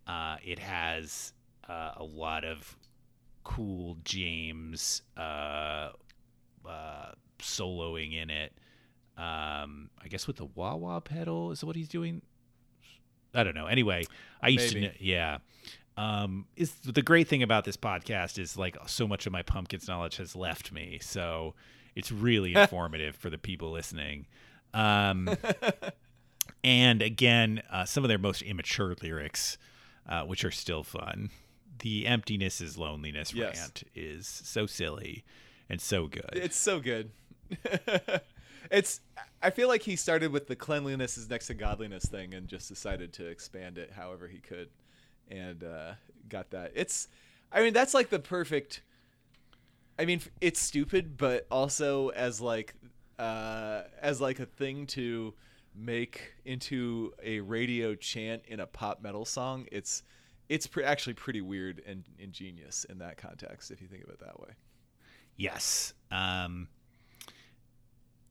Uh, 0.07 0.37
it 0.43 0.59
has 0.59 1.33
uh, 1.67 1.91
a 1.97 2.03
lot 2.03 2.43
of 2.43 2.75
cool 3.43 3.97
James 4.03 5.01
uh, 5.17 5.89
uh, 6.67 7.11
soloing 7.39 8.21
in 8.21 8.29
it. 8.29 8.53
Um, 9.17 9.89
I 10.03 10.07
guess 10.09 10.27
with 10.27 10.37
the 10.37 10.45
wah 10.45 10.75
wah 10.75 10.99
pedal 10.99 11.51
is 11.51 11.63
what 11.63 11.75
he's 11.75 11.87
doing. 11.87 12.21
I 13.33 13.43
don't 13.43 13.55
know. 13.55 13.67
Anyway, 13.67 14.03
I 14.41 14.49
used 14.49 14.73
to 14.73 14.81
know. 14.81 14.91
Yeah. 14.99 15.39
Um, 15.97 16.45
is 16.57 16.73
the 16.73 17.01
great 17.01 17.29
thing 17.29 17.41
about 17.41 17.63
this 17.63 17.77
podcast 17.77 18.37
is 18.37 18.57
like 18.57 18.77
so 18.85 19.07
much 19.07 19.25
of 19.25 19.31
my 19.31 19.43
pumpkins 19.43 19.87
knowledge 19.87 20.17
has 20.17 20.35
left 20.35 20.73
me, 20.73 20.99
so 21.01 21.53
it's 21.95 22.11
really 22.11 22.53
informative 22.55 23.15
for 23.15 23.29
the 23.29 23.37
people 23.37 23.71
listening. 23.71 24.25
Um, 24.73 25.29
and 26.63 27.01
again, 27.01 27.63
uh, 27.71 27.85
some 27.85 28.03
of 28.03 28.09
their 28.09 28.17
most 28.17 28.41
immature 28.41 28.95
lyrics, 29.01 29.57
uh, 30.07 30.23
which 30.23 30.43
are 30.45 30.51
still 30.51 30.83
fun. 30.83 31.29
The 31.79 32.07
emptiness 32.07 32.61
is 32.61 32.77
loneliness 32.77 33.33
Yes. 33.33 33.57
rant 33.57 33.83
is 33.93 34.27
so 34.27 34.65
silly 34.65 35.23
and 35.69 35.81
so 35.81 36.07
good. 36.07 36.29
It's 36.33 36.55
so 36.57 36.79
good. 36.79 37.11
it's. 38.71 39.01
I 39.41 39.49
feel 39.51 39.67
like 39.67 39.83
he 39.83 39.95
started 39.95 40.31
with 40.31 40.47
the 40.47 40.55
cleanliness 40.55 41.17
is 41.17 41.29
next 41.29 41.47
to 41.47 41.53
godliness 41.53 42.05
thing 42.05 42.33
and 42.33 42.47
just 42.47 42.67
decided 42.69 43.13
to 43.13 43.27
expand 43.27 43.77
it 43.77 43.91
however 43.91 44.27
he 44.27 44.39
could, 44.39 44.69
and 45.29 45.63
uh, 45.63 45.93
got 46.29 46.51
that. 46.51 46.71
It's. 46.75 47.07
I 47.51 47.61
mean, 47.61 47.73
that's 47.73 47.93
like 47.93 48.09
the 48.09 48.19
perfect. 48.19 48.81
I 49.99 50.05
mean, 50.05 50.21
it's 50.41 50.59
stupid, 50.59 51.17
but 51.17 51.47
also 51.49 52.09
as 52.09 52.41
like, 52.41 52.73
uh, 53.17 53.83
as 54.01 54.19
like 54.19 54.39
a 54.39 54.45
thing 54.45 54.87
to 54.87 55.33
make 55.77 56.33
into 56.45 57.13
a 57.23 57.39
radio 57.39 57.95
chant 57.95 58.43
in 58.47 58.59
a 58.59 58.65
pop 58.65 59.01
metal 59.01 59.25
song. 59.25 59.67
It's, 59.71 60.03
it's 60.49 60.67
pre- 60.67 60.83
actually 60.83 61.13
pretty 61.13 61.41
weird 61.41 61.81
and 61.85 62.03
ingenious 62.19 62.85
in 62.85 62.99
that 62.99 63.17
context 63.17 63.71
if 63.71 63.81
you 63.81 63.87
think 63.87 64.03
of 64.03 64.09
it 64.09 64.19
that 64.19 64.39
way. 64.39 64.49
Yes. 65.37 65.93
Um, 66.11 66.67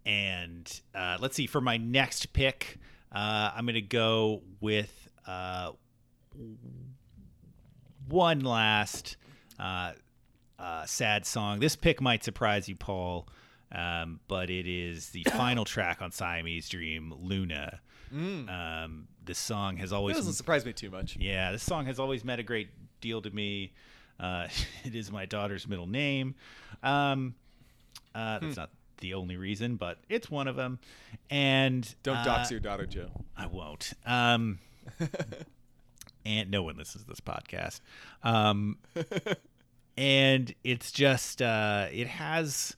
and 0.06 0.80
uh, 0.94 1.18
let's 1.20 1.36
see. 1.36 1.46
For 1.46 1.60
my 1.60 1.76
next 1.76 2.32
pick, 2.32 2.78
uh, 3.12 3.50
I'm 3.54 3.64
going 3.64 3.74
to 3.74 3.80
go 3.80 4.42
with 4.60 5.08
uh, 5.26 5.72
one 8.08 8.40
last 8.40 9.16
uh, 9.58 9.92
uh, 10.58 10.84
sad 10.86 11.26
song. 11.26 11.60
This 11.60 11.76
pick 11.76 12.00
might 12.00 12.24
surprise 12.24 12.68
you, 12.68 12.76
Paul, 12.76 13.28
um, 13.74 14.20
but 14.28 14.50
it 14.50 14.66
is 14.66 15.10
the 15.10 15.24
final 15.32 15.64
track 15.64 16.00
on 16.02 16.10
Siamese 16.12 16.68
Dream, 16.68 17.12
Luna. 17.20 17.80
Um, 18.12 19.08
this 19.24 19.38
song 19.38 19.76
has 19.78 19.90
It 19.90 19.94
always 19.96 20.14
doesn't 20.16 20.34
surprise 20.34 20.64
me 20.64 20.72
too 20.72 20.90
much. 20.90 21.16
yeah, 21.18 21.50
this 21.50 21.64
song 21.64 21.86
has 21.86 21.98
always 21.98 22.24
meant 22.24 22.40
a 22.40 22.44
great 22.44 22.68
deal 23.00 23.20
to 23.22 23.30
me. 23.30 23.72
Uh, 24.20 24.46
it 24.84 24.94
is 24.94 25.10
my 25.10 25.26
daughter's 25.26 25.66
middle 25.66 25.88
name. 25.88 26.36
Um, 26.82 27.34
uh, 28.14 28.38
Hmm. 28.38 28.44
that's 28.46 28.56
not 28.56 28.70
the 28.98 29.14
only 29.14 29.36
reason, 29.36 29.74
but 29.74 29.98
it's 30.08 30.30
one 30.30 30.46
of 30.46 30.54
them. 30.54 30.78
And 31.28 31.92
Don't 32.04 32.18
uh, 32.18 32.24
dox 32.24 32.50
your 32.52 32.60
daughter, 32.60 32.86
Joe. 32.86 33.10
I 33.36 33.46
won't. 33.46 33.92
Um, 34.06 34.60
and 36.24 36.50
no 36.50 36.62
one 36.62 36.76
listens 36.76 37.02
to 37.04 37.08
this 37.10 37.20
podcast. 37.20 37.80
Um, 38.22 38.78
and 39.96 40.54
it's 40.62 40.92
just 40.92 41.42
uh, 41.42 41.88
it 41.92 42.06
has 42.06 42.76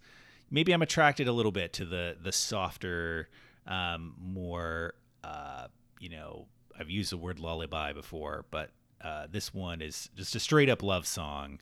maybe 0.51 0.73
I'm 0.73 0.83
attracted 0.83 1.29
a 1.29 1.33
little 1.33 1.53
bit 1.53 1.73
to 1.75 1.85
the 1.85 2.17
the 2.23 2.33
softer, 2.33 3.29
um, 3.67 4.15
more 4.19 4.95
uh, 5.25 5.69
you 6.01 6.09
know 6.09 6.47
I've 6.79 6.91
used 6.91 7.13
the 7.13 7.17
word 7.17 7.39
lullaby 7.41 7.93
before, 7.93 8.45
but 8.51 8.71
uh, 9.03 9.27
this 9.31 9.53
one 9.55 9.81
is 9.83 10.11
just 10.17 10.35
a 10.35 10.41
straight 10.41 10.69
up 10.69 10.83
love 10.83 11.07
song, 11.07 11.61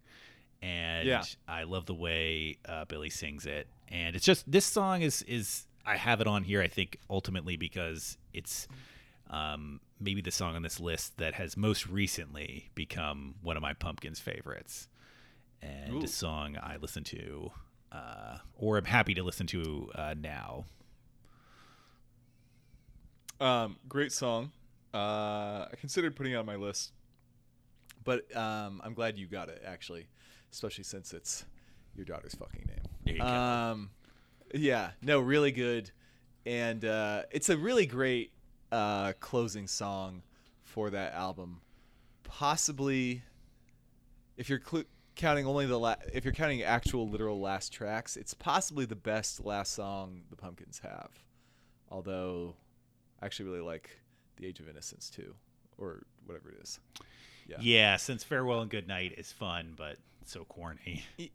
and 0.62 1.06
Yeah. 1.08 1.22
I 1.46 1.64
love 1.64 1.86
the 1.86 1.94
way 1.94 2.58
uh, 2.66 2.84
Billy 2.86 3.10
sings 3.10 3.46
it, 3.46 3.68
and 3.88 4.14
it's 4.16 4.24
just 4.24 4.50
this 4.50 4.64
song 4.66 5.02
is 5.02 5.22
is 5.22 5.66
I 5.86 5.96
have 5.96 6.20
it 6.20 6.26
on 6.26 6.44
here 6.44 6.62
I 6.62 6.68
think 6.68 6.98
ultimately 7.10 7.56
because 7.56 8.16
it's 8.32 8.66
um, 9.30 9.80
maybe 10.00 10.20
the 10.20 10.30
song 10.30 10.54
on 10.54 10.62
this 10.62 10.78
list 10.80 11.16
that 11.18 11.34
has 11.34 11.56
most 11.56 11.86
recently 11.88 12.70
become 12.74 13.34
one 13.42 13.56
of 13.56 13.62
my 13.62 13.72
Pumpkins 13.72 14.20
favorites, 14.20 14.86
and 15.62 16.02
a 16.02 16.08
song 16.08 16.56
I 16.62 16.76
listen 16.76 17.04
to, 17.04 17.50
uh, 17.94 18.38
or 18.56 18.76
I'm 18.76 18.84
happy 18.84 19.14
to 19.14 19.22
listen 19.22 19.46
to 19.48 19.90
uh, 19.94 20.14
now. 20.18 20.64
Um, 23.40 23.76
great 23.88 24.12
song. 24.12 24.52
Uh, 24.92 25.66
I 25.70 25.74
considered 25.80 26.16
putting 26.16 26.32
it 26.32 26.36
on 26.36 26.46
my 26.46 26.56
list, 26.56 26.92
but 28.04 28.34
um, 28.36 28.80
I'm 28.84 28.94
glad 28.94 29.18
you 29.18 29.26
got 29.26 29.48
it 29.48 29.62
actually, 29.66 30.06
especially 30.52 30.84
since 30.84 31.12
it's 31.12 31.44
your 31.96 32.04
daughter's 32.04 32.34
fucking 32.34 32.64
name. 32.66 32.84
There 33.04 33.14
you 33.14 33.20
go. 33.20 33.26
Um, 33.26 33.90
yeah, 34.54 34.90
no, 35.02 35.20
really 35.20 35.52
good, 35.52 35.90
and 36.46 36.84
uh, 36.84 37.22
it's 37.30 37.48
a 37.48 37.56
really 37.56 37.86
great 37.86 38.32
uh, 38.70 39.12
closing 39.20 39.66
song 39.66 40.22
for 40.62 40.90
that 40.90 41.12
album. 41.14 41.60
Possibly, 42.22 43.22
if 44.36 44.48
you're 44.48 44.62
cl- 44.64 44.84
counting 45.16 45.46
only 45.46 45.66
the 45.66 45.78
la- 45.78 45.96
if 46.12 46.24
you're 46.24 46.34
counting 46.34 46.62
actual 46.62 47.08
literal 47.08 47.40
last 47.40 47.72
tracks, 47.72 48.16
it's 48.16 48.34
possibly 48.34 48.84
the 48.84 48.96
best 48.96 49.44
last 49.44 49.72
song 49.72 50.22
the 50.30 50.36
Pumpkins 50.36 50.80
have. 50.82 51.10
Although, 51.90 52.54
I 53.20 53.26
actually 53.26 53.50
really 53.50 53.60
like 53.62 53.98
"The 54.36 54.46
Age 54.46 54.60
of 54.60 54.68
Innocence" 54.68 55.10
too, 55.10 55.34
or 55.78 56.02
whatever 56.26 56.50
it 56.50 56.56
is. 56.62 56.80
Yeah. 57.46 57.56
yeah, 57.60 57.96
since 57.96 58.24
"Farewell 58.24 58.60
and 58.60 58.70
goodnight 58.70 59.14
is 59.18 59.30
fun, 59.30 59.74
but 59.76 59.98
so 60.24 60.44
corny. 60.44 61.04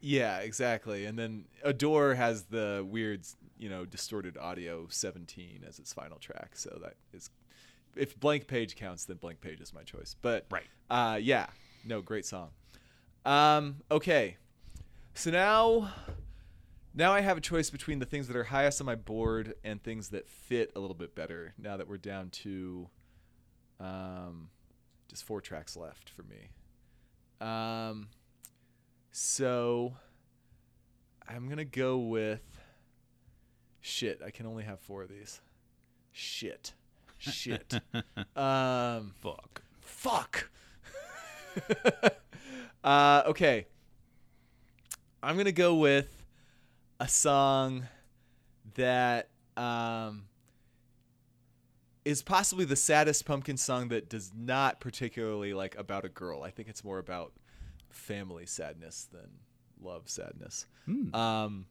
Yeah, 0.00 0.38
exactly. 0.38 1.06
And 1.06 1.18
then 1.18 1.46
Adore 1.64 2.14
has 2.14 2.44
the 2.44 2.86
weird, 2.88 3.22
you 3.58 3.68
know, 3.68 3.84
distorted 3.84 4.38
audio 4.38 4.86
17 4.88 5.64
as 5.66 5.78
its 5.78 5.92
final 5.92 6.18
track. 6.18 6.50
So 6.54 6.78
that 6.82 6.94
is, 7.12 7.30
if 7.96 8.18
Blank 8.18 8.46
Page 8.46 8.76
counts, 8.76 9.06
then 9.06 9.16
Blank 9.16 9.40
Page 9.40 9.60
is 9.60 9.74
my 9.74 9.82
choice. 9.82 10.14
But 10.22 10.46
right, 10.50 10.66
uh, 10.88 11.18
yeah, 11.20 11.46
no, 11.84 12.00
great 12.00 12.26
song. 12.26 12.50
Um, 13.28 13.82
okay, 13.90 14.38
so 15.12 15.30
now, 15.30 15.92
now 16.94 17.12
I 17.12 17.20
have 17.20 17.36
a 17.36 17.42
choice 17.42 17.68
between 17.68 17.98
the 17.98 18.06
things 18.06 18.26
that 18.28 18.36
are 18.38 18.44
highest 18.44 18.80
on 18.80 18.86
my 18.86 18.94
board 18.94 19.52
and 19.62 19.82
things 19.82 20.08
that 20.08 20.26
fit 20.30 20.72
a 20.74 20.80
little 20.80 20.96
bit 20.96 21.14
better. 21.14 21.52
Now 21.58 21.76
that 21.76 21.86
we're 21.86 21.98
down 21.98 22.30
to, 22.30 22.88
um, 23.80 24.48
just 25.08 25.24
four 25.24 25.42
tracks 25.42 25.76
left 25.76 26.08
for 26.08 26.22
me. 26.22 26.48
Um 27.46 28.08
so 29.10 29.94
I'm 31.28 31.50
gonna 31.50 31.66
go 31.66 31.98
with 31.98 32.40
shit. 33.82 34.22
I 34.24 34.30
can 34.30 34.46
only 34.46 34.64
have 34.64 34.80
four 34.80 35.02
of 35.02 35.10
these. 35.10 35.42
Shit. 36.12 36.72
Shit. 37.18 37.74
um 38.36 39.12
fuck. 39.20 39.62
Fuck. 39.82 40.50
uh 42.84 43.22
okay. 43.26 43.66
I'm 45.22 45.36
gonna 45.36 45.52
go 45.52 45.74
with 45.74 46.08
a 47.00 47.08
song 47.08 47.86
that 48.74 49.28
um 49.56 50.24
is 52.04 52.22
possibly 52.22 52.64
the 52.64 52.76
saddest 52.76 53.26
pumpkin 53.26 53.56
song 53.56 53.88
that 53.88 54.08
does 54.08 54.32
not 54.34 54.80
particularly 54.80 55.52
like 55.52 55.76
about 55.76 56.06
a 56.06 56.08
girl. 56.08 56.42
I 56.42 56.50
think 56.50 56.68
it's 56.68 56.82
more 56.82 56.98
about 56.98 57.32
family 57.90 58.46
sadness 58.46 59.08
than 59.12 59.28
love 59.80 60.08
sadness. 60.08 60.66
Mm. 60.88 61.14
Um, 61.14 61.66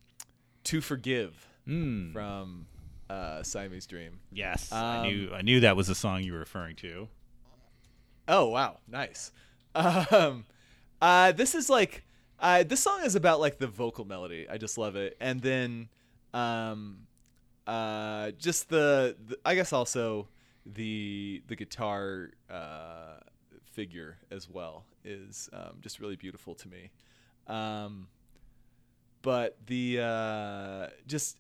to 0.66 0.82
forgive 0.82 1.48
mm. 1.68 2.14
from 2.14 2.68
uh, 3.10 3.42
Siamese 3.42 3.88
Dream. 3.88 4.20
Yes, 4.32 4.72
um, 4.72 4.80
I 4.80 5.08
knew 5.08 5.32
I 5.34 5.42
knew 5.42 5.60
that 5.62 5.76
was 5.76 5.88
the 5.88 5.96
song 5.96 6.24
you 6.24 6.34
were 6.34 6.40
referring 6.40 6.76
to. 6.78 7.08
Oh 8.28 8.48
wow, 8.48 8.78
nice. 8.88 9.32
Um, 9.76 10.46
uh, 11.02 11.32
this 11.32 11.56
is 11.56 11.70
like 11.70 12.04
uh, 12.40 12.64
this 12.64 12.82
song 12.82 13.02
is 13.04 13.16
about 13.16 13.40
like 13.40 13.58
the 13.58 13.68
vocal 13.68 14.06
melody. 14.06 14.48
I 14.50 14.58
just 14.58 14.78
love 14.78 14.96
it, 14.96 15.18
and 15.20 15.42
then 15.42 15.90
um, 16.34 17.00
uh, 17.66 18.32
just 18.32 18.70
the, 18.70 19.16
the 19.28 19.38
I 19.46 19.56
guess 19.56 19.74
also 19.74 20.28
the 20.66 21.42
the 21.48 21.56
guitar 21.56 22.32
uh, 22.50 23.20
figure 23.72 24.18
as 24.32 24.50
well 24.50 24.86
is 25.04 25.50
um, 25.54 25.78
just 25.82 26.00
really 26.00 26.16
beautiful 26.16 26.56
to 26.56 26.68
me. 26.68 26.92
Um, 27.48 28.08
but 29.22 29.58
the 29.66 30.00
uh, 30.02 30.88
just 31.08 31.38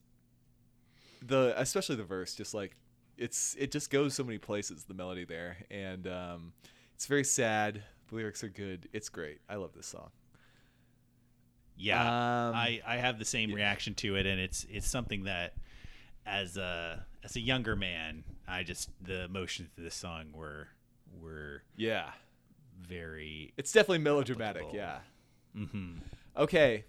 the 1.21 1.53
especially 1.57 1.95
the 1.95 2.03
verse, 2.03 2.35
just 2.35 2.53
like 2.53 2.75
it's 3.17 3.55
it 3.59 3.71
just 3.71 3.89
goes 3.89 4.13
so 4.13 4.23
many 4.23 4.37
places. 4.37 4.83
The 4.83 4.93
melody 4.93 5.25
there, 5.25 5.57
and 5.69 6.07
um, 6.07 6.53
it's 6.95 7.05
very 7.05 7.23
sad. 7.23 7.83
The 8.09 8.15
lyrics 8.15 8.43
are 8.43 8.49
good. 8.49 8.87
It's 8.93 9.09
great. 9.09 9.39
I 9.49 9.55
love 9.55 9.71
this 9.75 9.87
song. 9.87 10.09
Yeah, 11.75 12.01
um, 12.01 12.55
I, 12.55 12.81
I 12.87 12.95
have 12.97 13.19
the 13.19 13.25
same 13.25 13.53
reaction 13.53 13.93
to 13.95 14.15
it, 14.15 14.25
and 14.25 14.39
it's 14.39 14.65
it's 14.69 14.89
something 14.89 15.25
that 15.25 15.53
as 16.25 16.57
a 16.57 17.05
as 17.23 17.35
a 17.35 17.39
younger 17.39 17.75
man, 17.75 18.23
I 18.47 18.63
just 18.63 18.89
the 19.01 19.25
emotions 19.25 19.69
of 19.77 19.83
this 19.83 19.93
song 19.93 20.31
were 20.33 20.69
were 21.21 21.61
yeah 21.75 22.11
very. 22.79 23.53
It's 23.57 23.71
definitely 23.71 23.99
melodramatic. 23.99 24.63
Applicable. 24.63 24.77
Yeah. 24.77 24.99
Mm-hmm. 25.55 25.97
Okay, 26.35 26.85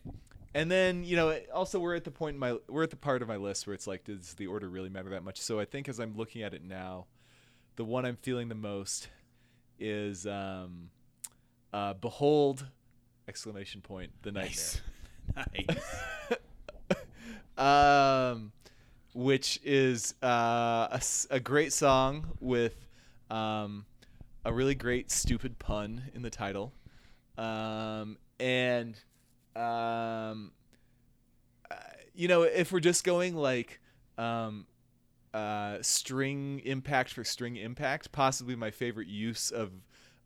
and 0.54 0.70
then 0.70 1.04
you 1.04 1.16
know 1.16 1.38
also 1.52 1.78
we're 1.78 1.94
at 1.94 2.04
the 2.04 2.10
point 2.10 2.34
in 2.34 2.40
my 2.40 2.56
we're 2.68 2.82
at 2.84 2.90
the 2.90 2.96
part 2.96 3.20
of 3.20 3.28
my 3.28 3.36
list 3.36 3.66
where 3.66 3.74
it's 3.74 3.86
like 3.86 4.04
does 4.04 4.34
the 4.34 4.46
order 4.46 4.68
really 4.68 4.88
matter 4.88 5.10
that 5.10 5.22
much? 5.22 5.40
So 5.40 5.60
I 5.60 5.66
think 5.66 5.88
as 5.88 5.98
I'm 5.98 6.16
looking 6.16 6.42
at 6.42 6.54
it 6.54 6.64
now, 6.64 7.06
the 7.76 7.84
one 7.84 8.06
I'm 8.06 8.16
feeling 8.16 8.48
the 8.48 8.54
most 8.54 9.08
is 9.78 10.26
um, 10.26 10.90
uh, 11.72 11.94
behold 11.94 12.66
exclamation 13.28 13.80
point 13.80 14.10
the 14.22 14.32
nightmare. 14.32 14.50
Nice. 14.50 14.80
nice. 15.68 16.02
um, 17.58 18.52
which 19.14 19.60
is 19.64 20.14
uh, 20.22 20.88
a, 20.90 21.02
a 21.30 21.40
great 21.40 21.72
song 21.72 22.28
with 22.40 22.86
um, 23.30 23.84
a 24.44 24.52
really 24.52 24.74
great 24.74 25.10
stupid 25.10 25.58
pun 25.58 26.04
in 26.14 26.22
the 26.22 26.30
title, 26.30 26.72
um, 27.36 28.16
and 28.40 28.98
um, 29.56 30.52
uh, 31.70 31.74
you 32.14 32.28
know 32.28 32.42
if 32.42 32.72
we're 32.72 32.80
just 32.80 33.04
going 33.04 33.36
like 33.36 33.80
um, 34.16 34.66
uh, 35.34 35.78
string 35.82 36.60
impact 36.64 37.12
for 37.12 37.24
string 37.24 37.56
impact, 37.56 38.12
possibly 38.12 38.56
my 38.56 38.70
favorite 38.70 39.08
use 39.08 39.50
of 39.50 39.72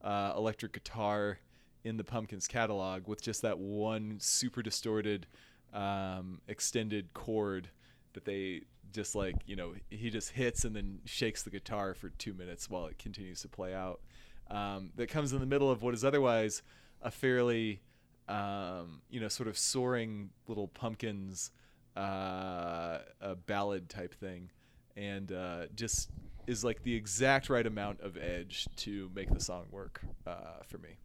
uh, 0.02 0.32
electric 0.36 0.72
guitar 0.72 1.38
in 1.84 1.96
the 1.96 2.04
Pumpkins 2.04 2.46
catalog 2.46 3.08
with 3.08 3.20
just 3.20 3.42
that 3.42 3.58
one 3.58 4.16
super 4.20 4.62
distorted 4.62 5.26
um, 5.72 6.40
extended 6.48 7.12
chord 7.14 7.68
that 8.12 8.24
they 8.24 8.62
just 8.92 9.14
like 9.14 9.36
you 9.46 9.56
know 9.56 9.74
he 9.88 10.10
just 10.10 10.30
hits 10.30 10.64
and 10.64 10.76
then 10.76 10.98
shakes 11.06 11.42
the 11.42 11.50
guitar 11.50 11.94
for 11.94 12.10
two 12.10 12.34
minutes 12.34 12.68
while 12.68 12.86
it 12.86 12.98
continues 12.98 13.40
to 13.40 13.48
play 13.48 13.72
out 13.72 14.00
um, 14.50 14.90
that 14.96 15.08
comes 15.08 15.32
in 15.32 15.40
the 15.40 15.46
middle 15.46 15.70
of 15.70 15.82
what 15.82 15.94
is 15.94 16.04
otherwise 16.04 16.62
a 17.00 17.10
fairly 17.10 17.80
um, 18.28 19.00
you 19.08 19.18
know 19.18 19.28
sort 19.28 19.48
of 19.48 19.56
soaring 19.56 20.28
little 20.46 20.68
pumpkins 20.68 21.50
uh, 21.96 22.98
a 23.20 23.34
ballad 23.34 23.88
type 23.88 24.14
thing. 24.14 24.50
And 24.96 25.32
uh, 25.32 25.66
just 25.74 26.10
is 26.46 26.64
like 26.64 26.82
the 26.82 26.94
exact 26.94 27.48
right 27.48 27.66
amount 27.66 28.00
of 28.00 28.16
edge 28.16 28.68
to 28.76 29.10
make 29.14 29.32
the 29.32 29.40
song 29.40 29.66
work 29.70 30.00
uh, 30.26 30.62
for 30.66 30.78
me 30.78 30.96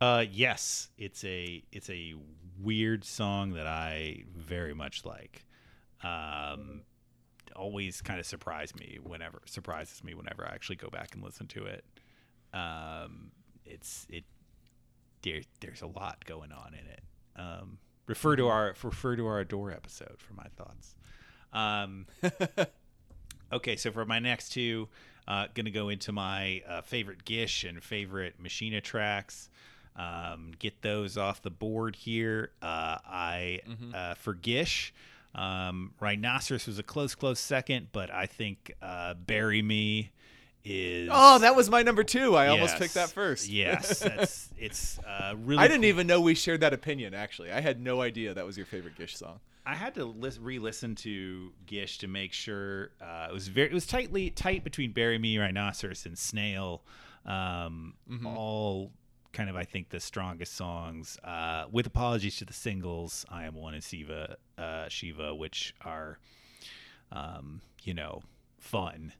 uh, 0.00 0.24
yes, 0.30 0.90
it's 0.98 1.24
a 1.24 1.62
it's 1.72 1.88
a 1.88 2.14
weird 2.60 3.04
song 3.04 3.52
that 3.54 3.66
I 3.66 4.24
very 4.36 4.74
much 4.74 5.04
like. 5.04 5.46
Um, 6.02 6.82
always 7.56 8.02
kind 8.02 8.20
of 8.20 8.26
surprise 8.26 8.74
me 8.74 8.98
whenever 9.02 9.40
surprises 9.46 10.04
me 10.04 10.14
whenever 10.14 10.46
I 10.46 10.52
actually 10.52 10.76
go 10.76 10.88
back 10.88 11.14
and 11.14 11.22
listen 11.22 11.46
to 11.48 11.64
it. 11.64 11.84
Um, 12.52 13.30
it's 13.64 14.06
it 14.10 14.24
there, 15.22 15.40
there's 15.60 15.80
a 15.80 15.86
lot 15.86 16.24
going 16.26 16.52
on 16.52 16.74
in 16.74 16.86
it. 16.86 17.02
Um, 17.36 17.78
refer 18.06 18.36
to 18.36 18.48
our 18.48 18.74
refer 18.82 19.16
to 19.16 19.26
our 19.26 19.40
adore 19.40 19.70
episode 19.70 20.16
for 20.18 20.34
my 20.34 20.48
thoughts. 20.56 20.96
Um, 21.52 22.06
okay, 23.54 23.76
so 23.76 23.90
for 23.90 24.04
my 24.04 24.18
next 24.18 24.50
two, 24.50 24.88
uh, 25.26 25.46
gonna 25.54 25.70
go 25.70 25.88
into 25.88 26.12
my 26.12 26.62
uh, 26.68 26.82
favorite 26.82 27.24
Gish 27.24 27.64
and 27.64 27.82
favorite 27.82 28.34
Machina 28.38 28.80
tracks. 28.80 29.48
Um, 29.96 30.52
get 30.58 30.82
those 30.82 31.16
off 31.16 31.40
the 31.42 31.50
board 31.50 31.96
here. 31.96 32.50
Uh, 32.60 32.98
I 33.06 33.60
mm-hmm. 33.68 33.92
Uh, 33.94 34.14
for 34.14 34.34
Gish. 34.34 34.92
Um, 35.34 35.92
Rhinoceros 36.00 36.66
was 36.66 36.78
a 36.78 36.82
close, 36.82 37.14
close 37.14 37.40
second, 37.40 37.88
but 37.92 38.10
I 38.10 38.26
think 38.26 38.72
uh, 38.80 39.14
Bury 39.14 39.62
Me 39.62 40.10
is. 40.64 41.08
Oh, 41.12 41.38
that 41.40 41.56
was 41.56 41.68
my 41.68 41.82
number 41.82 42.04
two. 42.04 42.36
I 42.36 42.44
yes, 42.44 42.52
almost 42.52 42.76
picked 42.76 42.94
that 42.94 43.10
first. 43.10 43.48
yes, 43.48 43.98
that's 44.00 44.50
it's 44.56 44.98
uh, 45.00 45.34
really. 45.44 45.58
I 45.58 45.68
didn't 45.68 45.82
cool. 45.82 45.88
even 45.88 46.06
know 46.06 46.20
we 46.20 46.34
shared 46.34 46.60
that 46.60 46.72
opinion. 46.72 47.14
Actually, 47.14 47.50
I 47.50 47.60
had 47.60 47.80
no 47.80 48.00
idea 48.00 48.34
that 48.34 48.46
was 48.46 48.56
your 48.56 48.66
favorite 48.66 48.96
Gish 48.96 49.16
song. 49.16 49.40
I 49.66 49.74
had 49.74 49.94
to 49.94 50.14
re-listen 50.40 50.94
to 50.96 51.52
Gish 51.66 51.98
to 51.98 52.08
make 52.08 52.32
sure 52.32 52.90
uh, 53.00 53.28
it 53.30 53.32
was 53.32 53.48
very 53.48 53.68
it 53.68 53.74
was 53.74 53.86
tightly 53.86 54.30
tight 54.30 54.62
between 54.62 54.92
Bury 54.92 55.18
Me, 55.18 55.38
Rhinoceros, 55.38 56.04
and 56.06 56.18
Snail. 56.18 56.82
Um, 57.24 57.94
mm-hmm. 58.10 58.26
All 58.26 58.92
kind 59.32 59.50
of 59.50 59.56
I 59.56 59.64
think 59.64 59.90
the 59.90 60.00
strongest 60.00 60.54
songs. 60.54 61.18
Uh, 61.22 61.64
with 61.70 61.86
apologies 61.86 62.36
to 62.36 62.44
the 62.44 62.52
singles, 62.52 63.26
I 63.28 63.44
am 63.44 63.54
one 63.54 63.74
and 63.74 63.82
Shiva, 63.82 64.36
uh, 64.56 64.88
Shiva, 64.88 65.34
which 65.34 65.74
are, 65.82 66.18
um, 67.12 67.60
you 67.82 67.94
know, 67.94 68.22
fun. 68.58 69.12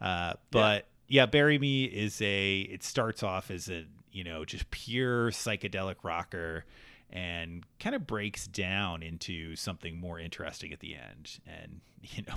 Uh, 0.00 0.34
but 0.50 0.88
yeah. 1.08 1.22
yeah, 1.22 1.26
Bury 1.26 1.58
Me 1.58 1.84
is 1.84 2.20
a. 2.22 2.60
It 2.60 2.82
starts 2.82 3.22
off 3.22 3.50
as 3.50 3.68
a 3.68 3.84
you 4.12 4.24
know 4.24 4.44
just 4.44 4.70
pure 4.70 5.30
psychedelic 5.30 5.96
rocker, 6.02 6.64
and 7.12 7.64
kind 7.78 7.94
of 7.94 8.06
breaks 8.06 8.46
down 8.46 9.02
into 9.02 9.56
something 9.56 9.98
more 9.98 10.18
interesting 10.18 10.72
at 10.72 10.80
the 10.80 10.94
end. 10.94 11.40
And 11.46 11.80
you 12.02 12.22
know, 12.26 12.34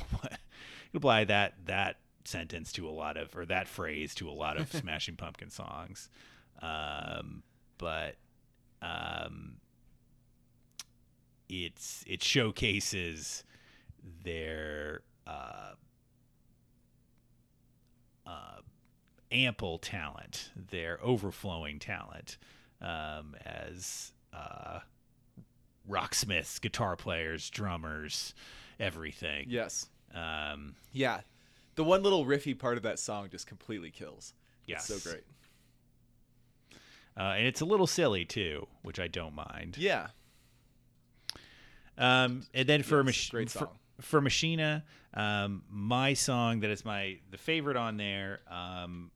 you 0.92 0.98
apply 0.98 1.26
that 1.26 1.54
that 1.66 1.98
sentence 2.26 2.72
to 2.74 2.88
a 2.88 2.92
lot 2.92 3.18
of 3.18 3.36
or 3.36 3.46
that 3.46 3.68
phrase 3.68 4.16
to 4.16 4.30
a 4.30 4.32
lot 4.32 4.58
of 4.58 4.72
Smashing 4.74 5.16
Pumpkin 5.16 5.50
songs. 5.50 6.10
Um, 6.62 7.44
but 7.78 8.16
um, 8.82 9.58
it's 11.50 12.04
it 12.08 12.24
showcases 12.24 13.44
their 14.24 15.02
uh, 15.28 15.74
uh, 18.26 18.62
ample 19.32 19.78
talent, 19.80 20.52
their 20.56 21.00
overflowing 21.04 21.80
talent 21.80 22.38
um, 22.82 23.36
as 23.46 24.13
uh, 24.34 24.80
rocksmiths, 25.88 26.60
guitar 26.60 26.96
players, 26.96 27.50
drummers, 27.50 28.34
everything. 28.80 29.46
Yes. 29.50 29.88
Um, 30.14 30.76
Yeah. 30.92 31.22
The 31.76 31.84
one 31.84 32.04
little 32.04 32.26
riffy 32.26 32.58
part 32.58 32.78
of 32.78 32.84
that 32.84 33.00
song 33.00 33.30
just 33.32 33.48
completely 33.48 33.90
kills. 33.92 34.34
yes. 34.68 34.90
It's 34.90 35.04
so 35.04 35.10
great. 35.12 35.24
Uh, 37.18 37.34
and 37.38 37.46
it's 37.48 37.62
a 37.62 37.66
little 37.66 37.88
silly 37.88 38.26
too, 38.26 38.68
which 38.82 39.00
I 39.00 39.08
don't 39.08 39.36
mind. 39.36 39.78
Yeah. 39.78 40.08
Um, 41.98 42.44
and 42.54 42.68
then 42.68 42.84
for 42.84 43.04
Yes, 43.04 43.26
Mach- 43.26 43.32
great 43.32 43.52
for, 43.52 43.60
song. 43.60 43.80
for 44.02 44.22
Machina, 44.22 44.84
um, 45.14 45.64
my 45.70 46.14
song 46.14 46.62
that 46.62 46.72
is 46.72 46.84
my 46.84 47.20
the 47.30 47.38
favorite 47.38 47.78
on 47.78 47.98
there, 47.98 48.40
um, 48.50 49.12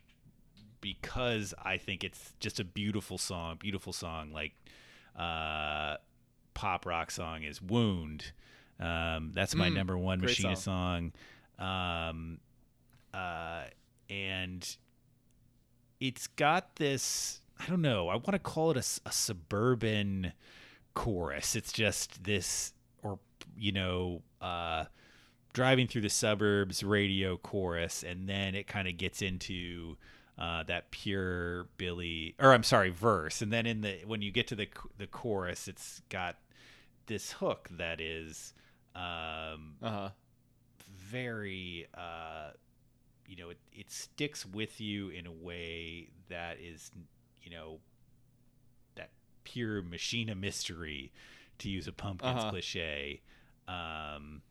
because 0.79 1.55
I 1.63 1.77
think 1.77 2.03
it's 2.03 2.33
just 2.39 2.59
a 2.59 2.63
beautiful 2.63 3.17
song, 3.17 3.57
beautiful 3.59 3.93
song, 3.93 4.31
like 4.31 4.53
uh, 5.17 5.97
pop 6.53 6.85
rock 6.85 7.11
song 7.11 7.43
is 7.43 7.61
"Wound." 7.61 8.31
Um, 8.79 9.31
that's 9.33 9.55
my 9.55 9.69
Mm, 9.69 9.75
number 9.75 9.97
one 9.97 10.21
Machina 10.21 10.55
song, 10.55 11.11
um, 11.57 12.39
uh, 13.13 13.63
and 14.09 14.77
it's 15.99 16.27
got 16.27 16.75
this. 16.75 17.41
I 17.59 17.65
don't 17.65 17.81
know. 17.81 18.07
I 18.07 18.15
want 18.15 18.33
to 18.33 18.39
call 18.39 18.69
it 18.71 18.77
a 18.77 19.11
suburban 19.11 20.33
chorus. 20.93 21.55
It's 21.55 21.71
just 21.71 22.23
this, 22.23 22.73
or 23.01 23.17
you 23.57 23.71
know, 23.71 24.21
uh, 24.41 24.85
driving 25.53 25.87
through 25.87 26.01
the 26.01 26.09
suburbs 26.09 26.83
radio 26.83 27.37
chorus, 27.37 28.03
and 28.03 28.29
then 28.29 28.53
it 28.53 28.67
kind 28.67 28.87
of 28.87 28.97
gets 28.97 29.23
into 29.23 29.97
uh, 30.37 30.63
that 30.63 30.91
pure 30.91 31.65
Billy, 31.77 32.35
or 32.39 32.53
I'm 32.53 32.63
sorry, 32.63 32.89
verse, 32.89 33.41
and 33.41 33.51
then 33.51 33.65
in 33.65 33.81
the 33.81 33.99
when 34.05 34.21
you 34.21 34.31
get 34.31 34.47
to 34.47 34.55
the 34.55 34.67
the 34.97 35.07
chorus, 35.07 35.67
it's 35.67 36.01
got 36.09 36.37
this 37.07 37.33
hook 37.33 37.69
that 37.77 37.99
is 38.01 38.53
um, 38.95 39.75
Uh 39.81 39.89
huh. 39.89 40.09
very 40.89 41.87
uh, 41.95 42.51
you 43.27 43.35
know 43.35 43.49
it, 43.49 43.57
it 43.73 43.91
sticks 43.91 44.45
with 44.45 44.79
you 44.81 45.09
in 45.09 45.25
a 45.27 45.31
way 45.31 46.09
that 46.29 46.57
is 46.59 46.91
you 47.43 47.51
know 47.51 47.79
that 48.95 49.09
pure 49.43 49.81
machina 49.81 50.35
mystery 50.35 51.11
to 51.59 51.69
use 51.69 51.87
a 51.87 51.91
pumpkins 51.91 52.37
Uh-huh. 52.39 52.49
cliche 52.49 53.21
um, 53.67 54.41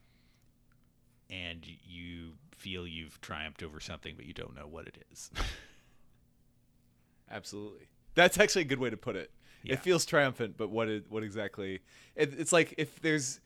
and 1.30 1.66
you 1.84 2.32
feel 2.52 2.86
you've 2.86 3.20
triumphed 3.20 3.62
over 3.62 3.80
something 3.80 4.14
but 4.16 4.24
you 4.26 4.32
don't 4.32 4.54
know 4.54 4.66
what 4.66 4.86
it 4.86 5.04
is 5.12 5.30
Absolutely. 7.30 7.88
That's 8.14 8.38
actually 8.38 8.62
a 8.62 8.66
good 8.66 8.78
way 8.78 8.90
to 8.90 8.96
put 8.96 9.16
it. 9.16 9.30
Yeah. 9.62 9.74
It 9.74 9.80
feels 9.80 10.06
triumphant, 10.06 10.56
but 10.56 10.70
what 10.70 10.88
it, 10.88 11.06
what 11.08 11.22
exactly? 11.22 11.80
It, 12.14 12.34
it's 12.38 12.52
like 12.52 12.74
if 12.78 13.00
there's 13.00 13.40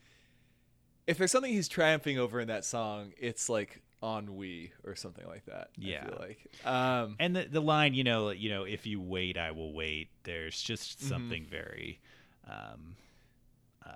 if 1.07 1.17
there's 1.17 1.31
something 1.31 1.51
he's 1.51 1.67
triumphing 1.67 2.19
over 2.19 2.39
in 2.39 2.47
that 2.49 2.63
song, 2.63 3.11
it's 3.17 3.49
like 3.49 3.81
ennui 4.03 4.71
or 4.83 4.95
something 4.95 5.25
like 5.27 5.45
that. 5.45 5.69
I 5.77 5.79
Yeah. 5.79 6.05
feel 6.05 6.17
like. 6.19 6.39
Um, 6.65 7.15
and 7.19 7.35
the, 7.35 7.43
the 7.49 7.61
line 7.61 7.93
you 7.93 8.03
know 8.03 8.29
you 8.29 8.49
know 8.49 8.63
if 8.63 8.85
you 8.87 8.99
wait 9.01 9.37
i 9.37 9.51
will 9.51 9.73
wait 9.73 10.09
there's 10.23 10.59
just 10.61 10.99
Mm-hmm. 10.99 11.09
something 11.09 11.45
very 11.49 11.99
um, 12.47 12.95
uh, 13.85 13.91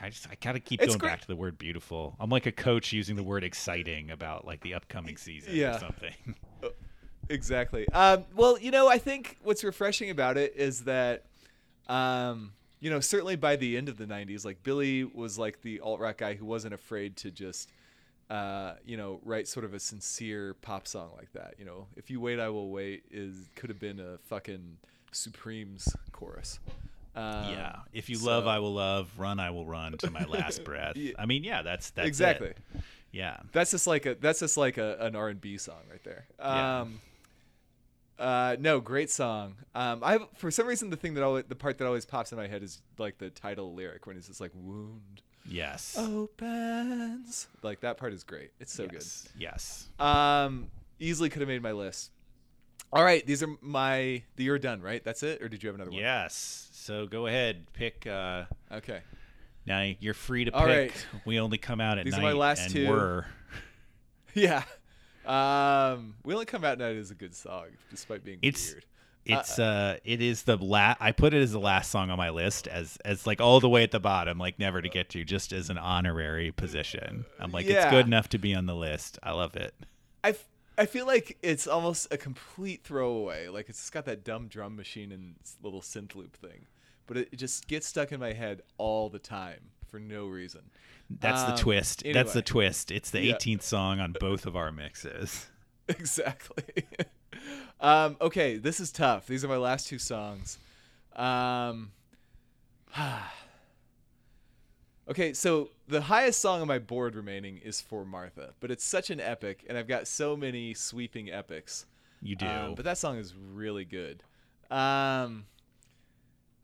I 0.00 0.10
just 0.10 0.28
I 0.28 0.36
gotta 0.40 0.60
keep 0.60 0.80
It's 0.80 0.88
going 0.90 0.98
great- 0.98 1.08
back 1.10 1.20
to 1.22 1.26
the 1.26 1.36
word 1.36 1.58
beautiful. 1.58 2.16
I'm 2.20 2.30
like 2.30 2.46
a 2.46 2.52
coach 2.52 2.92
using 2.92 3.16
the 3.16 3.22
word 3.22 3.42
exciting 3.44 4.10
about 4.10 4.46
like 4.46 4.60
the 4.60 4.74
upcoming 4.74 5.16
season 5.16 5.54
Yeah. 5.54 5.76
or 5.76 5.80
something. 5.80 6.14
Exactly. 7.30 7.88
Um, 7.90 8.24
well, 8.34 8.58
you 8.58 8.70
know, 8.70 8.88
I 8.88 8.98
think 8.98 9.36
what's 9.42 9.64
refreshing 9.64 10.10
about 10.10 10.36
it 10.36 10.54
is 10.56 10.84
that, 10.84 11.24
um, 11.88 12.52
you 12.80 12.90
know, 12.90 13.00
certainly 13.00 13.36
by 13.36 13.56
the 13.56 13.76
end 13.76 13.88
of 13.88 13.96
the 13.96 14.06
'90s, 14.06 14.44
like 14.44 14.62
Billy 14.62 15.04
was 15.04 15.38
like 15.38 15.62
the 15.62 15.80
alt 15.80 16.00
rock 16.00 16.18
guy 16.18 16.34
who 16.34 16.44
wasn't 16.46 16.74
afraid 16.74 17.16
to 17.18 17.30
just, 17.30 17.70
uh, 18.30 18.74
you 18.86 18.96
know, 18.96 19.20
write 19.24 19.48
sort 19.48 19.64
of 19.64 19.74
a 19.74 19.80
sincere 19.80 20.54
pop 20.54 20.86
song 20.86 21.10
like 21.16 21.32
that. 21.32 21.54
You 21.58 21.64
know, 21.64 21.86
if 21.96 22.10
you 22.10 22.20
wait, 22.20 22.38
I 22.40 22.48
will 22.48 22.70
wait 22.70 23.04
is 23.10 23.50
could 23.56 23.68
have 23.70 23.80
been 23.80 24.00
a 24.00 24.18
fucking 24.28 24.78
Supremes 25.12 25.88
chorus. 26.12 26.60
Um, 27.16 27.50
yeah. 27.50 27.76
If 27.92 28.08
you 28.08 28.16
so- 28.16 28.26
love, 28.26 28.46
I 28.46 28.58
will 28.60 28.74
love. 28.74 29.10
Run, 29.18 29.40
I 29.40 29.50
will 29.50 29.66
run 29.66 29.96
to 29.98 30.10
my 30.10 30.24
last 30.24 30.62
breath. 30.64 30.96
Yeah. 30.96 31.14
I 31.18 31.26
mean, 31.26 31.42
yeah, 31.42 31.62
that's 31.62 31.90
that's 31.90 32.06
it. 32.06 32.08
exactly. 32.08 32.52
Yeah. 33.10 33.38
That's 33.52 33.72
just 33.72 33.86
like 33.86 34.06
a 34.06 34.14
that's 34.14 34.40
just 34.40 34.56
like 34.56 34.78
a, 34.78 34.96
an 35.00 35.16
R 35.16 35.28
and 35.28 35.40
B 35.40 35.58
song 35.58 35.80
right 35.90 36.02
there. 36.04 36.26
Yeah. 36.38 36.80
Um, 36.82 37.00
uh, 38.18 38.56
no, 38.58 38.80
great 38.80 39.10
song. 39.10 39.56
Um, 39.74 40.02
I 40.02 40.18
for 40.36 40.50
some 40.50 40.66
reason 40.66 40.90
the 40.90 40.96
thing 40.96 41.14
that 41.14 41.22
always, 41.22 41.44
the 41.48 41.54
part 41.54 41.78
that 41.78 41.86
always 41.86 42.04
pops 42.04 42.32
in 42.32 42.38
my 42.38 42.46
head 42.46 42.62
is 42.62 42.80
like 42.98 43.18
the 43.18 43.30
title 43.30 43.74
lyric 43.74 44.06
when 44.06 44.16
it's 44.16 44.26
just 44.28 44.40
like 44.40 44.50
wound 44.54 45.22
Yes. 45.50 45.96
opens. 45.98 47.46
Like 47.62 47.80
that 47.80 47.96
part 47.96 48.12
is 48.12 48.24
great. 48.24 48.50
It's 48.60 48.72
so 48.72 48.86
yes. 48.92 49.28
Yes. 49.38 49.88
Um, 49.98 50.68
easily 50.98 51.28
could 51.30 51.40
have 51.40 51.48
made 51.48 51.62
my 51.62 51.72
list. 51.72 52.10
All 52.92 53.04
right, 53.04 53.24
these 53.26 53.42
are 53.42 53.48
my. 53.60 54.22
The 54.36 54.44
you're 54.44 54.58
done, 54.58 54.80
right? 54.80 55.04
That's 55.04 55.22
it, 55.22 55.42
or 55.42 55.48
did 55.48 55.62
you 55.62 55.68
have 55.68 55.74
another 55.74 55.90
one? 55.90 56.00
Yes. 56.00 56.70
So 56.72 57.06
go 57.06 57.26
ahead, 57.26 57.66
pick. 57.74 58.06
Uh, 58.06 58.44
Okay. 58.72 59.00
now 59.66 59.90
you're 60.00 60.14
free 60.14 60.44
to 60.46 60.52
All 60.54 60.64
pick. 60.64 60.92
right. 60.92 61.06
We 61.26 61.38
only 61.38 61.58
come 61.58 61.80
out 61.82 61.98
at 61.98 62.04
These 62.06 62.16
are 62.16 62.22
my 62.22 62.32
last 62.32 62.62
and 62.64 62.72
two. 62.72 62.88
We're, 62.88 63.26
Yeah. 64.34 64.62
Um, 65.28 66.14
we 66.24 66.32
only 66.34 66.46
come 66.46 66.64
out 66.64 66.72
at 66.72 66.78
night 66.78 66.96
is 66.96 67.10
a 67.10 67.14
good 67.14 67.34
song, 67.34 67.66
despite 67.90 68.24
being 68.24 68.38
It's- 68.42 68.72
weird. 68.72 68.84
It's 69.30 69.58
uh, 69.58 69.98
it 70.04 70.22
is 70.22 70.44
the 70.44 70.56
last. 70.56 70.96
I 71.02 71.12
put 71.12 71.34
it 71.34 71.42
as 71.42 71.52
the 71.52 71.60
last 71.60 71.90
song 71.90 72.08
on 72.08 72.16
my 72.16 72.30
list, 72.30 72.66
as 72.66 72.96
as 73.04 73.26
like 73.26 73.42
all 73.42 73.60
the 73.60 73.68
way 73.68 73.82
at 73.82 73.90
the 73.90 74.00
bottom, 74.00 74.38
like 74.38 74.58
never 74.58 74.80
to 74.80 74.88
get 74.88 75.10
to, 75.10 75.22
just 75.22 75.52
as 75.52 75.68
an 75.68 75.76
honorary 75.76 76.50
position. 76.50 77.26
I'm 77.38 77.52
like, 77.52 77.66
it's 77.66 77.90
good 77.90 78.06
enough 78.06 78.30
to 78.30 78.38
be 78.38 78.54
on 78.54 78.64
the 78.64 78.74
list. 78.74 79.18
I 79.22 79.32
love 79.32 79.54
it. 79.54 79.74
I, 80.24 80.30
f- 80.30 80.48
I 80.78 80.86
feel 80.86 81.04
like 81.06 81.36
it's 81.42 81.66
almost 81.66 82.10
a 82.10 82.16
complete 82.16 82.84
throwaway. 82.84 83.48
Like 83.48 83.68
it's 83.68 83.80
just 83.80 83.92
got 83.92 84.06
that 84.06 84.24
dumb 84.24 84.48
drum 84.48 84.76
machine 84.76 85.12
and 85.12 85.34
little 85.62 85.82
synth 85.82 86.14
loop 86.14 86.34
thing, 86.34 86.64
but 87.06 87.18
it, 87.18 87.28
it 87.30 87.36
just 87.36 87.68
gets 87.68 87.86
stuck 87.86 88.12
in 88.12 88.20
my 88.20 88.32
head 88.32 88.62
all 88.78 89.10
the 89.10 89.18
time 89.18 89.60
for 89.88 90.00
no 90.00 90.26
reason. 90.26 90.70
That's 91.10 91.42
the 91.44 91.52
Um, 91.52 91.58
twist. 91.58 92.02
That's 92.12 92.32
the 92.34 92.42
twist. 92.42 92.90
It's 92.90 93.10
the 93.10 93.20
Yeah. 93.22 93.34
18th 93.34 93.62
song 93.62 93.98
on 94.00 94.14
both 94.20 94.44
of 94.46 94.56
our 94.56 94.70
mixes. 94.70 95.46
exactly. 95.88 96.64
um, 97.80 98.16
okay, 98.20 98.56
this 98.58 98.78
is 98.80 98.92
tough. 98.92 99.26
These 99.26 99.44
are 99.44 99.48
my 99.48 99.56
last 99.56 99.88
two 99.88 99.98
songs. 99.98 100.58
Um, 101.16 101.92
okay, 105.08 105.32
so 105.32 105.70
the 105.86 106.02
highest 106.02 106.40
song 106.40 106.60
on 106.60 106.66
my 106.66 106.78
board 106.78 107.14
remaining 107.14 107.58
is 107.58 107.80
for 107.80 108.04
Martha, 108.04 108.52
but 108.60 108.70
it's 108.70 108.84
such 108.84 109.10
an 109.10 109.20
epic, 109.20 109.64
and 109.68 109.78
I've 109.78 109.88
got 109.88 110.06
so 110.06 110.36
many 110.36 110.74
sweeping 110.74 111.30
epics. 111.30 111.86
You 112.20 112.36
do. 112.36 112.46
Um, 112.46 112.74
but 112.74 112.84
that 112.84 112.98
song 112.98 113.16
is 113.18 113.34
really 113.34 113.84
good. 113.84 114.22
Um, 114.70 115.46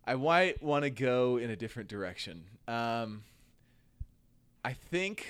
I 0.07 0.15
might 0.17 0.63
want 0.63 0.83
to 0.83 0.91
go 0.91 1.37
in 1.39 1.51
a 1.51 1.57
different 1.57 1.89
direction. 1.89 2.45
Um, 2.69 3.23
I 4.65 4.73
think 4.73 5.27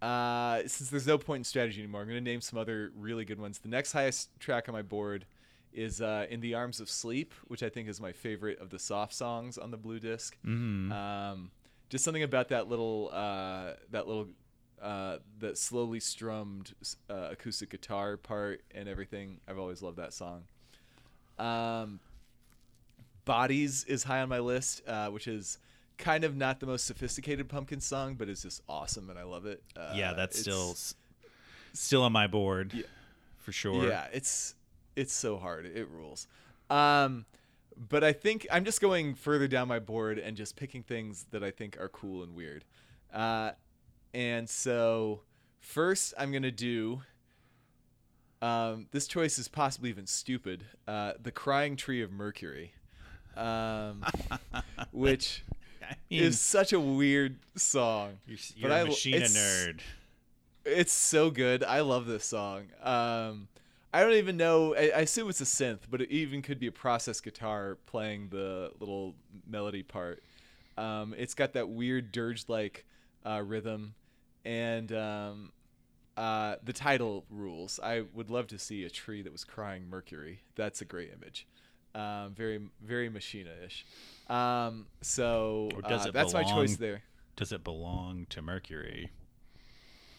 uh, 0.00 0.60
since 0.66 0.90
there's 0.90 1.06
no 1.06 1.18
point 1.18 1.40
in 1.40 1.44
strategy 1.44 1.80
anymore, 1.80 2.00
I'm 2.02 2.08
going 2.08 2.22
to 2.22 2.30
name 2.30 2.40
some 2.40 2.58
other 2.58 2.92
really 2.96 3.24
good 3.24 3.40
ones. 3.40 3.58
The 3.58 3.68
next 3.68 3.92
highest 3.92 4.30
track 4.40 4.68
on 4.68 4.72
my 4.72 4.82
board 4.82 5.26
is 5.72 6.00
uh, 6.00 6.26
"In 6.30 6.40
the 6.40 6.54
Arms 6.54 6.80
of 6.80 6.88
Sleep," 6.90 7.32
which 7.48 7.62
I 7.62 7.68
think 7.68 7.88
is 7.88 8.00
my 8.00 8.12
favorite 8.12 8.58
of 8.60 8.70
the 8.70 8.78
soft 8.78 9.14
songs 9.14 9.58
on 9.58 9.70
the 9.70 9.76
blue 9.76 9.98
disc. 9.98 10.36
Mhm. 10.44 10.92
Um, 10.92 11.50
just 11.88 12.04
something 12.04 12.22
about 12.22 12.48
that 12.48 12.68
little 12.68 13.10
uh, 13.12 13.74
that 13.90 14.06
little 14.06 14.28
uh, 14.80 15.18
that 15.38 15.56
slowly 15.58 16.00
strummed 16.00 16.74
uh, 17.08 17.28
acoustic 17.30 17.70
guitar 17.70 18.16
part 18.16 18.62
and 18.74 18.88
everything. 18.88 19.40
I've 19.46 19.58
always 19.58 19.82
loved 19.82 19.98
that 19.98 20.12
song. 20.12 20.44
Um, 21.38 22.00
Bodies 23.24 23.84
is 23.84 24.02
high 24.02 24.20
on 24.20 24.28
my 24.28 24.40
list, 24.40 24.82
uh, 24.86 25.08
which 25.08 25.28
is 25.28 25.58
kind 25.98 26.24
of 26.24 26.36
not 26.36 26.60
the 26.60 26.66
most 26.66 26.84
sophisticated 26.86 27.48
pumpkin 27.48 27.80
song, 27.80 28.14
but 28.14 28.28
it's 28.28 28.42
just 28.42 28.62
awesome 28.68 29.10
and 29.10 29.18
I 29.18 29.22
love 29.24 29.46
it. 29.46 29.62
Uh, 29.76 29.92
yeah, 29.94 30.12
that's 30.14 30.38
still 30.38 30.74
still 31.72 32.02
on 32.02 32.12
my 32.12 32.26
board 32.26 32.72
Yeah. 32.74 32.82
for 33.38 33.52
sure. 33.52 33.86
Yeah, 33.88 34.06
it's 34.12 34.54
it's 34.96 35.12
so 35.12 35.36
hard. 35.38 35.66
It 35.66 35.88
rules. 35.88 36.26
Um, 36.70 37.24
but 37.76 38.04
I 38.04 38.12
think 38.12 38.46
I'm 38.52 38.64
just 38.64 38.80
going 38.80 39.14
further 39.14 39.48
down 39.48 39.68
my 39.68 39.78
board 39.78 40.18
and 40.18 40.36
just 40.36 40.56
picking 40.56 40.82
things 40.82 41.26
that 41.30 41.42
I 41.42 41.50
think 41.50 41.78
are 41.80 41.88
cool 41.88 42.22
and 42.22 42.34
weird. 42.34 42.64
Uh, 43.12 43.52
and 44.14 44.48
so 44.48 45.20
first, 45.60 46.12
I'm 46.18 46.32
gonna 46.32 46.50
do. 46.50 47.02
Um, 48.40 48.88
this 48.90 49.06
choice 49.06 49.38
is 49.38 49.46
possibly 49.48 49.90
even 49.90 50.06
stupid. 50.06 50.64
Uh, 50.88 51.12
the 51.22 51.30
Crying 51.30 51.76
Tree 51.76 52.02
of 52.02 52.10
Mercury, 52.10 52.72
um, 53.36 54.04
which 54.92 55.44
I 56.18 56.20
mean, 56.20 56.24
is 56.24 56.40
such 56.40 56.72
a 56.72 56.80
weird 56.80 57.38
song. 57.56 58.18
you're, 58.26 58.36
but 58.36 58.56
you're 58.56 58.72
I- 58.72 58.78
a 58.80 58.84
machine 58.86 59.14
it's- 59.14 59.36
nerd. 59.36 59.80
It's 60.64 60.92
so 60.92 61.28
good. 61.30 61.64
I 61.64 61.80
love 61.80 62.06
this 62.06 62.24
song. 62.24 62.66
Um, 62.84 63.48
I 63.92 64.00
don't 64.02 64.12
even 64.12 64.36
know. 64.36 64.76
I, 64.76 64.92
I 64.94 65.00
assume 65.00 65.28
it's 65.28 65.40
a 65.40 65.44
synth, 65.44 65.80
but 65.90 66.00
it 66.00 66.10
even 66.12 66.40
could 66.40 66.60
be 66.60 66.68
a 66.68 66.72
process 66.72 67.20
guitar 67.20 67.78
playing 67.86 68.28
the 68.30 68.70
little 68.78 69.16
melody 69.44 69.82
part. 69.82 70.22
Um, 70.78 71.14
it's 71.18 71.34
got 71.34 71.54
that 71.54 71.68
weird 71.68 72.12
dirge-like 72.12 72.84
uh, 73.26 73.42
rhythm, 73.44 73.94
and 74.44 74.92
um, 74.92 75.52
uh, 76.16 76.56
the 76.62 76.72
title 76.72 77.24
rules. 77.28 77.80
I 77.82 78.04
would 78.14 78.30
love 78.30 78.46
to 78.48 78.58
see 78.58 78.84
a 78.84 78.90
tree 78.90 79.20
that 79.22 79.32
was 79.32 79.42
crying 79.42 79.90
Mercury. 79.90 80.42
That's 80.54 80.80
a 80.80 80.84
great 80.84 81.10
image. 81.12 81.46
Um, 81.94 82.34
very, 82.34 82.60
very 82.82 83.08
Machina-ish. 83.08 83.84
Um, 84.28 84.86
so 85.02 85.68
uh, 85.84 86.10
that's 86.10 86.32
my 86.32 86.42
choice 86.42 86.76
there. 86.76 87.02
Does 87.36 87.52
it 87.52 87.62
belong 87.62 88.26
to 88.30 88.40
Mercury? 88.40 89.10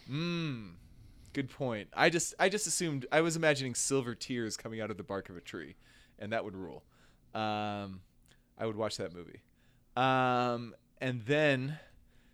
Mm. 0.09 0.73
Good 1.33 1.49
point. 1.49 1.87
I 1.95 2.11
just 2.11 2.35
I 2.39 2.47
just 2.47 2.67
assumed 2.67 3.07
I 3.11 3.21
was 3.21 3.35
imagining 3.35 3.73
silver 3.73 4.13
tears 4.13 4.55
coming 4.55 4.81
out 4.81 4.91
of 4.91 4.97
the 4.97 5.03
bark 5.03 5.29
of 5.29 5.37
a 5.37 5.41
tree, 5.41 5.75
and 6.19 6.31
that 6.31 6.45
would 6.45 6.55
rule. 6.55 6.83
Um, 7.33 8.01
I 8.59 8.67
would 8.67 8.75
watch 8.75 8.97
that 8.97 9.15
movie. 9.15 9.41
Um, 9.95 10.75
and 11.01 11.25
then 11.25 11.79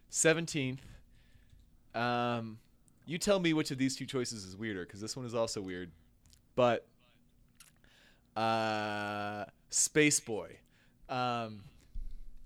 seventeenth. 0.09 0.85
Um, 1.95 2.59
you 3.05 3.17
tell 3.17 3.39
me 3.39 3.53
which 3.53 3.71
of 3.71 3.77
these 3.77 3.95
two 3.95 4.05
choices 4.05 4.43
is 4.43 4.57
weirder, 4.57 4.85
because 4.85 4.99
this 4.99 5.15
one 5.15 5.25
is 5.25 5.33
also 5.33 5.61
weird. 5.61 5.91
But 6.55 6.85
uh, 8.39 9.45
Spaceboy. 9.69 10.55
Um, 11.09 11.63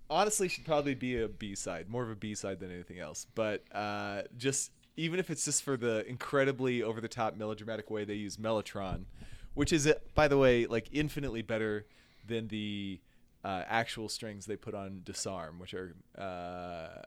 honestly 0.09 0.47
should 0.47 0.65
probably 0.65 0.95
be 0.95 1.21
a 1.21 1.27
B 1.27 1.55
side, 1.55 1.89
more 1.89 2.03
of 2.03 2.09
a 2.09 2.15
B 2.15 2.35
side 2.35 2.59
than 2.59 2.71
anything 2.71 2.99
else. 2.99 3.27
But 3.35 3.63
uh, 3.71 4.23
just 4.37 4.71
even 4.95 5.19
if 5.19 5.29
it's 5.29 5.45
just 5.45 5.63
for 5.63 5.77
the 5.77 6.07
incredibly 6.07 6.83
over 6.83 7.01
the 7.01 7.07
top 7.07 7.35
melodramatic 7.35 7.89
way 7.89 8.05
they 8.05 8.15
use 8.15 8.37
Mellotron, 8.37 9.05
which 9.53 9.73
is 9.73 9.87
uh, 9.87 9.93
by 10.15 10.27
the 10.27 10.37
way 10.37 10.65
like 10.65 10.89
infinitely 10.91 11.41
better 11.41 11.85
than 12.25 12.47
the 12.47 12.99
uh, 13.43 13.63
actual 13.67 14.07
strings 14.09 14.45
they 14.45 14.55
put 14.55 14.73
on 14.73 15.01
Disarm, 15.03 15.59
which 15.59 15.73
are 15.73 15.95
uh, 16.17 17.01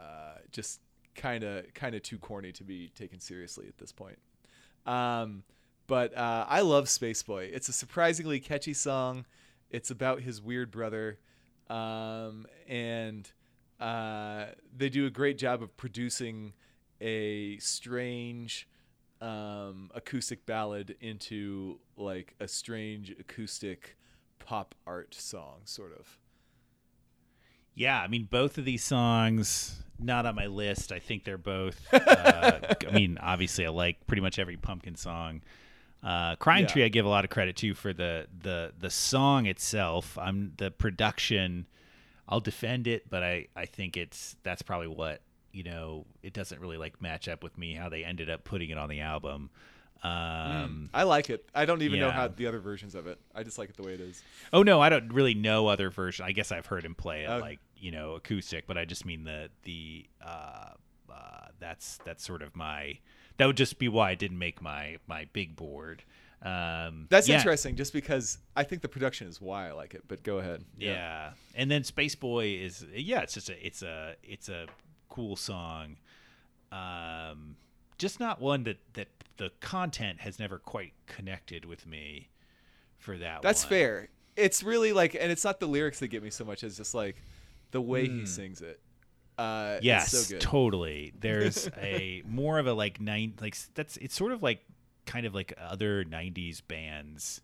uh, 0.00 0.38
just 0.52 0.80
kind 1.14 1.44
of 1.44 1.72
kind 1.74 1.94
of 1.94 2.02
too 2.02 2.18
corny 2.18 2.52
to 2.52 2.64
be 2.64 2.90
taken 2.94 3.20
seriously 3.20 3.66
at 3.68 3.78
this 3.78 3.92
point. 3.92 4.18
Um, 4.86 5.42
but 5.86 6.16
uh, 6.16 6.46
I 6.48 6.60
love 6.60 6.86
Spaceboy. 6.86 7.50
It's 7.52 7.68
a 7.68 7.72
surprisingly 7.72 8.40
catchy 8.40 8.74
song. 8.74 9.26
It's 9.70 9.90
about 9.90 10.20
his 10.20 10.40
weird 10.40 10.70
brother, 10.70 11.18
um, 11.68 12.46
and 12.68 13.30
uh, 13.80 14.46
they 14.76 14.88
do 14.88 15.06
a 15.06 15.10
great 15.10 15.38
job 15.38 15.62
of 15.62 15.76
producing 15.76 16.52
a 17.00 17.58
strange 17.58 18.68
um, 19.20 19.90
acoustic 19.94 20.46
ballad 20.46 20.96
into 21.00 21.80
like 21.96 22.34
a 22.40 22.46
strange 22.48 23.10
acoustic 23.10 23.96
pop 24.38 24.74
art 24.86 25.14
song, 25.14 25.60
sort 25.64 25.92
of. 25.98 26.18
Yeah, 27.74 28.00
I 28.00 28.06
mean, 28.06 28.28
both 28.30 28.58
of 28.58 28.64
these 28.64 28.84
songs 28.84 29.82
not 29.98 30.26
on 30.26 30.34
my 30.34 30.46
list. 30.46 30.92
I 30.92 30.98
think 30.98 31.24
they're 31.24 31.38
both. 31.38 31.80
Uh, 32.14 32.74
I 32.88 32.92
mean, 32.92 33.18
obviously, 33.20 33.66
I 33.66 33.70
like 33.70 34.06
pretty 34.06 34.20
much 34.20 34.38
every 34.38 34.56
Pumpkin 34.56 34.94
song. 34.94 35.42
Uh, 36.04 36.36
Crying 36.36 36.64
Yeah. 36.64 36.68
Tree, 36.72 36.84
I 36.84 36.88
give 36.88 37.06
a 37.06 37.08
lot 37.08 37.24
of 37.24 37.30
credit 37.30 37.56
to 37.56 37.74
for 37.74 37.92
the 37.94 38.26
the 38.42 38.72
the 38.78 38.90
song 38.90 39.46
itself. 39.46 40.18
I'm 40.18 40.52
the 40.58 40.70
production. 40.70 41.66
I'll 42.28 42.40
defend 42.40 42.86
it, 42.86 43.08
but 43.08 43.22
I 43.22 43.48
I 43.56 43.66
think 43.66 43.96
it's 43.96 44.36
that's 44.42 44.62
probably 44.62 44.88
what 44.88 45.22
you 45.52 45.62
know. 45.62 46.04
It 46.22 46.32
doesn't 46.34 46.60
really 46.60 46.76
like 46.76 47.00
match 47.00 47.26
up 47.28 47.42
with 47.42 47.56
me 47.56 47.74
how 47.74 47.88
they 47.88 48.04
ended 48.04 48.28
up 48.28 48.44
putting 48.44 48.70
it 48.70 48.76
on 48.78 48.88
the 48.88 49.00
album. 49.00 49.50
Um, 50.02 50.90
I 50.92 51.04
like 51.04 51.30
it. 51.30 51.48
I 51.54 51.64
don't 51.64 51.80
even 51.80 51.98
know 51.98 52.10
how 52.10 52.28
the 52.28 52.46
other 52.46 52.60
versions 52.60 52.94
of 52.94 53.06
it. 53.06 53.18
I 53.34 53.42
just 53.42 53.56
like 53.56 53.70
it 53.70 53.76
the 53.76 53.82
way 53.82 53.94
it 53.94 54.00
is. 54.00 54.22
Oh 54.52 54.62
no, 54.62 54.80
I 54.80 54.90
don't 54.90 55.10
really 55.12 55.32
know 55.34 55.68
other 55.68 55.88
version. 55.88 56.26
I 56.26 56.32
guess 56.32 56.52
I've 56.52 56.66
heard 56.66 56.84
him 56.84 56.94
play 56.94 57.24
it 57.24 57.30
Okay. 57.30 57.40
like 57.40 57.58
you 57.78 57.90
know 57.90 58.14
acoustic, 58.14 58.66
but 58.66 58.76
I 58.76 58.84
just 58.84 59.06
mean 59.06 59.24
the 59.24 59.48
the 59.62 60.04
uh, 60.22 60.70
uh, 61.10 61.46
that's 61.58 61.98
that's 62.04 62.22
sort 62.22 62.42
of 62.42 62.54
my 62.54 62.98
that 63.38 63.46
would 63.46 63.56
just 63.56 63.78
be 63.78 63.88
why 63.88 64.10
I 64.10 64.14
didn't 64.14 64.38
make 64.38 64.60
my 64.62 64.98
my 65.06 65.26
big 65.32 65.56
board. 65.56 66.02
Um, 66.42 67.06
That's 67.08 67.26
yeah, 67.26 67.36
interesting, 67.38 67.74
just 67.74 67.94
because 67.94 68.36
I 68.54 68.64
think 68.64 68.82
the 68.82 68.88
production 68.88 69.28
is 69.28 69.40
why 69.40 69.68
I 69.68 69.72
like 69.72 69.94
it. 69.94 70.02
But 70.06 70.22
go 70.22 70.38
ahead. 70.38 70.62
Yeah. 70.78 71.30
and 71.54 71.70
then 71.70 71.82
Spaceboy 71.82 72.62
is 72.62 72.84
yeah, 72.94 73.20
it's 73.20 73.32
just 73.34 73.48
a 73.48 73.66
it's 73.66 73.82
a 73.82 74.16
it's 74.22 74.48
a 74.50 74.66
cool 75.08 75.36
song. 75.36 75.96
Um, 76.70 77.56
just 77.98 78.20
not 78.20 78.40
one 78.40 78.64
that 78.64 78.78
that 78.94 79.08
the 79.36 79.50
content 79.60 80.20
has 80.20 80.38
never 80.38 80.58
quite 80.58 80.92
connected 81.06 81.64
with 81.64 81.86
me 81.86 82.28
for 82.98 83.16
that. 83.18 83.42
That's 83.42 83.64
one. 83.64 83.70
fair. 83.70 84.08
It's 84.36 84.62
really 84.62 84.92
like, 84.92 85.14
and 85.14 85.30
it's 85.30 85.44
not 85.44 85.60
the 85.60 85.66
lyrics 85.66 86.00
that 86.00 86.08
get 86.08 86.22
me 86.22 86.30
so 86.30 86.44
much 86.44 86.64
as 86.64 86.76
just 86.76 86.94
like 86.94 87.16
the 87.70 87.80
way 87.80 88.06
Hmm. 88.06 88.20
he 88.20 88.26
sings 88.26 88.60
it. 88.60 88.80
Uh, 89.36 89.78
Yes, 89.82 90.12
so 90.12 90.38
totally. 90.38 91.12
There's 91.18 91.68
a 91.78 92.22
more 92.26 92.58
of 92.58 92.66
a 92.66 92.72
like 92.72 93.00
nine 93.00 93.34
like 93.40 93.56
that's 93.74 93.96
it's 93.98 94.14
sort 94.14 94.32
of 94.32 94.42
like 94.42 94.60
kind 95.06 95.26
of 95.26 95.34
like 95.34 95.52
other 95.60 96.04
'90s 96.04 96.62
bands, 96.66 97.40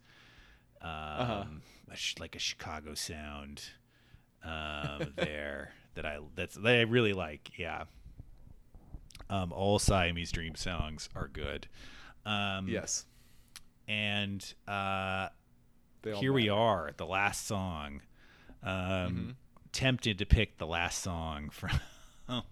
um, 0.80 0.90
Uh-huh. 0.90 1.44
like 2.18 2.34
a 2.36 2.38
Chicago 2.38 2.94
sound 2.94 3.62
um, 4.44 5.12
there 5.16 5.72
that 5.94 6.06
I 6.06 6.18
that's 6.34 6.54
that 6.54 6.74
I 6.74 6.82
really 6.82 7.12
like. 7.12 7.58
Yeah, 7.58 7.84
um, 9.28 9.52
all 9.52 9.78
Siamese 9.78 10.32
Dream 10.32 10.54
songs 10.54 11.08
are 11.14 11.28
good. 11.28 11.66
Um, 12.24 12.68
yes. 12.68 13.06
and 13.88 14.54
uh, 14.68 15.28
here 16.04 16.32
we 16.32 16.48
are, 16.48 16.92
the 16.96 17.06
last 17.06 17.46
song. 17.46 18.02
Um, 18.62 18.70
Mm-hmm. 18.76 19.30
Tempted 19.72 20.18
to 20.18 20.26
pick 20.26 20.58
the 20.58 20.66
last 20.66 21.00
song 21.02 21.50
from, 21.50 21.78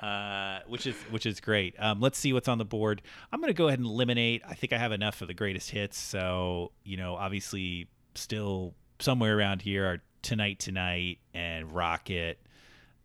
uh, 0.00 0.58
which 0.66 0.86
is 0.86 0.96
which 1.10 1.26
is 1.26 1.40
great. 1.40 1.74
Um, 1.78 2.00
let's 2.00 2.18
see 2.18 2.32
what's 2.32 2.48
on 2.48 2.58
the 2.58 2.64
board. 2.64 3.02
I'm 3.32 3.40
gonna 3.40 3.52
go 3.52 3.68
ahead 3.68 3.78
and 3.78 3.86
eliminate. 3.86 4.42
I 4.48 4.54
think 4.54 4.72
I 4.72 4.78
have 4.78 4.92
enough 4.92 5.22
of 5.22 5.28
the 5.28 5.34
greatest 5.34 5.70
hits. 5.70 5.98
So 5.98 6.72
you 6.84 6.96
know, 6.96 7.14
obviously, 7.16 7.88
still 8.14 8.74
somewhere 8.98 9.36
around 9.38 9.62
here 9.62 9.84
are 9.86 10.02
Tonight 10.22 10.58
Tonight 10.58 11.18
and 11.32 11.70
Rocket. 11.74 12.38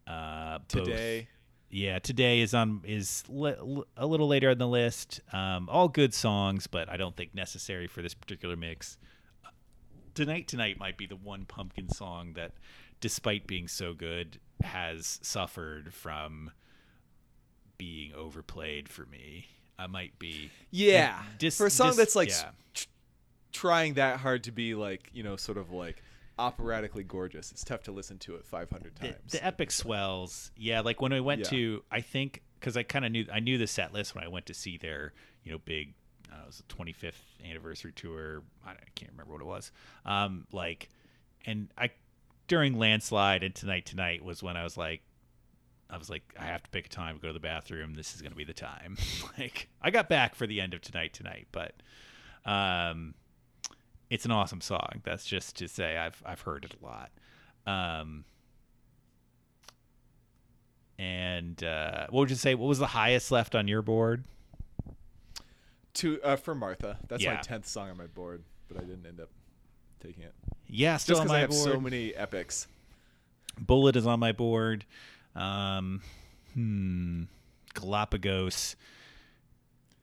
Uh, 0.08 0.60
both- 0.74 0.86
Today. 0.86 1.28
yeah, 1.70 2.00
today 2.00 2.40
is 2.40 2.54
on 2.54 2.82
is 2.86 3.24
li- 3.30 3.56
li- 3.62 3.84
a 3.98 4.08
little 4.08 4.28
later 4.28 4.50
on 4.50 4.58
the 4.58 4.68
list. 4.68 5.22
Um, 5.32 5.70
all 5.70 5.88
good 5.90 6.14
songs, 6.14 6.66
but 6.68 6.90
I 6.90 6.98
don't 6.98 7.16
think 7.16 7.36
necessary 7.36 7.88
for 7.88 8.02
this 8.02 8.14
particular 8.14 8.56
mix. 8.56 8.98
Tonight, 10.20 10.50
tonight 10.50 10.78
might 10.78 10.98
be 10.98 11.06
the 11.06 11.16
one 11.16 11.46
pumpkin 11.46 11.88
song 11.88 12.34
that, 12.34 12.52
despite 13.00 13.48
being 13.48 13.70
so 13.70 13.94
good, 13.94 14.38
has 14.62 15.18
suffered 15.24 15.94
from 15.94 16.52
being 17.78 18.14
overplayed 18.14 18.90
for 18.90 19.06
me. 19.06 19.48
I 19.78 19.88
might 19.88 20.20
be 20.20 20.50
Yeah. 20.72 21.24
dis- 21.38 21.58
For 21.58 21.68
a 21.68 21.70
song 21.70 21.92
dis- 21.92 21.96
that's 21.98 22.16
like 22.18 22.28
yeah. 22.32 22.52
tr- 22.74 22.88
trying 23.54 23.94
that 23.94 24.20
hard 24.20 24.44
to 24.44 24.52
be 24.52 24.76
like, 24.76 25.10
you 25.14 25.24
know, 25.24 25.38
sort 25.38 25.58
of 25.58 25.72
like 25.72 26.04
operatically 26.38 27.04
gorgeous, 27.06 27.50
it's 27.54 27.64
tough 27.64 27.84
to 27.84 27.94
listen 27.94 28.18
to 28.20 28.36
it 28.36 28.46
500 28.46 28.98
times. 28.98 29.32
the 29.32 29.46
epic 29.46 29.72
swells 29.72 30.52
yeah 30.58 30.82
like 30.82 31.00
when 31.02 31.14
i 31.14 31.20
went 31.22 31.40
Yeah. 31.46 31.50
to 31.50 31.84
i 31.92 32.00
think 32.02 32.44
because 32.60 32.76
i 32.78 32.84
kind 32.84 33.04
of 33.06 33.12
knew 33.14 33.26
i 33.32 33.40
knew 33.40 33.58
the 33.58 33.68
set 33.68 33.92
list 33.94 34.16
when 34.16 34.24
i 34.24 34.28
went 34.30 34.46
to 34.48 34.54
see 34.54 34.78
their 34.78 35.14
you 35.44 35.52
know 35.54 35.58
big 35.60 35.94
know, 36.40 36.44
it 36.44 36.48
was 36.48 36.58
the 36.58 36.74
25th 36.74 37.50
anniversary 37.50 37.92
tour 37.92 38.42
i, 38.66 38.74
can't 38.96 39.12
remember 39.12 39.34
what 39.34 39.42
it 39.42 39.48
was 39.48 39.72
um 40.06 40.46
like 40.52 40.90
and 41.46 41.70
i 41.78 41.90
during 42.48 42.78
landslide 42.78 43.44
and 43.44 43.54
tonight 43.56 43.86
tonight 43.86 44.24
was 44.24 44.42
when 44.42 44.58
i 44.58 44.64
was 44.64 44.78
like 44.78 45.02
I 45.92 45.98
was 45.98 46.10
like, 46.10 46.22
I 46.40 46.46
have 46.46 46.62
to 46.62 46.70
pick 46.70 46.86
a 46.86 46.90
time 46.90 47.16
to 47.16 47.22
go 47.22 47.30
to 47.30 47.34
the 47.34 47.40
bathroom. 47.40 47.96
This 47.96 48.14
is 48.14 48.22
going 48.22 48.32
to 48.32 48.38
be 48.38 48.44
the 48.44 48.54
time. 48.54 48.96
like, 49.40 49.70
I 49.82 49.90
got 49.90 50.08
back 50.08 50.36
for 50.36 50.46
the 50.46 50.62
end 50.62 50.76
of 50.76 50.82
tonight 50.82 51.14
tonight, 51.14 51.48
but 51.52 51.74
um, 52.46 53.16
it's 54.10 54.26
an 54.26 54.32
awesome 54.32 54.62
song. 54.62 55.02
That's 55.04 55.26
just 55.26 55.56
to 55.58 55.68
say 55.68 55.98
I've 55.98 56.22
I've 56.26 56.42
heard 56.42 56.66
it 56.66 56.76
a 56.80 56.86
lot. 56.86 57.12
Um, 57.66 58.26
and 60.98 61.64
uh, 61.64 62.08
what 62.10 62.22
would 62.22 62.30
you 62.30 62.36
say? 62.36 62.56
What 62.56 62.68
was 62.68 62.80
the 62.80 62.88
highest 62.88 63.32
left 63.32 63.56
on 63.56 63.68
your 63.68 63.82
board? 63.82 64.24
To 65.96 66.22
uh, 66.22 66.36
for 66.36 66.56
Martha. 66.56 66.98
That's 67.08 67.26
my 67.26 67.36
10th 67.36 67.66
song 67.66 67.90
on 67.90 67.98
my 67.98 68.08
board, 68.08 68.44
but 68.68 68.78
I 68.78 68.82
didn't 68.82 69.06
end 69.06 69.20
up 69.20 69.30
taking 70.00 70.24
it. 70.24 70.34
Yeah, 70.68 70.98
still 70.98 71.16
Just 71.16 71.22
on 71.22 71.28
because 71.28 71.36
I 71.36 71.40
have 71.42 71.50
board. 71.50 71.74
so 71.74 71.80
many 71.80 72.16
epics. 72.16 72.68
Bullet 73.60 73.96
is 73.96 74.08
on 74.08 74.20
my 74.20 74.32
board. 74.32 74.86
Um, 75.36 76.02
hmm. 76.54 77.24
Galapagos. 77.74 78.76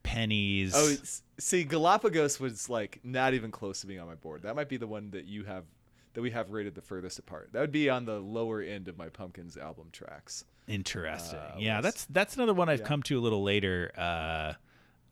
Pennies. 0.03 0.73
Oh, 0.75 0.95
see, 1.37 1.63
Galapagos 1.63 2.39
was 2.39 2.69
like 2.69 2.99
not 3.03 3.33
even 3.33 3.51
close 3.51 3.81
to 3.81 3.87
being 3.87 3.99
on 3.99 4.07
my 4.07 4.15
board. 4.15 4.43
That 4.43 4.55
might 4.55 4.69
be 4.69 4.77
the 4.77 4.87
one 4.87 5.11
that 5.11 5.25
you 5.25 5.43
have 5.43 5.65
that 6.13 6.21
we 6.21 6.31
have 6.31 6.49
rated 6.49 6.73
the 6.75 6.81
furthest 6.81 7.19
apart. 7.19 7.49
That 7.51 7.59
would 7.59 7.71
be 7.71 7.89
on 7.89 8.05
the 8.05 8.19
lower 8.19 8.61
end 8.61 8.87
of 8.87 8.97
my 8.97 9.09
Pumpkins 9.09 9.57
album 9.57 9.89
tracks. 9.91 10.45
Interesting. 10.67 11.37
uh, 11.37 11.55
yeah, 11.59 11.77
was- 11.77 11.83
that's 11.83 12.05
that's 12.05 12.35
another 12.35 12.53
one 12.53 12.69
I've 12.69 12.79
yeah. 12.79 12.85
come 12.85 13.03
to 13.03 13.19
a 13.19 13.21
little 13.21 13.43
later, 13.43 13.91
uh, 13.97 14.53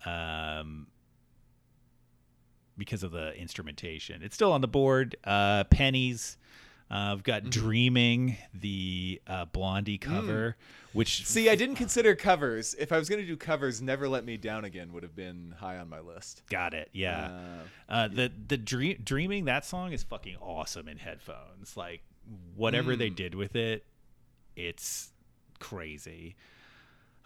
um, 0.06 0.88
because 2.77 3.03
of 3.03 3.11
the 3.11 3.34
instrumentation. 3.40 4.22
It's 4.22 4.36
still 4.36 4.52
on 4.52 4.61
the 4.61 4.68
board. 4.68 5.15
Uh, 5.23 5.64
pennies. 5.65 6.38
Uh, 6.91 7.14
I've 7.14 7.23
got 7.23 7.41
Mm-hmm. 7.41 7.49
"Dreaming," 7.49 8.38
the 8.53 9.19
uh, 9.26 9.45
Blondie 9.45 9.98
Mm. 9.98 10.02
cover, 10.02 10.56
which 10.94 11.26
See, 11.26 11.49
I 11.49 11.56
didn't 11.56 11.77
consider 11.77 12.15
covers. 12.15 12.76
If 12.77 12.91
I 12.91 12.99
was 12.99 13.10
going 13.10 13.19
to 13.22 13.26
do 13.27 13.36
covers, 13.36 13.82
"Never 13.82 14.07
Let 14.07 14.23
Me 14.23 14.38
Down 14.38 14.65
Again" 14.65 14.94
would 14.94 15.02
have 15.02 15.15
been 15.15 15.56
high 15.57 15.77
on 15.77 15.90
my 15.90 15.99
list. 15.99 16.44
got 16.49 16.76
it. 16.76 16.90
Yeah. 16.94 17.32
Uh, 17.90 17.91
Uh, 17.91 18.07
the 18.10 18.32
the 18.49 18.57
dream 18.57 19.02
dreaming 19.03 19.45
that 19.45 19.65
song 19.65 19.94
is 19.94 20.03
fucking 20.03 20.36
awesome 20.40 20.88
in 20.88 20.99
headphones. 20.99 21.76
Like 21.76 22.03
whatever 22.56 22.95
they 22.95 23.10
Mm. 23.10 23.15
did 23.15 23.36
with 23.36 23.56
it, 23.56 23.84
it's 24.56 25.11
crazy. 25.60 26.36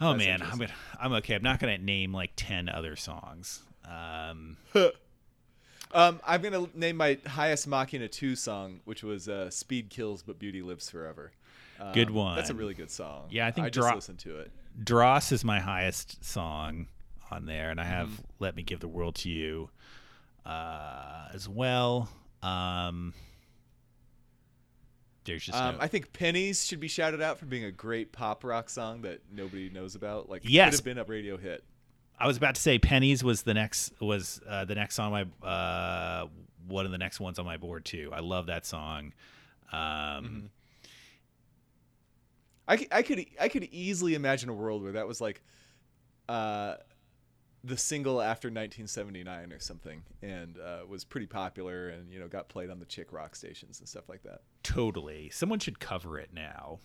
Oh 0.02 0.14
That's 0.14 0.26
man, 0.26 0.42
I'm 0.42 0.58
gonna 0.58 0.72
I'm 1.00 1.14
okay. 1.14 1.36
I'm 1.36 1.44
not 1.44 1.60
gonna 1.60 1.78
name 1.78 2.14
like 2.14 2.32
ten 2.36 2.70
other 2.70 2.96
songs. 2.96 3.62
Um, 3.86 4.58
Um, 5.92 6.20
I'm 6.24 6.44
gonna 6.44 6.68
name 6.76 6.98
my 6.98 7.18
highest 7.26 7.68
Machina 7.68 8.08
2 8.08 8.36
song, 8.36 8.82
which 8.86 9.02
was 9.02 9.28
uh, 9.28 9.50
"Speed 9.50 9.90
Kills 9.90 10.22
But 10.22 10.38
Beauty 10.38 10.62
Lives 10.62 10.88
Forever." 10.88 11.32
Um, 11.80 11.94
Good 11.94 12.12
one. 12.12 12.36
That's 12.36 12.52
a 12.52 12.54
really 12.54 12.76
good 12.76 12.92
song. 12.92 13.24
Yeah, 13.32 13.48
I 13.48 13.52
think 13.52 13.66
I 13.66 13.70
just 13.72 13.96
listened 13.96 14.20
to 14.20 14.38
it. 14.38 14.52
Dross 14.84 15.32
is 15.32 15.44
my 15.44 15.60
highest 15.60 16.24
song 16.24 16.86
on 17.32 17.48
there, 17.48 17.72
and 17.72 17.82
I 17.82 17.86
have 17.86 18.10
Mm-hmm. 18.10 18.22
"Let 18.38 18.56
Me 18.56 18.62
Give 18.62 18.80
the 18.80 18.88
World 18.88 19.16
to 19.16 19.30
You" 19.30 19.72
uh, 20.46 21.30
as 21.34 21.50
well. 21.50 22.08
Um, 22.44 23.16
there's 25.26 25.44
just 25.46 25.58
Um, 25.58 25.76
no- 25.76 25.82
I 25.82 25.88
think 25.88 26.12
"Pennies" 26.14 26.66
should 26.66 26.80
be 26.80 26.88
shouted 26.88 27.22
out 27.22 27.38
for 27.40 27.46
being 27.46 27.64
a 27.66 27.72
great 27.72 28.12
pop 28.12 28.44
rock 28.44 28.70
song 28.70 29.02
that 29.02 29.22
nobody 29.32 29.70
knows 29.70 29.96
about. 29.96 30.30
Like, 30.30 30.42
Yes. 30.46 30.72
could 30.72 30.78
have 30.80 30.86
been 30.86 30.98
a 30.98 31.04
radio 31.04 31.38
hit. 31.38 31.64
I 32.18 32.28
was 32.28 32.36
about 32.38 32.56
to 32.56 32.62
say 32.62 32.78
pennies 32.80 33.24
was 33.24 33.44
the 33.44 33.54
next 33.54 33.94
was 34.02 34.42
uh, 34.48 34.66
the 34.66 34.76
next 34.76 34.96
song 34.96 35.14
on 35.14 35.28
my 35.42 35.48
uh, 35.48 36.28
one 36.68 36.86
of 36.86 36.92
the 36.92 36.98
next 36.98 37.20
ones 37.20 37.40
on 37.40 37.46
my 37.46 37.56
board 37.58 37.86
too. 37.86 38.10
I 38.14 38.20
love 38.20 38.48
that 38.48 38.66
song. 38.66 39.14
Um, 39.72 39.80
Mm-hmm. 39.80 40.46
I, 42.68 42.88
I 42.92 43.02
could 43.02 43.26
I 43.40 43.50
could 43.50 43.64
easily 43.72 44.14
imagine 44.16 44.50
a 44.50 44.54
world 44.54 44.84
where 44.84 44.92
that 44.94 45.08
was 45.08 45.20
like 45.22 45.42
uh, 46.28 46.76
the 47.64 47.78
single 47.78 48.22
after 48.22 48.48
1979 48.48 49.52
or 49.52 49.60
something, 49.60 50.04
and 50.22 50.58
uh, 50.58 50.80
was 50.88 51.04
pretty 51.04 51.28
popular, 51.28 51.90
and 51.90 52.12
you 52.12 52.20
know 52.20 52.28
got 52.28 52.50
played 52.50 52.70
on 52.70 52.80
the 52.80 52.86
chick 52.86 53.12
rock 53.12 53.36
stations 53.36 53.80
and 53.80 53.88
stuff 53.88 54.08
like 54.10 54.24
that. 54.24 54.42
Totally, 54.64 55.30
someone 55.30 55.60
should 55.60 55.80
cover 55.80 56.18
it 56.20 56.30
now. 56.34 56.80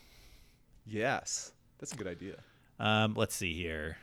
Yes, 0.84 1.52
that's 1.78 1.92
a 1.92 1.96
good 1.96 2.06
idea. 2.08 2.36
Um, 2.78 3.14
let's 3.14 3.34
see 3.34 3.54
here. 3.54 3.98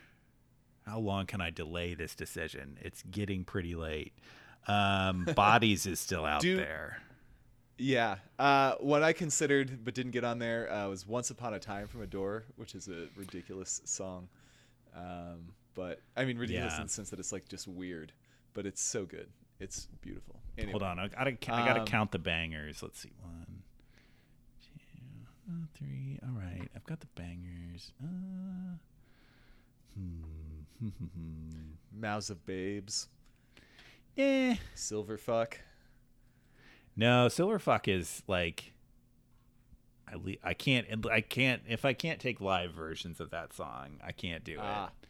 How 0.86 1.00
long 1.00 1.26
can 1.26 1.42
I 1.42 1.52
delay 1.52 1.94
this 1.94 2.16
decision? 2.16 2.78
It's 2.82 3.04
getting 3.04 3.44
pretty 3.44 3.76
late. 3.76 4.14
Um, 4.68 5.28
Bodies 5.36 5.86
is 5.86 6.00
still 6.00 6.26
out 6.26 6.42
Do- 6.42 6.58
there. 6.58 7.02
Yeah, 7.78 8.18
uh, 8.38 8.76
what 8.80 9.02
I 9.02 9.12
considered 9.12 9.84
but 9.84 9.96
didn't 9.96 10.12
get 10.12 10.24
on 10.24 10.38
there 10.38 10.72
uh, 10.72 10.88
was 10.88 11.08
"Once 11.08 11.32
Upon 11.32 11.56
a 11.56 11.60
Time" 11.60 11.88
from 11.88 12.02
Adore, 12.04 12.44
which 12.56 12.76
is 12.76 12.88
a 12.88 13.08
ridiculous 13.16 13.82
song. 13.86 14.30
Um, 14.96 15.54
but 15.76 16.02
I 16.16 16.26
mean, 16.26 16.38
ridiculous 16.38 16.74
Yeah. 16.74 16.82
in 16.82 16.88
the 16.88 16.94
sense 16.94 17.10
that 17.12 17.20
it's 17.20 17.32
like 17.32 17.48
just 17.50 17.68
weird, 17.68 18.12
but 18.54 18.66
it's 18.66 18.82
so 18.82 19.06
good. 19.06 19.30
It's 19.60 19.88
beautiful. 20.02 20.40
Anyway, 20.58 20.72
Hold 20.72 20.84
on, 20.84 21.00
I 21.00 21.08
gotta 21.08 21.32
I 21.32 21.66
gotta 21.66 21.82
Um, 21.82 21.86
count 21.88 22.12
the 22.12 22.20
bangers. 22.20 22.82
Let's 22.84 23.00
see, 23.00 23.12
one, 23.22 23.64
two, 24.62 25.52
uh, 25.52 25.66
three. 25.76 26.20
All 26.24 26.34
right, 26.34 26.68
I've 26.76 26.84
got 26.86 27.00
the 27.00 27.08
bangers. 27.16 27.94
Uh, 28.04 28.78
hmm. 29.96 30.24
Mouths 31.94 32.30
of 32.30 32.46
Babes, 32.46 33.08
Eh. 34.18 34.56
Silverfuck. 34.76 35.54
No, 36.96 37.28
Silverfuck 37.28 37.88
is 37.88 38.24
like 38.28 38.74
I 40.08 40.16
le- 40.16 40.36
I 40.44 40.54
can't 40.54 41.06
I 41.08 41.22
can't 41.22 41.62
if 41.68 41.86
I 41.86 41.94
can't 41.94 42.20
take 42.20 42.42
live 42.42 42.74
versions 42.74 43.20
of 43.20 43.30
that 43.30 43.54
song, 43.54 44.00
I 44.04 44.12
can't 44.12 44.44
do 44.44 44.58
Ah. 44.60 44.88
it. 44.88 45.08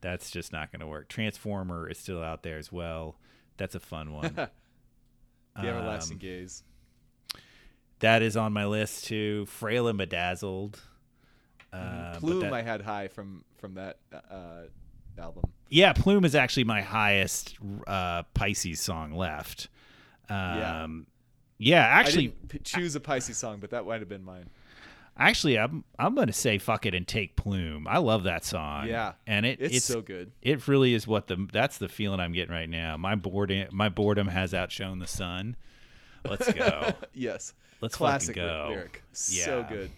That's 0.00 0.30
just 0.30 0.52
not 0.52 0.70
going 0.72 0.80
to 0.80 0.86
work. 0.86 1.08
Transformer 1.08 1.88
is 1.88 1.98
still 1.98 2.22
out 2.22 2.42
there 2.42 2.58
as 2.58 2.70
well. 2.70 3.16
That's 3.56 3.74
a 3.74 3.80
fun 3.80 4.12
one. 4.12 4.34
The 5.58 5.68
Everlasting 5.68 6.16
Um, 6.16 6.18
Gaze. 6.18 6.62
that 8.00 8.20
is 8.20 8.36
on 8.36 8.52
my 8.52 8.66
list 8.66 9.06
too. 9.06 9.46
Frail 9.46 9.88
and 9.88 9.96
Bedazzled. 9.98 10.78
Uh, 11.72 11.76
Mm-hmm. 11.78 12.18
Plume 12.20 12.40
that- 12.40 12.52
I 12.52 12.62
had 12.62 12.82
high 12.82 13.08
from 13.08 13.42
from 13.56 13.74
that 13.74 13.96
uh, 14.12 14.64
album. 15.18 15.44
yeah, 15.70 15.94
Plume 15.94 16.26
is 16.26 16.34
actually 16.34 16.64
my 16.64 16.82
highest 16.82 17.56
uh, 17.86 18.22
Pisces 18.34 18.80
song 18.82 19.12
left. 19.12 19.68
Um, 20.28 20.36
Yeah. 20.36 20.86
yeah, 21.78 21.84
actually, 21.86 22.34
choose 22.62 22.94
a 22.96 23.00
Pisces 23.00 23.38
song, 23.38 23.58
but 23.58 23.70
that 23.70 23.86
might 23.86 24.00
have 24.00 24.10
been 24.10 24.24
mine. 24.24 24.50
Actually, 25.18 25.58
I'm 25.58 25.84
I'm 25.98 26.14
gonna 26.14 26.32
say 26.32 26.58
fuck 26.58 26.84
it 26.84 26.94
and 26.94 27.06
take 27.08 27.36
Plume. 27.36 27.86
I 27.88 27.98
love 27.98 28.24
that 28.24 28.44
song. 28.44 28.86
Yeah, 28.86 29.12
and 29.26 29.46
it 29.46 29.60
It's, 29.60 29.76
it's, 29.76 29.84
so 29.86 30.02
good. 30.02 30.30
it 30.42 30.68
really 30.68 30.92
is 30.92 31.06
what 31.06 31.26
the 31.26 31.48
that's 31.52 31.78
the 31.78 31.88
feeling 31.88 32.20
I'm 32.20 32.32
getting 32.32 32.52
right 32.54 32.68
now. 32.68 32.96
My 32.98 33.14
boredom 33.14 33.68
my 33.72 33.88
boredom 33.88 34.28
has 34.28 34.52
outshone 34.52 34.98
the 34.98 35.06
sun. 35.06 35.56
Let's 36.28 36.52
go. 36.52 36.92
Yes, 37.14 37.54
Let's 37.80 37.94
classic 37.96 38.36
go. 38.36 38.66
lyric. 38.70 39.02
So 39.12 39.64
good. 39.68 39.90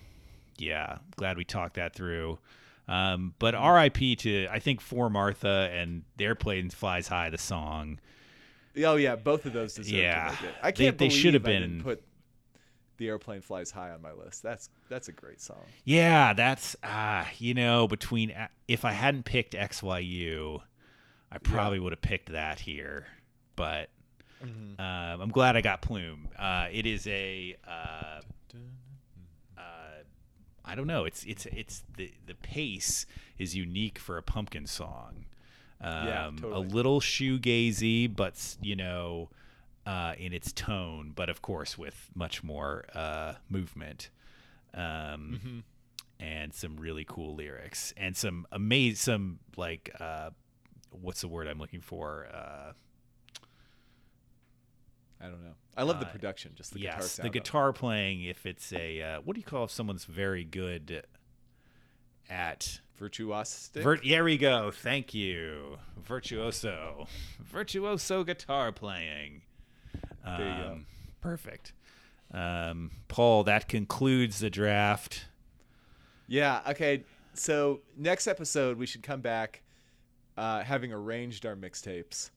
yeah, 0.57 0.99
glad 1.17 1.37
we 1.37 1.45
talked 1.45 1.75
that 1.75 1.95
through. 1.95 2.39
Um, 2.87 3.35
but 3.39 3.55
R.I.P. 3.55 4.17
to 4.17 4.47
I 4.51 4.61
think 4.61 4.81
for 4.81 5.11
Martha 5.11 5.69
and 5.73 6.05
the 6.17 6.25
aeroplane 6.27 6.71
flies 6.71 7.09
high 7.09 7.29
the 7.31 7.39
song. 7.39 7.99
Oh 8.85 8.95
yeah, 8.97 9.17
both 9.17 9.45
of 9.47 9.53
those 9.53 9.75
deserve 9.75 9.99
Yeah. 9.99 10.27
to 10.29 10.31
make 10.31 10.43
it. 10.45 10.55
I 10.63 10.71
They- 10.71 10.85
can't 10.85 10.99
they 10.99 11.09
believe 11.09 11.21
should 11.21 11.35
have 11.35 11.43
been- 11.43 11.83
put 11.83 12.03
the 12.99 13.09
aeroplane 13.09 13.41
flies 13.41 13.71
high 13.71 13.91
on 13.91 14.03
my 14.03 14.13
list. 14.13 14.43
That's 14.43 14.69
that's 14.89 15.09
a 15.09 15.13
great 15.13 15.41
song. 15.41 15.65
Yeah, 15.85 16.35
that's 16.35 16.77
ah, 16.85 17.29
you 17.39 17.55
know, 17.55 17.89
between 17.89 18.35
if 18.69 18.85
I 18.85 18.93
hadn't 18.93 19.25
picked 19.25 19.55
XYU, 19.55 20.61
I 21.33 21.39
probably 21.39 21.79
would 21.81 21.93
have 21.93 22.03
picked 22.03 22.31
that 22.33 22.61
here. 22.61 23.07
But 23.57 23.89
Mm-hmm. 24.45 24.81
um, 24.81 25.21
I'm 25.21 25.31
glad 25.31 25.57
I 25.57 25.61
got 25.63 25.83
Plume. 25.83 26.29
Uh, 26.39 26.69
it 26.71 26.87
is 26.87 27.09
a 27.09 27.57
uh, 27.67 28.21
uh, 29.57 29.61
I 30.65 30.75
don't 30.75 30.87
know. 30.87 31.05
It's 31.05 31.25
it's 31.25 31.47
it's 31.47 31.83
the 31.97 32.13
the 32.27 32.35
pace 32.35 33.07
is 33.39 33.57
unique 33.57 33.99
for 33.99 34.17
a 34.17 34.23
pumpkin 34.23 34.67
song. 34.67 35.25
Um, 35.81 36.07
Yeah, 36.07 36.31
A 36.45 36.61
little 36.61 37.01
shoegazy, 37.01 38.15
but 38.15 38.57
you 38.63 38.77
know, 38.77 39.31
uh, 39.89 40.13
in 40.19 40.33
its 40.33 40.53
tone, 40.53 41.13
but 41.15 41.29
of 41.29 41.41
course 41.41 41.79
with 41.79 42.11
much 42.15 42.43
more 42.45 42.85
uh, 42.95 43.35
movement. 43.49 44.11
Um, 44.75 45.41
Mm-hmm. 45.41 45.59
and 46.21 46.53
some 46.53 46.77
really 46.77 47.05
cool 47.09 47.35
lyrics 47.35 47.95
and 47.97 48.17
some 48.17 48.45
amazing 48.53 48.97
some 48.97 49.39
like 49.57 49.85
uh 50.01 50.31
what's 50.91 51.21
the 51.21 51.29
word 51.29 51.47
i'm 51.47 51.59
looking 51.61 51.81
for 51.81 52.27
uh 52.35 52.73
I 55.21 55.27
don't 55.27 55.43
know. 55.43 55.55
I 55.77 55.83
love 55.83 55.99
the 56.01 56.07
Uh, 56.07 56.11
production, 56.11 56.53
just 56.55 56.73
the 56.73 56.79
guitar 56.81 56.99
yes 57.01 57.11
sound. 57.13 57.27
the 57.27 57.31
guitar 57.31 57.73
playing 57.73 58.23
if 58.25 58.47
it's 58.47 58.73
a 58.73 59.03
uh, 59.03 59.21
what 59.23 59.35
do 59.35 59.41
you 59.41 59.45
call 59.47 59.65
if 59.65 59.71
someone's 59.71 60.05
very 60.05 60.45
good 60.45 61.05
at 62.31 62.81
virtuosistic. 63.01 63.83
Vir- 63.83 64.01
there 64.07 64.25
we 64.25 64.37
go 64.39 64.71
thank 64.71 65.15
you 65.15 65.79
virtuoso 65.97 67.07
virtuoso 67.43 68.23
guitar 68.25 68.71
playing 68.73 69.43
There 70.37 70.49
you 70.49 70.63
go. 70.63 70.79
perfect 71.21 71.73
um 72.33 72.91
paul 73.09 73.45
that 73.45 73.69
concludes 73.69 74.41
the 74.41 74.51
draft 74.51 75.25
Yeah. 76.27 76.61
Okay. 76.69 77.05
So 77.33 77.81
next 77.97 78.27
episode 78.27 78.77
we 78.77 78.85
should 78.85 79.03
come 79.03 79.21
back, 79.23 79.63
uh, 80.37 80.63
having 80.63 80.93
arranged 80.93 81.47
our 81.47 81.57
mixtapes, 81.57 82.31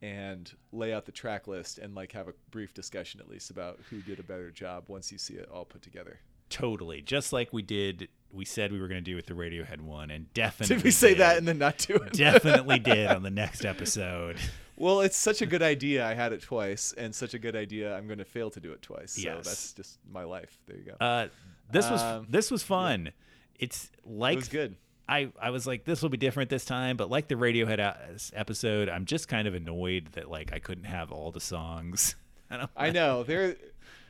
and 0.00 0.50
lay 0.72 0.94
out 0.94 1.04
the 1.04 1.12
track 1.12 1.46
list 1.46 1.78
and 1.78 1.94
like 1.94 2.12
have 2.12 2.28
a 2.28 2.32
brief 2.50 2.72
discussion 2.72 3.20
at 3.20 3.28
least 3.28 3.50
about 3.50 3.78
who 3.90 4.00
did 4.00 4.18
a 4.18 4.22
better 4.22 4.50
job 4.50 4.84
once 4.88 5.12
you 5.12 5.18
see 5.18 5.34
it 5.34 5.48
all 5.52 5.64
put 5.64 5.82
together. 5.82 6.20
Totally, 6.48 7.02
just 7.02 7.32
like 7.32 7.52
we 7.52 7.62
did. 7.62 8.08
We 8.34 8.44
said 8.44 8.72
we 8.72 8.80
were 8.80 8.88
going 8.88 9.02
to 9.02 9.10
do 9.10 9.14
with 9.16 9.26
the 9.26 9.34
Radiohead 9.34 9.80
one, 9.80 10.10
and 10.10 10.32
definitely 10.34 10.76
Did 10.76 10.84
we 10.84 10.90
say 10.90 11.14
that 11.14 11.36
and 11.38 11.46
then 11.46 11.58
not 11.58 11.78
do 11.78 11.94
it? 11.94 12.12
definitely 12.14 12.78
did 12.80 13.06
on 13.08 13.22
the 13.22 13.30
next 13.30 13.64
episode. 13.64 14.36
Well, 14.76 15.02
it's 15.02 15.16
such 15.16 15.40
a 15.40 15.46
good 15.46 15.62
idea. 15.62 16.04
I 16.04 16.14
had 16.14 16.32
it 16.32 16.42
twice, 16.42 16.92
and 16.98 17.14
such 17.14 17.34
a 17.34 17.38
good 17.38 17.54
idea. 17.54 17.96
I'm 17.96 18.06
going 18.06 18.18
to 18.18 18.24
fail 18.24 18.50
to 18.50 18.58
do 18.60 18.72
it 18.72 18.82
twice. 18.82 19.12
So 19.12 19.20
Yes. 19.20 19.44
that's 19.46 19.72
just 19.72 19.98
my 20.10 20.24
life. 20.24 20.58
There 20.66 20.76
you 20.76 20.82
go. 20.84 20.96
Uh, 21.00 21.28
this 21.70 21.88
was 21.88 22.02
Um, 22.02 22.26
this 22.28 22.50
was 22.50 22.62
fun. 22.64 23.12
It's 23.58 23.88
like 24.04 24.32
it 24.34 24.36
was 24.36 24.48
good. 24.48 24.76
I, 25.08 25.28
I 25.40 25.50
was 25.50 25.66
like, 25.66 25.84
this 25.84 26.02
will 26.02 26.08
be 26.08 26.16
different 26.16 26.50
this 26.50 26.64
time, 26.64 26.96
but 26.96 27.08
like 27.10 27.28
the 27.28 27.34
Radiohead 27.36 28.30
episode, 28.32 28.88
I'm 28.88 29.04
just 29.04 29.28
kind 29.28 29.46
of 29.46 29.54
annoyed 29.54 30.08
that 30.12 30.28
like 30.30 30.52
I 30.52 30.58
couldn't 30.58 30.84
have 30.84 31.12
all 31.12 31.30
the 31.30 31.40
songs. 31.40 32.16
I 32.50 32.56
don't. 32.56 32.70
I 32.76 32.90
know 32.90 33.22
there. 33.22 33.56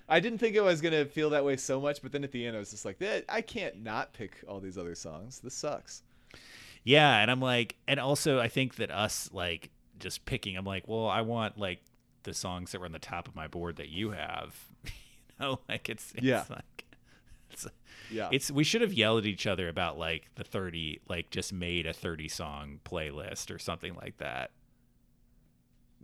I 0.08 0.20
didn't 0.20 0.38
think 0.38 0.54
it 0.54 0.60
was 0.62 0.80
gonna 0.80 1.04
feel 1.06 1.30
that 1.30 1.44
way 1.44 1.56
so 1.56 1.80
much, 1.80 2.02
but 2.02 2.12
then 2.12 2.24
at 2.24 2.32
the 2.32 2.46
end, 2.46 2.56
I 2.56 2.58
was 2.58 2.70
just 2.70 2.84
like, 2.84 3.00
"Eh, 3.00 3.22
I 3.28 3.40
can't 3.40 3.82
not 3.82 4.12
pick 4.12 4.44
all 4.46 4.60
these 4.60 4.76
other 4.76 4.94
songs. 4.94 5.40
This 5.40 5.54
sucks. 5.54 6.02
Yeah, 6.84 7.20
and 7.20 7.30
I'm 7.30 7.40
like, 7.40 7.76
and 7.88 7.98
also 7.98 8.38
I 8.38 8.48
think 8.48 8.74
that 8.76 8.90
us 8.90 9.30
like 9.32 9.70
just 9.98 10.24
picking, 10.26 10.56
I'm 10.56 10.66
like, 10.66 10.86
well, 10.86 11.08
I 11.08 11.22
want 11.22 11.56
like 11.58 11.80
the 12.24 12.34
songs 12.34 12.72
that 12.72 12.80
were 12.80 12.86
on 12.86 12.92
the 12.92 12.98
top 12.98 13.28
of 13.28 13.34
my 13.34 13.46
board 13.48 13.76
that 13.76 13.88
you 13.88 14.10
have. 14.10 14.54
you 14.84 14.90
know, 15.40 15.60
like 15.68 15.88
it's, 15.88 16.12
it's 16.14 16.22
Yeah. 16.22 16.44
like 16.50 16.84
it's 17.50 17.66
Yeah, 18.10 18.28
it's 18.32 18.50
we 18.50 18.64
should 18.64 18.82
have 18.82 18.92
yelled 18.92 19.20
at 19.20 19.26
each 19.26 19.46
other 19.46 19.68
about 19.68 19.96
like 19.98 20.28
the 20.34 20.44
30 20.44 21.00
like 21.08 21.30
just 21.30 21.52
made 21.52 21.86
a 21.86 21.94
30 21.94 22.28
song 22.28 22.80
playlist 22.84 23.50
or 23.54 23.58
something 23.58 23.94
like 23.94 24.18
that. 24.18 24.50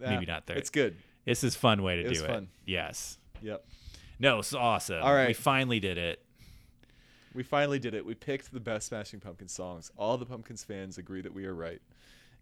Yeah, 0.01 0.11
maybe 0.11 0.25
not 0.25 0.47
there. 0.47 0.57
It's 0.57 0.71
good. 0.71 0.97
This 1.27 1.45
is 1.45 1.55
fun 1.55 1.83
way 1.83 1.97
to 2.03 2.09
It 2.09 2.15
do 2.15 2.25
it. 2.25 2.27
fun. 2.27 2.49
Yes. 2.65 3.19
Yep. 3.43 3.65
No, 4.21 4.39
it's 4.39 4.55
awesome. 4.55 5.03
All 5.03 5.13
right. 5.15 5.29
We 5.29 5.35
finally 5.35 5.81
did 5.81 5.99
it. 5.99 6.23
We 7.35 7.43
finally 7.43 7.79
did 7.79 7.95
it. 7.95 8.05
We 8.05 8.15
picked 8.15 8.53
the 8.53 8.61
best 8.61 8.89
Smashing 8.89 9.21
Pumpkins 9.21 9.53
songs. 9.53 9.91
All 9.97 10.19
the 10.19 10.27
Pumpkins 10.27 10.63
fans 10.63 10.99
agree 10.99 11.23
that 11.23 11.33
we 11.33 11.47
are 11.47 11.55
right. 11.55 11.81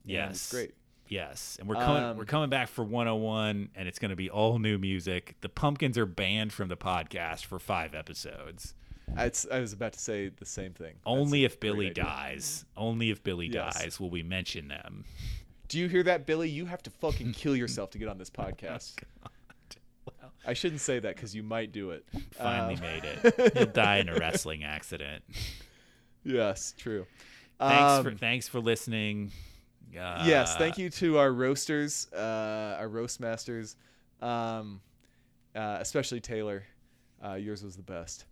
And 0.02 0.10
Yes. 0.12 0.30
it's 0.32 0.50
great. 0.50 0.74
Yes, 1.09 1.56
and 1.59 1.66
we're 1.66 1.76
coming. 1.76 2.02
Um, 2.02 2.16
we're 2.18 2.26
coming 2.26 2.50
back 2.50 2.68
for 2.68 2.84
101, 2.84 3.70
and 3.74 3.88
it's 3.88 3.98
going 3.98 4.10
to 4.10 4.16
be 4.16 4.28
all 4.28 4.59
new 4.59 4.76
music. 4.76 5.36
The 5.40 5.48
Pumpkins 5.48 5.96
are 5.96 6.05
banned 6.05 6.52
from 6.52 6.68
the 6.68 6.76
podcast 6.76 7.46
for 7.46 7.59
five 7.59 7.94
episodes. 7.94 8.74
It's, 9.16 9.46
I 9.50 9.59
was 9.60 9.72
about 9.72 9.94
to 9.94 9.98
say 9.98 10.28
the 10.28 10.44
same 10.44 10.74
thing. 10.74 10.96
Only 11.06 11.44
a 11.44 11.46
if 11.46 11.60
Billy 11.60 11.88
dies. 11.88 12.66
Only 12.76 13.09
if 13.09 13.22
Billy 13.24 13.46
Yes. 13.46 13.80
dies 13.82 13.98
will 13.98 14.10
we 14.10 14.22
mention 14.22 14.68
them. 14.68 15.05
Do 15.68 15.78
you 15.78 15.88
hear 15.88 16.02
that, 16.02 16.26
Billy? 16.26 16.50
You 16.50 16.66
have 16.66 16.82
to 16.82 16.90
fucking 16.90 17.32
kill 17.32 17.56
yourself 17.62 17.88
to 17.92 17.98
get 17.98 18.09
on 18.09 18.18
this 18.18 18.28
podcast. 18.30 19.02
I 20.49 20.55
shouldn't 20.55 20.81
say 20.81 20.99
that 20.99 21.15
because 21.15 21.35
you 21.35 21.43
might 21.43 21.73
do 21.73 21.91
it. 21.91 22.05
Finally 22.33 22.75
Um, 22.77 22.81
made 22.81 23.03
it. 23.05 23.53
He'll 23.57 23.66
die 23.66 23.99
in 23.99 24.09
a 24.09 24.15
wrestling 24.16 24.65
accident. 24.65 25.23
yes, 26.25 26.75
true. 26.77 27.07
Thanks 27.61 28.03
for 28.03 28.11
Um, 28.11 28.16
thanks 28.16 28.49
for 28.49 28.61
listening. 28.61 29.31
Uh, 29.99 30.25
yes, 30.27 30.57
thank 30.57 30.79
you 30.79 30.91
to 30.91 31.19
our 31.19 31.33
roasters, 31.33 32.07
uh, 32.12 32.77
our 32.79 32.89
roast 32.89 33.20
masters, 33.20 33.77
um, 34.20 34.81
uh, 35.55 35.79
especially 35.81 36.20
Taylor. 36.20 36.65
Uh, 37.25 37.35
yours 37.35 37.62
was 37.65 37.77
the 37.77 37.83
best. 37.83 38.25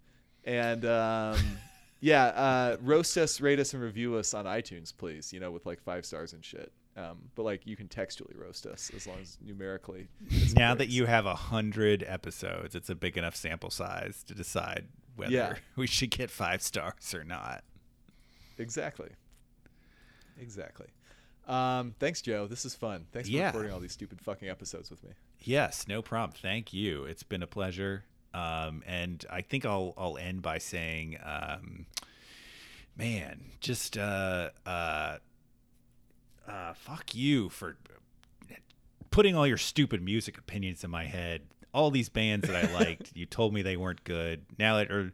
And 0.45 0.85
um, 0.85 1.39
yeah, 2.01 2.25
uh, 2.27 2.77
roast 2.83 3.17
us, 3.17 3.41
rate 3.41 3.59
us, 3.59 3.75
and 3.75 3.83
review 3.83 4.15
us 4.17 4.33
on 4.35 4.45
iTunes, 4.45 4.93
please. 4.97 5.33
You 5.33 5.41
know, 5.41 5.51
with 5.51 5.67
like 5.67 5.81
five 5.81 6.05
stars 6.07 6.33
and 6.35 6.45
shit. 6.45 6.71
Um, 6.97 7.19
but 7.35 7.43
like 7.43 7.67
you 7.67 7.77
can 7.77 7.89
textually 7.89 8.35
roast 8.39 8.65
us 8.67 8.91
as 8.97 9.07
long 9.07 9.19
as 9.21 9.37
numerically. 9.45 10.09
Now 10.55 10.75
that 10.75 10.89
you 10.89 11.05
have 11.07 11.27
a 11.27 11.35
hundred 11.35 12.03
episodes, 12.07 12.75
it's 12.75 12.89
a 12.89 12.95
big 12.95 13.19
enough 13.19 13.37
sample 13.37 13.69
size 13.71 14.23
to 14.29 14.35
decide 14.35 14.87
whether 15.15 15.31
Yeah. 15.33 15.55
we 15.77 15.87
should 15.87 16.11
get 16.11 16.31
five 16.31 16.63
stars 16.63 17.15
or 17.15 17.23
not. 17.23 17.65
exactly, 18.59 19.11
exactly. 20.41 20.87
Um, 21.47 21.95
thanks, 22.01 22.23
Joe. 22.23 22.47
This 22.47 22.65
is 22.65 22.75
fun. 22.75 23.07
Thanks 23.13 23.29
for 23.29 23.35
Yeah. 23.35 23.47
recording 23.49 23.73
all 23.73 23.79
these 23.81 23.93
stupid 23.93 24.21
fucking 24.21 24.49
episodes 24.49 24.91
with 24.91 25.05
me. 25.05 25.11
Yes, 25.41 25.87
no 25.87 26.03
problem. 26.03 26.37
Thank 26.41 26.73
you. 26.73 27.05
It's 27.05 27.23
been 27.23 27.43
a 27.43 27.47
pleasure. 27.47 28.05
Um, 28.35 28.83
and 28.87 29.25
I 29.31 29.43
think 29.43 29.65
I'll 29.65 29.95
I'll 29.97 30.19
end 30.19 30.43
by 30.43 30.59
saying, 30.59 31.19
um, 31.23 31.87
man, 32.97 33.53
just 33.61 33.97
uh, 33.97 34.51
uh, 34.67 35.19
uh, 36.49 36.75
fuck 36.75 37.15
you 37.15 37.49
for 37.49 37.77
putting 39.11 39.35
all 39.35 39.47
your 39.47 39.57
stupid 39.57 40.03
music 40.03 40.39
opinions 40.39 40.85
in 40.85 40.91
my 40.91 41.05
head. 41.05 41.43
All 41.73 41.91
these 41.91 42.09
bands 42.09 42.49
that 42.49 42.57
I 42.57 42.73
liked, 42.79 43.13
you 43.15 43.27
told 43.27 43.53
me 43.53 43.63
they 43.63 43.77
weren't 43.77 44.05
good. 44.05 44.45
Now 44.59 44.79
it 44.79 44.91
are 44.91 45.13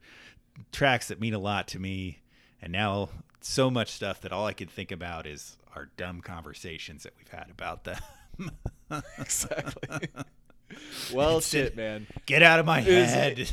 tracks 0.70 1.08
that 1.08 1.20
mean 1.20 1.34
a 1.34 1.38
lot 1.38 1.68
to 1.68 1.78
me, 1.78 2.22
and 2.60 2.72
now 2.72 3.10
so 3.40 3.70
much 3.70 3.90
stuff 3.90 4.20
that 4.20 4.32
all 4.32 4.46
I 4.46 4.52
can 4.52 4.68
think 4.68 4.92
about 4.92 5.26
is 5.26 5.56
our 5.74 5.88
dumb 5.96 6.20
conversations 6.20 7.02
that 7.02 7.14
we've 7.18 7.28
had 7.28 7.50
about 7.50 7.84
them. 7.84 8.00
exactly. 9.18 10.08
well, 11.14 11.40
shit, 11.40 11.76
man. 11.76 12.06
Get 12.26 12.42
out 12.42 12.60
of 12.60 12.66
my 12.66 12.80
head. 12.80 13.50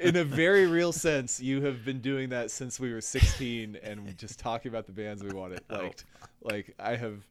In 0.00 0.16
a 0.16 0.24
very 0.24 0.66
real 0.66 0.92
sense, 0.92 1.40
you 1.40 1.62
have 1.62 1.84
been 1.84 2.00
doing 2.00 2.30
that 2.30 2.50
since 2.50 2.78
we 2.78 2.92
were 2.92 3.00
16 3.00 3.78
and 3.82 4.16
just 4.18 4.38
talking 4.38 4.68
about 4.68 4.86
the 4.86 4.92
bands 4.92 5.22
we 5.22 5.30
wanted. 5.32 5.60
Oh. 5.70 5.76
Like, 5.76 6.04
like 6.42 6.74
I 6.78 6.96
have 6.96 7.26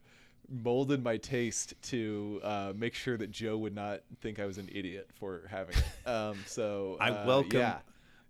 molded 0.50 1.04
my 1.04 1.18
taste 1.18 1.74
to 1.84 2.42
uh, 2.44 2.74
make 2.76 2.94
sure 2.94 3.18
that 3.18 3.32
Joe 3.32 3.58
would 3.58 3.76
not 3.76 4.02
think 4.22 4.40
I 4.40 4.46
was 4.46 4.58
an 4.58 4.70
idiot 4.72 5.10
for 5.20 5.44
having 5.50 5.76
it. 5.78 6.10
Um, 6.10 6.38
so 6.46 6.98
I 7.00 7.10
uh, 7.10 7.26
welcome 7.26 7.60
Yeah. 7.60 7.78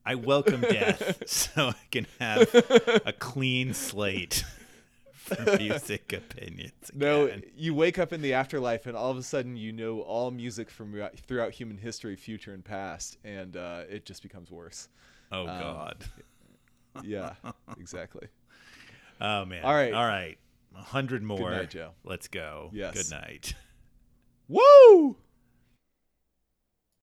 I 0.05 0.15
welcome 0.15 0.61
death 0.61 1.23
so 1.27 1.69
I 1.69 1.76
can 1.89 2.05
have 2.19 2.53
a 3.05 3.14
clean 3.14 3.73
slate 3.73 4.43
music 5.57 6.13
opinions. 6.13 6.91
No, 6.93 7.31
you 7.55 7.73
wake 7.73 7.99
up 7.99 8.13
in 8.13 8.21
the 8.21 8.33
afterlife 8.33 8.85
and 8.85 8.95
all 8.95 9.11
of 9.11 9.17
a 9.17 9.23
sudden 9.23 9.55
you 9.55 9.71
know 9.71 10.01
all 10.01 10.31
music 10.31 10.69
from 10.69 10.93
throughout- 11.25 11.51
human 11.51 11.77
history, 11.77 12.15
future 12.15 12.53
and 12.53 12.63
past, 12.63 13.17
and 13.23 13.55
uh, 13.57 13.83
it 13.89 14.05
just 14.05 14.23
becomes 14.23 14.51
worse. 14.51 14.89
Oh 15.31 15.41
um, 15.41 15.59
God. 15.59 16.05
Yeah, 17.03 17.33
exactly. 17.79 18.27
Oh 19.21 19.45
man. 19.45 19.63
all 19.63 19.73
right. 19.73 19.93
All 19.93 20.05
right. 20.05 20.37
A 20.75 20.81
hundred 20.81 21.23
more. 21.23 21.51
night, 21.51 21.69
Joe. 21.69 21.91
Let's 22.03 22.27
go. 22.27 22.71
Yes. 22.73 22.93
Good 22.93 23.11
night. 23.11 23.53
Woo! 24.49 25.15